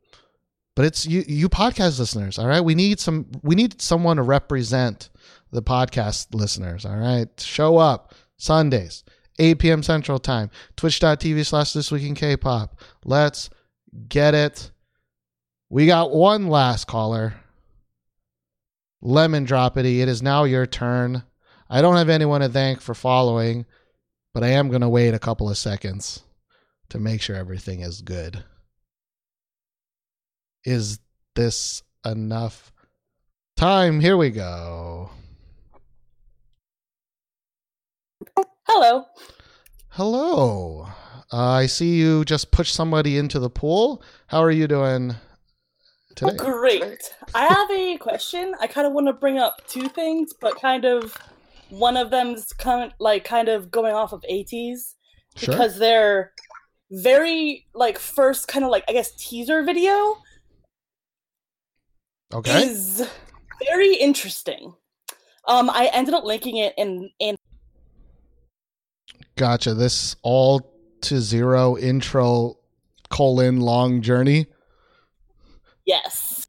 but 0.76 0.84
it's 0.84 1.06
you, 1.06 1.24
you 1.26 1.48
podcast 1.48 1.98
listeners. 1.98 2.38
All 2.38 2.46
right. 2.46 2.60
We 2.60 2.74
need 2.74 3.00
some, 3.00 3.26
we 3.42 3.54
need 3.54 3.80
someone 3.80 4.16
to 4.16 4.22
represent 4.22 5.10
the 5.52 5.62
podcast 5.62 6.34
listeners. 6.34 6.84
All 6.84 6.96
right. 6.96 7.28
Show 7.38 7.78
up 7.78 8.14
Sundays, 8.36 9.04
8 9.38 9.58
p.m. 9.58 9.82
Central 9.82 10.18
Time, 10.18 10.50
twitch.tv 10.76 11.46
slash 11.46 11.72
this 11.72 11.92
week 11.92 12.02
in 12.02 12.14
K 12.14 12.36
pop. 12.36 12.80
Let's 13.04 13.50
get 14.08 14.34
it. 14.34 14.70
We 15.70 15.86
got 15.86 16.12
one 16.12 16.48
last 16.48 16.86
caller. 16.86 17.34
Lemon 19.00 19.46
Droppity. 19.46 20.00
It 20.00 20.08
is 20.08 20.22
now 20.22 20.44
your 20.44 20.66
turn. 20.66 21.22
I 21.68 21.82
don't 21.82 21.96
have 21.96 22.08
anyone 22.08 22.40
to 22.40 22.48
thank 22.48 22.80
for 22.80 22.94
following, 22.94 23.66
but 24.32 24.42
I 24.42 24.48
am 24.48 24.68
going 24.68 24.80
to 24.80 24.88
wait 24.88 25.14
a 25.14 25.18
couple 25.18 25.50
of 25.50 25.58
seconds 25.58 26.22
to 26.88 26.98
make 26.98 27.20
sure 27.20 27.36
everything 27.36 27.80
is 27.80 28.00
good. 28.00 28.44
Is 30.64 30.98
this 31.34 31.82
enough 32.06 32.72
time? 33.56 34.00
Here 34.00 34.16
we 34.16 34.30
go. 34.30 35.10
Hello. 38.66 39.04
Hello. 39.90 40.86
Uh, 41.32 41.36
I 41.50 41.66
see 41.66 41.96
you 41.96 42.24
just 42.24 42.50
pushed 42.50 42.74
somebody 42.74 43.18
into 43.18 43.38
the 43.38 43.50
pool. 43.50 44.02
How 44.28 44.42
are 44.42 44.50
you 44.50 44.66
doing 44.66 45.14
today? 46.16 46.36
Great. 46.36 47.12
I 47.34 47.46
have 47.46 47.70
a 47.70 47.96
question. 47.98 48.54
I 48.60 48.66
kind 48.66 48.86
of 48.86 48.92
want 48.92 49.06
to 49.08 49.12
bring 49.12 49.38
up 49.38 49.60
two 49.68 49.88
things, 49.88 50.32
but 50.40 50.60
kind 50.60 50.84
of 50.84 51.16
one 51.70 51.96
of 51.96 52.10
them's 52.10 52.52
kind 52.52 52.84
of, 52.84 52.92
like 52.98 53.24
kind 53.24 53.48
of 53.48 53.70
going 53.70 53.94
off 53.94 54.12
of 54.12 54.24
ATEEZ 54.30 54.94
Sure. 55.36 55.54
because 55.54 55.78
they're 55.78 56.32
very 56.90 57.66
like 57.74 57.98
first 57.98 58.46
kind 58.46 58.64
of 58.64 58.70
like 58.70 58.84
I 58.88 58.92
guess 58.92 59.10
teaser 59.16 59.62
video 59.64 60.16
Okay. 62.34 62.64
is 62.64 63.06
very 63.68 63.94
interesting. 63.94 64.74
Um, 65.46 65.70
I 65.70 65.90
ended 65.92 66.14
up 66.14 66.24
linking 66.24 66.56
it 66.56 66.74
in 66.76 67.10
in 67.18 67.36
Gotcha. 69.36 69.74
This 69.74 70.16
all 70.22 70.72
to 71.02 71.20
zero 71.20 71.76
intro 71.76 72.58
colon 73.10 73.60
long 73.60 74.00
journey. 74.02 74.46
yes. 75.84 76.46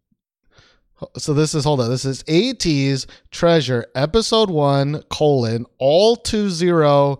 So 1.17 1.33
this 1.33 1.53
is 1.53 1.65
hold 1.65 1.81
on. 1.81 1.89
This 1.89 2.05
is 2.05 2.23
ATEEZ's 2.23 3.05
treasure 3.29 3.85
episode 3.95 4.49
one 4.49 5.03
colon 5.09 5.65
all 5.77 6.15
to 6.15 6.49
zero 6.49 7.19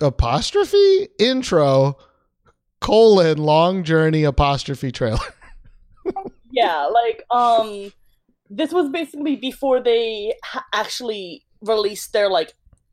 apostrophe 0.00 1.08
intro 1.18 1.96
colon 2.80 3.38
long 3.38 3.82
journey 3.82 4.24
apostrophe 4.24 4.92
trailer. 4.92 5.18
Yeah 6.62 6.80
like 7.00 7.18
um 7.30 7.68
this 8.50 8.72
was 8.72 8.88
basically 8.98 9.36
before 9.36 9.78
they 9.80 10.34
ha- 10.44 10.64
actually 10.82 11.26
released 11.72 12.12
their 12.12 12.28
like 12.38 12.50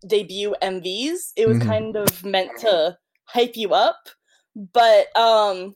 debut 0.08 0.54
mvs 0.62 1.20
it 1.36 1.48
was 1.48 1.58
Mhm. 1.58 1.68
kind 1.72 1.96
of 2.04 2.24
meant 2.24 2.52
to 2.66 2.98
hype 3.36 3.56
you 3.56 3.74
up 3.74 4.02
but 4.80 5.04
um 5.18 5.76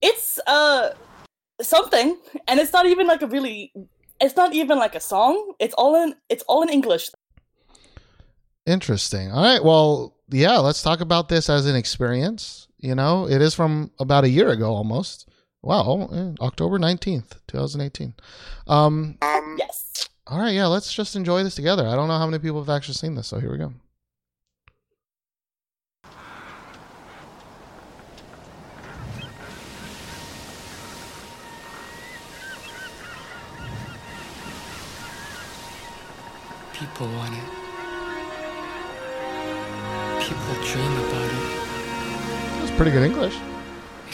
it's 0.00 0.38
uh 0.46 0.90
something 1.60 2.16
and 2.48 2.60
it's 2.60 2.72
not 2.72 2.86
even 2.86 3.06
like 3.06 3.22
a 3.22 3.26
really 3.26 3.72
it's 4.20 4.36
not 4.36 4.52
even 4.54 4.78
like 4.78 4.94
a 4.94 5.00
song 5.00 5.34
it's 5.58 5.74
all 5.74 5.94
in 6.02 6.14
it's 6.28 6.44
all 6.48 6.62
in 6.62 6.68
english 6.68 7.10
Interesting. 8.66 9.32
All 9.32 9.42
right. 9.42 9.64
Well, 9.64 10.14
yeah, 10.30 10.58
let's 10.58 10.82
talk 10.82 11.00
about 11.00 11.30
this 11.30 11.48
as 11.48 11.64
an 11.64 11.74
experience. 11.74 12.68
You 12.76 12.94
know, 12.94 13.26
it 13.26 13.40
is 13.40 13.54
from 13.54 13.90
about 13.98 14.24
a 14.24 14.28
year 14.28 14.50
ago 14.50 14.74
almost. 14.74 15.26
Wow, 15.62 16.08
October 16.40 16.78
19th, 16.78 17.38
2018. 17.48 18.14
Um 18.66 19.18
yes 19.58 19.88
all 20.30 20.38
right, 20.38 20.52
yeah, 20.52 20.66
let's 20.66 20.92
just 20.92 21.16
enjoy 21.16 21.42
this 21.42 21.54
together. 21.54 21.86
I 21.86 21.96
don't 21.96 22.06
know 22.06 22.18
how 22.18 22.26
many 22.26 22.38
people 22.38 22.62
have 22.62 22.68
actually 22.68 22.94
seen 22.94 23.14
this, 23.14 23.28
so 23.28 23.40
here 23.40 23.50
we 23.50 23.56
go. 23.56 23.72
People 36.74 37.06
want 37.06 37.32
it. 37.32 37.44
People 40.20 40.54
dream 40.62 40.92
about 40.92 41.32
it. 41.32 42.60
That's 42.60 42.70
pretty 42.76 42.90
good 42.90 43.04
English. 43.04 43.38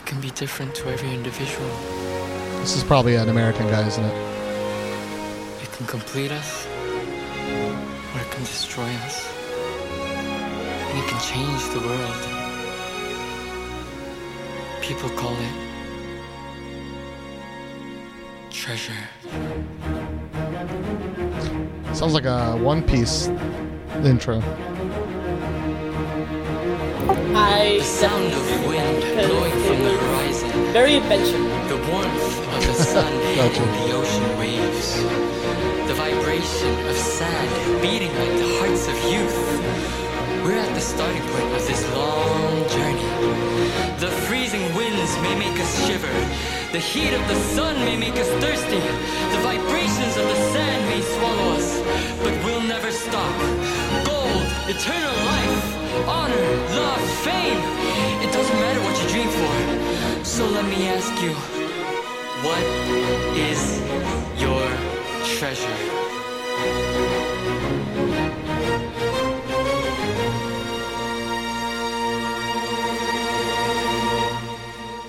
It 0.05 0.09
can 0.09 0.21
be 0.21 0.33
different 0.33 0.75
to 0.75 0.91
every 0.91 1.15
individual. 1.15 1.67
This 2.61 2.77
is 2.77 2.85
probably 2.85 3.17
an 3.17 3.31
American 3.31 3.67
guy, 3.69 3.87
isn't 3.87 4.05
it? 4.05 4.15
It 5.63 5.73
can 5.73 5.87
complete 5.87 6.31
us, 6.31 6.67
or 6.67 8.21
it 8.21 8.31
can 8.31 8.43
destroy 8.43 8.85
us. 9.07 9.27
And 9.97 10.99
it 10.99 11.09
can 11.09 11.19
change 11.21 11.71
the 11.73 11.81
world. 11.89 12.23
People 14.83 15.09
call 15.17 15.33
it 15.33 15.55
treasure. 18.51 19.09
Sounds 21.95 22.13
like 22.13 22.27
a 22.27 22.59
One 22.59 22.83
Piece 22.83 23.29
intro. 24.05 24.43
I 27.09 27.77
The 27.79 27.85
sound 27.85 28.33
of 28.33 28.67
wind 28.67 29.03
blowing 29.03 29.53
from 29.67 29.79
the 29.85 29.95
horizon. 30.05 30.51
very 30.73 30.97
adventure 30.97 31.43
The 31.69 31.77
warmth 31.91 32.39
of 32.57 32.63
the 32.67 32.75
sun 32.93 33.13
Gotcha. 33.37 33.63
and 33.63 33.73
the 33.81 33.93
ocean 33.97 34.39
waves. 34.39 34.89
The 35.89 35.95
vibration 35.95 36.73
of 36.89 36.97
sand 36.97 37.83
beating 37.83 38.13
like 38.21 38.35
the 38.43 38.49
hearts 38.59 38.89
of 38.89 38.97
youth. 39.13 39.39
We're 40.45 40.59
at 40.59 40.73
the 40.75 40.81
starting 40.81 41.23
point 41.33 41.53
of 41.59 41.67
this 41.67 41.83
long 41.95 42.69
journey. 42.75 43.09
The 44.01 44.09
freezing 44.27 44.65
winds 44.75 45.13
may 45.25 45.35
make 45.39 45.59
us 45.61 45.73
shiver. 45.87 46.13
The 46.73 46.79
heat 46.81 47.13
of 47.13 47.23
the 47.29 47.39
sun 47.57 47.77
may 47.85 47.97
make 47.97 48.17
us 48.17 48.29
thirsty. 48.43 48.81
The 49.35 49.41
vibrations 49.43 50.17
of 50.17 50.25
the 50.33 50.39
sand 50.53 50.81
may 50.91 51.01
swallow 51.17 51.49
us. 51.61 51.69
But 52.23 52.35
we'll 52.45 52.63
never 52.63 52.91
stop. 52.91 53.35
Gold, 54.65 54.77
eternal 54.77 55.13
life, 55.27 56.09
honor, 56.09 56.57
love, 56.75 57.01
fame. 57.23 57.61
It 58.23 58.33
doesn't 58.33 58.57
matter 58.57 58.81
what 58.81 59.03
you 59.03 59.09
dream 59.09 59.29
for. 59.29 60.25
So 60.25 60.47
let 60.47 60.65
me 60.65 60.89
ask 60.89 61.23
you, 61.23 61.35
what 62.43 62.65
is 63.37 63.81
your 64.41 64.69
treasure? 65.37 65.79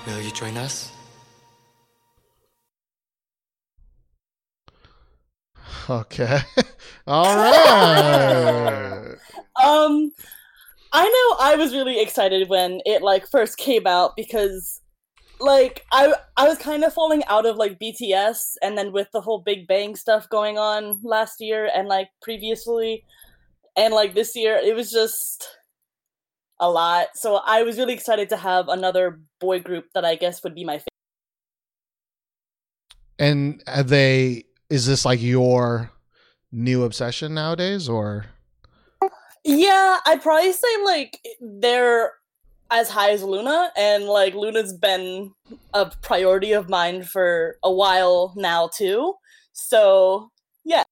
Will 0.06 0.22
you 0.22 0.32
join 0.32 0.58
us? 0.58 0.92
Okay. 5.90 6.40
All 7.08 7.36
right. 7.38 9.15
Um, 9.64 10.12
I 10.92 11.04
know 11.04 11.46
I 11.46 11.56
was 11.56 11.74
really 11.74 12.00
excited 12.00 12.50
when 12.50 12.82
it 12.86 13.02
like 13.02 13.28
first 13.28 13.58
came 13.58 13.88
out 13.88 14.16
because, 14.16 14.82
like, 15.40 15.86
I 15.92 16.14
I 16.38 16.48
was 16.48 16.58
kind 16.58 16.84
of 16.84 16.94
falling 16.94 17.24
out 17.28 17.46
of 17.46 17.58
like 17.58 17.80
BTS, 17.80 18.56
and 18.62 18.78
then 18.78 18.92
with 18.92 19.08
the 19.12 19.22
whole 19.22 19.40
Big 19.40 19.68
Bang 19.68 19.96
stuff 19.96 20.30
going 20.30 20.58
on 20.58 21.00
last 21.04 21.42
year 21.42 21.70
and 21.76 21.88
like 21.88 22.10
previously, 22.22 23.04
and 23.76 23.94
like 23.94 24.14
this 24.14 24.36
year, 24.36 24.56
it 24.56 24.76
was 24.76 24.92
just 24.92 25.48
a 26.60 26.70
lot. 26.70 27.08
So 27.16 27.42
I 27.46 27.64
was 27.64 27.78
really 27.78 27.94
excited 27.94 28.30
to 28.30 28.38
have 28.38 28.70
another 28.70 29.20
boy 29.40 29.60
group 29.60 29.86
that 29.94 30.06
I 30.06 30.16
guess 30.16 30.44
would 30.44 30.56
be 30.56 30.64
my 30.64 30.76
favorite. 30.76 30.90
And 33.18 33.64
have 33.68 33.90
they 33.90 34.46
is 34.70 34.88
this 34.88 35.06
like 35.06 35.22
your 35.22 35.92
new 36.52 36.84
obsession 36.84 37.34
nowadays 37.34 37.88
or 37.88 38.26
Yeah, 39.48 40.00
I'd 40.06 40.22
probably 40.24 40.52
say 40.54 40.68
like 40.84 41.20
they're 41.40 42.14
as 42.72 42.90
high 42.90 43.12
as 43.12 43.22
LOONA, 43.22 43.70
and 43.78 44.06
like 44.06 44.34
LOONA's 44.34 44.74
been 44.74 45.34
a 45.74 45.86
priority 46.02 46.52
of 46.52 46.68
mine 46.68 47.04
for 47.04 47.58
a 47.64 47.72
while 47.72 48.34
now 48.36 48.68
too. 48.76 49.14
So 49.54 50.32
yeah. 50.64 50.84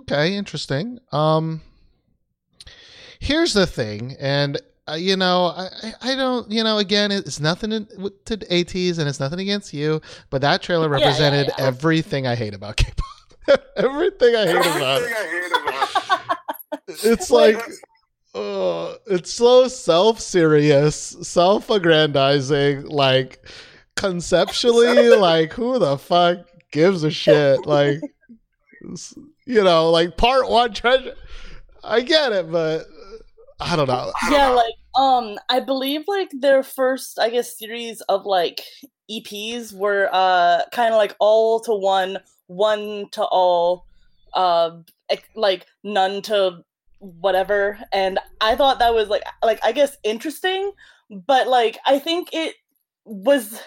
Okay, 0.00 0.34
interesting. 0.36 0.98
Um 1.10 1.62
here's 3.18 3.54
the 3.54 3.66
thing 3.66 4.16
and 4.20 4.60
uh, 4.88 4.94
you 4.94 5.16
know, 5.16 5.46
I, 5.56 5.68
I- 5.82 6.12
I 6.12 6.14
don't, 6.16 6.50
you 6.50 6.64
know, 6.64 6.78
again, 6.78 7.12
it's 7.12 7.38
nothing 7.38 7.70
in, 7.72 7.86
to 8.24 8.36
ATEEZ 8.36 8.98
and 8.98 9.08
it's 9.08 9.20
nothing 9.20 9.38
against 9.38 9.72
you, 9.72 10.00
but 10.28 10.40
that 10.42 10.60
trailer 10.60 10.90
Yeah, 10.90 10.98
yeah, 10.98 11.04
represented 11.06 11.46
yeah. 11.56 11.64
everything 11.64 12.26
I 12.26 12.34
hate 12.34 12.52
about 12.52 12.76
K-pop. 12.76 13.60
everything 13.76 14.34
I 14.34 14.44
hate 14.46 14.56
about 14.56 15.02
it. 15.02 15.81
It's 17.02 17.30
Like- 17.30 17.62
uh, 18.34 18.94
it's 19.08 19.30
so 19.32 19.68
self-serious, 19.68 20.96
self-aggrandizing, 21.20 22.84
like 22.86 23.46
conceptually, 23.96 25.08
like 25.16 25.52
who 25.52 25.78
the 25.78 25.98
fuck 25.98 26.38
gives 26.70 27.04
a 27.04 27.10
shit? 27.10 27.66
Like, 27.66 28.00
you 29.44 29.62
know, 29.62 29.90
like 29.90 30.16
part 30.16 30.48
one 30.48 30.72
treasure. 30.72 31.14
I 31.84 32.00
get 32.00 32.32
it, 32.32 32.50
but 32.50 32.86
I 33.60 33.76
don't 33.76 33.88
know. 33.88 34.12
yeah, 34.30 34.48
like 34.48 34.74
um, 34.96 35.38
I 35.48 35.60
believe 35.60 36.04
like 36.06 36.30
their 36.32 36.62
first, 36.62 37.18
I 37.18 37.28
guess, 37.30 37.58
series 37.58 38.00
of 38.02 38.24
like 38.24 38.62
EPs 39.10 39.74
were 39.74 40.08
uh 40.12 40.62
kind 40.72 40.94
of 40.94 40.98
like 40.98 41.14
all 41.20 41.60
to 41.60 41.74
one, 41.74 42.18
one 42.46 43.08
to 43.12 43.24
all, 43.24 43.84
uh, 44.32 44.70
like 45.34 45.66
none 45.84 46.22
to 46.22 46.64
whatever, 47.02 47.78
and 47.92 48.18
I 48.40 48.54
thought 48.56 48.78
that 48.78 48.94
was 48.94 49.08
like 49.08 49.22
like 49.44 49.60
I 49.64 49.72
guess 49.72 49.96
interesting, 50.04 50.72
but 51.10 51.48
like 51.48 51.78
I 51.84 51.98
think 51.98 52.28
it 52.32 52.54
was 53.04 53.60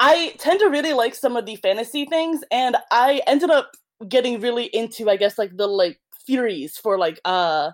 I 0.00 0.34
tend 0.38 0.60
to 0.60 0.68
really 0.70 0.92
like 0.92 1.14
some 1.14 1.36
of 1.36 1.46
the 1.46 1.56
fantasy 1.56 2.04
things, 2.06 2.40
and 2.50 2.76
I 2.90 3.20
ended 3.26 3.50
up 3.50 3.72
getting 4.08 4.40
really 4.40 4.64
into, 4.66 5.10
I 5.10 5.16
guess, 5.16 5.38
like 5.38 5.56
the 5.56 5.66
like 5.66 6.00
theories 6.26 6.78
for 6.78 6.98
like 6.98 7.20
uh 7.24 7.70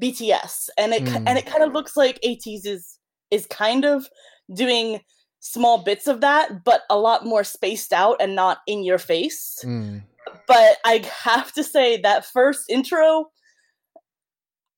BTS, 0.00 0.68
and 0.78 0.92
it 0.94 1.02
Mm. 1.04 1.24
and 1.26 1.38
it 1.38 1.46
kind 1.46 1.62
of 1.62 1.72
looks 1.72 1.96
like 1.96 2.18
ATEEZ 2.24 2.66
is 2.66 2.98
is 3.30 3.46
kind 3.46 3.84
of 3.84 4.08
doing 4.54 5.00
small 5.40 5.78
bits 5.82 6.06
of 6.06 6.20
that, 6.20 6.64
but 6.64 6.82
a 6.88 6.96
lot 6.98 7.26
more 7.26 7.44
spaced 7.44 7.92
out 7.92 8.16
and 8.20 8.34
not 8.34 8.58
in 8.66 8.84
your 8.84 8.98
face. 8.98 9.58
Mm. 9.64 10.02
But 10.46 10.76
I 10.84 11.04
have 11.24 11.52
to 11.54 11.64
say 11.64 12.00
that 12.02 12.24
first 12.24 12.70
intro, 12.70 13.30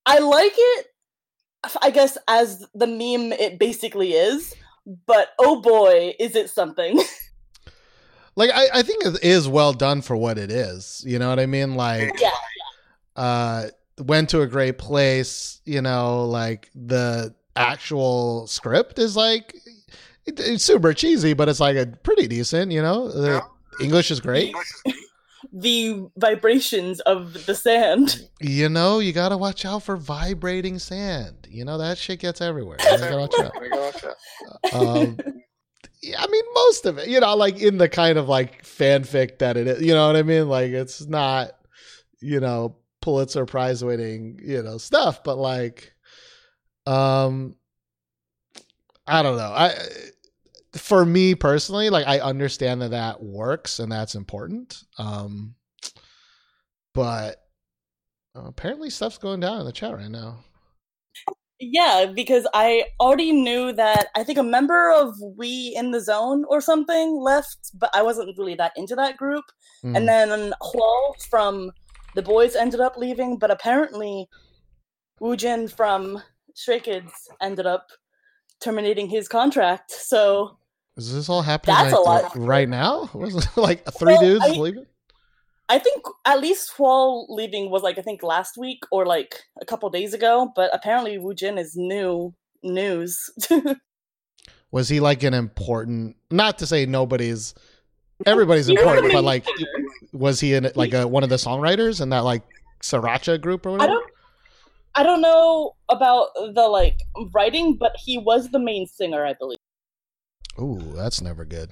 I 0.06 0.18
like 0.18 0.52
it. 0.56 0.86
I 1.80 1.90
guess 1.90 2.18
as 2.28 2.66
the 2.74 2.86
meme 2.86 3.32
it 3.32 3.58
basically 3.58 4.12
is, 4.12 4.54
but 5.06 5.30
oh 5.38 5.60
boy, 5.62 6.14
is 6.18 6.36
it 6.36 6.50
something! 6.50 7.00
Like 8.36 8.50
I, 8.52 8.80
I 8.80 8.82
think 8.82 9.04
it 9.04 9.22
is 9.22 9.48
well 9.48 9.72
done 9.72 10.02
for 10.02 10.16
what 10.16 10.38
it 10.38 10.50
is. 10.50 11.04
You 11.06 11.18
know 11.18 11.28
what 11.28 11.38
I 11.38 11.46
mean? 11.46 11.74
Like 11.74 12.20
yeah, 12.20 12.30
uh 13.16 13.68
went 13.98 14.30
to 14.30 14.40
a 14.40 14.46
great 14.46 14.78
place, 14.78 15.60
you 15.64 15.80
know, 15.80 16.24
like 16.24 16.70
the 16.74 17.34
actual 17.54 18.46
script 18.48 18.98
is 18.98 19.16
like 19.16 19.54
it's 20.26 20.64
super 20.64 20.92
cheesy, 20.92 21.34
but 21.34 21.48
it's 21.48 21.60
like 21.60 21.76
a 21.76 21.86
pretty 21.86 22.26
decent, 22.26 22.72
you 22.72 22.82
know. 22.82 23.08
The 23.08 23.42
English 23.80 24.10
is 24.10 24.20
great. 24.20 24.54
The 25.52 26.06
vibrations 26.16 27.00
of 27.00 27.46
the 27.46 27.54
sand. 27.54 28.28
You 28.40 28.68
know, 28.68 28.98
you 28.98 29.12
gotta 29.12 29.36
watch 29.36 29.64
out 29.64 29.82
for 29.82 29.96
vibrating 29.96 30.78
sand. 30.78 31.46
You 31.48 31.64
know 31.64 31.78
that 31.78 31.98
shit 31.98 32.20
gets 32.20 32.40
everywhere. 32.40 32.78
You 32.80 32.98
gotta 32.98 33.16
watch 33.18 34.04
out. 34.04 34.74
Um, 34.74 35.18
yeah, 36.02 36.22
I 36.22 36.26
mean, 36.26 36.44
most 36.54 36.86
of 36.86 36.98
it, 36.98 37.08
you 37.08 37.20
know, 37.20 37.34
like 37.34 37.60
in 37.60 37.78
the 37.78 37.88
kind 37.88 38.18
of 38.18 38.28
like 38.28 38.64
fanfic 38.64 39.38
that 39.38 39.56
it 39.56 39.66
is, 39.66 39.82
you 39.82 39.94
know 39.94 40.06
what 40.06 40.16
I 40.16 40.22
mean? 40.22 40.48
Like 40.48 40.70
it's 40.72 41.06
not, 41.06 41.52
you 42.20 42.40
know, 42.40 42.76
Pulitzer 43.00 43.46
Prize 43.46 43.82
winning, 43.84 44.38
you 44.42 44.62
know, 44.62 44.78
stuff, 44.78 45.24
but 45.24 45.38
like, 45.38 45.94
um, 46.86 47.56
I 49.06 49.22
don't 49.22 49.36
know. 49.36 49.52
I, 49.52 49.74
for 50.76 51.04
me 51.04 51.34
personally, 51.34 51.90
like 51.90 52.06
I 52.06 52.20
understand 52.20 52.82
that 52.82 52.90
that 52.90 53.22
works 53.22 53.78
and 53.78 53.90
that's 53.90 54.14
important. 54.14 54.82
Um, 54.98 55.54
but 56.92 57.36
apparently 58.34 58.90
stuff's 58.90 59.18
going 59.18 59.40
down 59.40 59.60
in 59.60 59.66
the 59.66 59.72
chat 59.72 59.94
right 59.94 60.10
now. 60.10 60.38
Yeah, 61.60 62.06
because 62.14 62.46
I 62.52 62.86
already 63.00 63.32
knew 63.32 63.72
that 63.72 64.08
I 64.16 64.24
think 64.24 64.38
a 64.38 64.42
member 64.42 64.92
of 64.92 65.14
We 65.36 65.72
in 65.76 65.92
the 65.92 66.00
Zone 66.00 66.44
or 66.48 66.60
something 66.60 67.20
left, 67.20 67.70
but 67.74 67.90
I 67.94 68.02
wasn't 68.02 68.36
really 68.36 68.56
that 68.56 68.72
into 68.76 68.96
that 68.96 69.16
group. 69.16 69.44
Mm. 69.84 69.96
And 69.96 70.08
then 70.08 70.52
Hwall 70.60 71.16
from 71.30 71.70
The 72.16 72.22
Boyz 72.22 72.56
ended 72.56 72.80
up 72.80 72.96
leaving, 72.96 73.38
but 73.38 73.52
apparently 73.52 74.28
Woojin 75.20 75.70
from 75.70 76.20
Stray 76.54 76.80
Kids 76.80 77.12
ended 77.40 77.66
up 77.66 77.86
terminating 78.60 79.08
his 79.08 79.28
contract. 79.28 79.92
So 79.92 80.58
Is 80.96 81.12
this 81.12 81.28
all 81.28 81.42
happening 81.42 81.76
That's 81.76 81.92
like, 81.92 82.24
a 82.24 82.28
lot. 82.28 82.36
right 82.36 82.68
now? 82.68 83.10
Was 83.14 83.34
it 83.34 83.56
like 83.56 83.84
three 83.98 84.12
Well, 84.14 84.20
dudes 84.22 84.44
I- 84.44 84.50
leaving? 84.52 84.86
I 85.66 85.78
think 85.78 86.04
at 86.26 86.40
least 86.40 86.72
Hwall 86.76 87.26
leaving 87.30 87.70
was 87.70 87.82
like 87.82 87.98
I 87.98 88.02
think 88.02 88.22
last 88.22 88.58
week 88.58 88.80
or 88.92 89.06
like 89.06 89.40
a 89.62 89.64
couple 89.64 89.88
days 89.88 90.12
ago, 90.12 90.52
but 90.54 90.68
apparently 90.74 91.16
Woojin 91.16 91.58
is 91.58 91.72
new 91.74 92.34
news. 92.62 93.30
Was 94.70 94.88
he 94.90 95.00
like 95.00 95.22
an 95.22 95.32
important? 95.34 96.16
Not 96.30 96.58
to 96.58 96.66
say 96.66 96.84
nobody's, 96.84 97.54
everybody's 98.26 98.68
important, 98.68 99.12
but 99.12 99.22
like, 99.24 99.46
was 100.12 100.40
he 100.40 100.52
in 100.54 100.68
like 100.74 100.92
a, 100.92 101.06
one 101.06 101.22
of 101.22 101.28
the 101.28 101.36
songwriters 101.36 102.00
in 102.00 102.08
that 102.10 102.24
like 102.24 102.42
Sriracha 102.82 103.40
group 103.40 103.64
or 103.66 103.70
I 103.70 103.72
whatever? 103.72 103.92
don't 103.92 104.10
I 104.96 105.02
don't 105.04 105.20
know 105.22 105.76
about 105.88 106.28
the 106.34 106.66
like 106.68 106.98
writing, 107.32 107.76
but 107.78 107.92
he 108.04 108.18
was 108.18 108.50
the 108.50 108.58
main 108.58 108.86
singer, 108.86 109.24
I 109.24 109.32
believe. 109.34 109.58
Ooh, 110.60 110.92
that's 110.94 111.20
never 111.20 111.44
good. 111.44 111.70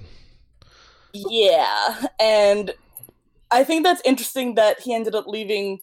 Yeah, 1.13 2.07
and 2.19 2.73
I 3.51 3.63
think 3.63 3.83
that's 3.83 4.01
interesting 4.03 4.55
that 4.55 4.81
he 4.81 4.93
ended 4.93 5.15
up 5.15 5.27
leaving. 5.27 5.79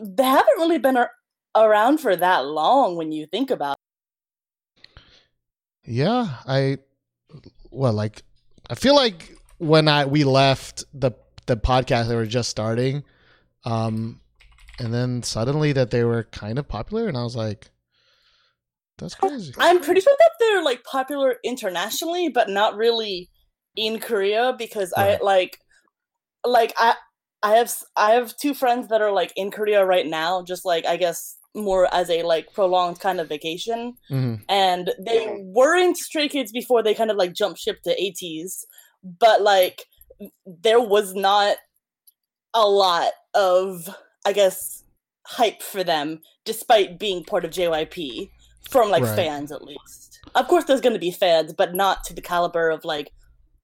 They 0.00 0.22
haven't 0.22 0.56
really 0.58 0.78
been 0.78 0.96
ar- 0.96 1.10
around 1.54 1.98
for 1.98 2.16
that 2.16 2.46
long 2.46 2.96
when 2.96 3.12
you 3.12 3.26
think 3.26 3.50
about. 3.50 3.76
Yeah, 5.84 6.36
I 6.46 6.78
well, 7.70 7.92
like 7.92 8.22
I 8.70 8.74
feel 8.74 8.94
like 8.94 9.36
when 9.58 9.88
I 9.88 10.06
we 10.06 10.24
left 10.24 10.84
the 10.94 11.12
the 11.46 11.56
podcast, 11.56 12.08
they 12.08 12.14
were 12.14 12.26
just 12.26 12.48
starting, 12.48 13.04
um, 13.64 14.20
and 14.78 14.94
then 14.94 15.22
suddenly 15.22 15.72
that 15.72 15.90
they 15.90 16.04
were 16.04 16.24
kind 16.24 16.58
of 16.58 16.68
popular, 16.68 17.08
and 17.08 17.16
I 17.18 17.24
was 17.24 17.36
like, 17.36 17.70
that's 18.98 19.14
crazy. 19.14 19.52
I'm 19.58 19.80
pretty 19.80 20.00
sure 20.00 20.16
that 20.18 20.30
they're 20.40 20.62
like 20.62 20.84
popular 20.84 21.36
internationally, 21.44 22.28
but 22.28 22.48
not 22.48 22.76
really 22.76 23.30
in 23.76 23.98
Korea 23.98 24.54
because. 24.56 24.92
I 24.96 25.18
like 25.22 25.58
like 26.46 26.72
I 26.76 26.94
I 27.42 27.56
have 27.56 27.74
I 27.96 28.12
have 28.12 28.36
two 28.36 28.54
friends 28.54 28.88
that 28.88 29.02
are 29.02 29.12
like 29.12 29.32
in 29.36 29.50
Korea 29.50 29.84
right 29.84 30.06
now, 30.06 30.42
just 30.42 30.64
like 30.64 30.86
I 30.86 30.96
guess 30.96 31.36
more 31.54 31.92
as 31.94 32.10
a 32.10 32.22
like 32.22 32.52
prolonged 32.52 33.00
kind 33.00 33.20
of 33.20 33.28
vacation. 33.28 33.94
Mhm. 34.10 34.42
and 34.48 34.92
they 34.98 35.40
were 35.44 35.76
in 35.76 35.94
Stray 35.94 36.28
Kids 36.28 36.52
before 36.52 36.82
they 36.82 36.94
kind 36.94 37.10
of 37.10 37.16
like 37.16 37.32
jump 37.32 37.56
ship 37.56 37.80
to 37.84 37.94
ATEEZ, 38.00 38.64
but 39.20 39.42
like 39.42 39.84
there 40.46 40.80
was 40.80 41.14
not 41.14 41.56
a 42.54 42.66
lot 42.68 43.12
of 43.34 43.88
I 44.26 44.32
guess 44.32 44.82
hype 45.26 45.62
for 45.62 45.84
them, 45.84 46.20
despite 46.44 46.98
being 46.98 47.24
part 47.24 47.44
of 47.44 47.50
JYP 47.50 48.30
from 48.68 48.90
like 48.90 49.02
Right. 49.02 49.16
fans 49.16 49.52
at 49.52 49.62
least. 49.62 50.20
Of 50.34 50.48
course, 50.48 50.64
there's 50.64 50.80
going 50.80 50.94
to 50.94 51.00
be 51.00 51.10
fans, 51.10 51.52
but 51.52 51.74
not 51.74 52.04
to 52.04 52.14
the 52.14 52.20
caliber 52.20 52.70
of 52.70 52.84
like 52.84 53.12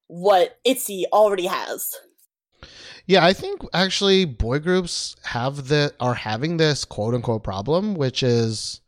what 0.06 0.58
ITZY 0.64 1.04
already 1.12 1.46
has. 1.46 1.94
Yeah, 3.06 3.24
I 3.24 3.32
think 3.32 3.62
actually 3.72 4.24
boy 4.24 4.58
groups 4.60 5.16
have 5.24 5.68
the 5.68 5.92
are 5.98 6.14
having 6.14 6.58
this 6.58 6.84
quote 6.84 7.14
unquote 7.14 7.42
problem, 7.42 7.94
which 7.94 8.22
is 8.22 8.80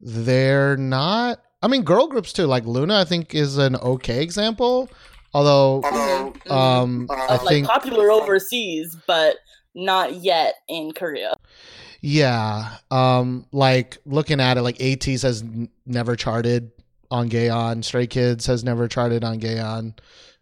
they're 0.00 0.76
not. 0.76 1.42
I 1.62 1.68
mean, 1.68 1.82
girl 1.82 2.06
groups 2.06 2.32
too. 2.32 2.46
Like 2.46 2.64
LOONA, 2.64 2.94
I 2.98 3.04
think 3.04 3.34
is 3.34 3.58
an 3.58 3.76
okay 3.76 4.22
example. 4.22 4.88
Although, 5.34 5.82
um, 6.48 7.06
I 7.10 7.36
like 7.36 7.48
think 7.48 7.66
popular 7.66 8.10
overseas, 8.10 8.96
but 9.06 9.36
not 9.74 10.14
yet 10.14 10.54
in 10.68 10.92
Korea. 10.92 11.34
Yeah, 12.02 12.76
um, 12.90 13.46
like 13.52 13.98
looking 14.06 14.40
at 14.40 14.56
it, 14.56 14.62
like 14.62 14.78
ATEEZ 14.78 15.22
has 15.22 15.42
n- 15.42 15.68
never 15.86 16.16
charted 16.16 16.70
on 17.10 17.28
Gaon. 17.28 17.82
Stray 17.82 18.06
Kids 18.06 18.46
has 18.46 18.64
never 18.64 18.88
charted 18.88 19.22
on 19.24 19.38
Gaon. 19.38 19.94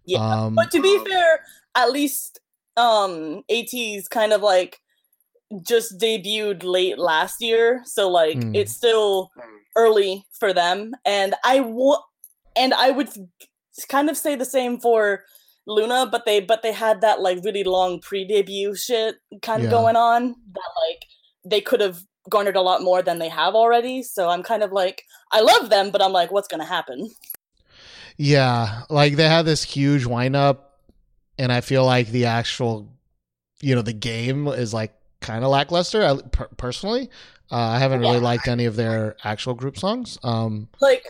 Yeah, 0.05 0.19
Um, 0.21 0.55
but 0.55 0.71
to 0.71 0.81
be 0.83 0.99
fair, 1.05 1.41
at 1.75 1.91
least 1.91 2.39
um 2.77 3.43
ATEEZ's 3.51 4.09
kind 4.09 4.33
of 4.33 4.41
like 4.43 4.79
just 5.67 5.99
debuted 5.99 6.63
late 6.63 6.99
last 6.99 7.41
year, 7.43 7.83
so 7.85 8.09
like 8.09 8.37
Mm. 8.39 8.55
it's 8.57 8.73
still 8.73 9.31
early 9.77 10.27
for 10.39 10.53
them. 10.53 10.93
And 11.05 11.35
I 11.45 11.61
will, 11.61 12.05
and 12.55 12.73
I 12.75 12.91
would 12.91 13.09
kind 13.89 14.09
of 14.11 14.17
say 14.17 14.35
the 14.37 14.45
same 14.45 14.79
for 14.79 15.25
LOONA, 15.67 16.07
but 16.13 16.25
they 16.25 16.41
but 16.41 16.63
they 16.63 16.73
had 16.73 17.01
that 17.01 17.21
like 17.21 17.41
really 17.45 17.65
long 17.65 18.01
pre-debut 18.01 18.75
shit 18.77 19.17
kind 19.43 19.63
of 19.63 19.71
Yeah. 19.71 19.71
going 19.79 19.97
on 19.97 20.35
that 20.53 20.71
like 20.89 21.03
they 21.49 21.61
could 21.61 21.81
have 21.81 22.01
garnered 22.29 22.57
a 22.57 22.63
lot 22.63 22.83
more 22.83 23.03
than 23.03 23.19
they 23.19 23.29
have 23.29 23.55
already. 23.55 24.03
So 24.03 24.29
I'm 24.29 24.43
kind 24.43 24.63
of 24.63 24.73
like 24.73 25.03
I 25.33 25.41
love 25.41 25.71
them, 25.71 25.91
but 25.91 26.03
I'm 26.03 26.13
like, 26.13 26.31
what's 26.31 26.49
gonna 26.49 26.65
happen? 26.67 27.11
Yeah, 28.17 28.83
like 28.91 29.17
they 29.17 29.29
had 29.29 29.45
this 29.45 29.63
huge 29.63 30.05
wind 30.05 30.35
up, 30.37 30.81
and 31.39 31.53
I 31.53 31.61
feel 31.61 31.85
like 31.85 32.09
the 32.09 32.27
actual, 32.27 32.89
you 33.61 33.75
know, 33.75 33.83
the 33.83 33.93
game 33.93 34.49
is 34.49 34.75
like 34.75 34.95
kind 35.21 35.45
of 35.45 35.51
lackluster. 35.51 36.05
I, 36.05 36.17
per- 36.33 36.49
personally, 36.57 37.11
uh, 37.51 37.57
I 37.57 37.79
haven't 37.79 38.01
really 38.01 38.19
Yeah. 38.19 38.25
liked 38.25 38.49
any 38.49 38.65
of 38.65 38.77
their 38.77 39.17
actual 39.23 39.55
group 39.55 39.79
songs. 39.79 40.19
Um, 40.23 40.69
like 40.81 41.05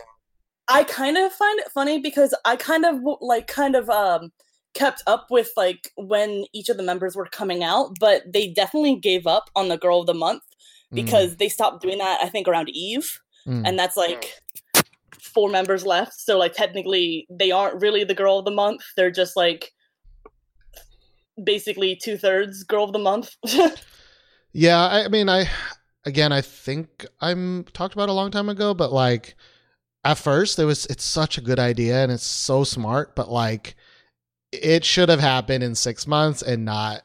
i 0.67 0.83
kind 0.83 1.17
of 1.17 1.31
find 1.33 1.59
it 1.59 1.71
funny 1.71 1.99
because 1.99 2.33
i 2.45 2.55
kind 2.55 2.85
of 2.85 2.99
like 3.21 3.47
kind 3.47 3.75
of 3.75 3.89
um 3.89 4.31
kept 4.79 5.03
up 5.07 5.27
with 5.29 5.51
like 5.57 5.91
when 5.95 6.45
each 6.53 6.69
of 6.69 6.77
the 6.77 6.83
members 6.83 7.15
were 7.15 7.25
coming 7.25 7.63
out 7.63 7.91
but 7.99 8.23
they 8.31 8.47
definitely 8.47 8.95
gave 8.95 9.27
up 9.27 9.49
on 9.55 9.67
the 9.67 9.77
girl 9.77 9.99
of 9.99 10.07
the 10.07 10.13
month 10.13 10.43
because 10.91 11.35
they 11.35 11.49
stopped 11.49 11.81
doing 11.81 11.99
that 11.99 12.19
i 12.23 12.29
think 12.29 12.47
around 12.47 12.69
Yves. 12.73 13.19
Mm, 13.47 13.63
and 13.65 13.79
that's 13.79 13.97
like 13.97 14.33
four 15.21 15.49
members 15.49 15.85
left. 15.85 16.13
So 16.13 16.37
like 16.37 16.53
technically 16.53 17.27
they 17.29 17.51
aren't 17.51 17.81
really 17.81 18.03
the 18.03 18.15
girl 18.15 18.39
of 18.39 18.45
the 18.45 18.51
month. 18.51 18.81
They're 18.95 19.11
just 19.11 19.35
like 19.35 19.71
basically 21.41 21.95
two-thirds 21.95 22.63
girl 22.63 22.85
of 22.85 22.93
the 22.93 22.99
month. 22.99 23.35
Yeah, 24.51 24.83
I, 24.83 25.05
I 25.05 25.07
mean, 25.09 25.29
I 25.29 25.47
again, 26.05 26.31
I 26.31 26.41
think 26.41 27.05
I'm 27.21 27.65
talked 27.65 27.93
about 27.93 28.09
a 28.09 28.13
long 28.13 28.31
time 28.31 28.49
ago, 28.49 28.73
but 28.73 28.91
like, 28.91 29.35
at 30.03 30.17
first 30.17 30.57
it 30.57 30.65
was 30.65 30.87
it's 30.87 31.03
such 31.03 31.37
a 31.37 31.41
good 31.41 31.59
idea 31.59 32.01
and 32.01 32.11
it's 32.11 32.25
so 32.25 32.63
smart, 32.63 33.15
but 33.15 33.29
like 33.29 33.75
it 34.51 34.83
should 34.85 35.09
have 35.09 35.19
happened 35.19 35.63
in 35.63 35.75
six 35.75 36.07
months 36.07 36.41
and 36.41 36.65
not 36.65 37.01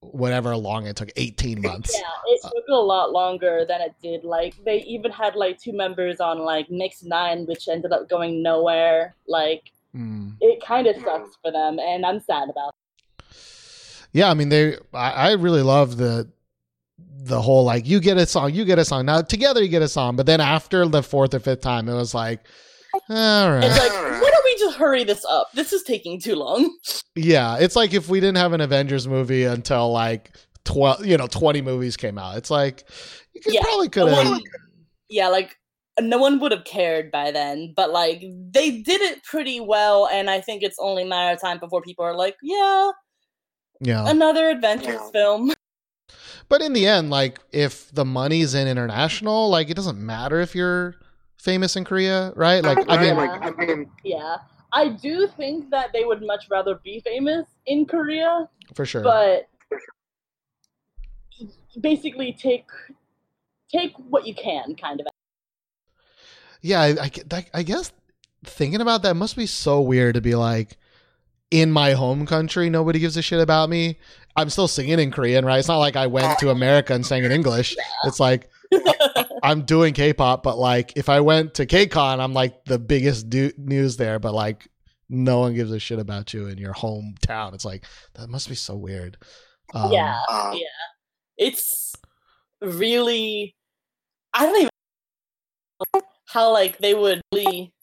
whatever 0.00 0.54
long 0.56 0.86
it 0.86 0.96
took 0.96 1.10
18 1.16 1.62
months. 1.62 1.94
Yeah, 1.94 2.02
it 2.26 2.40
took 2.42 2.64
a 2.68 2.74
lot 2.74 3.10
longer 3.12 3.64
than 3.66 3.80
it 3.80 3.94
did. 4.02 4.24
Like 4.24 4.54
they 4.64 4.78
even 4.82 5.10
had 5.10 5.34
like 5.34 5.58
two 5.58 5.72
members 5.72 6.20
on 6.20 6.40
like 6.40 6.68
MIXNINE, 6.70 7.46
which 7.46 7.68
ended 7.68 7.92
up 7.92 8.08
going 8.08 8.42
nowhere. 8.42 9.14
Like 9.26 9.70
Mm. 9.96 10.34
it 10.40 10.60
kind 10.60 10.88
of 10.88 10.96
sucks 11.04 11.36
for 11.40 11.52
them, 11.52 11.78
and 11.78 12.04
I'm 12.04 12.18
sad 12.18 12.48
about. 12.50 12.74
Yeah, 14.12 14.28
I 14.28 14.34
mean 14.34 14.48
they 14.48 14.76
I, 14.92 15.10
I 15.10 15.32
really 15.34 15.62
love 15.62 15.96
the 15.96 16.28
the 16.98 17.40
whole 17.40 17.62
like 17.64 17.86
you 17.86 18.00
get 18.00 18.16
a 18.16 18.26
song, 18.26 18.52
you 18.52 18.64
get 18.64 18.80
a 18.80 18.84
song. 18.84 19.06
Now 19.06 19.22
together 19.22 19.62
you 19.62 19.68
get 19.68 19.82
a 19.82 19.88
song, 19.88 20.16
but 20.16 20.26
then 20.26 20.40
after 20.40 20.84
the 20.86 21.00
fourth 21.02 21.32
or 21.32 21.38
fifth 21.38 21.60
time 21.60 21.88
it 21.88 21.94
was 21.94 22.12
like 22.12 22.40
all 23.08 23.50
right. 23.50 23.62
It's 23.64 23.78
like, 23.78 23.90
don't 23.92 24.43
we 24.54 24.58
just 24.58 24.76
hurry 24.76 25.04
this 25.04 25.24
up? 25.24 25.48
This 25.54 25.72
is 25.72 25.82
taking 25.82 26.20
too 26.20 26.36
long. 26.36 26.74
Yeah, 27.16 27.58
it's 27.58 27.76
like 27.76 27.94
if 27.94 28.08
we 28.08 28.18
didn't 28.20 28.38
have 28.38 28.52
an 28.52 28.60
Avengers 28.60 29.06
movie 29.06 29.44
until 29.44 29.92
like 29.92 30.32
twelve, 30.64 31.06
you 31.06 31.16
know, 31.16 31.26
twenty 31.28 31.62
movies 31.62 31.96
came 31.96 32.18
out. 32.18 32.36
It's 32.36 32.50
like 32.50 32.84
you 33.34 33.40
could 33.40 33.54
Yeah, 33.54 33.62
probably 33.62 33.88
could 33.88 34.08
have. 34.08 34.26
one- 34.28 34.40
yeah, 35.08 35.28
like 35.28 35.56
no 36.00 36.18
one 36.18 36.40
would 36.40 36.50
have 36.50 36.64
cared 36.64 37.12
by 37.12 37.30
then, 37.30 37.72
but 37.76 37.90
like 37.92 38.24
they 38.50 38.82
did 38.82 39.00
it 39.00 39.22
pretty 39.22 39.60
well, 39.60 40.08
and 40.12 40.28
I 40.28 40.40
think 40.40 40.62
it's 40.64 40.76
only 40.80 41.04
a 41.04 41.06
matter 41.06 41.34
of 41.34 41.40
time 41.40 41.58
before 41.60 41.82
people 41.82 42.04
are 42.04 42.16
like, 42.16 42.34
yeah, 42.42 42.90
Yeah, 43.80 44.08
another 44.10 44.48
adventures 44.50 45.00
film. 45.12 45.52
but 46.48 46.62
in 46.62 46.72
the 46.72 46.86
end, 46.88 47.10
like 47.10 47.38
if 47.52 47.92
the 47.92 48.04
money's 48.04 48.54
in 48.54 48.66
international, 48.66 49.50
like 49.50 49.70
it 49.70 49.74
doesn't 49.74 49.98
matter 50.04 50.40
if 50.40 50.54
you're 50.56 50.96
famous 51.44 51.76
in 51.76 51.84
Korea, 51.84 52.32
right? 52.34 52.64
Like 52.64 52.78
I 52.88 53.00
mean, 53.00 53.16
Right, 53.16 53.86
yeah, 54.02 54.36
I 54.72 54.88
do 54.88 55.28
think 55.36 55.70
that 55.70 55.92
they 55.92 56.04
would 56.04 56.22
much 56.22 56.46
rather 56.50 56.80
be 56.82 57.00
famous 57.00 57.46
in 57.66 57.84
Korea, 57.84 58.48
for 58.74 58.86
sure. 58.86 59.02
but 59.02 59.48
basically 61.80 62.32
take 62.32 62.66
take 63.70 63.92
what 64.08 64.26
you 64.26 64.34
can, 64.34 64.74
kind 64.74 65.00
of. 65.00 65.06
yeah, 66.62 66.80
I, 66.80 67.10
I, 67.30 67.46
I 67.52 67.62
guess 67.62 67.92
thinking 68.44 68.80
about 68.80 69.02
that 69.02 69.14
must 69.14 69.36
be 69.36 69.46
so 69.46 69.80
weird 69.80 70.14
to 70.14 70.20
be 70.20 70.34
like, 70.34 70.78
in 71.50 71.70
my 71.70 71.92
home 71.92 72.26
country, 72.26 72.70
nobody 72.70 72.98
gives 72.98 73.16
a 73.16 73.22
shit 73.22 73.40
about 73.40 73.68
me. 73.68 73.98
I'm 74.36 74.50
still 74.50 74.66
singing 74.66 74.98
in 74.98 75.10
Korean, 75.10 75.44
right? 75.44 75.58
It's 75.58 75.68
not 75.68 75.78
like 75.78 75.94
I 75.94 76.06
went 76.06 76.38
to 76.40 76.50
America 76.50 76.94
and 76.94 77.04
sang 77.06 77.22
in 77.22 77.30
English. 77.30 77.76
It's 78.04 78.18
like 78.18 78.48
I'm 79.44 79.62
doing 79.62 79.92
K-pop, 79.92 80.42
but 80.42 80.58
like 80.58 80.94
if 80.96 81.10
I 81.10 81.20
went 81.20 81.54
to 81.54 81.66
KCON, 81.66 82.18
I'm 82.18 82.32
like 82.32 82.64
the 82.64 82.78
biggest 82.78 83.28
du- 83.28 83.52
news 83.58 83.98
there, 83.98 84.18
but 84.18 84.32
like 84.32 84.66
no 85.10 85.40
one 85.40 85.54
gives 85.54 85.70
a 85.70 85.78
shit 85.78 85.98
about 85.98 86.32
you 86.32 86.46
in 86.46 86.56
your 86.56 86.72
hometown. 86.72 87.52
It's 87.52 87.64
like 87.64 87.84
that 88.14 88.30
must 88.30 88.48
be 88.48 88.54
so 88.54 88.74
weird. 88.74 89.18
Um, 89.74 89.92
yeah, 89.92 90.18
yeah. 90.30 90.58
It's 91.36 91.92
really 92.62 93.54
I 94.32 94.46
don't 94.46 94.56
even 94.56 94.70
know 95.94 96.00
how 96.26 96.50
like 96.50 96.78
they 96.78 96.94
would 96.94 97.20
really 97.34 97.74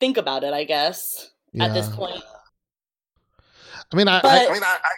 think 0.00 0.16
about 0.16 0.42
it, 0.42 0.52
I 0.52 0.64
guess, 0.64 1.30
at 1.60 1.72
this 1.72 1.88
point. 1.88 2.20
I 3.92 3.96
mean, 3.96 4.08
I, 4.08 4.20
But 4.22 4.32
I, 4.32 4.88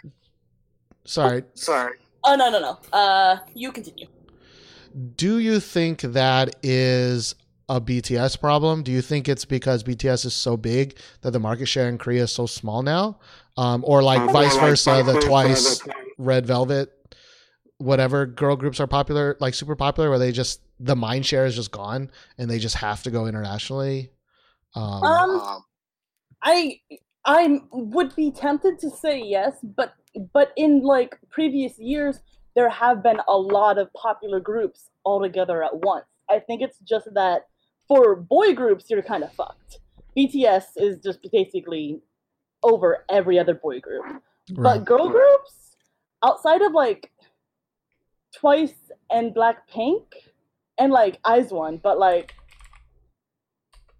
sorry. 1.03 1.43
Sorry. 1.53 1.97
oh 2.23 2.35
no 2.35 2.49
no 2.49 2.59
no. 2.59 2.79
Uh 2.91 3.37
you 3.53 3.71
continue. 3.71 4.07
Do 5.15 5.39
you 5.39 5.59
think 5.59 6.01
that 6.01 6.55
is 6.63 7.35
a 7.67 7.81
BTS 7.81 8.39
problem? 8.39 8.83
Do 8.83 8.91
you 8.91 9.01
think 9.01 9.27
it's 9.27 9.43
because 9.45 9.83
BTS 9.83 10.25
is 10.25 10.33
so 10.33 10.55
big 10.55 10.97
that 11.21 11.31
the 11.31 11.39
market 11.39 11.65
share 11.65 11.89
in 11.89 11.97
Korea 11.97 12.23
is 12.23 12.31
so 12.31 12.45
small 12.45 12.81
now? 12.81 13.19
Um, 13.57 13.83
or 13.87 14.03
like 14.03 14.21
Um, 14.21 14.31
vice 14.31 14.53
like 14.55 14.61
versa, 14.61 15.03
vice 15.03 15.13
the 15.13 15.19
twice 15.21 15.79
the 15.79 15.83
Twice- 15.85 15.97
red 16.17 16.45
velvet 16.45 16.91
whatever 17.77 18.25
girl 18.25 18.55
groups 18.55 18.79
are 18.79 18.87
popular 18.87 19.35
like 19.41 19.53
super 19.53 19.75
popular 19.75 20.09
where 20.09 20.17
they 20.19 20.31
just 20.31 20.61
the 20.79 20.95
mind 20.95 21.25
share 21.25 21.45
is 21.45 21.55
just 21.55 21.71
gone 21.71 22.09
and 22.37 22.49
they 22.49 22.57
just 22.57 22.75
have 22.75 23.03
to 23.03 23.11
go 23.11 23.25
internationally 23.25 24.11
um, 24.75 25.03
Um 25.03 25.63
I 26.41 26.79
I 27.25 27.59
would 27.73 28.15
be 28.15 28.31
tempted 28.31 28.79
to 28.79 28.89
say 28.89 29.19
yes, 29.21 29.57
but 29.61 29.93
but 30.33 30.53
in 30.55 30.83
like 30.83 31.19
previous 31.29 31.77
years 31.79 32.19
there 32.55 32.69
have 32.69 33.03
been 33.03 33.19
a 33.27 33.37
lot 33.37 33.77
of 33.77 33.91
popular 33.93 34.39
groups 34.39 34.89
all 35.03 35.21
together 35.21 35.63
at 35.63 35.75
once. 35.75 36.05
I 36.29 36.39
think 36.39 36.61
it's 36.61 36.79
just 36.79 37.07
that 37.13 37.47
for 37.87 38.15
boy 38.15 38.53
groups 38.53 38.85
you're 38.89 39.01
kind 39.01 39.23
of 39.23 39.33
fucked. 39.33 39.79
BTS 40.17 40.65
is 40.77 40.97
just 40.99 41.19
basically 41.31 42.01
over 42.63 43.05
every 43.09 43.37
other 43.37 43.53
boy 43.53 43.79
group. 43.79 44.05
Right. 44.05 44.21
But 44.57 44.85
girl 44.85 45.09
groups 45.09 45.75
outside 46.23 46.61
of 46.61 46.71
like 46.71 47.11
Twice 48.33 48.91
and 49.11 49.33
Blackpink 49.33 50.03
and 50.77 50.91
like 50.91 51.19
IZ*ONE, 51.29 51.77
but 51.77 51.99
like 51.99 52.33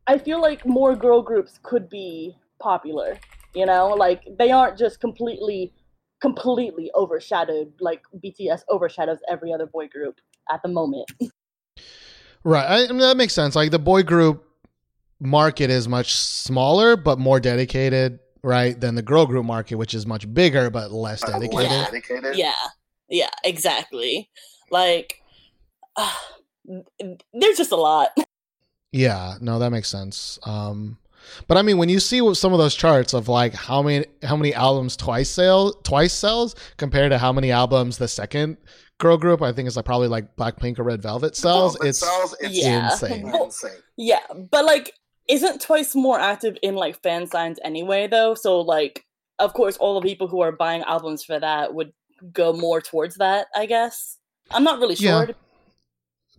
I 0.08 0.18
feel 0.18 0.42
like 0.42 0.66
more 0.66 0.96
girl 0.96 1.22
groups 1.22 1.60
could 1.64 1.90
be 1.90 2.38
popular. 2.60 3.18
You 3.54 3.66
know, 3.66 3.88
like 3.90 4.24
they 4.38 4.52
aren't 4.52 4.78
just 4.78 5.00
completely, 5.00 5.74
completely 6.26 6.92
overshadowed. 6.96 7.74
Like 7.80 8.04
BTS 8.24 8.62
overshadows 8.70 9.20
every 9.30 9.54
other 9.54 9.68
boy 9.68 9.88
group 9.88 10.20
at 10.52 10.62
the 10.64 10.70
moment. 10.70 11.12
right 12.44 12.66
I, 12.66 12.84
I 12.86 12.88
mean 12.90 13.00
that 13.00 13.18
makes 13.18 13.34
sense 13.34 13.56
like 13.56 13.72
the 13.72 13.80
boy 13.80 14.04
group 14.04 14.46
market 15.20 15.72
is 15.72 15.88
much 15.88 16.14
smaller 16.14 16.96
but 16.96 17.18
more 17.18 17.40
dedicated 17.40 18.20
right 18.44 18.80
than 18.80 18.94
the 18.94 19.02
girl 19.02 19.26
group 19.26 19.46
market 19.46 19.76
which 19.78 19.96
is 19.96 20.06
much 20.06 20.32
bigger 20.32 20.70
but 20.70 20.92
less 20.92 21.24
dedicated 21.24 21.72
Yeah. 21.72 21.86
Dedicated. 21.86 22.36
Yeah, 22.36 22.54
yeah, 23.10 23.30
exactly. 23.44 24.30
Like, 24.70 25.22
uh, 25.96 26.14
there's 27.34 27.58
just 27.58 27.72
a 27.72 27.78
lot. 27.78 28.10
Yeah, 28.92 29.34
no, 29.42 29.60
that 29.60 29.72
makes 29.72 29.90
sense. 29.90 30.40
Um, 30.44 30.98
but 31.48 31.58
I 31.58 31.62
mean, 31.62 31.78
when 31.78 31.90
you 31.90 32.00
see 32.00 32.22
what 32.22 32.38
some 32.38 32.54
of 32.54 32.60
those 32.60 32.76
charts 32.76 33.14
of 33.14 33.28
like 33.28 33.54
how 33.54 33.82
many 33.82 34.06
how 34.24 34.36
many 34.36 34.54
albums 34.54 34.96
twice 34.98 35.30
sell 35.30 35.74
twice 35.74 36.14
sells 36.14 36.56
compared 36.78 37.12
to 37.12 37.18
how 37.18 37.32
many 37.34 37.52
albums 37.52 37.98
the 37.98 38.08
second 38.08 38.58
girl 38.98 39.18
group, 39.18 39.42
I 39.42 39.52
think 39.52 39.68
it's 39.68 39.76
like 39.76 39.86
probably 39.86 40.08
like 40.08 40.36
Blackpink 40.38 40.80
or 40.80 40.84
Red 40.84 41.02
Velvet 41.02 41.36
sells. 41.36 41.74
Velvet 41.74 41.90
It's 41.90 42.00
sells, 42.00 42.36
it's 42.40 42.58
Yeah. 42.58 42.92
insane. 42.92 43.24
Well. 43.32 43.52
Yeah, 43.98 44.20
but 44.52 44.64
like, 44.66 44.94
isn't 45.28 45.62
Twice 45.62 45.96
more 45.96 46.20
active 46.20 46.58
in 46.62 46.76
like 46.76 47.02
fan 47.02 47.28
signs 47.28 47.60
anyway, 47.64 48.08
though? 48.08 48.36
So 48.36 48.62
like, 48.62 49.04
of 49.40 49.54
course, 49.54 49.76
all 49.78 50.00
the 50.00 50.08
people 50.08 50.28
who 50.28 50.40
are 50.42 50.52
buying 50.54 50.82
albums 50.84 51.24
for 51.24 51.40
that 51.40 51.74
would 51.74 51.92
go 52.32 52.54
more 52.54 52.80
towards 52.82 53.16
that. 53.18 53.48
I 53.56 53.66
guess. 53.66 54.18
I'm 54.52 54.64
not 54.64 54.80
really 54.80 54.96
Yeah. 54.96 55.26
sure. 55.26 55.36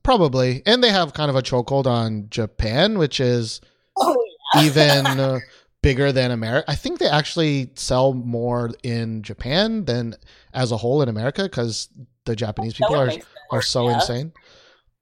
Probably, 0.02 0.62
and 0.66 0.84
they 0.84 0.90
have 0.90 1.14
kind 1.14 1.28
of 1.30 1.36
a 1.36 1.42
chokehold 1.42 1.86
on 1.86 2.28
Japan, 2.30 2.96
which 2.98 3.18
is 3.18 3.60
Oh 3.98 4.14
yeah. 4.14 4.26
Even 4.62 5.07
uh, 5.07 5.41
bigger 5.83 6.12
than 6.12 6.31
America. 6.31 6.70
I 6.70 6.74
think 6.74 6.99
they 6.99 7.09
actually 7.09 7.70
sell 7.74 8.12
more 8.12 8.70
in 8.83 9.23
Japan 9.23 9.85
than 9.85 10.16
as 10.53 10.73
a 10.73 10.77
whole 10.77 11.03
in 11.03 11.09
America 11.09 11.45
because 11.45 11.89
the 12.24 12.37
Japanese 12.37 12.74
That 12.74 12.89
people 12.89 12.97
are 12.97 13.12
are 13.53 13.62
so 13.62 13.89
yeah. 13.89 13.95
insane. 13.95 14.33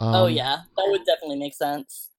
oh 0.01 0.27
Um, 0.27 0.33
yeah, 0.33 0.57
that 0.77 0.87
would 0.89 1.05
definitely 1.07 1.39
make 1.39 1.55
sense. 1.55 2.11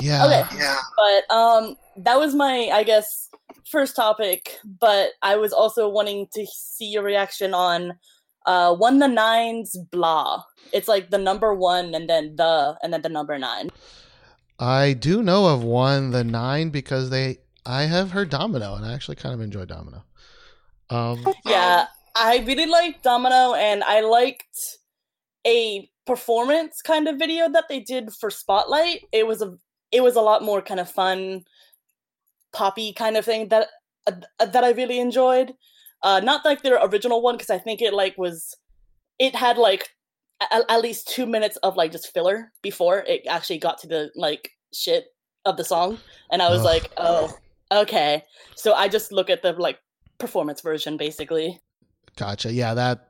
yeah. 0.00 0.24
Okay. 0.26 0.44
Yeah. 0.58 0.78
But 0.96 1.34
um 1.34 1.76
that 1.98 2.18
was 2.18 2.34
my 2.34 2.70
I 2.72 2.82
guess 2.82 3.28
first 3.64 3.96
topic, 3.96 4.58
but 4.64 5.10
I 5.22 5.36
was 5.36 5.52
also 5.52 5.88
wanting 5.88 6.28
to 6.34 6.46
see 6.46 6.86
your 6.86 7.02
reaction 7.02 7.54
on 7.54 7.98
uh 8.46 8.74
one 8.74 8.98
the 8.98 9.08
nines 9.08 9.76
blah. 9.90 10.44
It's 10.72 10.88
like 10.88 11.10
the 11.10 11.18
number 11.18 11.54
one 11.54 11.94
and 11.94 12.08
then 12.08 12.36
the 12.36 12.76
and 12.82 12.92
then 12.92 13.02
the 13.02 13.08
number 13.08 13.38
nine. 13.38 13.70
I 14.58 14.94
do 14.94 15.22
know 15.22 15.46
of 15.46 15.62
one, 15.62 16.10
the 16.10 16.24
nine, 16.24 16.70
because 16.70 17.10
they 17.10 17.38
I 17.64 17.82
have 17.82 18.12
heard 18.12 18.30
Domino, 18.30 18.74
and 18.74 18.84
I 18.84 18.94
actually 18.94 19.16
kind 19.16 19.34
of 19.34 19.40
enjoy 19.40 19.64
Domino. 19.64 20.04
Um, 20.88 21.26
Yeah, 21.44 21.86
I 22.14 22.38
really 22.46 22.66
liked 22.66 23.02
Domino 23.02 23.54
and 23.54 23.84
I 23.84 24.00
liked 24.00 24.78
a 25.46 25.90
performance 26.06 26.80
kind 26.80 27.08
of 27.08 27.18
video 27.18 27.50
that 27.50 27.64
they 27.68 27.80
did 27.80 28.12
for 28.12 28.30
Spotlight. 28.30 29.02
It 29.12 29.26
was 29.26 29.42
a 29.42 29.56
it 29.92 30.02
was 30.02 30.16
a 30.16 30.20
lot 30.20 30.42
more 30.42 30.62
kind 30.62 30.80
of 30.80 30.90
fun 30.90 31.44
poppy 32.52 32.92
kind 32.92 33.16
of 33.16 33.24
thing 33.24 33.48
that 33.48 33.68
uh, 34.06 34.46
that 34.46 34.64
I 34.64 34.70
really 34.70 34.98
enjoyed. 34.98 35.54
Uh 36.02 36.20
not 36.20 36.44
like 36.44 36.62
their 36.62 36.82
original 36.84 37.20
one 37.20 37.36
because 37.36 37.50
I 37.50 37.58
think 37.58 37.82
it 37.82 37.92
like 37.92 38.16
was 38.16 38.56
it 39.18 39.34
had 39.34 39.58
like 39.58 39.90
a- 40.40 40.70
at 40.70 40.80
least 40.80 41.08
2 41.08 41.26
minutes 41.26 41.56
of 41.58 41.76
like 41.76 41.92
just 41.92 42.12
filler 42.12 42.52
before 42.62 42.98
it 42.98 43.26
actually 43.28 43.58
got 43.58 43.78
to 43.78 43.86
the 43.86 44.10
like 44.16 44.50
shit 44.72 45.06
of 45.44 45.56
the 45.56 45.64
song 45.64 45.98
and 46.30 46.42
I 46.42 46.50
was 46.50 46.62
like, 46.62 46.90
"Oh, 46.96 47.36
okay." 47.70 48.22
So 48.54 48.74
I 48.74 48.88
just 48.88 49.12
look 49.12 49.30
at 49.30 49.42
the 49.42 49.52
like 49.52 49.78
performance 50.18 50.60
version 50.60 50.96
basically. 50.96 51.60
gotcha. 52.16 52.52
Yeah, 52.52 52.74
that 52.74 53.08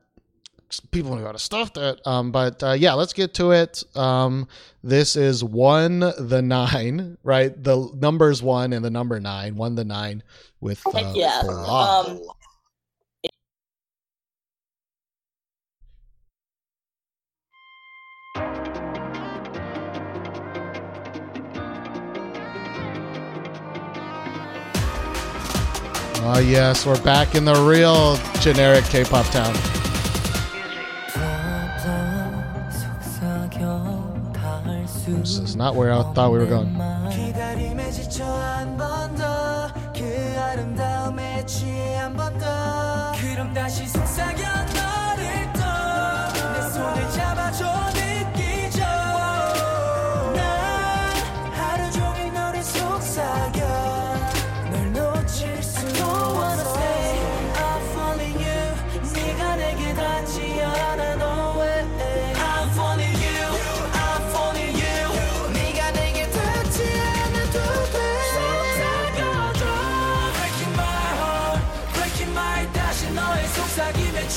people 0.91 1.15
know 1.15 1.25
how 1.25 1.31
to 1.31 1.39
stuff 1.39 1.73
that. 1.73 2.05
Um, 2.05 2.31
but 2.31 2.61
uh, 2.61 2.73
yeah, 2.73 2.93
let's 2.93 3.13
get 3.13 3.33
to 3.35 3.51
it. 3.51 3.83
Um, 3.95 4.47
this 4.83 5.15
is 5.15 5.43
one 5.43 5.99
the 5.99 6.41
nine, 6.41 7.17
right? 7.23 7.51
The 7.61 7.89
numbers 7.95 8.43
one 8.43 8.73
and 8.73 8.83
the 8.83 8.89
number 8.89 9.19
nine, 9.19 9.55
one 9.55 9.75
the 9.75 9.85
nine 9.85 10.23
with 10.59 10.81
uh, 10.87 11.13
yeah. 11.15 11.41
blah. 11.43 12.17
Um, 26.27 26.33
Oh 26.35 26.39
yes, 26.39 26.85
we're 26.85 27.01
back 27.03 27.35
in 27.35 27.45
the 27.45 27.55
real 27.55 28.17
generic 28.41 28.83
K-pop 28.85 29.25
town. 29.27 29.53
This 35.07 35.37
is 35.37 35.55
not 35.55 35.75
where 35.75 35.93
I 35.93 36.03
thought 36.13 36.31
we 36.33 36.39
were 36.39 36.45
going. 36.45 36.75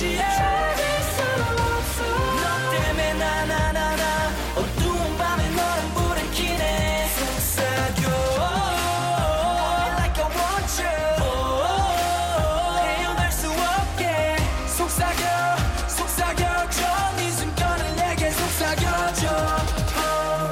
취해 0.00 0.16
찾을 0.16 0.82
수 1.12 1.20
없어 1.20 2.00
너 2.08 2.42
때문에 2.70 3.12
나나나나 3.12 4.02
어두운 4.56 5.18
밤에 5.18 5.50
너란 5.50 5.92
불을 5.92 6.18
켜네 6.32 7.06
속삭여 7.18 8.08
Like 9.98 10.24
I 10.24 10.28
want 10.32 10.72
you 10.80 10.96
헤어날 12.80 13.30
수 13.30 13.50
없게 13.50 14.36
속삭여 14.68 15.28
속삭여줘 15.88 16.80
네 17.18 17.30
숨결을 17.32 17.82
내게 17.96 18.30
속삭여줘 18.30 19.22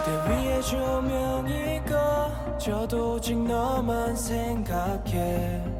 무대 0.04 0.08
위에 0.28 0.60
조명이 0.60 1.80
꺼져도 1.86 3.14
오직 3.14 3.38
너만 3.38 4.14
생각해 4.14 5.77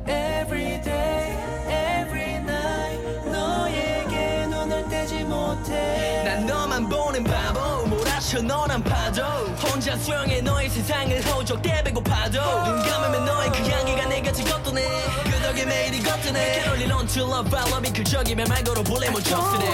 너란 8.37 8.85
파도. 8.85 9.23
혼자 9.57 9.97
수영해 9.97 10.43
너의 10.43 10.69
세상을 10.69 11.25
호적대 11.25 11.83
배고파도. 11.83 12.39
눈 12.65 12.83
감으면 12.83 13.25
너의 13.25 13.51
그 13.51 13.59
향기가 13.71 14.05
내 14.07 14.21
곁을 14.21 14.45
걷도네. 14.45 14.87
그 15.25 15.31
덕에 15.43 15.65
매일이 15.65 16.03
걷도네. 16.03 16.63
캐롤린 16.63 16.91
until 16.93 17.31
love 17.31 17.51
발럼이 17.51 17.91
그적이면 17.91 18.47
말 18.49 18.63
걸어 18.63 18.83
볼래 18.83 19.09
못 19.09 19.25
줬으네. 19.25 19.67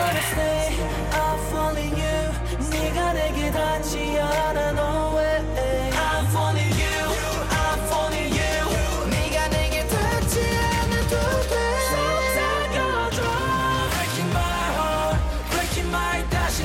I'm 1.10 1.39
falling 1.51 2.01
you. 2.01 2.70
네가 2.70 3.12
내게 3.14 3.51
닿지 3.51 4.18
않아 4.20 4.70
no 4.70 5.16
way. 5.16 5.90
I'm 5.90 6.26
falling 6.28 6.81
you 6.81 6.94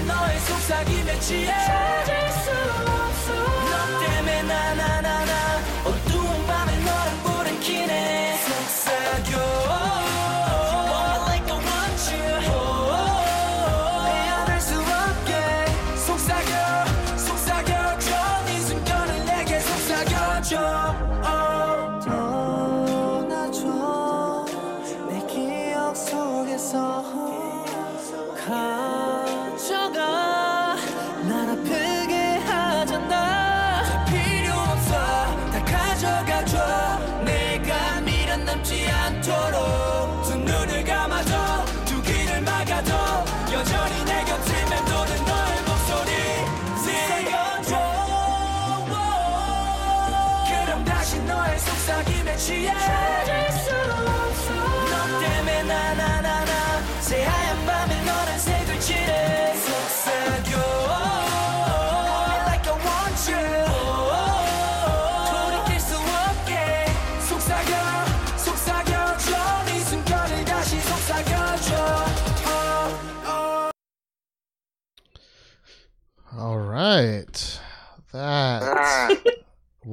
너의 0.10 0.40
속삭임에 0.40 1.20
취해 1.20 1.69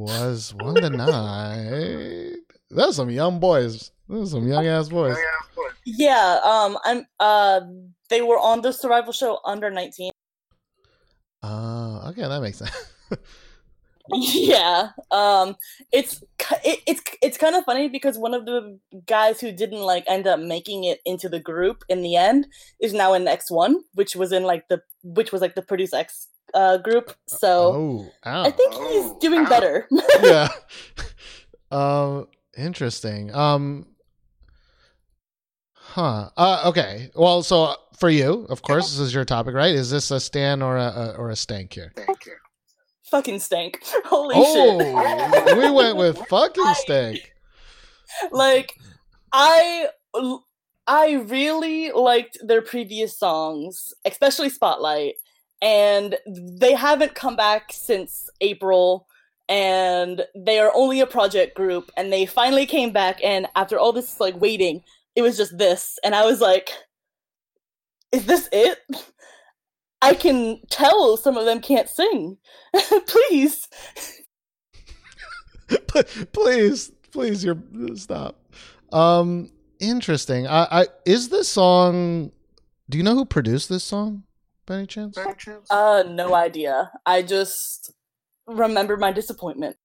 was 0.06 0.54
one 0.54 0.76
to 0.76 0.90
nine. 0.90 2.36
That's 2.70 2.96
some 2.96 3.10
young 3.10 3.40
boys. 3.40 3.90
Those 4.08 4.30
some 4.30 4.46
young 4.46 4.66
ass 4.66 4.88
boys. 4.88 5.16
yeah, 5.84 6.40
um, 6.44 6.78
I'm. 6.84 7.06
Uh, 7.18 7.60
they 8.08 8.22
were 8.22 8.38
on 8.38 8.62
the 8.62 8.72
survival 8.72 9.12
show 9.12 9.40
under 9.44 9.70
19. 9.70 10.12
Uh, 11.42 12.08
okay, 12.10 12.22
that 12.22 12.40
makes 12.40 12.58
sense. 12.58 12.92
yeah 14.14 14.90
um 15.10 15.56
it's 15.92 16.22
it, 16.64 16.80
it's 16.86 17.02
it's 17.22 17.36
kind 17.36 17.56
of 17.56 17.64
funny 17.64 17.88
because 17.88 18.16
one 18.16 18.34
of 18.34 18.46
the 18.46 18.78
guys 19.06 19.40
who 19.40 19.50
didn't 19.50 19.80
like 19.80 20.04
end 20.06 20.28
up 20.28 20.38
making 20.38 20.84
it 20.84 21.00
into 21.04 21.28
the 21.28 21.40
group 21.40 21.82
in 21.88 22.02
the 22.02 22.14
end 22.14 22.46
is 22.80 22.94
now 22.94 23.14
in 23.14 23.24
x1 23.24 23.74
which 23.94 24.14
was 24.14 24.30
in 24.30 24.44
like 24.44 24.68
the 24.68 24.80
which 25.02 25.32
was 25.32 25.42
like 25.42 25.56
the 25.56 25.62
produce 25.62 25.92
x 25.92 26.28
uh 26.54 26.76
group 26.78 27.12
so 27.26 27.72
oh, 27.74 28.12
i 28.24 28.50
think 28.50 28.72
he's 28.74 29.12
doing 29.20 29.44
better 29.44 29.86
yeah. 30.22 30.48
Um, 31.70 32.28
interesting. 32.56 33.34
Um, 33.34 33.86
huh. 35.74 36.30
Uh, 36.36 36.62
okay. 36.66 37.10
Well, 37.14 37.42
so 37.42 37.74
for 37.98 38.08
you, 38.08 38.46
of 38.48 38.62
course, 38.62 38.90
this 38.90 39.00
is 39.00 39.12
your 39.14 39.24
topic, 39.24 39.54
right? 39.54 39.74
Is 39.74 39.90
this 39.90 40.10
a 40.12 40.20
stan 40.20 40.62
or 40.62 40.76
a, 40.76 40.84
a 40.86 41.10
or 41.18 41.30
a 41.30 41.36
stank 41.36 41.72
here? 41.72 41.92
Thank 41.96 42.24
you. 42.26 42.34
Fucking 43.10 43.40
stank 43.40 43.80
holy 44.04 44.34
Oh, 44.38 44.78
shit 45.44 45.58
we 45.58 45.70
went 45.70 45.96
with 45.96 46.18
fucking 46.28 46.74
stank. 46.74 47.32
like 48.32 48.72
i 49.32 49.86
i 50.88 51.12
really 51.26 51.90
liked 51.92 52.38
their 52.42 52.62
previous 52.62 53.16
songs 53.18 53.92
especially 54.04 54.48
spotlight 54.50 55.14
and 55.62 56.16
they 56.60 56.74
haven't 56.74 57.14
come 57.14 57.36
back 57.36 57.72
since 57.72 58.28
april 58.40 59.06
and 59.48 60.26
they 60.34 60.58
are 60.58 60.72
only 60.74 61.00
a 61.00 61.06
project 61.06 61.56
group 61.56 61.90
and 61.96 62.12
they 62.12 62.26
finally 62.26 62.66
came 62.66 62.92
back 62.92 63.22
and 63.22 63.46
after 63.54 63.78
all 63.78 63.92
this 63.92 64.20
like 64.20 64.38
waiting 64.40 64.82
it 65.14 65.22
was 65.22 65.36
just 65.36 65.56
this 65.56 65.98
and 66.04 66.14
i 66.14 66.24
was 66.24 66.40
like 66.40 66.70
is 68.12 68.26
this 68.26 68.48
it 68.52 68.78
i 70.02 70.14
can 70.14 70.60
tell 70.70 71.16
some 71.16 71.36
of 71.36 71.44
them 71.44 71.60
can't 71.60 71.88
sing 71.88 72.36
please 73.06 73.68
please, 76.32 76.92
please, 77.12 77.44
you're 77.44 77.58
stop. 77.94 78.40
Um, 78.92 79.50
interesting. 79.80 80.46
I, 80.46 80.82
I 80.82 80.86
is 81.04 81.28
this 81.28 81.48
song 81.48 82.30
Do 82.88 82.98
you 82.98 83.04
know 83.04 83.14
who 83.14 83.24
produced 83.24 83.68
this 83.68 83.84
song, 83.84 84.24
by 84.66 84.76
any 84.76 84.86
chance? 84.86 85.16
Uh, 85.70 86.04
no 86.08 86.34
idea. 86.34 86.90
I 87.04 87.22
just 87.22 87.92
remember 88.46 88.96
my 88.96 89.12
disappointment. 89.12 89.76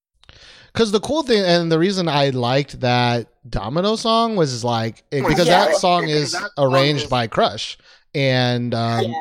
Because 0.73 0.91
the 0.91 0.99
cool 1.01 1.23
thing 1.23 1.43
and 1.43 1.71
the 1.71 1.77
reason 1.79 2.07
I 2.07 2.29
liked 2.29 2.79
that 2.79 3.27
Domino 3.49 3.95
song 3.97 4.35
was 4.37 4.63
like 4.63 5.03
it, 5.11 5.27
because 5.27 5.47
Yeah. 5.47 5.65
that 5.65 5.75
song 5.75 6.07
is 6.07 6.35
arranged 6.57 7.09
by 7.09 7.27
Crush 7.27 7.77
and 8.15 8.73
um, 8.73 9.03
Yeah. 9.03 9.13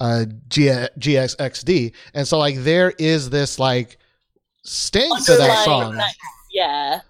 uh, 0.00 0.24
G- 0.48 0.86
GXXD, 0.98 1.92
and 2.14 2.26
so 2.26 2.38
like 2.38 2.56
there 2.56 2.90
is 2.98 3.28
this 3.28 3.58
like 3.58 3.98
stink 4.64 5.24
to 5.26 5.32
that 5.36 5.64
song, 5.66 5.96
nice. 5.96 6.16
Yeah. 6.50 7.00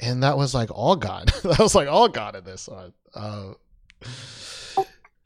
and 0.00 0.22
that 0.22 0.38
was 0.38 0.54
like 0.54 0.70
all 0.72 0.96
gone. 0.96 1.26
that 1.44 1.58
was 1.58 1.74
like 1.74 1.88
all 1.88 2.08
gone 2.08 2.34
in 2.34 2.44
this 2.44 2.62
song. 2.62 2.94
Uh, 3.14 3.52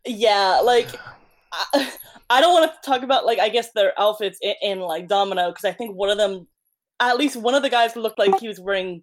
Yeah, 0.05 0.61
like 0.65 0.89
I, 1.53 1.93
I 2.31 2.41
don't 2.41 2.53
want 2.53 2.71
to 2.71 2.91
talk 2.91 3.03
about 3.03 3.27
like 3.27 3.39
I 3.39 3.49
guess 3.49 3.73
their 3.73 3.99
outfits 3.99 4.39
in, 4.43 4.55
in 4.63 4.81
like 4.81 5.09
Domino 5.09 5.51
because 5.51 5.65
I 5.65 5.73
think 5.73 5.97
one 5.97 6.11
of 6.11 6.19
them, 6.19 6.47
at 7.01 7.17
least 7.17 7.37
one 7.37 7.55
of 7.55 7.63
the 7.63 7.71
guys 7.71 7.97
looked 7.97 8.19
like 8.19 8.39
he 8.39 8.49
was 8.49 8.61
wearing 8.61 9.03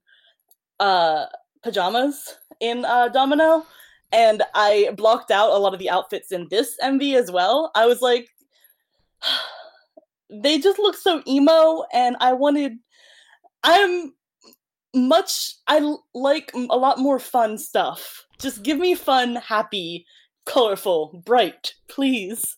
uh 0.80 1.26
pajamas 1.64 2.38
in 2.60 2.86
uh 2.86 3.10
Domino, 3.10 3.66
and 4.12 4.44
I 4.54 4.92
blocked 4.96 5.32
out 5.32 5.52
a 5.52 5.58
lot 5.58 5.74
of 5.74 5.80
the 5.80 5.90
outfits 5.90 6.32
in 6.32 6.48
this 6.50 6.76
MV 6.84 7.16
as 7.16 7.32
well. 7.32 7.72
I 7.76 7.86
was 7.86 8.02
like, 8.02 8.28
they 10.30 10.60
just 10.60 10.80
look 10.80 10.96
so 10.96 11.22
emo, 11.28 11.84
and 11.94 12.16
I 12.20 12.34
wanted, 12.34 12.74
I'm 13.64 14.14
much 14.94 15.56
I 15.68 15.96
like 16.14 16.52
a 16.56 16.78
lot 16.78 17.00
more 17.00 17.20
fun 17.20 17.58
stuff. 17.58 18.26
Just 18.40 18.64
give 18.64 18.78
me 18.78 18.96
fun, 18.96 19.36
happy 19.36 20.06
colorful, 20.46 21.22
bright, 21.26 21.74
please. 21.88 22.58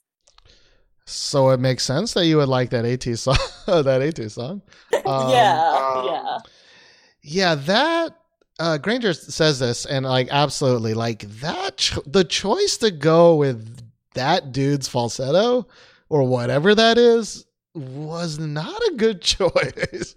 so 1.06 1.50
it 1.52 1.60
makes 1.60 1.84
sense 1.84 2.14
that 2.14 2.26
you 2.26 2.38
would 2.38 2.50
like 2.50 2.70
that 2.72 2.86
AT 2.86 3.04
song. 3.18 3.38
that 3.68 4.02
AT 4.02 4.32
song. 4.32 4.62
Um, 5.06 5.30
yeah, 5.32 6.04
yeah. 6.06 6.38
Yeah, 7.22 7.56
that 7.56 8.18
uh 8.60 8.78
Granger 8.78 9.14
says 9.14 9.60
this 9.60 9.86
and 9.86 10.06
like 10.06 10.28
absolutely 10.32 10.94
like 10.94 11.22
that 11.42 11.78
cho- 11.78 12.02
the 12.06 12.24
choice 12.24 12.78
to 12.78 12.92
go 12.92 13.36
with 13.36 13.80
that 14.16 14.52
dude's 14.52 14.88
falsetto 14.88 15.68
or 16.10 16.24
whatever 16.24 16.74
that 16.74 16.98
is 16.98 17.46
was 17.76 18.40
not 18.40 18.82
a 18.90 18.94
good 18.98 19.22
choice. 19.36 20.16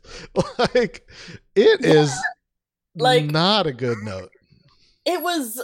like 0.74 1.06
it 1.54 1.84
is 1.84 2.12
like- 2.96 3.26
not 3.26 3.66
a 3.66 3.72
good 3.72 3.98
note. 4.02 4.30
It 5.04 5.20
was 5.22 5.62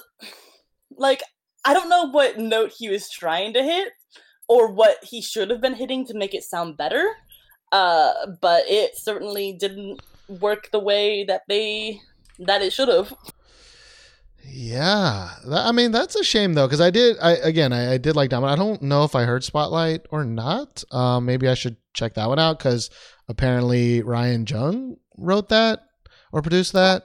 like 0.96 1.22
I 1.66 1.74
don't 1.74 1.88
know 1.88 2.09
what 2.10 2.38
note 2.38 2.72
he 2.78 2.88
was 2.88 3.10
trying 3.10 3.52
to 3.55 3.62
hit 3.62 3.93
or 4.48 4.70
what 4.70 5.02
he 5.02 5.20
should 5.20 5.51
have 5.51 5.60
been 5.60 5.74
hitting 5.74 6.06
to 6.06 6.14
make 6.14 6.32
it 6.32 6.44
sound 6.44 6.76
better. 6.76 7.05
Uh, 7.72 8.12
but 8.40 8.62
it 8.68 8.97
certainly 8.97 9.52
didn't 9.52 10.01
work 10.28 10.70
the 10.70 10.78
way 10.78 11.24
that 11.24 11.43
they 11.48 12.01
that 12.38 12.62
it 12.62 12.72
should 12.72 12.88
have. 12.88 13.12
Yeah, 14.44 15.30
I 15.51 15.72
mean 15.72 15.90
that's 15.90 16.14
a 16.14 16.22
shame 16.22 16.55
though 16.55 16.66
because 16.66 16.80
I 16.80 16.90
did. 16.90 17.16
I 17.20 17.32
again, 17.32 17.72
I, 17.72 17.94
I 17.94 17.98
did 17.98 18.14
like 18.14 18.30
Diamond. 18.30 18.52
I 18.52 18.56
don't 18.56 18.80
know 18.82 19.02
if 19.02 19.16
I 19.16 19.24
heard 19.24 19.43
Spotlight 19.43 20.06
or 20.10 20.24
not. 20.24 20.84
Um, 20.93 21.24
maybe 21.24 21.48
I 21.48 21.55
should 21.55 21.76
check 21.94 22.14
that 22.14 22.28
one 22.28 22.38
out 22.38 22.60
because 22.60 22.90
apparently 23.28 24.02
Ryan 24.02 24.44
Jhun 24.44 24.98
wrote 25.16 25.48
that 25.48 25.80
or 26.30 26.43
produced 26.43 26.74
that. 26.74 27.02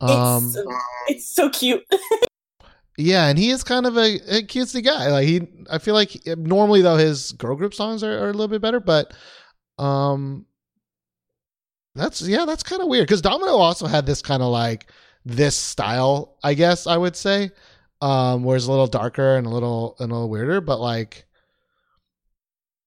Um, 0.00 0.54
it's, 0.56 0.66
it's 1.08 1.34
so 1.34 1.50
cute. 1.50 1.84
yeah, 2.96 3.26
and 3.26 3.38
he 3.38 3.50
is 3.50 3.64
kind 3.64 3.86
of 3.86 3.96
a, 3.96 4.16
a 4.28 4.42
cutesy 4.42 4.84
guy. 4.84 5.08
Like 5.08 5.26
he, 5.26 5.48
I 5.70 5.78
feel 5.78 5.94
like 5.94 6.16
normally 6.26 6.82
though 6.82 6.96
his 6.96 7.32
girl 7.32 7.56
group 7.56 7.74
songs 7.74 8.02
are, 8.04 8.18
are 8.18 8.30
a 8.30 8.32
little 8.32 8.48
bit 8.48 8.62
better, 8.62 8.80
but 8.80 9.12
um, 9.78 10.46
that's 11.94 12.22
yeah, 12.22 12.44
that's 12.44 12.62
kind 12.62 12.82
of 12.82 12.88
weird 12.88 13.06
because 13.06 13.22
Domino 13.22 13.52
also 13.52 13.86
had 13.86 14.06
this 14.06 14.22
kind 14.22 14.42
of 14.42 14.50
like 14.50 14.90
this 15.24 15.56
style, 15.56 16.36
I 16.44 16.54
guess 16.54 16.86
I 16.86 16.96
would 16.96 17.16
say, 17.16 17.50
um, 18.00 18.44
where 18.44 18.56
it's 18.56 18.66
a 18.66 18.70
little 18.70 18.86
darker 18.86 19.36
and 19.36 19.46
a 19.46 19.50
little 19.50 19.96
and 19.98 20.10
a 20.10 20.14
little 20.14 20.30
weirder, 20.30 20.60
but 20.60 20.80
like 20.80 21.26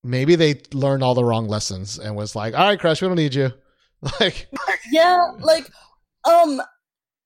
maybe 0.03 0.35
they 0.35 0.61
learned 0.73 1.03
all 1.03 1.15
the 1.15 1.23
wrong 1.23 1.47
lessons 1.47 1.99
and 1.99 2.15
was 2.15 2.35
like, 2.35 2.53
all 2.57 2.67
right, 2.67 2.79
Crush, 2.79 3.01
we 3.01 3.07
don't 3.07 3.17
need 3.17 3.35
you. 3.35 3.51
Like, 4.19 4.47
yeah, 4.91 5.31
like 5.39 5.67
um 6.23 6.61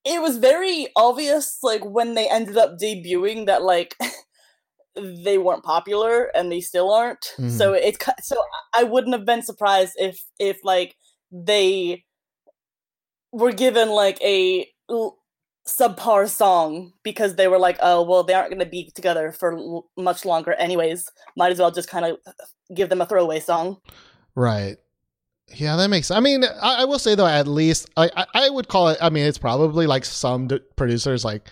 it 0.03 0.21
was 0.21 0.37
very 0.37 0.87
obvious 0.95 1.59
like 1.61 1.83
when 1.85 2.15
they 2.15 2.27
ended 2.29 2.57
up 2.57 2.77
debuting 2.79 3.45
that 3.45 3.61
like 3.61 3.95
they 4.95 5.37
weren't 5.37 5.63
popular 5.63 6.25
and 6.35 6.51
they 6.51 6.61
still 6.61 6.91
aren't. 6.91 7.23
So 7.23 7.73
mm-hmm. 7.73 7.75
it's 7.75 8.27
so 8.27 8.35
I 8.73 8.83
wouldn't 8.83 9.13
have 9.13 9.25
been 9.25 9.43
surprised 9.43 9.93
if 9.97 10.23
if 10.39 10.59
like 10.63 10.95
they 11.31 12.03
were 13.31 13.53
given 13.53 13.89
like 13.89 14.21
a 14.21 14.67
l- 14.89 15.17
subpar 15.67 16.27
song 16.27 16.93
because 17.03 17.35
they 17.35 17.47
were 17.47 17.59
like, 17.59 17.77
"Oh, 17.81 18.01
well, 18.03 18.23
they 18.23 18.33
aren't 18.33 18.49
going 18.49 18.59
to 18.59 18.65
be 18.65 18.91
together 18.93 19.31
for 19.31 19.57
l- 19.57 19.89
much 19.97 20.25
longer 20.25 20.53
anyways. 20.53 21.09
Might 21.37 21.51
as 21.51 21.59
well 21.59 21.71
just 21.71 21.89
kind 21.89 22.05
of 22.05 22.17
uh, 22.25 22.31
give 22.75 22.89
them 22.89 23.01
a 23.01 23.05
throwaway 23.05 23.39
song." 23.39 23.77
Right. 24.35 24.77
Yeah, 25.55 25.75
that 25.75 25.89
makes. 25.89 26.11
I 26.11 26.19
mean, 26.19 26.43
I, 26.43 26.81
I 26.81 26.85
will 26.85 26.99
say 26.99 27.15
though, 27.15 27.27
at 27.27 27.47
least 27.47 27.89
I, 27.97 28.09
I 28.15 28.25
I 28.45 28.49
would 28.49 28.67
call 28.67 28.89
it. 28.89 28.97
I 29.01 29.09
mean, 29.09 29.25
it's 29.25 29.37
probably 29.37 29.87
like 29.87 30.05
some 30.05 30.47
d- 30.47 30.59
producers 30.75 31.23
like 31.25 31.47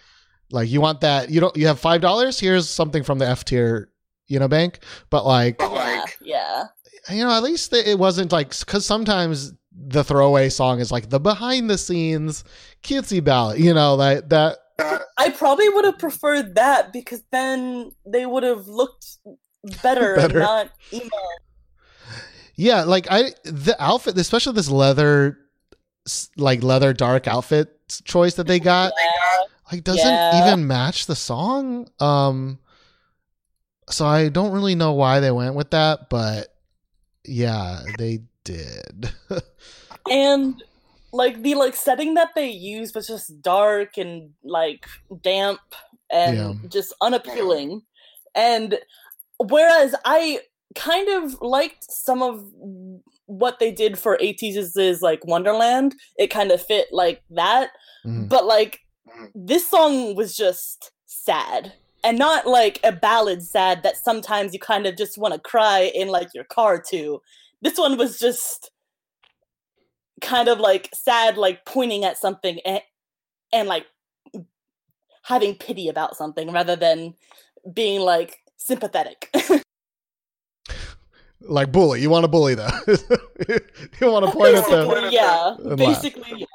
like 0.52 0.70
you 0.70 0.82
want 0.82 1.02
that. 1.02 1.30
You 1.30 1.40
don't. 1.42 1.56
You 1.58 1.68
have 1.68 1.80
five 1.80 2.02
dollars. 2.02 2.40
Here's 2.40 2.70
something 2.70 3.04
from 3.04 3.20
the 3.20 3.28
F 3.28 3.46
tier, 3.46 3.90
you 4.28 4.40
know, 4.40 4.48
bank. 4.48 4.80
But 5.10 5.26
like, 5.26 5.62
Yeah, 5.62 6.06
yeah. 6.22 6.64
you 7.12 7.24
know, 7.24 7.32
at 7.32 7.44
least 7.44 7.74
it 7.74 7.98
wasn't 8.00 8.32
like 8.32 8.58
because 8.60 8.86
sometimes 8.86 9.54
the 9.72 10.04
throwaway 10.04 10.50
song 10.50 10.80
is 10.80 10.92
like 10.92 11.10
the 11.10 11.20
behind 11.20 11.70
the 11.70 11.78
scenes 11.78 12.44
cutesy 12.84 13.24
ballad. 13.24 13.60
You 13.60 13.74
know, 13.74 13.98
that 13.98 14.30
that 14.30 14.58
I 15.18 15.30
probably 15.32 15.68
would 15.70 15.86
have 15.86 16.00
preferred 16.00 16.56
that 16.56 16.94
because 16.94 17.22
then 17.32 17.92
they 18.06 18.26
would 18.26 18.44
have 18.44 18.68
looked 18.68 19.18
better, 19.84 20.16
Better. 20.16 20.40
and 20.40 20.48
not 20.48 20.72
emo. 20.94 21.10
Yeah, 22.60 22.84
like 22.84 23.07
I 23.10 23.31
the 23.45 23.73
outfit, 23.80 24.18
especially 24.18 24.52
this 24.52 24.69
leather, 24.69 25.38
like 26.36 26.61
leather 26.61 26.91
dark 26.91 27.26
outfit 27.26 27.69
choice 28.03 28.34
that 28.34 28.48
they 28.48 28.60
got, 28.73 28.91
like 29.72 29.86
doesn't 29.86 30.03
Yeah. 30.03 30.40
even 30.40 30.68
match 30.68 31.06
the 31.06 31.15
song. 31.15 31.88
Um, 32.02 32.60
so 33.90 34.06
I 34.06 34.27
don't 34.27 34.52
really 34.52 34.76
know 34.76 34.91
why 34.91 35.22
they 35.22 35.31
went 35.31 35.56
with 35.56 35.72
that, 35.72 36.10
but 36.10 36.53
yeah, 37.23 37.80
they 37.98 38.23
did. 38.44 39.10
and 40.11 40.61
like 41.14 41.41
the 41.41 41.56
like 41.56 41.77
setting 41.77 42.15
that 42.15 42.36
they 42.36 42.49
used 42.49 42.94
was 42.94 43.07
just 43.07 43.41
dark 43.41 43.98
and 43.98 44.31
like 44.44 44.86
damp 45.22 45.61
and 46.11 46.36
Yeah. 46.36 46.53
just 46.68 46.94
unappealing 47.02 47.84
and 48.36 48.77
whereas 49.40 49.95
i 50.06 50.40
kind 50.76 51.10
of 51.10 51.40
liked 51.41 51.84
some 51.91 52.22
of 52.22 52.46
what 53.26 53.60
they 53.60 53.72
did 53.72 53.98
for 53.98 54.18
ATEEZ's 54.18 54.76
is 54.78 55.02
like 55.02 55.26
wonderland. 55.26 55.96
It 56.18 56.28
kind 56.28 56.52
of 56.52 56.62
fit 56.62 56.88
like 56.91 57.22
that. 57.32 57.72
Mhm. 58.06 58.30
but 58.30 58.46
like 58.46 58.80
this 59.36 59.68
song 59.68 60.16
was 60.16 60.36
just 60.38 60.91
sad. 61.06 61.74
And 62.04 62.18
not 62.18 62.48
like 62.48 62.80
a 62.84 62.94
ballad 62.94 63.44
sad 63.44 63.84
that 63.84 63.98
sometimes 63.98 64.54
you 64.54 64.60
kind 64.60 64.86
of 64.86 64.96
just 64.96 65.18
want 65.18 65.34
to 65.34 65.40
cry 65.41 65.91
in 65.94 66.08
like 66.08 66.30
your 66.34 66.46
car 66.46 66.80
too. 66.82 67.22
this 67.62 67.78
one 67.78 67.98
was 67.98 68.18
just 68.18 68.72
kind 70.22 70.48
of 70.48 70.60
like 70.60 70.90
sad 70.94 71.38
like 71.38 71.66
pointing 71.66 72.06
at 72.06 72.18
something 72.18 72.60
and, 72.66 72.82
and 73.52 73.68
like 73.68 73.86
having 75.24 75.56
pity 75.56 75.90
about 75.90 76.16
something 76.16 76.52
rather 76.52 76.76
than 76.78 77.14
being 77.74 78.00
like 78.02 78.38
sympathetic 78.58 79.30
like 81.41 81.72
bully, 81.72 82.02
you 82.02 82.10
want 82.10 82.24
to 82.24 82.28
bully 82.28 82.56
them. 82.56 82.72
you 82.88 84.11
want 84.11 84.26
to 84.26 84.32
point 84.32 84.56
at 84.56 84.70
them. 84.70 85.10
yeah 85.11 85.56
and 85.56 85.66
laugh. 85.66 85.78
basically 85.78 86.40
yeah. 86.40 86.45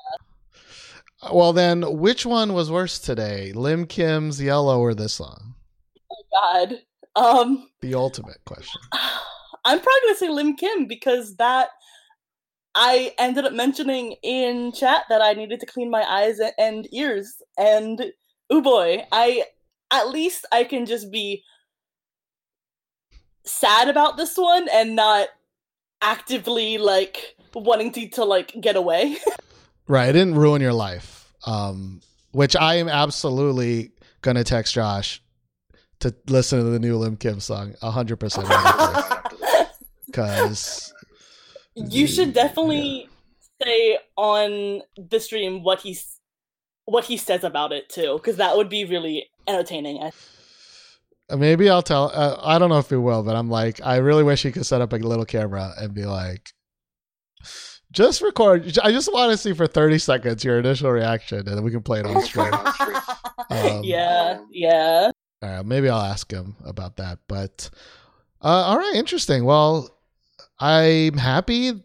Well, 1.33 1.55
then, 1.55 2.01
which 2.01 2.27
one 2.27 2.53
was 2.53 2.71
worse 2.71 2.99
today, 2.99 3.53
Lim 3.53 3.87
Kim's 3.87 4.43
"Yellow" 4.43 4.79
or 4.79 4.95
this 4.95 5.15
song? 5.15 5.55
god 6.33 6.81
um 7.17 7.69
The 7.81 7.95
ultimate 7.95 8.45
question. 8.45 8.81
I'm 9.65 9.81
probably 9.81 10.01
gonna 10.05 10.17
say 10.17 10.29
Lim 10.29 10.57
Kim 10.57 10.87
because 10.87 11.37
that 11.37 11.69
I 12.75 13.15
ended 13.19 13.45
up 13.45 13.53
mentioning 13.53 14.17
in 14.23 14.73
chat 14.73 15.05
that 15.09 15.23
I 15.23 15.33
needed 15.33 15.61
to 15.61 15.67
clean 15.67 15.91
my 15.91 16.03
eyes 16.03 16.39
and 16.59 16.93
ears, 16.93 17.43
and 17.57 18.13
oh 18.51 18.61
boy, 18.61 19.07
I 19.13 19.45
at 19.91 20.09
least 20.09 20.45
I 20.53 20.65
can 20.65 20.87
just 20.87 21.11
be 21.11 21.43
sad 23.45 23.89
about 23.89 24.17
this 24.17 24.37
one 24.37 24.69
and 24.73 24.97
not 24.97 25.29
actively 26.03 26.79
like 26.79 27.37
wanting 27.55 27.93
to 27.93 28.09
to 28.11 28.25
like 28.25 28.53
get 28.61 28.77
away. 28.77 29.17
Right. 29.87 30.09
It 30.09 30.13
didn't 30.15 30.37
ruin 30.37 30.63
your 30.63 30.73
life. 30.73 31.31
Um, 31.47 32.01
which 32.33 32.57
I 32.57 32.77
am 32.77 32.89
absolutely 32.89 33.93
gonna 34.23 34.43
text 34.43 34.73
Josh 34.73 35.23
to 36.01 36.15
listen 36.27 36.59
to 36.61 36.65
the 36.65 36.79
new 36.79 36.97
Lim 36.97 37.19
Kim 37.19 37.39
song. 37.39 37.75
hundred 37.83 38.17
percent. 38.17 38.49
Because 40.07 40.93
You 41.75 42.07
should 42.07 42.33
definitely 42.33 43.09
say 43.63 43.99
on 44.17 44.81
the 44.97 45.21
stream 45.21 45.63
what 45.63 45.81
he's 45.83 46.19
what 46.87 47.05
he 47.05 47.17
says 47.19 47.45
about 47.45 47.73
it 47.73 47.89
too, 47.91 48.15
because 48.15 48.37
that 48.37 48.57
would 48.57 48.71
be 48.71 48.85
really 48.87 49.27
entertaining. 49.47 50.03
I- 50.03 50.13
maybe 51.31 51.69
I'll 51.69 51.83
tell. 51.83 52.11
Uh, 52.15 52.39
I 52.43 52.59
don't 52.59 52.69
know 52.69 52.79
if 52.79 52.91
he 52.91 52.97
will, 52.97 53.23
but 53.23 53.37
I'm 53.37 53.51
like, 53.51 53.81
I 53.85 53.97
really 53.97 54.23
wish 54.23 54.43
he 54.43 54.53
could 54.53 54.67
set 54.67 54.81
up 54.81 54.93
a 54.93 54.97
little 54.97 55.25
camera 55.25 55.73
and 55.79 55.95
be 55.95 56.05
like, 56.05 56.53
just 57.93 58.23
record. 58.23 58.79
I 58.83 58.91
just 58.91 59.13
want 59.13 59.31
to 59.31 59.37
see 59.37 59.53
for 59.53 59.67
30 59.67 59.99
seconds 59.99 60.45
your 60.45 60.59
initial 60.59 60.91
reaction, 60.91 61.39
and 61.39 61.49
then 61.49 61.63
we 61.63 61.71
can 61.71 61.83
play 61.83 62.01
it 62.01 62.07
on 62.07 62.23
stream. 62.25 62.53
Um, 63.51 63.83
yeah, 63.85 64.41
yeah. 64.51 65.11
All 65.43 65.49
right, 65.51 65.65
maybe 65.65 65.89
I'll 65.89 66.01
ask 66.01 66.31
him 66.31 66.57
about 66.65 66.97
that. 66.97 67.19
But 67.29 67.71
uh, 68.43 68.49
all 68.49 68.79
right, 68.79 68.95
interesting. 68.95 69.45
Well, 69.45 69.97
I'm 70.59 71.17
happy 71.17 71.85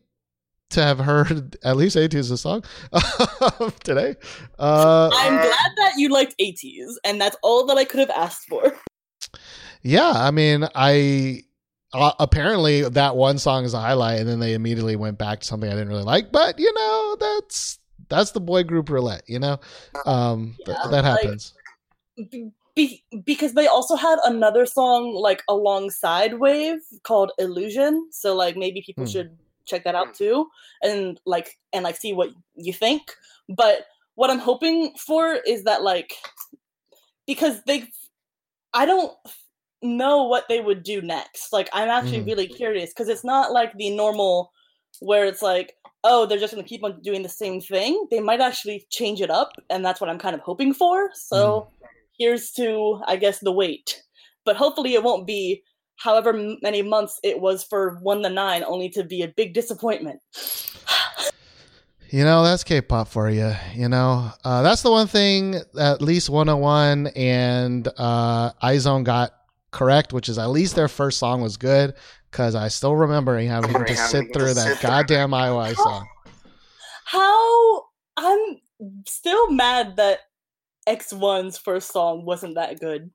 to 0.72 0.84
have 0.84 1.00
heard 1.00 1.58
at 1.64 1.78
least 1.78 1.98
AT's 1.98 2.40
song 2.40 2.64
today. 3.84 4.16
Uh, 4.58 5.10
I'm 5.14 5.36
glad 5.36 5.72
that 5.78 5.94
you 5.98 6.10
liked 6.10 6.36
ATEEZ, 6.40 6.96
and 7.04 7.20
that's 7.20 7.36
all 7.42 7.66
that 7.68 7.78
I 7.78 7.86
could 7.86 8.00
have 8.00 8.12
asked 8.12 8.48
for. 8.48 8.76
Yeah, 9.84 10.12
I 10.14 10.32
mean, 10.32 10.68
I 10.76 11.44
uh, 11.94 12.12
apparently 12.20 12.82
that 12.88 13.16
one 13.16 13.38
song 13.40 13.66
is 13.66 13.74
a 13.74 13.80
highlight, 13.80 14.20
and 14.20 14.30
then 14.30 14.40
they 14.40 14.54
immediately 14.54 14.96
went 14.96 15.18
back 15.18 15.40
to 15.42 15.48
something 15.48 15.70
I 15.70 15.74
didn't 15.74 15.90
really 15.90 16.04
like. 16.04 16.32
But 16.32 16.60
you 16.60 16.74
know, 16.74 17.16
that's 17.20 17.80
that's 18.10 18.32
the 18.32 18.42
boy 18.42 18.64
group 18.64 18.90
roulette. 18.90 19.24
You 19.28 19.40
know, 19.40 19.60
um, 20.06 20.56
th- 20.66 20.78
Yeah, 20.78 20.90
that 20.92 21.04
like- 21.04 21.06
happens. 21.06 21.54
Be- 22.76 23.04
because 23.26 23.54
they 23.54 23.68
also 23.68 23.96
had 23.96 24.20
another 24.24 24.66
song 24.66 25.14
like 25.14 25.44
alongside 25.50 26.36
Wave 26.40 26.80
called 27.04 27.32
Illusion, 27.38 28.08
so 28.12 28.36
like 28.36 28.56
maybe 28.56 28.82
people 28.86 29.04
Hmm. 29.06 29.12
should 29.12 29.38
check 29.66 29.84
that 29.84 29.96
out 29.96 30.14
too, 30.14 30.48
and 30.84 31.20
like 31.26 31.58
and 31.74 31.84
like 31.84 31.98
see 31.98 32.14
what 32.14 32.30
you 32.56 32.72
think. 32.72 33.14
But 33.50 33.86
what 34.16 34.30
I'm 34.30 34.40
hoping 34.40 34.94
for 34.98 35.34
is 35.34 35.64
that 35.64 35.82
like 35.82 36.14
because 37.26 37.62
they, 37.64 37.84
I 38.74 38.86
don't 38.86 39.12
know 39.82 40.24
what 40.24 40.48
they 40.50 40.60
would 40.60 40.84
do 40.84 41.02
next. 41.02 41.54
Like 41.54 41.70
I'm 41.74 41.90
actually 41.90 42.22
Mhm. 42.22 42.28
really 42.28 42.48
curious 42.48 42.90
because 42.92 43.10
it's 43.10 43.24
not 43.24 43.52
like 43.52 43.74
the 43.78 43.90
normal 43.96 44.52
where 45.00 45.26
it's 45.26 45.42
like 45.42 45.76
oh 46.04 46.26
they're 46.26 46.40
just 46.40 46.54
going 46.54 46.64
to 46.64 46.70
keep 46.70 46.84
on 46.84 47.02
doing 47.02 47.24
the 47.24 47.30
same 47.30 47.62
thing. 47.62 48.08
They 48.12 48.20
might 48.20 48.42
actually 48.42 48.86
change 48.92 49.22
it 49.22 49.30
up, 49.30 49.52
and 49.70 49.86
that's 49.86 50.02
what 50.02 50.10
I'm 50.10 50.20
kind 50.20 50.36
of 50.36 50.42
hoping 50.42 50.74
for. 50.74 51.10
So 51.14 51.68
here's 52.18 52.52
to 52.54 53.02
I 53.08 53.16
guess 53.18 53.40
the 53.40 53.52
wait. 53.52 54.04
But 54.46 54.56
hopefully 54.58 54.94
it 54.94 55.04
won't 55.04 55.28
be 55.28 55.64
however 55.98 56.34
many 56.62 56.82
months 56.82 57.20
it 57.24 57.42
was 57.42 57.64
for 57.64 58.00
1THE9, 58.04 58.64
only 58.66 58.90
to 58.90 59.04
be 59.04 59.22
a 59.22 59.28
big 59.28 59.54
disappointment. 59.54 60.22
You 62.12 62.24
know, 62.24 62.44
that's 62.44 62.64
K-pop 62.64 63.08
for 63.08 63.30
you. 63.30 63.54
You 63.76 63.88
know, 63.88 64.32
uh, 64.44 64.64
that's 64.64 64.82
the 64.82 64.90
one 64.90 65.06
thing 65.06 65.62
at 65.80 66.02
least 66.02 66.30
101 66.30 67.08
and 67.16 67.88
uh, 67.98 68.52
IZ*ONE 68.64 69.04
got 69.04 69.32
correct, 69.70 70.12
which 70.12 70.28
is 70.28 70.40
at 70.40 70.50
least 70.50 70.76
their 70.76 70.88
first 70.88 71.20
song 71.20 71.42
was 71.42 71.58
good. 71.58 71.94
Because 72.32 72.56
I 72.56 72.68
still 72.70 72.96
remember 72.96 73.40
having 73.40 73.86
to 73.86 73.96
sit 73.96 74.34
through 74.34 74.56
that 74.56 74.80
goddamn 74.82 75.32
IOI 75.32 75.76
song. 75.76 76.08
How 77.06 77.84
I'm 78.18 78.58
still 79.08 79.52
mad 79.52 79.96
that 79.98 80.20
X1's 80.88 81.58
first 81.58 81.92
song 81.92 82.26
wasn't 82.26 82.56
that 82.56 82.80
good. 82.80 83.12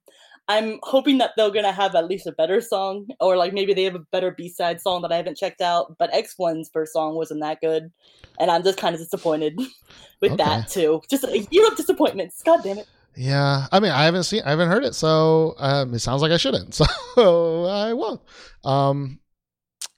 I'm 0.46 0.78
hoping 0.82 1.18
that 1.18 1.30
they're 1.36 1.50
gonna 1.50 1.72
have 1.72 1.94
at 1.94 2.06
least 2.06 2.26
a 2.26 2.32
better 2.32 2.60
song, 2.60 3.06
or 3.20 3.36
like 3.36 3.52
maybe 3.52 3.72
they 3.72 3.84
have 3.84 3.94
a 3.94 4.06
better 4.12 4.30
B-side 4.30 4.80
song 4.80 5.02
that 5.02 5.12
I 5.12 5.16
haven't 5.16 5.38
checked 5.38 5.60
out. 5.60 5.96
But 5.98 6.12
X1's 6.12 6.70
first 6.72 6.92
song 6.92 7.14
wasn't 7.14 7.40
that 7.40 7.60
good, 7.60 7.90
and 8.38 8.50
I'm 8.50 8.62
just 8.62 8.78
kind 8.78 8.94
of 8.94 9.00
disappointed 9.00 9.56
with 10.20 10.32
Okay. 10.32 10.44
that 10.44 10.68
too. 10.68 11.00
Just 11.10 11.24
a 11.24 11.38
year 11.50 11.66
of 11.68 11.76
disappointments. 11.76 12.42
God 12.42 12.60
damn 12.62 12.78
it. 12.78 12.86
Yeah, 13.16 13.66
I 13.70 13.78
mean, 13.78 13.92
I 13.92 14.04
haven't 14.04 14.24
seen, 14.24 14.42
I 14.44 14.50
haven't 14.50 14.68
heard 14.68 14.82
it, 14.84 14.94
so 14.96 15.54
um, 15.58 15.94
it 15.94 16.00
sounds 16.00 16.20
like 16.20 16.32
I 16.32 16.36
shouldn't, 16.36 16.74
so 17.14 17.64
I 17.66 17.92
won't. 17.92 18.20
Um, 18.64 19.20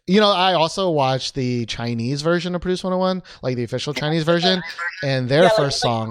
you 0.07 0.21
know, 0.21 0.31
I 0.31 0.53
also 0.53 0.91
watched 0.91 1.35
the 1.35 1.65
Chinese 1.65 2.21
version 2.21 2.55
of 2.55 2.61
Produce 2.61 2.85
101, 2.85 3.23
like 3.43 3.57
the 3.57 3.65
official 3.65 3.95
Chinese 3.95 4.23
version, 4.25 4.63
and 5.03 5.29
their 5.31 5.45
Yeah, 5.45 5.49
like- 5.49 5.57
first 5.57 5.83
like 5.83 5.91
song. 5.91 6.11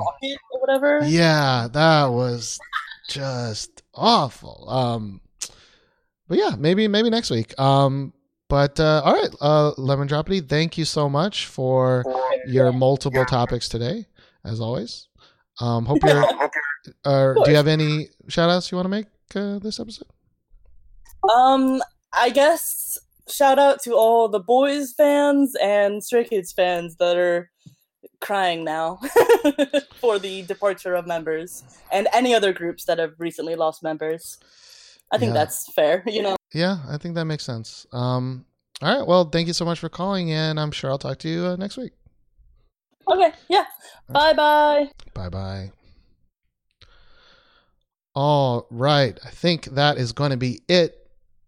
Or 0.51 0.59
whatever. 0.59 1.01
Yeah, 1.05 1.67
that 1.71 2.05
was 2.07 2.59
just 3.07 3.83
awful. 3.93 4.67
Um, 4.67 5.21
but 6.27 6.39
yeah, 6.39 6.55
maybe 6.57 6.87
maybe 6.87 7.11
next 7.11 7.29
week. 7.29 7.57
Um, 7.59 8.13
but 8.49 8.79
uh, 8.79 9.01
all 9.03 9.13
right, 9.13 9.29
uh, 9.41 9.71
Lemon 9.77 10.07
Droppity, 10.07 10.47
thank 10.47 10.77
you 10.77 10.85
so 10.85 11.09
much 11.09 11.47
for 11.47 12.03
your 12.47 12.71
multiple 12.71 13.25
topics 13.25 13.67
today, 13.69 14.05
as 14.43 14.59
always. 14.59 15.07
Um, 15.61 15.85
hope 15.85 15.99
you're. 16.03 16.23
Uh, 17.03 17.33
do 17.43 17.49
you 17.49 17.55
have 17.55 17.65
any 17.67 18.09
shout 18.27 18.47
outs 18.47 18.71
you 18.71 18.75
want 18.75 18.85
to 18.85 18.89
make 18.89 19.07
uh, 19.35 19.57
this 19.57 19.79
episode? 19.79 20.05
Um, 21.35 21.81
I 22.13 22.29
guess 22.29 22.99
shout 23.27 23.57
out 23.57 23.81
to 23.85 23.95
all 23.95 24.29
The 24.29 24.39
Boyz 24.39 24.93
fans 24.95 25.55
and 25.59 26.03
Stray 26.03 26.25
Kids 26.25 26.51
fans 26.53 26.97
that 26.97 27.17
are 27.17 27.49
crying 28.21 28.63
now 28.63 28.99
for 29.99 30.19
the 30.19 30.43
departure 30.43 30.93
of 30.93 31.07
members 31.07 31.63
and 31.91 32.07
any 32.13 32.35
other 32.35 32.53
groups 32.53 32.85
that 32.85 32.99
have 32.99 33.13
recently 33.17 33.55
lost 33.55 33.81
members. 33.81 34.37
I 35.11 35.17
think 35.17 35.29
Yeah. 35.29 35.39
that's 35.39 35.73
fair, 35.73 36.03
you 36.05 36.21
know. 36.21 36.35
Yeah, 36.55 36.77
I 36.89 36.97
think 36.97 37.15
that 37.15 37.25
makes 37.25 37.43
sense. 37.43 37.85
Um, 37.91 38.45
all 38.81 38.97
right, 38.97 39.05
well, 39.05 39.25
thank 39.25 39.47
you 39.47 39.53
so 39.53 39.65
much 39.65 39.77
for 39.77 39.89
calling, 39.89 40.31
and 40.31 40.57
I'm 40.57 40.71
sure 40.71 40.89
I'll 40.89 40.97
talk 40.97 41.19
to 41.19 41.27
you 41.27 41.45
uh, 41.45 41.57
next 41.57 41.75
week. 41.75 41.91
Okay, 43.11 43.33
yeah. 43.49 43.65
Bye 44.07 44.31
bye. 44.31 44.89
Bye 45.13 45.27
bye. 45.27 45.71
All 48.15 48.67
right. 48.71 49.19
I 49.25 49.29
think 49.31 49.65
that 49.65 49.97
is 49.97 50.13
going 50.13 50.31
to 50.31 50.37
be 50.37 50.61
it. 50.69 50.95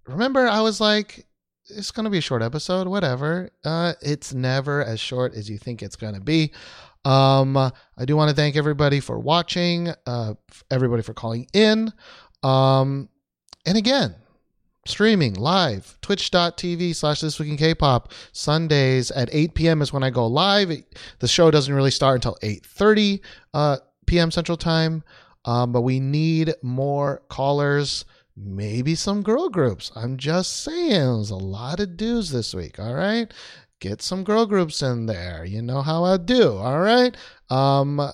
Remember, 0.08 0.46
I 0.46 0.60
was 0.60 0.82
like, 0.82 1.26
it's 1.70 1.92
going 1.92 2.04
to 2.04 2.10
be 2.10 2.18
a 2.18 2.22
short 2.22 2.42
episode, 2.42 2.90
whatever. 2.90 3.50
Uh, 3.64 3.94
it's 4.02 4.34
never 4.34 4.84
as 4.84 5.00
short 5.00 5.36
as 5.36 5.50
you 5.50 5.58
think 5.58 5.82
it's 5.82 5.96
going 5.96 6.16
to 6.16 6.22
be. 6.22 6.52
Um, 7.06 7.56
I 7.56 8.04
do 8.06 8.18
want 8.18 8.30
to 8.30 8.36
thank 8.36 8.58
everybody 8.58 9.00
for 9.00 9.18
watching, 9.18 9.88
uh, 10.06 10.34
everybody 10.70 11.02
for 11.02 11.14
calling 11.14 11.48
in. 11.54 11.94
Um, 12.44 13.08
and 13.66 13.78
again, 13.78 14.16
streaming 14.88 15.34
live 15.34 15.98
twitch.tv 16.02 16.96
slash 16.96 17.22
this 17.22 17.40
week 17.40 17.50
in 17.50 17.58
k-pop. 17.58 18.12
Sundays 18.32 19.12
at 19.12 19.30
8 19.32 19.54
p.m 19.54 19.82
is 19.82 19.94
when 19.94 20.04
i 20.04 20.10
go 20.10 20.26
live. 20.28 20.72
The 21.20 21.28
show 21.28 21.52
doesn't 21.52 21.74
really 21.74 21.92
start 21.92 22.16
until 22.16 22.38
8.30 22.42 23.20
uh, 23.54 23.78
p.m 24.06 24.32
central 24.32 24.58
time. 24.58 25.04
Um, 25.46 25.72
but 25.72 25.82
we 25.82 26.00
need 26.00 26.54
more 26.62 27.22
callers 27.30 28.06
maybe 28.36 28.96
some 28.96 29.24
girl 29.24 29.50
groups. 29.50 29.92
I'm 29.96 30.18
just 30.18 30.64
saying 30.64 30.90
there's 30.90 31.32
a 31.32 31.36
lot 31.36 31.80
of 31.80 31.98
dudes 31.98 32.32
this 32.32 32.54
week 32.54 32.80
all 32.80 32.94
right? 32.94 33.32
Get 33.80 34.02
some 34.02 34.24
girl 34.24 34.46
groups 34.46 34.82
in 34.82 35.06
there. 35.06 35.46
You 35.46 35.62
know 35.62 35.82
how 35.82 36.04
i 36.04 36.18
do 36.18 36.54
all 36.54 36.80
right? 36.80 37.16
Um 37.50 38.12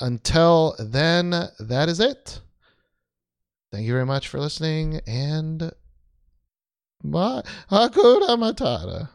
until 0.00 0.76
then 0.78 1.30
that 1.30 1.88
is 1.88 2.00
it. 2.00 2.40
Thank 3.72 3.86
you 3.86 3.92
very 3.92 4.06
much 4.06 4.28
for 4.28 4.38
listening 4.38 5.00
and 5.06 5.72
Bye. 7.04 7.42
Hakuna 7.70 8.36
Matata. 8.36 9.08